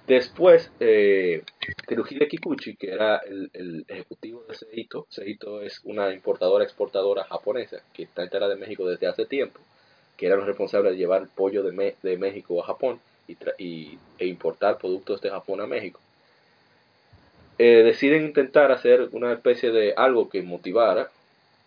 Después, 0.06 0.70
eh, 0.78 1.42
Kikuchi, 2.30 2.76
que 2.76 2.92
era 2.92 3.16
el, 3.16 3.50
el 3.54 3.84
ejecutivo 3.88 4.44
de 4.48 4.54
Seito, 4.54 5.08
Seito 5.10 5.60
es 5.60 5.80
una 5.82 6.14
importadora 6.14 6.62
exportadora 6.62 7.24
japonesa 7.24 7.78
que 7.92 8.04
está 8.04 8.22
enterada 8.22 8.54
de 8.54 8.60
México 8.60 8.86
desde 8.86 9.08
hace 9.08 9.26
tiempo, 9.26 9.58
que 10.16 10.26
eran 10.26 10.38
los 10.38 10.46
responsables 10.46 10.92
de 10.92 10.98
llevar 10.98 11.26
pollo 11.34 11.64
de, 11.64 12.16
México 12.18 12.62
a 12.62 12.66
Japón 12.66 13.00
y, 13.26 13.36
y- 13.58 13.98
e 14.20 14.26
importar 14.26 14.78
productos 14.78 15.20
de 15.22 15.30
Japón 15.30 15.60
a 15.60 15.66
México. 15.66 15.98
Eh, 17.58 17.82
deciden 17.82 18.26
intentar 18.26 18.70
hacer 18.70 19.08
una 19.10 19.32
especie 19.32 19.72
de 19.72 19.92
algo 19.96 20.28
que 20.28 20.42
motivara, 20.42 21.10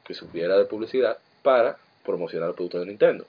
que 0.06 0.14
supiera 0.14 0.58
de 0.58 0.66
publicidad, 0.66 1.18
para 1.41 1.78
promocionar 2.04 2.49
el 2.49 2.56
producto 2.56 2.80
de 2.80 2.86
Nintendo. 2.86 3.26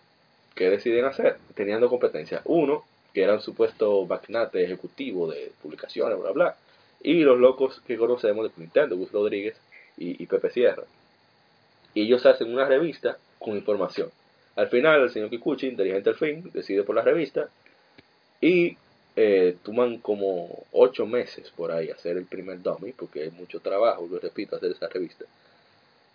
¿Qué 0.54 0.68
deciden 0.70 1.04
hacer? 1.04 1.38
Teniendo 1.54 1.88
competencia. 1.88 2.42
Uno, 2.44 2.84
que 3.12 3.22
era 3.22 3.34
un 3.34 3.40
supuesto 3.40 4.04
magnate 4.06 4.62
ejecutivo 4.64 5.30
de 5.30 5.52
publicaciones, 5.62 6.18
bla, 6.18 6.30
bla. 6.32 6.56
Y 7.02 7.22
los 7.22 7.38
locos 7.38 7.80
que 7.86 7.96
conocemos 7.96 8.44
de 8.44 8.52
Nintendo, 8.56 8.96
Gus 8.96 9.12
Rodríguez 9.12 9.56
y, 9.96 10.24
Pepe 10.26 10.50
Sierra. 10.50 10.84
Y 11.94 12.02
ellos 12.02 12.24
hacen 12.26 12.52
una 12.52 12.66
revista 12.66 13.18
con 13.38 13.56
información. 13.56 14.10
Al 14.56 14.68
final, 14.68 15.02
el 15.02 15.10
señor 15.10 15.30
Kikuchi, 15.30 15.66
inteligente 15.66 16.10
al 16.10 16.16
fin, 16.16 16.50
decide 16.52 16.82
por 16.82 16.94
la 16.94 17.02
revista 17.02 17.48
y 18.40 18.76
eh, 19.16 19.56
toman 19.62 19.98
como 19.98 20.64
ocho 20.72 21.06
meses 21.06 21.50
por 21.50 21.72
ahí 21.72 21.90
hacer 21.90 22.16
el 22.16 22.26
primer 22.26 22.62
dummy, 22.62 22.92
porque 22.92 23.22
hay 23.22 23.30
mucho 23.30 23.60
trabajo, 23.60 24.06
lo 24.10 24.18
repito, 24.18 24.56
hacer 24.56 24.72
esa 24.72 24.88
revista. 24.88 25.24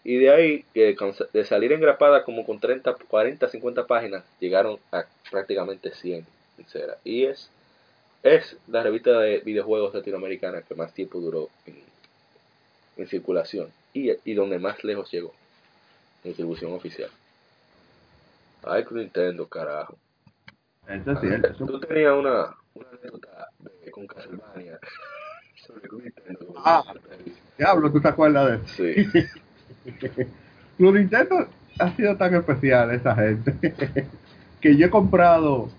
Y 0.08 0.16
de 0.20 0.30
ahí, 0.32 0.66
de 0.74 1.44
salir 1.44 1.74
engrapada 1.74 2.24
como 2.24 2.46
con 2.46 2.62
30, 2.62 2.94
40, 3.10 3.50
50 3.50 3.88
páginas, 3.88 4.24
llegaron 4.40 4.80
a 4.90 5.04
prácticamente 5.30 5.92
100, 5.94 6.26
sincera. 6.56 6.96
Y 7.04 7.26
es, 7.26 7.50
es 8.24 8.56
la 8.70 8.84
revista 8.84 9.20
de 9.20 9.40
videojuegos 9.40 9.94
latinoamericana 9.94 10.62
que 10.62 10.76
más 10.76 10.94
tiempo 10.94 11.20
duró 11.20 11.50
en, 11.66 11.76
en 12.96 13.08
circulación 13.10 13.70
y, 13.94 14.12
y 14.24 14.34
donde 14.34 14.60
más 14.60 14.82
lejos 14.86 15.12
llegó 15.12 15.34
en 16.24 16.30
distribución 16.30 16.72
oficial. 16.72 17.10
Ay, 18.64 18.86
Nintendo, 18.90 19.46
carajo. 19.46 19.98
Eso 20.88 21.12
eso- 21.22 21.66
Tú 21.66 21.82
tenías 21.82 22.14
una, 22.14 22.56
una 22.76 22.88
anécdota 22.92 23.50
con 23.92 24.08
Castlevania 24.08 24.80
sobre 25.68 25.90
Nintendo. 26.02 26.54
Ah. 26.56 26.82
Diablo, 27.58 27.92
¿tú 27.92 28.00
te 28.00 28.08
acuerdas 28.08 28.48
de 28.78 28.94
eso? 28.96 29.12
Sí. 29.14 29.26
Club 30.78 30.96
Nintendo 30.96 31.48
ha 31.80 31.92
sido 31.96 32.16
tan 32.18 32.34
especial 32.36 32.92
esa 32.92 33.16
gente 33.16 33.56
que 34.62 34.76
yo 34.76 34.88
he 34.88 34.90
comprado 34.90 35.70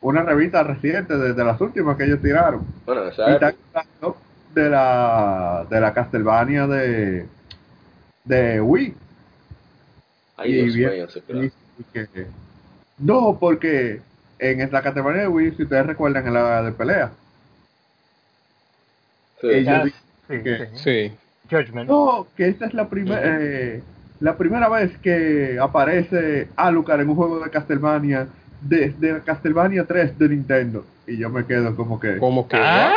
una 0.00 0.22
revista 0.22 0.62
reciente 0.62 1.16
desde 1.16 1.44
las 1.44 1.60
últimas 1.60 1.96
que 1.96 2.04
ellos 2.04 2.20
tiraron. 2.22 2.64
Bueno, 2.86 3.04
Y 3.06 3.08
están 3.10 3.54
hablando 3.74 4.16
de 4.54 4.70
la 4.70 5.66
de 5.68 5.80
la 5.80 5.92
Castlevania 5.94 6.66
de 6.66 7.26
de 8.24 8.60
Wii. 8.60 8.94
ay, 10.36 10.52
y 10.60 10.70
bien- 10.70 11.06
y- 11.38 11.84
que- 11.92 12.26
no, 12.98 13.38
porque 13.38 14.00
en 14.38 14.70
la 14.72 14.82
Castlevania 14.82 15.22
de 15.22 15.28
Wii, 15.28 15.52
si 15.56 15.62
ustedes 15.64 15.86
recuerdan, 15.86 16.26
en 16.26 16.34
la 16.34 16.62
de 16.62 16.72
pelea, 16.72 17.10
Sí. 19.40 19.46
ellos 19.48 19.64
Ya. 19.66 19.84
dicen 19.84 20.00
Sí, 20.28 20.42
que- 20.44 20.68
sí. 20.76 21.08
Sí. 21.08 21.16
Judgment. 21.50 21.88
No, 21.88 22.26
que 22.36 22.48
esta 22.48 22.66
es 22.66 22.74
la 22.74 22.88
primera 22.88 23.20
eh, 23.24 23.82
la 24.20 24.36
primera 24.36 24.68
vez 24.68 24.96
que 24.98 25.58
aparece 25.60 26.48
Alucard 26.56 27.00
en 27.00 27.08
un 27.08 27.16
juego 27.16 27.40
de 27.40 27.50
Castlevania 27.50 28.28
desde 28.60 29.20
Castlevania 29.20 29.84
3 29.84 30.18
de 30.18 30.28
Nintendo. 30.28 30.84
Y 31.06 31.16
yo 31.16 31.30
me 31.30 31.44
quedo 31.46 31.74
como 31.74 31.98
que, 31.98 32.18
Como 32.18 32.46
que 32.46 32.56
Ah, 32.56 32.94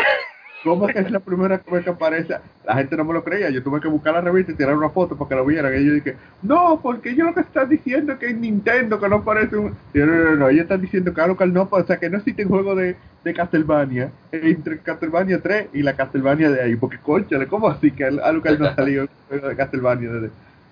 ¿cómo 0.64 0.88
que 0.88 1.00
es 1.00 1.12
la 1.12 1.20
primera 1.20 1.62
vez 1.70 1.84
que 1.84 1.90
aparece? 1.90 2.36
La 2.66 2.76
gente 2.76 2.96
no 2.96 3.04
me 3.04 3.14
lo 3.14 3.24
creía, 3.24 3.50
yo 3.50 3.62
tuve 3.62 3.82
que 3.82 3.88
buscar 3.88 4.14
la 4.14 4.22
revista 4.22 4.52
y 4.52 4.56
tirar 4.56 4.76
una 4.76 4.90
foto 4.90 5.16
para 5.16 5.30
que 5.30 5.36
lo 5.36 5.46
vieran. 5.46 5.74
Y 5.80 5.86
yo 5.86 5.94
dije, 5.94 6.16
no, 6.42 6.80
porque 6.82 7.10
ellos 7.12 7.28
lo 7.28 7.34
que 7.34 7.42
están 7.42 7.70
diciendo 7.70 8.14
es 8.14 8.20
que 8.20 8.30
en 8.30 8.42
Nintendo 8.42 9.00
que 9.00 9.10
no 9.10 9.18
aparece 9.18 9.58
un... 9.58 9.76
Yo, 9.94 10.06
no, 10.06 10.16
no, 10.16 10.36
no, 10.36 10.50
ellos 10.50 10.64
están 10.64 10.82
diciendo 10.82 11.14
que 11.14 11.22
Alucard 11.22 11.52
no, 11.52 11.68
o 11.70 11.84
sea, 11.84 11.98
que 11.98 12.10
no 12.10 12.18
existe 12.18 12.44
un 12.44 12.50
juego 12.50 12.76
de, 12.76 12.96
de 13.24 13.34
Castlevania 13.34 14.12
entre 14.32 14.80
Castlevania 14.80 15.42
3 15.42 15.68
y 15.74 15.84
la 15.84 15.96
Castlevania 15.96 16.50
de 16.50 16.62
ahí. 16.62 16.76
Porque, 16.76 16.98
conchale, 16.98 17.48
¿cómo 17.48 17.68
así 17.68 17.92
que 17.92 18.06
Alucard 18.06 18.60
no 18.60 18.74
salió 18.76 19.04
en 19.04 19.10
un 19.10 19.28
juego 19.30 19.50
de 19.50 19.56
Castlevania? 19.56 20.10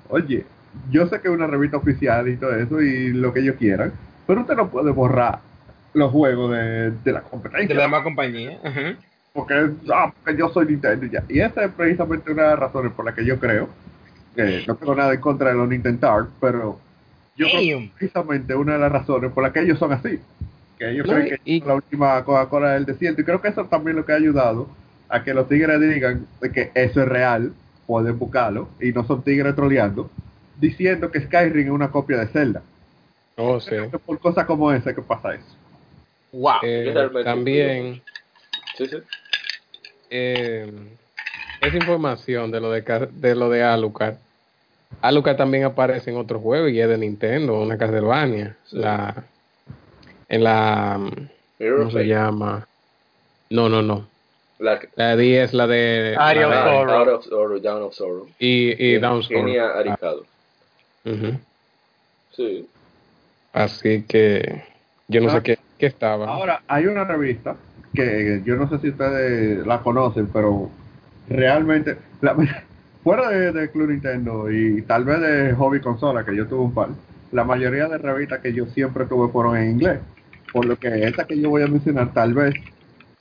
Oye, 0.09 0.45
yo 0.89 1.07
sé 1.07 1.19
que 1.19 1.27
es 1.27 1.33
una 1.33 1.47
revista 1.47 1.77
oficial 1.77 2.27
y 2.29 2.37
todo 2.37 2.55
eso 2.55 2.81
y 2.81 3.13
lo 3.13 3.33
que 3.33 3.41
ellos 3.41 3.55
quieran, 3.57 3.91
pero 4.27 4.41
usted 4.41 4.55
no 4.55 4.69
puede 4.69 4.91
borrar 4.91 5.39
los 5.93 6.11
juegos 6.11 6.51
de, 6.51 6.91
de 6.91 7.11
la 7.11 7.21
competencia. 7.21 7.67
de 7.67 7.75
la 7.75 7.83
demás 7.83 8.03
compañía. 8.03 8.59
Porque, 9.33 9.69
ah, 9.93 10.11
porque 10.23 10.37
yo 10.39 10.49
soy 10.49 10.65
Nintendo 10.67 11.05
y 11.05 11.09
ya. 11.09 11.23
Y 11.29 11.39
esa 11.39 11.65
es 11.65 11.71
precisamente 11.71 12.31
una 12.31 12.43
de 12.43 12.49
las 12.49 12.59
razones 12.59 12.91
por 12.93 13.05
las 13.05 13.15
que 13.15 13.25
yo 13.25 13.39
creo 13.39 13.69
que 14.35 14.63
no 14.67 14.75
tengo 14.75 14.95
nada 14.95 15.13
en 15.13 15.21
contra 15.21 15.49
de 15.49 15.55
los 15.55 15.67
Nintendo, 15.69 16.27
pero 16.39 16.79
yo 17.35 17.47
creo 17.47 17.59
que 17.59 17.83
es 17.85 17.91
precisamente 17.91 18.55
una 18.55 18.73
de 18.73 18.79
las 18.79 18.91
razones 18.91 19.31
por 19.31 19.43
las 19.43 19.53
que 19.53 19.61
ellos 19.61 19.79
son 19.79 19.93
así. 19.93 20.19
Que 20.77 20.91
ellos 20.91 21.07
No, 21.07 21.13
creen 21.13 21.29
que 21.29 21.41
y- 21.45 21.59
son 21.59 21.67
la 21.69 21.75
última 21.75 22.23
Coca-Cola 22.23 22.71
del 22.73 22.85
desierto. 22.85 23.21
Y 23.21 23.23
creo 23.23 23.41
que 23.41 23.49
eso 23.49 23.65
también 23.65 23.95
lo 23.97 24.05
que 24.05 24.13
ha 24.13 24.17
ayudado 24.17 24.67
a 25.09 25.23
que 25.23 25.33
los 25.33 25.47
tigres 25.47 25.79
digan 25.79 26.25
de 26.41 26.51
que 26.51 26.71
eso 26.73 27.01
es 27.01 27.07
real, 27.07 27.53
pueden 27.85 28.17
buscarlo, 28.17 28.69
y 28.79 28.91
no 28.93 29.05
son 29.05 29.21
tigres 29.23 29.55
troleando, 29.55 30.09
diciendo 30.59 31.11
que 31.11 31.19
Skyrim 31.21 31.65
es 31.67 31.71
una 31.71 31.89
copia 31.89 32.17
de 32.17 32.27
Zelda. 32.27 32.61
Oh, 33.35 33.59
sí. 33.59 33.75
Por 34.05 34.19
cosas 34.19 34.45
como 34.45 34.71
esa 34.71 34.93
que 34.93 35.01
pasa 35.01 35.33
eso. 35.35 35.55
Wow. 36.31 36.53
Eh, 36.63 36.93
también 37.25 38.01
Sí, 38.81 38.87
sí. 38.87 38.97
eh, 40.09 40.71
esa 41.61 41.75
información 41.77 42.49
de 42.51 42.59
lo 42.59 42.71
de, 42.71 43.35
lo 43.35 43.49
de 43.49 43.63
Alucard. 43.63 44.15
Alucard 45.01 45.37
también 45.37 45.65
aparece 45.65 46.09
en 46.09 46.17
otro 46.17 46.39
juego 46.39 46.67
y 46.67 46.81
es 46.81 46.87
de 46.89 46.97
Nintendo, 46.97 47.61
una 47.61 47.77
Castlevania. 47.77 48.57
La, 48.71 49.23
en 50.27 50.43
la, 50.43 50.99
Mirror 51.59 51.79
¿Cómo 51.79 51.91
se 51.91 52.07
llama? 52.07 52.67
No, 53.51 53.69
no, 53.69 53.81
no. 53.83 54.07
La 54.59 54.79
La 54.95 55.15
10 55.15 55.43
es 55.49 55.53
la 55.53 55.67
de... 55.67 56.15
Area 56.17 56.47
of 56.47 56.53
Ah, 56.55 56.63
Sorrow. 56.65 56.93
Out 56.95 57.07
of 57.09 57.25
Sorrow, 57.25 57.59
Down 57.59 57.81
of 57.83 57.93
Sorrow. 57.93 58.27
Y, 58.39 58.83
y 58.83 58.97
Down 58.97 59.21
Sorrow. 59.23 59.39
Genia 59.45 59.65
Ah, 59.67 59.79
Aricado. 59.79 60.25
Sí. 62.35 62.67
Así 63.53 64.03
que 64.07 64.63
yo 65.07 65.21
no 65.21 65.29
Ah. 65.29 65.33
sé 65.33 65.43
qué, 65.43 65.59
qué 65.77 65.85
estaba. 65.87 66.27
Ahora, 66.27 66.63
hay 66.67 66.85
una 66.87 67.03
revista 67.03 67.55
que 67.93 68.41
yo 68.45 68.55
no 68.55 68.69
sé 68.69 68.79
si 68.79 68.89
ustedes 68.89 69.65
la 69.65 69.81
conocen, 69.83 70.27
pero 70.31 70.71
realmente, 71.27 71.97
la- 72.21 72.35
fuera 73.03 73.29
de, 73.29 73.51
de 73.51 73.71
Club 73.71 73.89
Nintendo 73.89 74.51
y 74.51 74.81
tal 74.83 75.05
vez 75.05 75.19
de 75.21 75.53
Hobby 75.55 75.81
Consola, 75.81 76.25
que 76.25 76.35
yo 76.35 76.47
tuve 76.47 76.61
un 76.65 76.73
par, 76.73 76.89
la 77.31 77.43
mayoría 77.43 77.87
de 77.87 77.97
revistas 77.97 78.39
que 78.41 78.53
yo 78.53 78.65
siempre 78.67 79.05
tuve 79.05 79.31
fueron 79.31 79.57
en 79.57 79.71
inglés. 79.71 79.99
Por 80.51 80.65
lo 80.65 80.77
que 80.77 81.07
esta 81.07 81.25
que 81.27 81.39
yo 81.39 81.49
voy 81.49 81.61
a 81.63 81.67
mencionar 81.67 82.13
tal 82.13 82.33
vez 82.33 82.55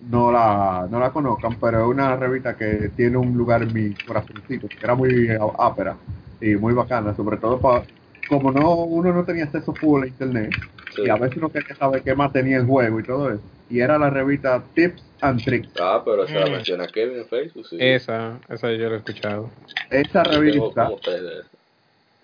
no 0.00 0.32
la, 0.32 0.88
no 0.90 0.98
la 0.98 1.12
conozcan, 1.12 1.58
pero 1.60 1.80
es 1.82 1.86
una 1.88 2.16
revista 2.16 2.56
que 2.56 2.90
tiene 2.96 3.16
un 3.18 3.36
lugar 3.36 3.62
en 3.62 3.72
mi 3.72 3.94
corazoncito, 3.96 4.68
que 4.68 4.74
era 4.82 4.94
muy 4.94 5.28
ápera 5.58 5.96
y 6.40 6.54
muy 6.56 6.72
bacana, 6.74 7.14
sobre 7.14 7.36
todo 7.36 7.60
para, 7.60 7.84
como 8.26 8.50
no 8.52 8.84
uno 8.84 9.12
no 9.12 9.24
tenía 9.24 9.44
acceso 9.44 9.74
full 9.74 10.04
a 10.04 10.06
internet, 10.06 10.54
sí. 10.94 11.02
y 11.04 11.08
a 11.08 11.16
veces 11.16 11.36
uno 11.38 11.48
quería 11.50 11.74
saber 11.76 12.02
qué 12.02 12.14
más 12.14 12.32
tenía 12.32 12.58
el 12.58 12.66
juego 12.66 13.00
y 13.00 13.02
todo 13.02 13.30
eso. 13.32 13.42
Y 13.68 13.80
era 13.80 13.98
la 13.98 14.10
revista 14.10 14.62
Tips 14.74 15.02
and 15.20 15.42
Tricks. 15.44 15.68
Ah, 15.80 16.02
pero 16.04 16.24
esa 16.24 16.40
la 16.40 16.46
Mm. 16.46 16.50
menciona 16.52 16.86
Kevin 16.88 17.18
en 17.18 17.26
Facebook. 17.26 17.66
Sí. 17.68 17.76
Esa, 17.78 18.38
esa 18.48 18.72
yo 18.72 18.88
la 18.88 18.94
he 18.96 18.98
escuchado. 18.98 19.50
Esa 19.90 20.22
tengo 20.24 20.38
revista, 20.40 20.88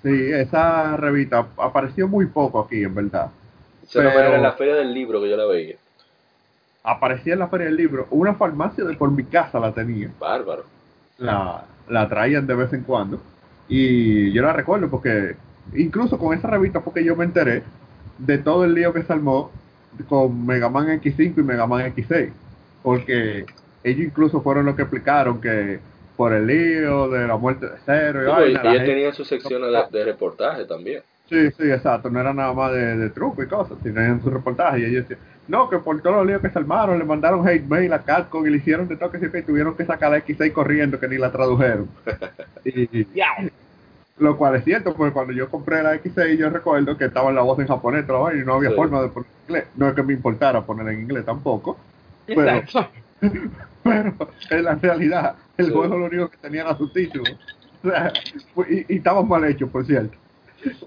sí, 0.03 0.31
esa 0.33 0.97
revista 0.97 1.47
apareció 1.59 2.09
muy 2.09 2.27
poco 2.27 2.61
aquí, 2.61 2.83
en 2.83 2.95
verdad. 2.95 3.27
No 3.27 3.33
Pero- 3.93 4.11
era 4.11 4.37
en 4.37 4.43
la 4.43 4.53
feria 4.53 4.75
del 4.77 4.93
libro 4.93 5.21
que 5.23 5.31
yo 5.31 5.37
la 5.37 5.47
veía. 5.47 5.77
Aparecía 6.89 7.33
en 7.33 7.41
la 7.41 7.49
Feria 7.49 7.67
del 7.67 7.77
Libro. 7.77 8.07
Una 8.11 8.35
farmacia 8.35 8.85
de 8.85 8.95
por 8.95 9.11
mi 9.11 9.25
casa 9.25 9.59
la 9.59 9.73
tenía. 9.73 10.09
Bárbaro. 10.21 10.65
La, 11.19 11.65
la 11.89 12.09
traían 12.09 12.47
de 12.47 12.55
vez 12.55 12.73
en 12.73 12.83
cuando. 12.83 13.21
Y 13.69 14.31
yo 14.33 14.43
la 14.43 14.53
recuerdo 14.53 14.89
porque 14.89 15.35
incluso 15.75 16.17
con 16.17 16.37
esa 16.39 16.47
revista 16.49 16.81
fue 16.81 16.93
que 16.95 17.05
yo 17.05 17.17
me 17.17 17.25
enteré 17.25 17.65
de 18.19 18.39
todo 18.39 18.65
el 18.65 18.75
lío 18.75 18.93
que 18.93 19.03
se 19.03 19.13
armó 19.13 19.51
con 20.09 20.47
Mega 20.47 20.69
Man 20.69 20.89
X5 21.01 21.35
y 21.39 21.43
Mega 21.43 21.67
Man 21.67 21.93
X6. 21.95 22.31
Porque 22.83 23.47
ellos 23.85 24.07
incluso 24.07 24.41
fueron 24.41 24.67
los 24.67 24.77
que 24.77 24.83
explicaron 24.83 25.41
que 25.41 25.79
por 26.17 26.33
el 26.33 26.47
lío 26.47 27.09
de 27.09 27.27
la 27.27 27.37
muerte 27.37 27.67
de 27.67 27.73
Cero 27.85 28.21
y 28.23 28.25
Sí, 28.25 28.31
vaina, 28.31 28.63
la 28.63 28.71
ellos 28.71 28.79
gente- 28.83 28.93
tenían 28.93 29.13
su 29.15 29.25
sección 29.25 29.63
de, 29.63 29.99
de 29.99 30.05
reportaje 30.05 30.65
también. 30.65 31.03
Sí, 31.29 31.51
sí, 31.51 31.71
exacto. 31.71 32.09
No 32.09 32.21
era 32.21 32.33
nada 32.33 32.53
más 32.53 32.73
de, 32.73 32.97
de 32.97 33.11
truco 33.11 33.43
y 33.43 33.49
cosas. 33.49 33.77
Tenían 33.83 34.23
su 34.23 34.31
reportaje 34.31 34.81
y 34.81 34.85
ellos 34.85 35.09
decían, 35.09 35.19
no, 35.49 35.69
que 35.69 35.79
por 35.79 36.01
todos 36.01 36.17
los 36.17 36.27
líos 36.27 36.41
que 36.41 36.51
se 36.51 36.59
armaron, 36.59 36.99
le 36.99 37.05
mandaron 37.05 37.47
hate 37.47 37.67
mail 37.69 37.93
a 37.93 38.03
Capcom 38.03 38.47
y 38.47 38.51
le 38.51 38.57
hicieron 38.59 38.87
de 38.89 38.97
toque 38.97 39.19
y 39.19 39.43
tuvieron 39.43 39.77
que 39.77 39.85
sacar 39.85 40.11
la 40.11 40.19
X6 40.25 40.53
corriendo 40.53 40.99
que 41.01 41.09
ni 41.09 41.19
la 41.19 41.31
tradujeron. 41.33 41.89
y, 42.65 43.05
Ya. 43.15 43.27
Lo 44.19 44.37
cual 44.37 44.57
es 44.57 44.65
cierto, 44.65 44.95
porque 44.95 45.13
cuando 45.13 45.33
yo 45.33 45.51
compré 45.51 45.83
la 45.83 45.95
X6 45.95 46.39
yo 46.39 46.49
recuerdo 46.51 46.97
que 46.97 47.05
estaba 47.07 47.29
en 47.31 47.37
la 47.37 47.43
voz 47.43 47.59
en 47.59 47.67
japonés 47.67 48.07
vaina, 48.07 48.43
y 48.43 48.45
no 48.45 48.55
había 48.55 48.71
Sí. 48.71 48.77
forma 48.77 49.03
de 49.03 49.09
poner 49.09 49.29
en 49.29 49.45
inglés. 49.49 49.69
No 49.77 49.89
es 49.89 49.95
que 49.95 50.03
me 50.03 50.13
importara 50.15 50.65
poner 50.65 50.89
en 50.95 51.01
inglés 51.03 51.25
tampoco, 51.25 51.79
pero, 52.27 52.63
en 54.51 54.65
la 54.65 54.75
realidad 54.75 55.37
el 55.57 55.67
Sí. 55.67 55.73
juego 55.73 55.97
lo 55.99 56.07
único 56.07 56.29
que 56.29 56.37
tenía 56.39 56.63
era 56.63 56.77
subtítulos. 56.77 57.39
O 57.83 57.89
sea, 57.89 58.13
y, 58.69 58.95
y 58.95 58.97
estaban 58.97 59.29
mal 59.29 59.45
hechos, 59.45 59.71
por 59.71 59.85
cierto. 59.87 60.17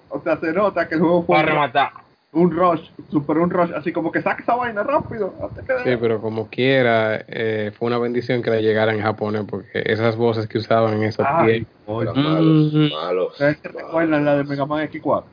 O 0.10 0.22
sea, 0.22 0.38
se 0.38 0.52
nota 0.52 0.88
que 0.88 0.96
el 0.96 1.02
juego 1.02 1.24
fue 1.24 1.36
Para 1.38 1.48
rematar. 1.50 1.92
Un 2.32 2.52
rush, 2.52 2.82
super 3.10 3.38
un 3.38 3.50
rush, 3.50 3.72
así 3.76 3.92
como 3.92 4.12
que 4.12 4.22
saca 4.22 4.42
esa 4.44 4.56
vaina 4.56 4.84
rápido. 4.84 5.34
antes 5.42 5.66
que- 5.66 5.90
Sí, 5.92 5.98
pero 6.00 6.22
como 6.22 6.48
quiera, 6.50 7.24
eh, 7.28 7.72
fue 7.78 7.88
una 7.88 7.98
bendición 7.98 8.42
que 8.44 8.52
le 8.52 8.62
llegara 8.62 8.94
en 8.94 9.02
japonés, 9.02 9.46
porque 9.50 9.82
esas 9.86 10.16
voces 10.16 10.48
que 10.48 10.60
usaban 10.60 10.94
en 10.98 11.04
esos 11.04 11.26
tiempos. 11.46 12.16
malos, 12.16 12.74
malos. 12.92 13.32
¿Ustedes 13.34 13.58
se 13.62 13.68
recuerdan 13.70 14.24
la 14.26 14.38
de 14.38 14.44
Mega 14.44 14.66
Man 14.66 14.88
X4? 14.88 15.24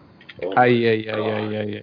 Oh, 0.43 0.53
Ay, 0.57 0.87
ay, 0.87 1.07
ay, 1.09 1.23
ay, 1.31 1.57
ay, 1.57 1.75
ay. 1.77 1.83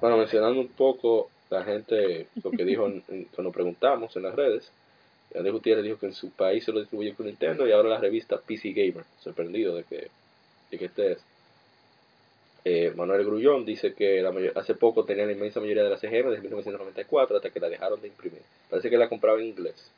Bueno, 0.00 0.16
mencionando 0.16 0.60
un 0.60 0.68
poco 0.68 1.30
la 1.50 1.62
gente, 1.64 2.26
lo 2.42 2.50
que 2.50 2.64
dijo 2.64 2.86
en- 2.86 3.02
en- 3.08 3.24
cuando 3.34 3.50
preguntamos 3.52 4.14
en 4.16 4.22
las 4.22 4.34
redes, 4.34 4.70
Andrés 5.34 5.52
Gutiérrez 5.52 5.84
dijo 5.84 5.98
que 5.98 6.06
en 6.06 6.14
su 6.14 6.30
país 6.30 6.64
se 6.64 6.72
lo 6.72 6.80
distribuye 6.80 7.14
con 7.14 7.26
Nintendo 7.26 7.66
y 7.66 7.72
ahora 7.72 7.88
la 7.90 7.98
revista 8.00 8.38
PC 8.38 8.72
Gamer. 8.72 9.04
Sorprendido 9.20 9.74
de 9.76 9.84
que, 9.84 10.08
de 10.70 10.78
que 10.78 10.84
estés. 10.86 11.18
Eh, 12.64 12.92
Manuel 12.94 13.24
Grullón 13.24 13.64
dice 13.64 13.94
que 13.94 14.22
hace 14.54 14.74
poco 14.74 15.04
tenía 15.04 15.24
la 15.24 15.32
inmensa 15.32 15.60
mayoría 15.60 15.82
de 15.82 15.90
las 15.90 16.04
EGM 16.04 16.30
desde 16.30 16.42
1994 16.42 17.36
hasta 17.36 17.50
que 17.50 17.60
la 17.60 17.68
dejaron 17.68 18.00
de 18.00 18.08
imprimir. 18.08 18.42
Parece 18.68 18.90
que 18.90 18.98
la 18.98 19.08
compraba 19.08 19.38
en 19.38 19.46
inglés. 19.46 19.90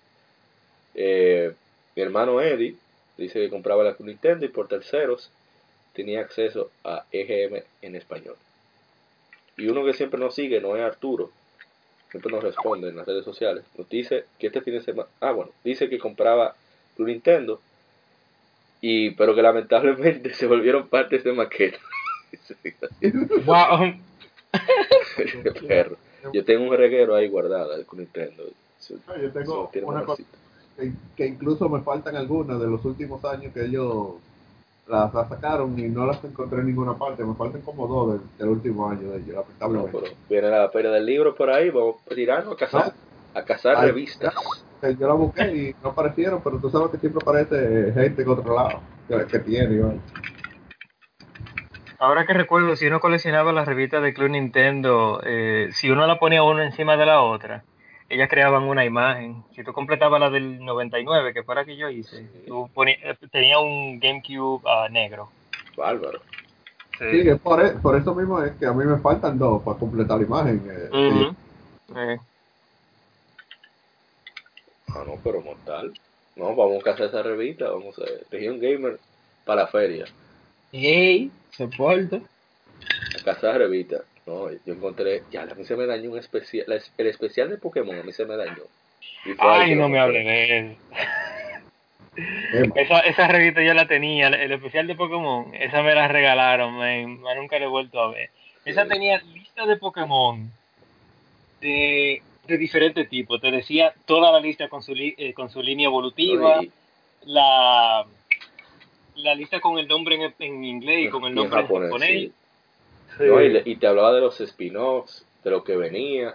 Eh, 0.94 1.52
mi 1.96 2.02
hermano 2.02 2.40
Eddie 2.40 2.76
dice 3.16 3.40
que 3.40 3.50
compraba 3.50 3.82
la 3.82 3.96
Nintendo 3.98 4.44
y 4.46 4.48
por 4.48 4.68
terceros 4.68 5.30
tenía 5.92 6.20
acceso 6.20 6.70
a 6.84 7.04
EGM 7.10 7.62
en 7.82 7.96
español. 7.96 8.36
Y 9.56 9.66
uno 9.66 9.84
que 9.84 9.92
siempre 9.92 10.18
nos 10.18 10.34
sigue, 10.34 10.60
no 10.60 10.76
es 10.76 10.82
Arturo, 10.82 11.30
siempre 12.10 12.32
nos 12.32 12.42
responde 12.42 12.88
en 12.88 12.96
las 12.96 13.06
redes 13.06 13.24
sociales. 13.24 13.64
Nos 13.76 13.88
dice 13.88 14.24
que 14.38 14.46
este 14.46 14.62
fin 14.62 14.74
de 14.74 14.82
semana, 14.82 15.08
ah 15.20 15.32
bueno, 15.32 15.52
dice 15.64 15.88
que 15.88 15.98
compraba 15.98 16.54
un 16.98 17.06
Nintendo, 17.06 17.60
y 18.80 19.10
pero 19.12 19.34
que 19.34 19.42
lamentablemente 19.42 20.34
se 20.34 20.46
volvieron 20.46 20.88
partes 20.88 21.24
de 21.24 21.32
maqueta. 21.32 21.78
Wow. 23.46 23.94
Perro. 25.66 25.96
Yo 26.32 26.44
tengo 26.44 26.70
un 26.70 26.76
reguero 26.76 27.14
ahí 27.14 27.28
guardado 27.28 27.70
con 27.86 27.98
Nintendo. 27.98 28.44
Yo 28.88 29.30
tengo 29.30 29.70
una 29.84 30.04
cosa 30.04 30.22
que, 30.76 30.92
que 31.16 31.26
incluso 31.26 31.68
me 31.68 31.80
faltan 31.82 32.16
algunas 32.16 32.60
de 32.60 32.66
los 32.66 32.84
últimos 32.84 33.24
años 33.24 33.52
que 33.52 33.64
ellos 33.64 34.14
las, 34.86 35.12
las 35.14 35.28
sacaron 35.28 35.78
y 35.78 35.82
no 35.88 36.06
las 36.06 36.22
encontré 36.24 36.60
en 36.60 36.66
ninguna 36.66 36.94
parte. 36.94 37.24
Me 37.24 37.34
faltan 37.34 37.62
como 37.62 37.86
dos 37.86 38.12
del, 38.12 38.20
del 38.38 38.48
último 38.48 38.88
año 38.88 39.10
de 39.10 39.18
ellos, 39.18 39.34
lamentablemente. 39.36 40.16
viene 40.28 40.50
la 40.50 40.68
feria 40.70 40.90
del 40.90 41.06
libro 41.06 41.34
por 41.34 41.50
ahí, 41.50 41.70
vamos 41.70 41.96
a 42.10 42.14
tirarnos 42.14 42.54
a 42.54 42.56
cazar, 42.56 42.92
a 43.34 43.42
cazar 43.44 43.76
Ay, 43.78 43.86
revistas. 43.88 44.34
Eh, 44.82 44.96
Yo 44.98 45.06
la 45.08 45.14
busqué 45.14 45.44
y 45.54 45.74
no 45.82 45.90
aparecieron, 45.90 46.40
pero 46.42 46.58
tú 46.58 46.68
sabes 46.70 46.90
que 46.90 46.98
siempre 46.98 47.20
aparece 47.22 47.92
gente 47.94 48.22
en 48.22 48.28
otro 48.28 48.54
lado 48.54 48.80
que, 49.08 49.26
que 49.26 49.38
tiene. 49.40 49.80
vaina. 49.80 50.02
Ahora 52.02 52.26
que 52.26 52.32
recuerdo, 52.32 52.74
si 52.74 52.88
uno 52.88 52.98
coleccionaba 52.98 53.52
las 53.52 53.64
revistas 53.64 54.02
de 54.02 54.12
Club 54.12 54.30
Nintendo, 54.30 55.20
eh, 55.24 55.68
si 55.70 55.88
uno 55.88 56.04
la 56.04 56.18
ponía 56.18 56.42
uno 56.42 56.60
encima 56.60 56.96
de 56.96 57.06
la 57.06 57.22
otra, 57.22 57.62
ellas 58.08 58.28
creaban 58.28 58.64
una 58.64 58.84
imagen. 58.84 59.44
Si 59.54 59.62
tú 59.62 59.72
completabas 59.72 60.18
la 60.18 60.28
del 60.28 60.58
99, 60.64 61.32
que 61.32 61.44
fue 61.44 61.54
la 61.54 61.64
que 61.64 61.76
yo 61.76 61.88
hice, 61.88 62.28
tú 62.44 62.68
poní- 62.74 62.98
eh, 63.04 63.16
tenía 63.30 63.60
un 63.60 64.00
GameCube 64.00 64.62
ah, 64.68 64.88
negro. 64.90 65.30
Bárbaro. 65.76 66.18
Sí, 66.98 67.20
es 67.28 67.38
por, 67.40 67.64
e- 67.64 67.74
por 67.80 67.94
eso 67.96 68.12
mismo 68.16 68.42
es 68.42 68.50
que 68.56 68.66
a 68.66 68.72
mí 68.72 68.84
me 68.84 68.98
faltan 68.98 69.38
dos 69.38 69.62
para 69.62 69.78
completar 69.78 70.18
la 70.18 70.24
imagen. 70.24 70.60
eh. 70.68 71.30
Eh, 71.94 72.18
Ah, 74.88 75.04
no, 75.06 75.14
pero 75.22 75.40
mortal. 75.40 75.92
No, 76.34 76.56
vamos 76.56 76.80
a 76.80 76.82
cazar 76.82 77.06
esa 77.06 77.22
revista, 77.22 77.70
vamos 77.70 77.96
a 78.00 78.02
ver. 78.02 78.26
Región 78.28 78.58
Gamer 78.58 78.98
para 79.44 79.62
la 79.62 79.68
feria. 79.68 80.04
Ey, 80.72 81.30
se 81.52 81.68
porta. 81.68 82.16
A 82.16 83.24
cazar 83.24 83.58
revistas. 83.58 84.02
No, 84.26 84.50
yo 84.50 84.74
encontré, 84.74 85.22
ya, 85.30 85.42
a 85.42 85.54
mí 85.54 85.64
se 85.64 85.76
me 85.76 85.86
dañó 85.86 86.10
un 86.12 86.18
especial, 86.18 86.64
la- 86.68 86.80
el 86.96 87.06
especial 87.06 87.50
de 87.50 87.58
Pokémon 87.58 87.98
a 87.98 88.02
mí 88.02 88.12
se 88.12 88.24
me 88.24 88.36
dañó. 88.36 88.62
Ay, 89.38 89.74
no 89.74 89.88
me 89.88 89.98
compré. 89.98 90.00
hable 90.00 90.24
de 90.24 90.58
eso. 90.72 90.80
Esa, 92.74 93.00
esa 93.00 93.26
revista 93.26 93.62
yo 93.62 93.72
la 93.72 93.88
tenía, 93.88 94.28
el 94.28 94.52
especial 94.52 94.86
de 94.86 94.94
Pokémon, 94.94 95.54
esa 95.54 95.82
me 95.82 95.94
la 95.94 96.08
regalaron, 96.08 96.74
man, 96.74 97.20
man, 97.20 97.38
nunca 97.38 97.58
la 97.58 97.64
he 97.64 97.68
vuelto 97.68 97.98
a 98.00 98.10
ver. 98.10 98.28
Esa 98.66 98.86
tenía 98.86 99.18
lista 99.22 99.64
de 99.64 99.76
Pokémon 99.76 100.50
de, 101.62 102.22
de 102.46 102.58
diferentes 102.58 103.08
tipos, 103.08 103.40
te 103.40 103.50
decía 103.50 103.94
toda 104.04 104.30
la 104.30 104.40
lista 104.40 104.68
con 104.68 104.82
su, 104.82 104.94
li- 104.94 105.14
eh, 105.16 105.32
con 105.32 105.48
su 105.48 105.62
línea 105.62 105.86
evolutiva, 105.86 106.60
la, 107.24 108.04
la 109.16 109.34
lista 109.34 109.60
con 109.60 109.78
el 109.78 109.86
nombre 109.88 110.16
en, 110.16 110.34
en 110.38 110.64
inglés 110.64 111.06
y 111.06 111.08
con 111.10 111.22
el 111.24 111.30
en 111.30 111.34
nombre 111.34 111.60
en 111.60 111.66
japonés, 111.66 111.88
japonés. 111.90 112.08
sí. 112.08 112.32
Sí. 113.18 113.24
No, 113.24 113.42
y, 113.42 113.48
le- 113.50 113.62
y 113.66 113.76
te 113.76 113.86
hablaba 113.86 114.12
de 114.14 114.20
los 114.22 114.40
spin-offs, 114.40 115.24
de 115.44 115.50
lo 115.50 115.62
que 115.64 115.76
venía. 115.76 116.34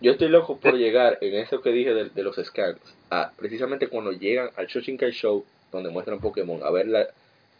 Yo 0.00 0.12
estoy 0.12 0.28
loco 0.28 0.56
por 0.56 0.74
llegar 0.76 1.18
en 1.20 1.34
eso 1.34 1.60
que 1.60 1.70
dije 1.70 1.92
de, 1.94 2.08
de 2.08 2.22
los 2.22 2.36
scans, 2.36 2.80
a 3.10 3.30
precisamente 3.36 3.88
cuando 3.88 4.12
llegan 4.12 4.50
al 4.56 4.66
Shoshinkai 4.66 5.12
Show, 5.12 5.44
donde 5.70 5.90
muestran 5.90 6.20
Pokémon, 6.20 6.60
a 6.64 6.70
ver 6.70 6.88
la, 6.88 7.06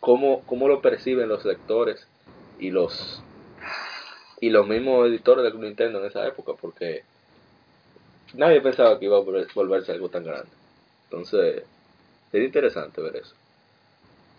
cómo, 0.00 0.40
cómo 0.46 0.66
lo 0.68 0.80
perciben 0.80 1.28
los 1.28 1.44
lectores 1.44 2.04
y 2.58 2.70
los 2.70 3.22
y 4.40 4.50
los 4.50 4.66
mismos 4.66 5.06
editores 5.08 5.44
de 5.44 5.56
Nintendo 5.58 6.00
en 6.00 6.06
esa 6.06 6.26
época, 6.26 6.54
porque 6.60 7.02
nadie 8.34 8.60
pensaba 8.60 8.98
que 8.98 9.04
iba 9.04 9.16
a 9.18 9.20
volver- 9.20 9.52
volverse 9.54 9.92
algo 9.92 10.08
tan 10.08 10.24
grande. 10.24 10.50
Entonces, 11.04 11.62
sería 12.32 12.46
interesante 12.46 13.00
ver 13.00 13.16
eso. 13.16 13.34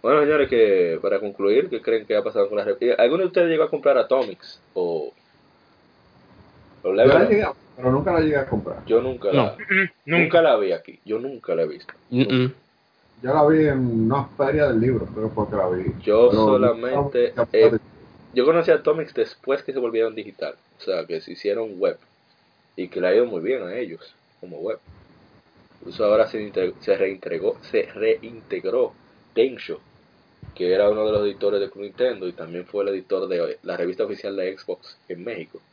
Bueno, 0.03 0.19
señores, 0.21 0.49
que 0.49 0.99
para 1.01 1.19
concluir, 1.21 1.69
¿qué 1.69 1.81
creen 1.81 2.05
que 2.05 2.15
ha 2.15 2.21
pasado 2.21 2.49
con 2.49 2.57
las 2.57 2.67
revistas? 2.67 2.99
¿Alguno 2.99 3.21
de 3.21 3.27
ustedes 3.27 3.47
llegó 3.49 3.63
a 3.63 3.69
comprar 3.69 3.97
Atomics? 3.97 4.59
O 4.73 5.13
Yo 6.83 6.93
la 6.93 7.23
llegué, 7.29 7.47
pero 7.77 7.89
nunca 7.91 8.11
la 8.11 8.19
llegué 8.19 8.35
a 8.35 8.45
comprar. 8.45 8.83
yo 8.85 9.01
nunca 9.01 9.29
No. 9.31 9.45
la, 9.45 9.55
Nunca. 9.57 9.93
nunca 10.05 10.41
la 10.41 10.57
vi 10.57 10.73
aquí. 10.73 10.99
Yo 11.05 11.19
nunca 11.19 11.55
la 11.55 11.61
he 11.63 11.67
visto. 11.67 11.93
Yo 12.11 13.33
la 13.33 13.47
vi 13.47 13.65
en 13.65 13.79
una 14.11 14.25
feria 14.25 14.67
del 14.67 14.81
libro, 14.81 15.05
creo 15.05 15.29
que 15.29 15.33
fue 15.35 15.49
que 15.49 15.55
la 15.55 15.69
vi. 15.69 15.85
Yo 16.03 16.29
Pero 16.29 16.45
solamente 16.45 17.33
eh, 17.53 17.71
yo 18.33 18.43
conocí 18.43 18.71
a 18.71 18.75
Atomics 18.75 19.13
después 19.13 19.63
que 19.63 19.71
se 19.71 19.79
volvieron 19.79 20.13
digital, 20.15 20.55
o 20.79 20.81
sea, 20.81 21.05
que 21.05 21.21
se 21.21 21.31
hicieron 21.31 21.79
web 21.79 21.97
y 22.75 22.89
que 22.89 22.99
le 22.99 23.07
ha 23.07 23.15
ido 23.15 23.25
muy 23.25 23.39
bien 23.41 23.63
a 23.63 23.73
ellos 23.77 24.13
como 24.41 24.57
web. 24.57 24.79
Incluso 25.79 26.03
ahora 26.03 26.27
se, 26.27 26.51
se 26.81 26.97
reintegró, 26.97 27.55
se 27.71 27.83
reintegró 27.93 28.91
Densho, 29.33 29.79
que 30.53 30.73
era 30.73 30.89
uno 30.89 31.05
de 31.05 31.11
los 31.13 31.23
editores 31.25 31.59
de 31.61 31.71
Nintendo 31.81 32.27
y 32.27 32.33
también 32.35 32.65
fue 32.67 32.83
el 32.83 32.89
editor 32.89 33.27
de 33.27 33.59
la 33.63 33.77
revista 33.77 34.05
oficial 34.05 34.35
de 34.35 34.57
Xbox 34.57 35.01
en 35.07 35.23
México, 35.23 35.63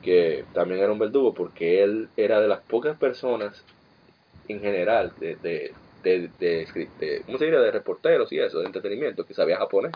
que 0.00 0.48
también 0.52 0.80
era 0.82 0.92
un 0.92 0.98
verdugo 0.98 1.34
porque 1.34 1.82
él 1.82 2.12
era 2.16 2.40
de 2.40 2.48
las 2.48 2.62
pocas 2.64 2.98
personas 2.98 3.64
en 4.44 4.60
general 4.60 5.14
de, 5.18 5.36
de, 5.38 5.78
de, 6.02 6.28
de, 6.38 6.66
escri- 6.68 6.94
de- 6.98 7.24
¿cómo 7.26 7.38
se 7.38 7.46
diría? 7.46 7.60
de 7.60 7.72
reporteros 7.72 8.32
y 8.32 8.40
eso, 8.40 8.60
de 8.60 8.66
entretenimiento, 8.66 9.26
que 9.26 9.34
sabía 9.34 9.58
japonés. 9.58 9.92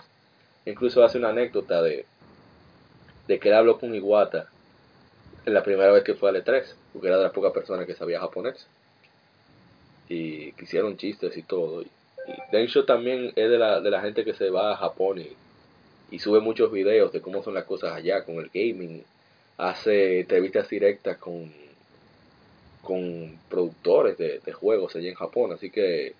Incluso 0.66 1.04
hace 1.04 1.18
una 1.18 1.30
anécdota 1.30 1.82
de, 1.82 2.10
de 3.28 3.38
que 3.38 3.48
él 3.48 3.54
habló 3.54 3.78
con 3.78 3.94
Iwata 3.94 4.52
en 5.44 5.54
la 5.54 5.62
primera 5.64 5.92
vez 5.92 6.04
que 6.04 6.14
fue 6.14 6.30
al 6.30 6.36
E3, 6.36 6.80
porque 6.92 7.08
era 7.08 7.18
de 7.18 7.24
las 7.24 7.32
pocas 7.32 7.52
personas 7.52 7.86
que 7.86 7.94
sabía 7.96 8.20
japonés. 8.20 8.70
Y 10.08 10.54
que 10.54 10.64
hicieron 10.64 10.96
chistes 10.96 11.36
y 11.36 11.44
todo. 11.44 11.82
Y, 11.82 11.92
y 12.28 12.52
Densho 12.52 12.84
también 12.84 13.32
es 13.34 13.50
de 13.50 13.58
la, 13.58 13.80
de 13.80 13.90
la 13.90 14.02
gente 14.02 14.24
que 14.24 14.34
se 14.34 14.50
va 14.50 14.72
a 14.72 14.76
Japón 14.76 15.20
y, 15.20 15.32
y 16.10 16.18
sube 16.18 16.40
muchos 16.40 16.70
videos 16.70 17.12
de 17.12 17.20
cómo 17.20 17.42
son 17.42 17.54
las 17.54 17.64
cosas 17.64 17.92
allá 17.92 18.24
con 18.24 18.36
el 18.36 18.50
gaming. 18.52 19.02
Hace 19.56 20.20
entrevistas 20.20 20.68
directas 20.68 21.16
con, 21.18 21.52
con 22.82 23.38
productores 23.48 24.16
de, 24.18 24.38
de 24.38 24.52
juegos 24.52 24.94
allá 24.94 25.08
en 25.08 25.14
Japón. 25.14 25.52
Así 25.52 25.70
que 25.70 26.14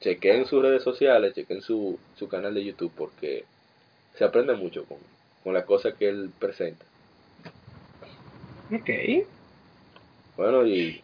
chequen 0.00 0.46
sus 0.46 0.62
redes 0.62 0.82
sociales, 0.82 1.34
chequen 1.34 1.62
su, 1.62 1.98
su 2.16 2.28
canal 2.28 2.54
de 2.54 2.64
YouTube 2.64 2.92
porque 2.96 3.44
se 4.16 4.24
aprende 4.24 4.54
mucho 4.54 4.84
con, 4.84 4.98
con 5.44 5.54
las 5.54 5.64
cosas 5.64 5.94
que 5.94 6.08
él 6.08 6.30
presenta. 6.38 6.84
Ok. 8.72 8.90
Bueno, 10.36 10.66
y, 10.66 11.02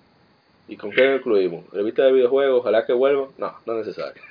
y 0.68 0.76
con 0.76 0.90
qué 0.90 1.16
incluimos? 1.16 1.70
Revista 1.70 2.02
de 2.04 2.12
videojuegos, 2.12 2.60
ojalá 2.60 2.86
que 2.86 2.92
vuelvan. 2.92 3.28
No, 3.38 3.54
no 3.66 3.78
es 3.78 3.86
necesario. 3.86 4.22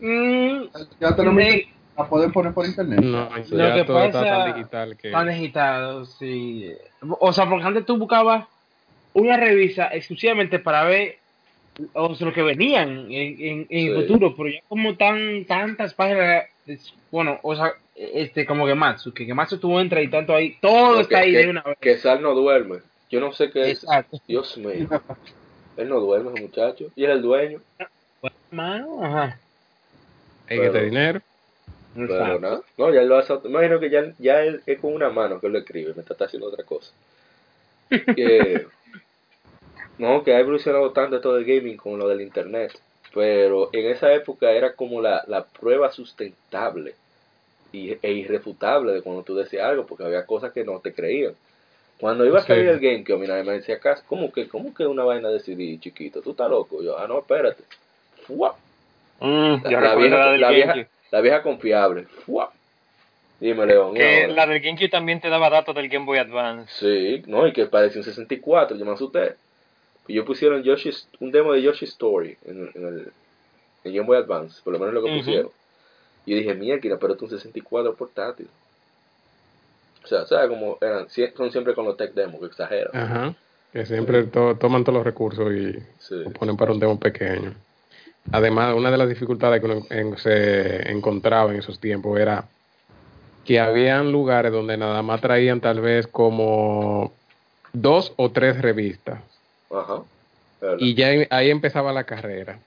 Mm, 0.00 0.64
Ya 1.00 1.14
tenemos 1.16 1.42
eh, 1.42 1.68
la 1.96 2.08
pueden 2.08 2.32
poner 2.32 2.52
por 2.52 2.66
internet. 2.66 3.00
No, 3.00 3.28
Lo 3.50 3.58
ya 3.58 3.74
que 3.74 3.84
todo 3.84 4.04
está 4.04 4.20
pasa- 4.20 4.44
tan 4.44 4.54
digital 4.54 4.96
que... 4.96 5.10
Tan 5.10 5.28
digitado, 5.28 6.04
sí. 6.06 6.72
O 7.20 7.32
sea, 7.32 7.48
porque 7.48 7.64
antes 7.64 7.86
tú 7.86 7.96
buscabas 7.98 8.46
una 9.12 9.36
revista 9.36 9.88
exclusivamente 9.92 10.58
para 10.58 10.84
ver 10.84 11.18
o 11.92 12.14
sea, 12.14 12.26
lo 12.28 12.32
que 12.32 12.42
venían 12.42 13.10
en, 13.10 13.36
en, 13.40 13.66
en 13.68 13.88
el 13.88 13.96
Sí. 13.96 14.02
futuro, 14.02 14.34
pero 14.36 14.48
ya 14.48 14.60
como 14.68 14.96
tan 14.96 15.44
tantas 15.44 15.92
páginas, 15.94 16.44
bueno, 17.10 17.38
o 17.42 17.54
sea, 17.56 17.72
este 17.96 18.46
como 18.46 18.66
Gematsu, 18.66 19.12
que 19.12 19.24
Gematsu 19.24 19.58
tú 19.58 19.78
entras 19.80 20.04
y 20.04 20.08
tanto 20.08 20.34
ahí, 20.34 20.56
todo 20.60 21.00
está 21.00 21.18
ahí 21.18 21.32
que, 21.32 21.38
de 21.38 21.50
una 21.50 21.62
vez. 21.62 21.76
que 21.80 21.96
Sal 21.98 22.22
no 22.22 22.32
duerme. 22.34 22.78
Yo 23.10 23.20
no 23.20 23.32
sé 23.32 23.50
qué 23.50 23.70
es. 23.72 23.82
Exacto. 23.84 24.20
Dios 24.26 24.56
mío. 24.58 24.88
Él 25.76 25.88
no 25.88 26.00
duerme, 26.00 26.30
ese 26.32 26.42
muchacho. 26.42 26.86
Y 26.96 27.04
es 27.04 27.10
el 27.10 27.22
dueño. 27.22 27.60
Mano, 28.50 29.04
ajá. 29.04 29.38
Hay 30.48 30.58
que 30.60 30.68
tener 30.70 30.84
dinero. 30.84 31.20
Pero. 31.94 32.62
No, 32.76 32.92
ya 32.92 33.02
lo 33.02 33.18
hace. 33.18 33.34
Imagino 33.44 33.78
que 33.80 33.90
ya, 33.90 34.12
ya 34.18 34.40
él 34.42 34.62
es 34.66 34.80
con 34.80 34.92
una 34.94 35.10
mano 35.10 35.40
que 35.40 35.48
lo 35.48 35.58
escribe. 35.58 35.94
Me 35.94 36.02
está 36.02 36.24
haciendo 36.24 36.48
otra 36.48 36.64
cosa. 36.64 36.92
Que, 38.16 38.66
no, 39.98 40.24
que 40.24 40.34
ha 40.34 40.40
evolucionado 40.40 40.90
tanto 40.92 41.16
esto 41.16 41.34
del 41.34 41.44
gaming 41.44 41.76
con 41.76 41.98
lo 41.98 42.08
del 42.08 42.20
internet. 42.22 42.72
Pero 43.14 43.70
en 43.72 43.86
esa 43.86 44.12
época 44.12 44.50
era 44.50 44.72
como 44.74 45.00
la, 45.00 45.22
la 45.28 45.44
prueba 45.44 45.92
sustentable 45.92 46.94
y, 47.72 47.96
e 48.02 48.12
irrefutable 48.12 48.92
de 48.92 49.02
cuando 49.02 49.22
tú 49.22 49.36
decías 49.36 49.64
algo, 49.68 49.86
porque 49.86 50.04
había 50.04 50.26
cosas 50.26 50.52
que 50.52 50.64
no 50.64 50.80
te 50.80 50.92
creían. 50.92 51.34
Cuando 52.00 52.24
iba 52.26 52.40
a 52.40 52.42
salir 52.46 52.64
Sí. 52.64 52.70
el 52.70 52.80
GameCube, 52.80 53.18
mira, 53.18 53.40
me 53.44 53.52
decía, 53.52 53.78
"Cas, 53.78 54.02
¿cómo 54.08 54.32
que, 54.32 54.48
¿cómo 54.48 54.74
que 54.74 54.84
una 54.86 55.04
vaina 55.04 55.28
de 55.28 55.38
CD 55.38 55.78
chiquito? 55.80 56.22
¿Tú 56.22 56.32
estás 56.32 56.50
loco? 56.50 56.82
Yo, 56.82 56.98
ah, 56.98 57.06
no, 57.06 57.20
espérate. 57.20 57.62
¡Fua! 58.26 58.54
Mm, 59.20 59.62
La, 59.64 59.70
yo 59.70 59.80
la 59.80 59.80
recuerdo 59.80 59.98
vieja, 60.00 60.16
la 60.18 60.32
del 60.32 60.40
la, 60.40 60.50
vieja, 60.50 60.68
GameCube. 60.68 60.90
la 61.10 61.20
vieja 61.20 61.42
confiable. 61.42 62.04
¡Fua! 62.26 62.52
Dime, 63.40 63.66
León. 63.66 63.96
¿y 63.96 63.98
Que 63.98 64.28
la 64.28 64.46
del 64.46 64.60
GameCube 64.60 64.88
también 64.88 65.20
te 65.20 65.28
daba 65.28 65.50
datos 65.50 65.74
del 65.74 65.88
Game 65.88 66.06
Boy 66.06 66.18
Advance. 66.18 66.72
Sí, 66.78 67.22
no, 67.26 67.46
y 67.46 67.52
que 67.52 67.66
parece 67.66 67.98
un 67.98 68.04
64, 68.04 68.76
yo 68.76 68.84
me 68.84 68.92
asusté. 68.92 69.34
Y 70.06 70.14
yo 70.14 70.24
pusieron 70.24 70.62
Yoshi's, 70.62 71.08
un 71.20 71.30
demo 71.32 71.52
de 71.54 71.62
Yoshi 71.62 71.86
Story 71.86 72.36
en, 72.46 72.70
en 72.74 72.86
el 72.86 73.12
en 73.84 73.92
Game 73.94 74.06
Boy 74.06 74.16
Advance, 74.18 74.60
por 74.62 74.72
lo 74.72 74.78
menos 74.78 74.94
lo 74.94 75.02
que 75.02 75.16
pusieron. 75.16 75.50
Y 76.26 76.30
yo 76.32 76.36
dije, 76.38 76.54
mierda, 76.54 76.98
pero 76.98 77.12
esto 77.14 77.26
es 77.26 77.32
un 77.32 77.38
64 77.38 77.94
portátil. 77.94 78.48
O 80.02 80.06
sea, 80.06 80.26
¿sabes 80.26 80.48
cómo 80.48 80.78
eran? 80.80 81.06
Son 81.36 81.50
siempre 81.50 81.74
con 81.74 81.84
los 81.86 81.96
tech 81.96 82.12
demos, 82.14 82.40
que 82.40 82.46
exageran. 82.46 82.90
Ajá. 82.94 83.34
Que 83.72 83.84
siempre 83.86 84.24
to- 84.24 84.56
toman 84.56 84.84
todos 84.84 84.96
los 84.98 85.04
recursos 85.04 85.52
y 85.52 85.72
Sí. 85.98 86.14
lo 86.16 86.30
ponen 86.30 86.56
para 86.56 86.72
un 86.72 86.78
demo 86.80 86.98
pequeño. 86.98 87.54
Además, 88.32 88.74
una 88.74 88.90
de 88.90 88.98
las 88.98 89.08
dificultades 89.08 89.60
que 89.60 89.66
uno 89.66 89.86
en- 89.90 90.16
se 90.18 90.90
encontraba 90.90 91.52
en 91.52 91.58
esos 91.58 91.78
tiempos 91.78 92.18
era 92.18 92.44
que 93.44 93.60
habían 93.60 94.10
lugares 94.10 94.50
donde 94.52 94.76
nada 94.76 95.02
más 95.02 95.20
traían 95.20 95.60
tal 95.60 95.80
vez 95.80 96.06
como 96.06 97.12
dos 97.72 98.12
o 98.16 98.30
tres 98.30 98.60
revistas. 98.60 99.20
Y 100.78 100.94
ya 100.94 101.08
ahí 101.30 101.50
empezaba 101.50 101.92
la 101.92 102.04
carrera. 102.04 102.58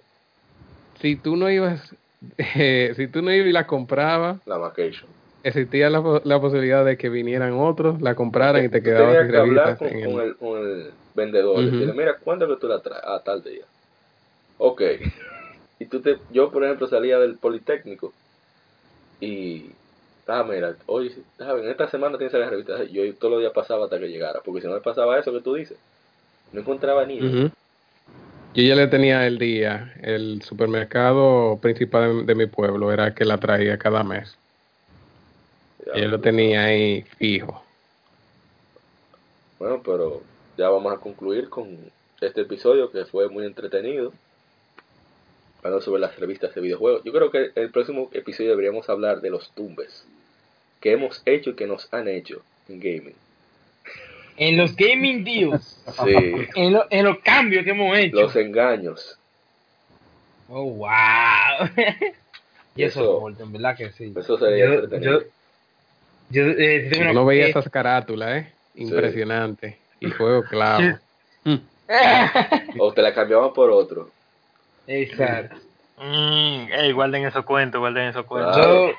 Si 1.01 1.15
tú 1.15 1.35
no 1.35 1.49
ibas, 1.49 1.95
eh, 2.37 2.93
si 2.95 3.07
tú 3.07 3.21
no 3.21 3.31
ibas 3.33 3.47
y 3.47 3.51
la 3.51 3.65
comprabas, 3.67 4.37
La 4.45 4.57
vacation. 4.57 5.09
existía 5.43 5.89
la, 5.89 6.01
po- 6.01 6.21
la 6.23 6.39
posibilidad 6.39 6.85
de 6.85 6.97
que 6.97 7.09
vinieran 7.09 7.53
otros, 7.59 8.01
la 8.01 8.15
compraran 8.15 8.63
y 8.65 8.69
te 8.69 8.81
quedabas 8.81 9.17
sin 9.17 9.31
que 9.31 9.37
hablar 9.37 9.65
revistas. 9.67 9.79
con, 9.79 9.87
en 9.87 10.11
con 10.13 10.21
el- 10.25 10.37
con 10.37 10.57
el 10.59 10.91
vendedor. 11.15 11.59
Ujú. 11.63 11.71
Decirle, 11.71 11.93
mira, 11.93 12.17
¿cuándo 12.23 12.47
que 12.47 12.57
tú 12.57 12.67
la 12.67 12.79
traes? 12.81 13.03
Ah, 13.05 13.21
tal 13.25 13.43
día. 13.43 13.65
Ok. 14.59 14.81
Y 15.79 15.85
tú 15.85 16.01
te, 16.01 16.17
yo, 16.31 16.51
por 16.51 16.63
ejemplo, 16.63 16.87
salía 16.87 17.19
del 17.19 17.37
Politécnico 17.37 18.13
y, 19.19 19.71
ah, 20.27 20.43
mira, 20.43 20.75
oye, 20.85 21.11
¿sabes? 21.37 21.63
en 21.63 21.71
esta 21.71 21.89
semana 21.89 22.17
tienes 22.17 22.33
la 22.33 22.49
revista. 22.49 22.83
Yo 22.85 23.01
todos 23.15 23.33
los 23.33 23.41
días 23.41 23.53
pasaba 23.53 23.85
hasta 23.85 23.99
que 23.99 24.07
llegara, 24.07 24.41
porque 24.43 24.61
si 24.61 24.67
no 24.67 24.73
me 24.73 24.81
pasaba 24.81 25.19
eso 25.19 25.31
que 25.31 25.41
tú 25.41 25.55
dices, 25.55 25.77
no 26.51 26.61
encontraba 26.61 27.05
ni. 27.05 27.19
Yo 27.19 28.63
ya 28.63 28.75
le 28.75 28.87
tenía 28.87 29.25
el 29.27 29.37
día. 29.37 29.93
El 30.01 30.41
supermercado 30.41 31.59
principal 31.61 32.19
de, 32.19 32.23
de 32.25 32.35
mi 32.35 32.47
pueblo 32.47 32.91
era 32.91 33.07
el 33.07 33.13
que 33.13 33.25
la 33.25 33.37
traía 33.37 33.77
cada 33.77 34.03
mes. 34.03 34.35
Ya, 35.85 36.01
Yo 36.01 36.07
lo 36.07 36.19
tenía 36.19 36.65
ahí 36.65 37.03
fijo. 37.17 37.63
Bueno, 39.59 39.81
pero 39.83 40.21
ya 40.57 40.69
vamos 40.69 40.93
a 40.93 40.97
concluir 40.97 41.49
con 41.49 41.77
este 42.21 42.41
episodio 42.41 42.91
que 42.91 43.05
fue 43.05 43.29
muy 43.29 43.45
entretenido. 43.45 44.13
Hablando 45.59 45.81
sobre 45.81 46.01
las 46.01 46.17
revistas 46.19 46.53
de 46.55 46.61
videojuegos. 46.61 47.03
Yo 47.03 47.11
creo 47.11 47.31
que 47.31 47.51
el 47.55 47.69
próximo 47.71 48.09
episodio 48.13 48.51
deberíamos 48.51 48.89
hablar 48.89 49.21
de 49.21 49.29
los 49.29 49.51
tumbes 49.51 50.05
que 50.79 50.91
hemos 50.91 51.21
hecho 51.25 51.49
y 51.51 51.55
que 51.55 51.65
nos 51.67 51.91
han 51.93 52.07
hecho 52.07 52.41
en 52.69 52.79
gaming. 52.79 53.15
En 54.37 54.55
los 54.57 54.75
gaming 54.75 55.23
deals, 55.23 55.81
Sí, 56.05 56.13
en, 56.55 56.73
lo- 56.73 56.85
en 56.91 57.05
los 57.05 57.17
cambios 57.19 57.63
que 57.63 57.71
hemos 57.71 57.97
hecho. 57.97 58.15
los 58.21 58.35
engaños. 58.35 59.17
Oh, 60.47 60.63
wow. 60.63 61.67
y 62.75 62.83
eso, 62.83 63.27
Eso- 63.29 63.47
verdad 63.51 63.75
que 63.75 63.91
sí. 63.91 64.13
Eso 64.15 64.37
sería 64.37 64.65
Yo, 64.67 64.87
yo, 64.99 65.19
yo, 66.29 66.43
eh, 66.51 66.89
veía 67.25 67.47
eh, 67.47 67.49
esas 67.49 67.67
carátulas, 67.69 68.43
¿eh? 68.43 68.53
Impresionante. 68.75 69.79
Y 69.99 70.11
juego 70.11 70.43
clavo. 70.43 70.83
Mm. 71.43 71.55
O 72.79 72.93
te 72.93 73.01
la 73.01 73.13
cambiaban 73.15 73.53
por 73.53 73.71
otro. 73.71 74.11
Exacto. 74.87 75.57
Mm, 75.99 76.71
ey, 76.71 76.91
guarden 76.91 77.25
esos 77.25 77.43
cuentos, 77.43 77.79
guarden 77.79 78.09
esos 78.09 78.23
cuentos. 78.27 78.55
Yo, 78.55 78.91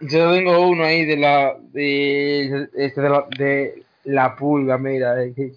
yo 0.00 0.32
tengo 0.32 0.66
uno 0.68 0.82
ahí 0.82 1.04
de 1.06 1.16
la 1.16 1.56
de, 1.60 2.66
este, 2.74 3.00
de, 3.00 3.08
la, 3.08 3.24
de 3.38 3.84
la 4.02 4.34
pulga, 4.34 4.76
mira, 4.76 5.22
eh, 5.22 5.32
que, 5.32 5.52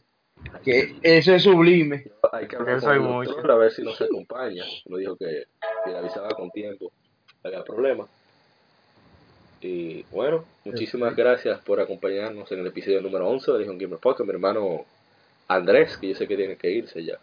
que 0.64 0.96
eso 1.02 1.34
es 1.34 1.42
sublime. 1.42 2.04
Hay 2.32 2.48
que 2.48 2.58
hablar 2.58 2.78
Eso 2.78 2.86
con 2.86 2.94
hay 2.96 3.02
el 3.02 3.08
mucho. 3.10 3.32
doctor 3.32 3.52
a 3.54 3.56
ver 3.56 3.72
si 3.72 3.82
nos 3.82 4.00
acompaña. 4.00 4.66
Me 4.86 5.00
dijo 5.00 5.16
que 5.18 5.46
si 5.84 5.90
le 5.90 5.98
avisaba 5.98 6.30
con 6.36 6.52
tiempo, 6.52 6.92
había 7.44 7.64
problema. 7.64 8.06
Y 9.62 10.04
bueno, 10.12 10.46
muchísimas 10.64 11.16
gracias 11.16 11.60
por 11.62 11.80
acompañarnos 11.80 12.52
en 12.52 12.60
el 12.60 12.68
episodio 12.68 13.02
número 13.02 13.28
11 13.30 13.52
de 13.52 13.58
Legion 13.58 13.80
Gamer 13.80 13.98
Podcast. 13.98 14.28
Mi 14.28 14.34
hermano 14.36 14.86
Andrés, 15.48 15.98
que 15.98 16.10
yo 16.10 16.16
sé 16.16 16.28
que 16.28 16.36
tiene 16.38 16.56
que 16.56 16.70
irse 16.70 17.04
ya. 17.04 17.18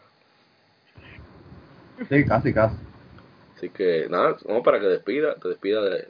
Sí, 2.09 2.25
casi, 2.25 2.53
casi. 2.53 2.77
Así 3.57 3.69
que 3.71 4.07
nada, 4.09 4.37
vamos 4.47 4.65
para 4.65 4.81
que 4.81 4.87
despida, 4.87 5.35
te 5.37 5.49
despida 5.49 5.81
de, 5.83 6.09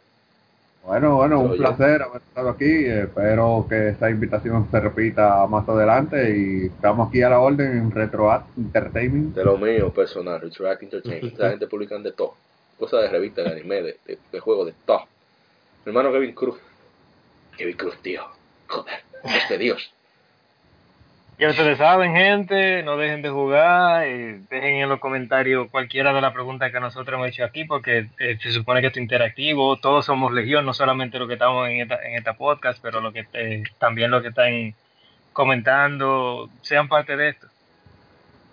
Bueno, 0.85 1.16
bueno, 1.16 1.40
un 1.40 1.56
placer 1.56 2.02
haber 2.02 2.23
estado 2.23 2.48
aquí. 2.51 2.86
Espero 2.86 3.66
que 3.69 3.89
esta 3.90 4.11
invitación 4.11 4.69
se 4.70 4.81
repita 4.81 5.47
más 5.47 5.69
adelante 5.69 6.36
y 6.36 6.66
estamos 6.66 7.09
aquí 7.09 7.23
a 7.23 7.31
la 7.31 7.40
orden 7.40 7.78
en 7.78 7.90
RetroArt 7.90 8.47
Entertainment. 8.56 9.35
De 9.35 9.44
lo 9.44 9.56
mío 9.59 9.93
personal, 9.93 10.40
Retroact 10.40 10.82
Entertainment. 10.82 11.35
Esa 11.35 11.51
gente 11.51 11.66
publican 11.66 12.02
de 12.02 12.12
todo. 12.12 12.35
Cosas 12.78 13.02
de 13.02 13.09
revistas, 13.09 13.44
de 13.44 13.52
anime, 13.52 13.77
de, 13.77 13.97
de, 14.06 14.19
de 14.32 14.40
juegos, 14.40 14.66
de 14.66 14.74
todo. 14.85 15.01
Mi 15.85 15.90
hermano 15.90 16.12
Kevin 16.12 16.32
Cruz. 16.32 16.56
Kevin 17.56 17.77
Cruz, 17.77 17.97
tío. 18.02 18.23
Joder, 18.69 19.01
es 19.23 19.48
de 19.48 19.59
Dios. 19.59 19.93
Ya 21.36 21.51
ustedes 21.51 21.78
saben, 21.78 22.15
gente, 22.15 22.85
no 22.85 22.97
dejen 22.97 23.20
de 23.20 23.28
jugar, 23.28 24.06
eh, 24.06 24.40
dejen 24.48 24.77
en 24.77 24.89
los 24.89 25.01
comentarios 25.01 25.69
cualquiera 25.69 26.12
de 26.12 26.20
las 26.20 26.32
preguntas 26.32 26.70
que 26.70 26.78
nosotros 26.78 27.16
hemos 27.16 27.28
hecho 27.28 27.44
aquí, 27.44 27.65
porque 27.65 28.06
eh, 28.20 28.39
se 28.40 28.52
supone 28.52 28.81
que 28.81 28.86
esto 28.86 29.01
es 29.01 29.02
interactivo, 29.02 29.77
todos 29.78 30.06
somos 30.06 30.32
legión, 30.32 30.65
no 30.65 30.73
solamente 30.73 31.19
los 31.19 31.27
que 31.27 31.35
estamos 31.35 31.69
en 31.69 31.81
esta, 31.81 31.97
en 32.06 32.15
esta 32.15 32.35
podcast, 32.35 32.78
pero 32.81 33.01
lo 33.01 33.12
que 33.12 33.27
eh, 33.32 33.65
también 33.78 34.12
los 34.12 34.23
que 34.23 34.28
están 34.28 34.74
comentando, 35.32 36.48
sean 36.62 36.86
parte 36.86 37.16
de 37.16 37.31
esto. 37.31 37.48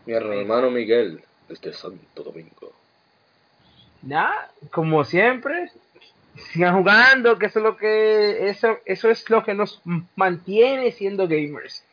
Mi 0.08 0.14
hermano 0.14 0.72
Miguel, 0.72 1.22
desde 1.48 1.74
Santo 1.74 2.24
Domingo. 2.24 2.74
Nada, 4.02 4.50
como 4.72 5.04
siempre, 5.04 5.70
sigan 6.52 6.78
jugando, 6.78 7.38
que 7.38 7.46
eso 7.46 7.60
es 7.60 7.64
lo 7.64 7.78
que 7.78 8.50
eso, 8.50 8.80
eso 8.86 9.12
es 9.12 9.30
lo 9.30 9.44
que 9.44 9.54
nos 9.54 9.84
mantiene 10.16 10.92
siendo 10.92 11.28
gamers. 11.28 11.84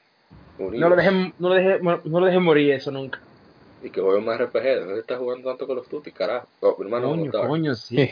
No 0.58 0.88
lo 0.88 0.96
dejen, 0.96 1.32
no 1.38 1.48
lo 1.48 1.54
dejen, 1.54 1.82
no 1.82 2.20
lo 2.20 2.26
dejen 2.26 2.42
morir 2.42 2.72
eso 2.72 2.90
nunca. 2.90 3.20
Y 3.82 3.90
que 3.90 4.00
juegue 4.00 4.20
más 4.20 4.40
RPG. 4.40 4.86
No 4.86 4.96
está 4.96 5.16
jugando 5.16 5.48
tanto 5.48 5.66
con 5.66 5.76
los 5.76 5.88
Tutti, 5.88 6.10
carajo. 6.10 6.48
Oh, 6.60 6.74
mi 6.78 6.84
hermano 6.86 7.10
Coño, 7.10 7.30
coño, 7.30 7.74
sí. 7.74 7.96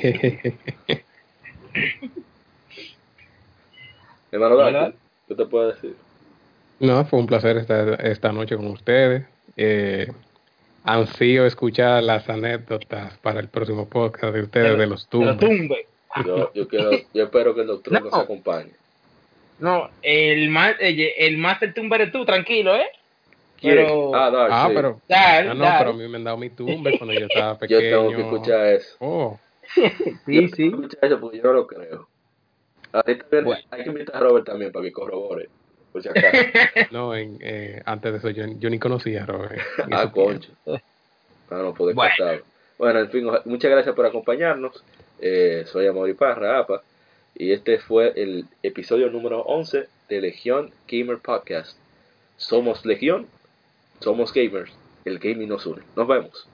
Hermano 4.31 4.93
¿qué 5.29 5.35
te 5.35 5.47
puedo 5.47 5.73
decir? 5.73 5.97
No, 6.79 7.05
fue 7.07 7.19
un 7.19 7.27
placer 7.27 7.57
estar 7.57 8.05
esta 8.07 8.33
noche 8.33 8.57
con 8.57 8.67
ustedes. 8.69 9.25
Eh, 9.57 10.13
ansío 10.85 11.47
escuchar 11.47 12.03
las 12.03 12.29
anécdotas 12.29 13.17
para 13.19 13.41
el 13.41 13.49
próximo 13.49 13.89
podcast 13.89 14.35
de 14.35 14.43
ustedes 14.43 14.79
de 14.79 14.87
los 14.87 15.09
Te 15.09 15.19
lo 15.19 15.37
tumbos. 15.37 15.59
tumbe. 15.59 15.87
Yo, 16.25 16.53
yo, 16.55 16.69
quiero, 16.69 16.91
yo 17.13 17.25
espero 17.25 17.55
que 17.55 17.63
el 17.63 17.67
doctor 17.67 17.93
No. 17.95 18.01
nos 18.01 18.15
acompañe. 18.15 18.71
No, 19.59 19.89
el, 20.03 20.49
ma- 20.51 20.71
el, 20.79 21.01
el 21.17 21.39
Master 21.39 21.73
Tumba 21.73 21.97
eres 21.97 22.13
tú, 22.13 22.25
tranquilo, 22.25 22.75
¿eh? 22.77 22.87
Pero- 23.63 24.15
Ah, 24.15 24.31
Dark, 24.31 24.51
Ah, 24.53 24.67
sí. 24.69 24.75
pero, 24.75 25.01
ah, 25.11 25.43
no, 25.55 25.65
pero 25.79 25.91
a 25.91 25.93
mí 25.95 26.09
me 26.09 26.17
han 26.19 26.25
dado 26.25 26.37
mi 26.37 26.51
tumbe 26.51 26.97
cuando 26.99 27.15
yo 27.19 27.27
estaba 27.27 27.53
Yo 27.55 27.59
pequeño. 27.59 27.81
tengo 27.81 28.11
que 28.11 28.21
escuchar 28.23 28.67
eso. 28.67 28.97
Oh, 29.01 29.39
Sí, 29.75 29.83
Yo 30.27 30.49
sí. 30.49 30.57
tengo 30.57 30.77
que 30.81 30.87
escuchar 30.87 31.05
eso 31.05 31.21
porque 31.21 31.37
yo 31.39 31.43
no 31.45 31.53
lo 31.55 31.67
creo. 31.67 32.09
Ahí 32.93 33.17
también 33.17 33.45
Bueno. 33.45 33.63
Hay 33.71 33.83
que 33.83 33.89
invitar 33.89 34.17
a 34.17 34.21
Robert 34.21 34.47
también 34.47 34.73
para 34.73 34.85
que 34.85 34.93
corrobore. 34.93 35.49
Por 35.93 36.03
si 36.03 36.09
acaso. 36.11 36.37
no, 36.93 37.15
en, 37.15 37.39
eh, 37.41 37.81
antes 37.87 38.13
de 38.13 38.19
eso 38.19 38.31
yo, 38.31 38.45
yo 38.59 38.69
ni 38.71 38.79
conocía 38.79 39.23
a 39.23 39.27
Robert. 39.27 39.59
ah, 39.91 40.11
concho. 40.13 40.53
Ah, 40.67 40.79
no, 41.51 41.73
pues 41.75 41.95
Bueno. 41.95 42.13
Bueno, 42.79 43.01
en 43.01 43.11
fin, 43.11 43.27
muchas 43.47 43.71
gracias 43.71 43.95
por 43.95 44.05
acompañarnos. 44.05 44.85
Eh, 45.19 45.65
soy 45.67 45.87
Amaury 45.87 46.13
Parra, 46.13 46.59
APA. 46.59 46.83
Y 47.39 47.53
este 47.53 47.79
fue 47.79 48.13
el 48.17 48.47
episodio 48.63 49.11
número 49.11 49.43
11 49.43 49.89
de 50.09 50.21
Legión 50.21 50.71
Gamer 50.89 51.19
Podcast. 51.19 51.77
Somos 52.37 52.85
Legión, 52.87 53.27
somos 54.01 54.33
gamers. 54.33 54.73
El 55.05 55.19
gaming 55.19 55.49
nos 55.49 55.67
une. 55.67 55.83
Nos 55.97 56.09
vemos. 56.09 56.49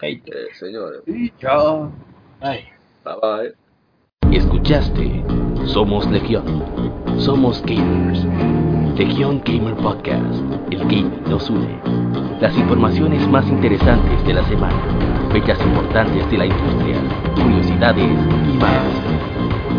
Hey, 0.00 0.22
Eh, 0.26 0.48
señores, 0.58 1.02
Y 1.06 1.30
chao. 1.40 1.92
ay. 2.40 2.64
bye 3.04 3.14
bye. 3.22 4.36
Escuchaste 4.36 5.22
Somos 5.66 6.06
Legión. 6.10 6.44
Somos 7.18 7.62
gamers. 7.62 8.24
Legión 8.98 9.40
Gamer 9.44 9.74
Podcast. 9.76 10.34
El 10.70 10.80
gaming 10.80 11.22
nos 11.28 11.48
une. 11.50 11.80
Las 12.40 12.56
informaciones 12.56 13.28
más 13.28 13.46
interesantes 13.48 14.24
de 14.24 14.32
la 14.32 14.42
semana. 14.48 14.74
Fechas 15.30 15.60
importantes 15.60 16.30
de 16.30 16.38
la 16.38 16.46
industria. 16.46 16.96
Curiosidades 17.34 18.10
y 18.48 18.56
más. 18.56 19.69